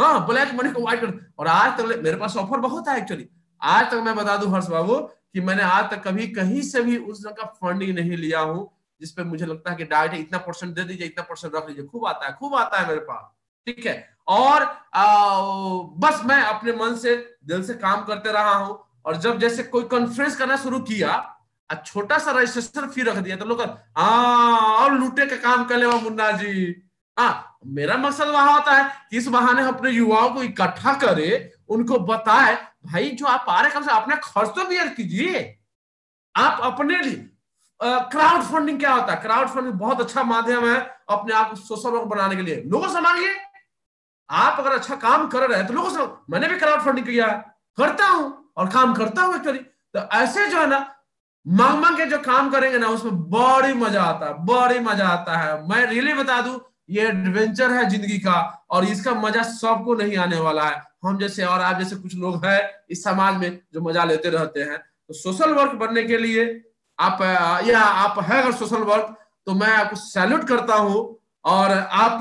हाँ 0.00 0.26
ब्लैक 0.26 0.54
मनी 0.54 0.70
को 0.72 0.82
व्हाइट 0.82 1.00
कर 1.00 1.12
और 1.38 1.46
आज 1.48 1.78
तक 1.78 2.00
मेरे 2.04 2.16
पास 2.16 2.36
ऑफ़र 2.36 2.60
बहुत 2.60 2.88
है 2.88 2.96
एक्चुअली 2.98 3.28
आज 3.60 3.90
तक 3.90 4.02
मैं 4.04 4.14
बता 4.16 4.36
दू 4.36 4.48
हर्ष 4.50 4.66
बाबू 4.68 4.94
कि 4.96 5.40
मैंने 5.40 5.62
आज 5.62 5.90
तक 5.90 6.02
कभी 6.02 6.26
कहीं 6.28 6.62
से 6.62 6.82
भी 6.82 6.96
उस 6.96 7.22
जगह 7.22 7.44
फंडिंग 7.56 7.94
नहीं 7.98 8.16
लिया 8.16 8.40
हूँ 8.40 8.70
जिसपे 9.00 9.22
मुझे 9.24 9.46
लगता 9.46 9.70
है 9.70 9.76
कि 9.76 9.84
डायरेक्ट 9.84 10.20
इतना 10.20 10.38
परसेंट 10.38 10.74
दे 10.74 10.84
दीजिए 10.84 11.06
इतना 11.06 11.24
परसेंट 11.24 11.54
रख 11.54 11.68
लीजिए। 11.68 11.84
खूब 11.84 12.06
आता 12.06 12.26
है 12.26 12.32
खूब 12.32 12.54
आता 12.54 12.80
है 12.80 12.88
मेरे 12.88 13.00
पास। 13.00 13.30
ठीक 13.66 13.86
है? 13.86 13.94
और 14.28 14.62
आ, 14.62 15.06
बस 15.98 16.20
मैं 16.26 16.40
अपने 16.42 16.72
मन 16.74 16.94
से 16.96 17.16
दिल 17.46 17.62
से 17.64 17.74
काम 17.76 18.04
करते 18.04 18.32
रहा 18.32 18.54
हूँ। 18.54 18.78
और 19.04 19.16
जब 19.16 19.38
जैसे 19.38 19.62
कोई 19.64 19.82
कॉन्फ्रेंस 19.84 20.36
करना 20.36 20.56
शुरू 20.56 20.78
किया 20.80 21.30
छोटा 21.86 22.18
सा 22.18 22.30
रजिस्ट्रेशन 22.30 22.86
फ़ी 22.88 23.02
रख 23.02 23.16
दिया 23.16 23.36
तो 23.36 23.44
लोग 23.44 23.60
हाँ 23.98 24.74
और 24.74 24.92
लूटे 24.92 25.26
का 25.26 25.36
काम 25.42 25.64
कर 25.64 25.76
ले 25.76 25.86
मुन्ना 25.86 26.30
जी। 26.32 26.74
हाँ 27.16 27.53
मेरा 27.66 27.96
मकसद 27.96 28.28
वहाँ 28.28 28.52
होता 28.52 28.72
है 28.72 28.90
कि 29.10 29.16
इस 29.16 29.28
बहाने 29.28 29.62
अपने 29.64 29.90
युवाओं 29.90 30.30
को 30.30 30.42
इकट्ठा 30.42 30.92
करे, 30.94 31.52
उनको 31.68 31.98
बताए, 32.00 32.54
भाई, 32.86 33.10
जो 33.10 33.26
आप 33.26 33.46
आ 33.48 33.60
रहे 33.60 33.70
कम 33.70 33.82
से 33.82 33.90
अपने 33.92 34.16
खर्च 34.24 34.48
तो 34.56 34.64
बियर 34.68 34.88
कीजिए। 34.90 35.42
आप 36.34 36.60
अपने 36.64 36.98
लिए 36.98 37.30
क्राउड 37.80 38.42
फंडिंग 38.42 38.78
क्या 38.80 38.92
होता 38.92 39.12
है? 39.12 39.20
क्राउड 39.22 39.48
फंडिंग 39.48 39.74
बहुत 39.74 40.00
अच्छा 40.00 40.22
माध्यम 40.24 40.66
है 40.66 40.78
अपने 41.10 41.34
आप 41.34 41.50
को 41.50 41.56
सोशल 41.56 41.90
वर्क 41.90 42.04
बनाने 42.08 42.36
के 42.36 42.42
लिए। 42.42 42.62
लोगों 42.66 42.88
से 42.88 43.00
मांगिए। 43.00 43.34
आप 44.28 44.60
अगर 44.60 44.72
अच्छा 44.72 44.94
काम 44.96 45.26
कर 45.28 45.48
रहे 45.48 45.58
हैं 45.58 45.66
तो 45.66 45.74
लोगों 45.74 45.90
से 45.90 46.06
मैंने 46.30 46.48
भी 46.48 46.58
क्राउड 46.58 46.80
फंडिंग 46.82 47.06
किया 47.06 47.26
है। 47.26 47.38
करता 47.78 48.06
हूँ 48.06 48.52
और 48.56 48.68
काम 48.70 48.94
करता 48.94 49.22
हूँ 49.22 49.34
एक्चुअली 49.36 49.58
तो 49.58 50.08
ऐसे 50.14 50.46
जो 50.48 50.60
है 50.60 50.66
ना 50.66 50.78
मांग 51.46 51.78
मांग 51.80 51.96
के 51.96 52.04
जो 52.06 52.18
काम 52.20 52.50
करेंगे 52.50 52.78
ना, 52.78 52.86
उसमें 52.88 53.14
बड़ी 53.30 53.72
मज़ा 53.74 54.02
आता 54.02 54.26
है, 54.26 54.34
बड़ी 54.44 54.78
मज़ा 54.80 55.08
आता 55.08 55.36
है। 55.36 55.68
मैं 55.68 55.84
रियली 55.86 56.14
बता 56.14 56.40
दू 56.40 56.52
ये 56.88 57.02
एडवेंचर 57.02 57.70
है 57.72 57.88
ज़िंदगी 57.90 58.18
का, 58.18 58.66
और 58.70 58.84
इसका 58.86 59.14
मज़ा 59.16 59.42
सबको 59.44 59.94
नहीं 59.94 60.16
आने 60.18 60.38
वाला 60.40 60.64
है। 60.64 60.82
हम 61.04 61.18
जैसे 61.18 61.44
और 61.44 61.60
आप 61.62 61.78
जैसे 61.78 61.96
कुछ 61.96 62.14
लोग 62.16 62.44
हैं 62.44 62.60
इस 62.90 63.04
समाज 63.04 63.36
में 63.36 63.60
जो 63.74 63.80
मज़ा 63.82 64.04
लेते 64.04 64.30
रहते 64.30 64.60
हैं 64.62 64.78
तो 64.78 65.14
सोशल 65.14 65.52
वर्क 65.54 65.72
बनने 65.76 66.02
के 66.04 66.18
लिए 66.18 66.44
आप, 66.98 67.22
या 67.66 67.80
आप 67.80 68.18
है 68.22 68.42
अगर 68.42 68.52
सोशल 68.54 68.82
वर्क 68.84 69.16
तो 69.46 69.54
मैं 69.54 69.68
आपको 69.68 69.96
सैल्यूट 69.98 70.44
करता 70.48 70.74
हूँ, 70.76 71.18
और 71.44 71.72
आप 71.72 72.20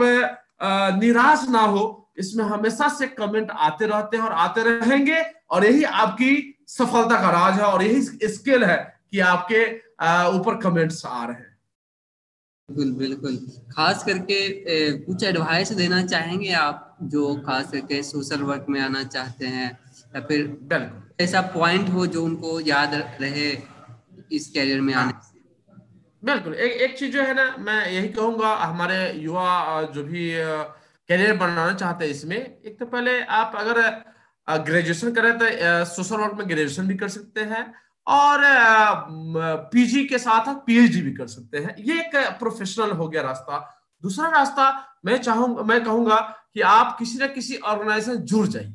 निराश 0.95 1.45
ना 1.49 1.59
हो। 1.61 1.83
इसमें 2.19 2.43
हमेशा 2.45 2.87
से 2.89 3.07
कमेंट 3.09 3.51
आते 3.51 3.85
रहते 3.85 4.17
हैं 4.17 4.23
और 4.23 4.31
आते 4.33 4.63
रहेंगे, 4.63 5.21
और 5.51 5.65
यही 5.65 5.83
आपकी 5.83 6.65
सफलता 6.69 7.21
का 7.21 7.29
राज 7.31 7.59
है, 7.59 7.65
और 7.65 7.83
यही 7.83 8.01
स्किल 8.29 8.63
है 8.63 8.77
कि 9.11 9.19
आपके 9.21 9.65
ऊपर 10.37 10.57
कमेंट्स 10.59 11.05
आ 11.05 11.23
रहे 11.25 11.35
हैं। 11.35 11.52
बिल्कुल 12.69 12.91
बिल्कुल। 12.97 13.35
खास 13.71 14.03
करके 14.03 14.37
कुछ 14.99 15.23
एडवाइस 15.23 15.71
देना 15.73 16.01
चाहेंगे 16.05 16.51
आप 16.55 16.97
जो 17.13 17.33
खास 17.45 17.71
करके 17.71 18.01
सोशल 18.03 18.41
वर्क 18.43 18.65
में 18.69 18.79
आना 18.81 19.03
चाहते 19.05 19.45
हैं? 19.47 19.69
या 20.15 20.21
फिर 20.21 20.85
ऐसा 21.21 21.41
पॉइंट 21.55 21.89
हो 21.89 22.05
जो 22.07 22.23
उनको 22.25 22.59
याद 22.61 22.93
रहे 23.21 23.49
इस 24.31 24.49
कैरियर 24.49 24.81
में 24.81 24.93
आने 24.93 25.11
से? 25.13 25.39
बिल्कुल। 26.23 26.53
एक 26.55 26.71
एक 26.81 26.97
चीज़ 26.99 27.11
जो 27.13 27.23
है 27.23 27.33
ना 27.33 27.45
मैं 27.59 27.85
यही 27.87 28.07
कहूँगा 28.09 28.55
हमारे 28.55 28.97
युवा 29.19 29.81
जो 29.95 30.03
भी 30.03 30.29
कैरियर 31.09 31.37
बनाना 31.37 31.73
चाहते 31.75 32.05
हैं 32.05 32.11
इसमें 32.11 32.37
एक 32.37 32.77
तो 32.79 32.85
पहले 32.87 33.21
आप 33.37 33.53
अगर 33.57 33.81
ग्रेजुएशन 34.47 35.11
करें 35.13 35.31
तो 35.39 35.45
सोशल 35.93 36.15
वर्क 36.17 36.33
में 36.37 36.47
ग्रेजुएशन 36.49 36.87
भी 36.87 36.95
कर 36.97 37.07
सकते 37.09 37.41
हैं। 37.51 37.63
और 38.07 38.39
पीजी 39.73 40.05
के 40.05 40.17
साथ 40.17 40.47
आप 40.47 40.63
पीएचडी 40.67 41.01
भी 41.01 41.11
कर 41.11 41.27
सकते 41.27 41.57
हैं। 41.57 41.75
ये 41.79 41.99
एक 42.01 42.15
प्रोफेशनल 42.39 42.91
हो 42.91 43.07
गया 43.07 43.21
रास्ता। 43.21 43.59
दूसरा 44.03 44.29
रास्ता 44.29 44.97
मैं 45.05 45.17
चाहूँगा, 45.17 45.63
मैं 45.63 45.83
कहूँगा 45.83 46.19
कि 46.53 46.61
आप 46.61 46.97
किसी 46.99 47.19
न 47.19 47.27
किसी 47.27 47.57
ऑर्गेनाइजेशन 47.57 48.15
जुड़ 48.15 48.47
जाइए। 48.47 48.73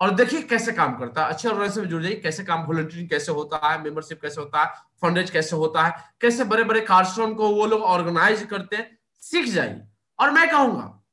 और 0.00 0.10
देखिए 0.10 0.42
कैसे 0.42 0.72
काम 0.72 0.94
करता 0.94 1.22
है। 1.22 1.28
अच्छे 1.28 1.48
ऑर्गेनाइजेशन 1.48 1.80
में 1.80 1.88
जुड़ 1.88 2.02
जाइए। 2.02 2.14
कैसे 2.14 2.44
काम, 2.44 2.62
वॉलंटियरिंग 2.62 3.08
कैसे 3.08 3.32
होता 3.32 3.68
है, 3.68 3.82
मेंबरशिप 3.82 4.22
कैसे 4.22 4.40
होता 4.40 4.64
है, 4.64 4.74
फंडेज 5.02 5.30
कैसे 5.30 5.56
होता 5.56 5.82
है, 5.82 5.94
कैसे 6.20 6.44
बड़े 6.44 6.64
बड़े 6.64 6.80
कार्यक्रम 6.80 7.34
को 7.34 7.48
वो 7.48 7.66
लोग 7.66 7.82
ऑर्गेनाइज 7.82 8.42
करते 8.42 8.76
हैं, 8.76 8.98
सीख 9.22 9.46
जाइए। 9.46 9.80
और 10.20 10.30
मैं 10.30 10.50
कहूँगा, 10.50 11.04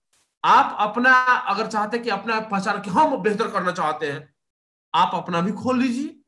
आप 0.46 0.78
अपना, 0.80 1.14
अगर 1.24 1.68
चाहते 1.68 2.00
कि 2.00 2.10
अपना 2.10 2.40
पहचान 2.40 2.82
कि 2.82 2.90
हम 2.90 3.16
बेहतर 3.18 3.48
करना 3.48 3.72
चाहते 3.72 4.12
हैं, 4.12 4.34
आप 4.96 5.12
अपना 5.14 5.42
भी 5.42 5.52
खोल 5.52 5.80
लीजिए। 5.80 6.21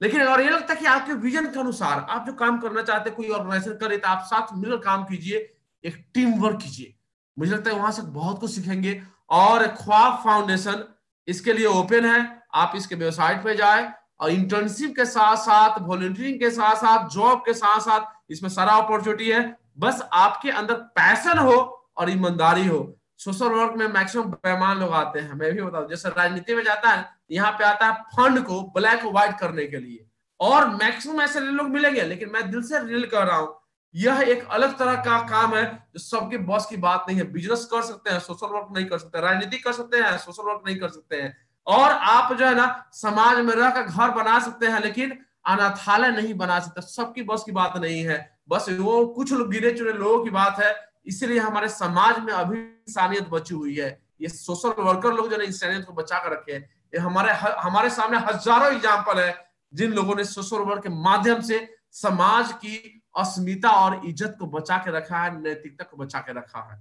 लेकिन 0.00 0.20
अगर 0.20 0.40
ये 0.40 0.50
लगता 0.50 0.74
है 0.74 0.80
कि 0.80 0.86
आपके 0.86 1.12
विजन 1.16 1.46
के 1.46 1.60
अनुसार 1.60 2.06
आप 2.10 2.26
जो 2.26 2.32
काम 2.34 2.58
करना 2.58 2.82
चाहते 2.82 3.10
हैं, 3.10 3.16
कोई 3.16 3.28
ऑर्गेनाइजेशन 3.28 3.76
करे 3.76 3.96
तो 3.96 4.08
आप 4.08 4.24
साथ 4.26 4.56
मिलकर 4.56 4.76
काम 4.84 5.04
कीजिए, 5.04 5.38
एक 5.84 6.04
टीम 6.14 6.34
वर्क 6.40 6.60
कीजिए। 6.62 6.94
मुझे 7.36 7.52
लगता 7.52 7.70
है 7.70 7.76
वहाँ 7.76 7.90
से 7.92 8.02
बहुत 8.02 8.40
कुछ 8.40 8.50
सीखेंगे। 8.50 9.00
और 9.30 9.66
ख्वाब 9.76 10.20
फाउंडेशन 10.24 10.84
इसके 11.28 11.52
लिए 11.52 11.66
ओपन 11.66 12.04
है। 12.04 12.20
आप 12.54 12.72
इसके 12.76 12.94
वेबसाइट 12.94 13.42
पे 13.44 13.54
जाए 13.54 13.92
और 14.20 14.30
इंटर्नशिप 14.30 14.94
के 14.96 15.04
साथ 15.04 15.36
साथ 15.36 15.80
वॉलंटियरिंग 15.80 16.38
के 16.40 16.50
साथ 16.50 16.76
साथ 16.76 17.08
जॉब 17.08 17.38
के 17.38 17.54
साथ 17.54 17.80
साथ, 17.80 18.06
इसमें 18.30 18.50
सारा 18.50 18.72
अपॉर्चुनिटी 18.74 19.30
है। 19.30 19.56
बस 19.78 20.02
आपके 20.12 20.50
अंदर 20.50 20.74
पैशन 20.96 21.38
हो 21.38 21.56
और 21.96 22.10
ईमानदारी 22.10 22.66
हो। 22.66 22.80
सोशल 23.20 23.48
वर्क 23.48 23.74
में 23.76 23.86
मैक्सिमम 23.88 24.24
बेमान 24.24 24.78
लोग 24.78 24.92
आते 24.94 25.20
हैं, 25.20 25.32
मैं 25.32 25.52
भी 25.52 25.62
बता 25.62 25.86
जैसे 25.86 26.08
राजनीति 26.08 26.54
में 26.54 26.62
जाता 26.64 26.90
है, 26.90 27.08
यहाँ 27.30 27.52
पे 27.52 27.64
आता 27.64 27.86
है 27.86 28.02
फंड 28.16 28.42
को 28.44 28.60
ब्लैक 28.74 29.04
व्हाइट 29.04 29.38
करने 29.38 29.64
के 29.66 29.78
लिए। 29.78 30.04
और 30.40 30.68
मैक्सिमम 30.72 31.20
ऐसे 31.20 31.40
लोग 31.40 31.68
मिलेंगे, 31.68 32.02
लेकिन 32.02 32.30
मैं 32.30 32.50
दिल 32.50 32.62
से 32.62 32.78
रिल 32.80 33.06
कर 33.06 33.26
रहा 33.26 33.36
हूँ, 33.36 33.54
यह 33.94 34.20
एक 34.22 34.46
अलग 34.48 34.78
तरह 34.78 34.94
का 35.02 35.18
काम 35.28 35.54
है, 35.54 35.64
जो 35.64 36.00
सबके 36.00 36.38
बॉस 36.38 36.66
की 36.66 36.76
बात 36.76 37.04
नहीं 37.08 37.18
है। 37.18 37.30
बिज़नेस 37.32 37.64
कर 37.64 37.82
सकते 37.82 38.10
हैं, 38.10 38.18
सोशल 38.20 38.54
वर्क 38.54 38.68
नहीं 38.72 38.86
कर 38.86 38.98
सकते, 38.98 39.20
राजनीति 39.20 39.58
कर 39.58 39.72
सकते 39.72 39.96
हैं, 39.96 40.16
सोशल 40.18 40.48
वर्क 40.48 40.62
नहीं 40.66 40.76
कर 40.76 40.88
सकते 40.88 41.16
हैं। 41.16 41.36
और 41.66 41.90
आप 41.90 42.32
जो 42.32 42.46
है 42.46 42.54
ना, 42.54 42.90
समाज 42.92 43.38
में 43.38 43.54
रहकर 43.54 43.82
घर 43.82 44.10
बना 44.14 44.38
सकते 44.38 44.66
हैं, 44.66 44.80
लेकिन 44.80 45.18
अनाथालय 45.46 46.10
नहीं 46.12 46.34
बना 46.34 46.58
सकते। 46.60 46.80
सबकी 46.82 47.22
बस 47.22 47.42
की 47.46 47.52
बात 47.52 47.76
नहीं 47.76 48.02
है। 48.04 48.18
बस 48.48 48.66
वो 48.70 49.04
कुछ 49.06 49.32
लोग 49.32 49.50
गिरे 49.50 49.72
चुने 49.72 49.92
लोगों 49.92 50.24
की 50.24 50.30
बात 50.30 50.60
है। 50.60 50.74
इसलिए 51.06 51.38
हमारे 51.38 51.68
समाज 51.68 52.18
में 52.18 52.32
अभी 52.32 52.58
इंसानियत 52.88 53.28
बची 53.28 53.54
हुई 53.54 53.74
है। 53.76 53.90
ये 54.20 54.28
सोशल 54.30 54.82
वर्कर 54.82 55.12
लोग 55.14 55.30
जो 55.30 55.38
है 55.38 55.46
इंसानियत 55.46 55.84
को 55.84 55.92
बचा 55.94 56.18
कर 56.18 56.32
रखे 56.32 56.52
ये 56.54 56.98
हमारे 57.00 57.32
हमारे 57.60 57.90
सामने 57.90 58.18
हज़ारों 58.18 58.72
एग्ज़ाम्पल 58.74 59.18
है, 59.20 59.34
जिन 59.72 59.92
लोगों 59.92 60.14
ने 60.16 60.24
सोशल 60.24 60.62
वर्क 60.64 60.82
के 60.82 60.88
माध्यम 60.88 61.40
से 61.42 61.58
समाज 61.92 62.52
की 62.54 63.02
अस्मिता 63.18 63.70
और 63.70 64.00
इज़्ज़त 64.06 64.36
को 64.40 64.46
बचा 64.48 64.76
के 64.78 64.90
रखा 64.90 65.18
है, 65.18 65.40
नैतिकता 65.42 65.84
को 65.84 65.96
बचा 65.96 66.18
के 66.20 66.32
रखा 66.32 66.60
है। 66.70 66.78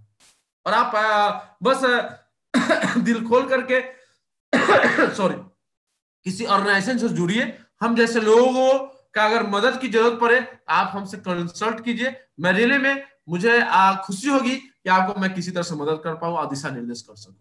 और 0.66 0.74
आप 0.74 1.58
बस 1.64 1.82
दिल 3.04 3.28
खोल 3.28 3.48
करके 3.50 3.82
सॉरी 5.16 5.36
किसी 6.26 6.46
ऑर्गेनाइजेशन 6.46 6.98
से 6.98 7.10
जुड़िए। 7.10 7.54
हम 7.82 7.96
जैसे 7.96 8.22
लोगों 8.22 8.72
का 9.14 9.26
अगर 9.26 9.46
मदद 9.50 9.80
की 9.82 9.88
ज़रूरत 9.90 10.20
पड़े, 10.22 10.40
आप 10.70 10.92
हमसे 10.94 11.18
कंसल्ट 11.18 11.84
कीजिए। 11.84 12.16
मैं 12.40 12.54
रिले 12.54 12.78
में 12.78 13.04
मुझे 13.28 13.60
खुशी 14.06 14.30
होगी 14.30 14.56
कि 14.56 14.90
आपको 14.90 15.20
मैं 15.22 15.34
किसी 15.34 15.52
तरह 15.52 15.64
से 15.64 15.76
मदद 15.76 16.02
कर 16.04 16.14
पाऊँ 16.16 16.36
और 16.38 16.50
दिशा 16.50 16.70
निर्देश 16.70 17.02
कर 17.02 17.16
सकूँ। 17.16 17.36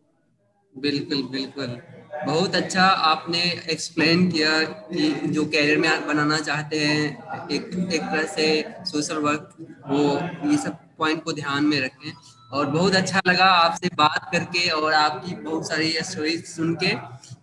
बिल्कुल 0.75 1.23
बिल्कुल। 1.23 1.79
बहुत 2.27 2.55
अच्छा 2.55 2.83
आपने 2.83 3.43
एक्सप्लेन 3.71 4.31
किया 4.31 4.51
कि 4.63 5.11
जो 5.29 5.45
कैरियर 5.45 5.79
में 5.79 5.89
आप 5.89 6.03
बनाना 6.03 6.39
चाहते 6.39 6.79
हैं, 6.79 7.49
एक 7.49 7.91
एक 7.95 8.03
तरह 8.03 8.27
से 8.27 8.47
सोशल 8.85 9.19
वर्क 9.19 9.55
वो, 9.87 10.03
ये 10.51 10.57
सब 10.57 10.79
पॉइंट 10.99 11.23
को 11.25 11.33
ध्यान 11.33 11.65
में 11.65 11.81
रखें। 11.81 12.13
और 12.53 12.67
बहुत 12.67 12.95
अच्छा 12.95 13.21
लगा 13.27 13.45
आपसे 13.45 13.89
बात 13.95 14.29
करके 14.33 14.69
और 14.71 14.93
आपकी 14.93 15.35
बहुत 15.35 15.69
सारी 15.69 15.93
स्टोरी 16.03 16.37
सुन 16.39 16.75
के। 16.75 16.95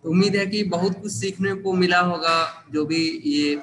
उम्मीद 0.08 0.36
है 0.36 0.46
कि 0.46 0.62
बहुत 0.68 1.00
कुछ 1.02 1.12
सीखने 1.12 1.54
को 1.54 1.72
मिला 1.72 2.00
होगा, 2.00 2.64
जो 2.72 2.84
भी 2.84 3.02
ये 3.26 3.54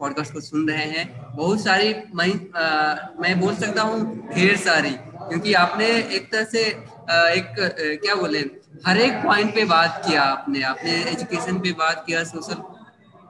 पॉडकास्ट 0.00 0.32
को 0.32 0.40
सुन 0.40 0.68
रहे 0.68 0.84
हैं। 0.86 1.04
बहुत 1.36 1.60
सारी 1.60 1.94
मैं 2.14 2.28
आ, 2.56 2.96
मैं 3.20 3.38
बोल 3.40 3.54
सकता 3.56 3.82
हूँ 3.82 4.28
ढेर 4.34 4.56
सारी। 4.58 4.90
क्योंकि 4.90 5.52
आपने 5.54 5.86
एक 6.16 6.30
तरह 6.32 6.44
से 6.44 6.62
आ, 7.10 7.28
एक 7.28 7.54
क्या 8.02 8.14
बोले 8.14 8.38
हर 8.86 8.98
एक 8.98 9.22
पॉइंट 9.24 9.54
पे 9.54 9.64
बात 9.66 10.02
किया 10.06 10.22
आपने। 10.24 10.62
आपने 10.64 10.92
एजुकेशन 11.04 11.58
पे 11.60 11.72
बात 11.78 12.04
किया 12.06 12.24
सोशल 12.24 12.62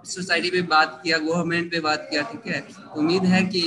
सोसाइटी 0.06 0.50
पे 0.50 0.60
बात 0.68 1.00
किया 1.04 1.18
गवर्नमेंट 1.18 1.70
पे 1.72 1.80
बात 1.80 2.06
किया 2.10 2.22
ठीक 2.22 2.46
है? 2.46 2.66
उम्मीद 2.96 3.24
है 3.24 3.42
कि 3.46 3.62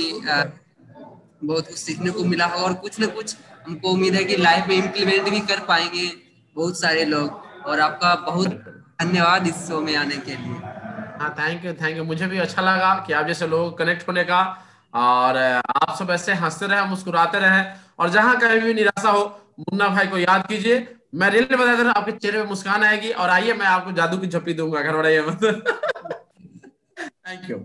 बहुत 1.44 1.66
कुछ 1.68 1.76
सीखने 1.76 2.10
को 2.10 2.24
मिला 2.24 2.46
होगा 2.46 2.64
और 2.64 2.74
कुछ 2.84 2.98
ना 3.00 3.06
कुछ 3.16 3.36
हमको 3.66 3.90
उम्मीद 3.90 4.14
है 4.14 4.24
कि 4.24 4.36
लाइफ 4.36 4.68
में 4.68 4.76
इम्प्लीमेंट 4.76 5.28
भी 5.28 5.40
कर 5.50 5.60
पाएँगे 5.68 6.10
बहुत 6.56 6.80
सारे 6.80 7.04
लोग। 7.04 7.42
और 7.66 7.80
आपका 7.80 8.14
बहुत 8.26 8.48
धन्यवाद 9.02 9.46
इस 9.46 9.54
शो 9.68 9.80
में 9.80 9.94
आने 9.96 10.16
के 10.16 10.36
लिए। 10.36 10.82
हाँ 11.24 11.34
थैंक 11.38 11.64
यू 11.64 11.72
थैंक 11.72 11.96
यू 11.96 12.04
मुझे 12.04 12.26
भी 12.26 12.38
अच्छा 12.38 12.62
लगा 12.62 13.04
कि 13.06 13.12
आप 13.12 13.26
जैसे 13.26 13.46
लोग 13.46 13.78
कनेक्ट 13.78 14.08
होने 14.08 14.24
का 14.24 14.40
और 14.94 15.36
आप 15.36 15.96
सब 15.98 16.10
ऐसे 16.10 16.34
हँसते 16.34 16.66
रहे, 16.66 16.84
मुस्कुराते 16.86 17.38
रहे 17.38 17.64
और 17.98 18.10
जहाँ 18.10 18.40
कहीं 18.40 18.60
भी 18.60 18.74
निराशा 18.74 19.10
हो, 19.10 19.24
मुन्ना 19.60 19.88
भाई 19.88 20.06
को 20.06 20.18
याद 20.18 20.46
कीजिए। 20.46 20.86
मैं 21.14 21.30
रियल 21.30 21.56
बता 21.56 21.82
दे 21.82 21.88
आपके 21.88 22.12
चेहरे 22.12 22.42
पे 22.42 22.48
मुस्कान 22.48 22.84
आएगी 22.84 23.10
और 23.10 23.30
आइए, 23.30 23.52
मैं 23.52 23.66
आपको 23.66 23.92
जादू 23.92 24.18
की 24.18 24.26
झप्पी 24.26 24.54
दूँगा, 24.54 24.82
घर 24.82 24.96
बढ़ाइए 24.96 25.22
मत। 25.22 25.44
Thank 27.26 27.50
you 27.50 27.56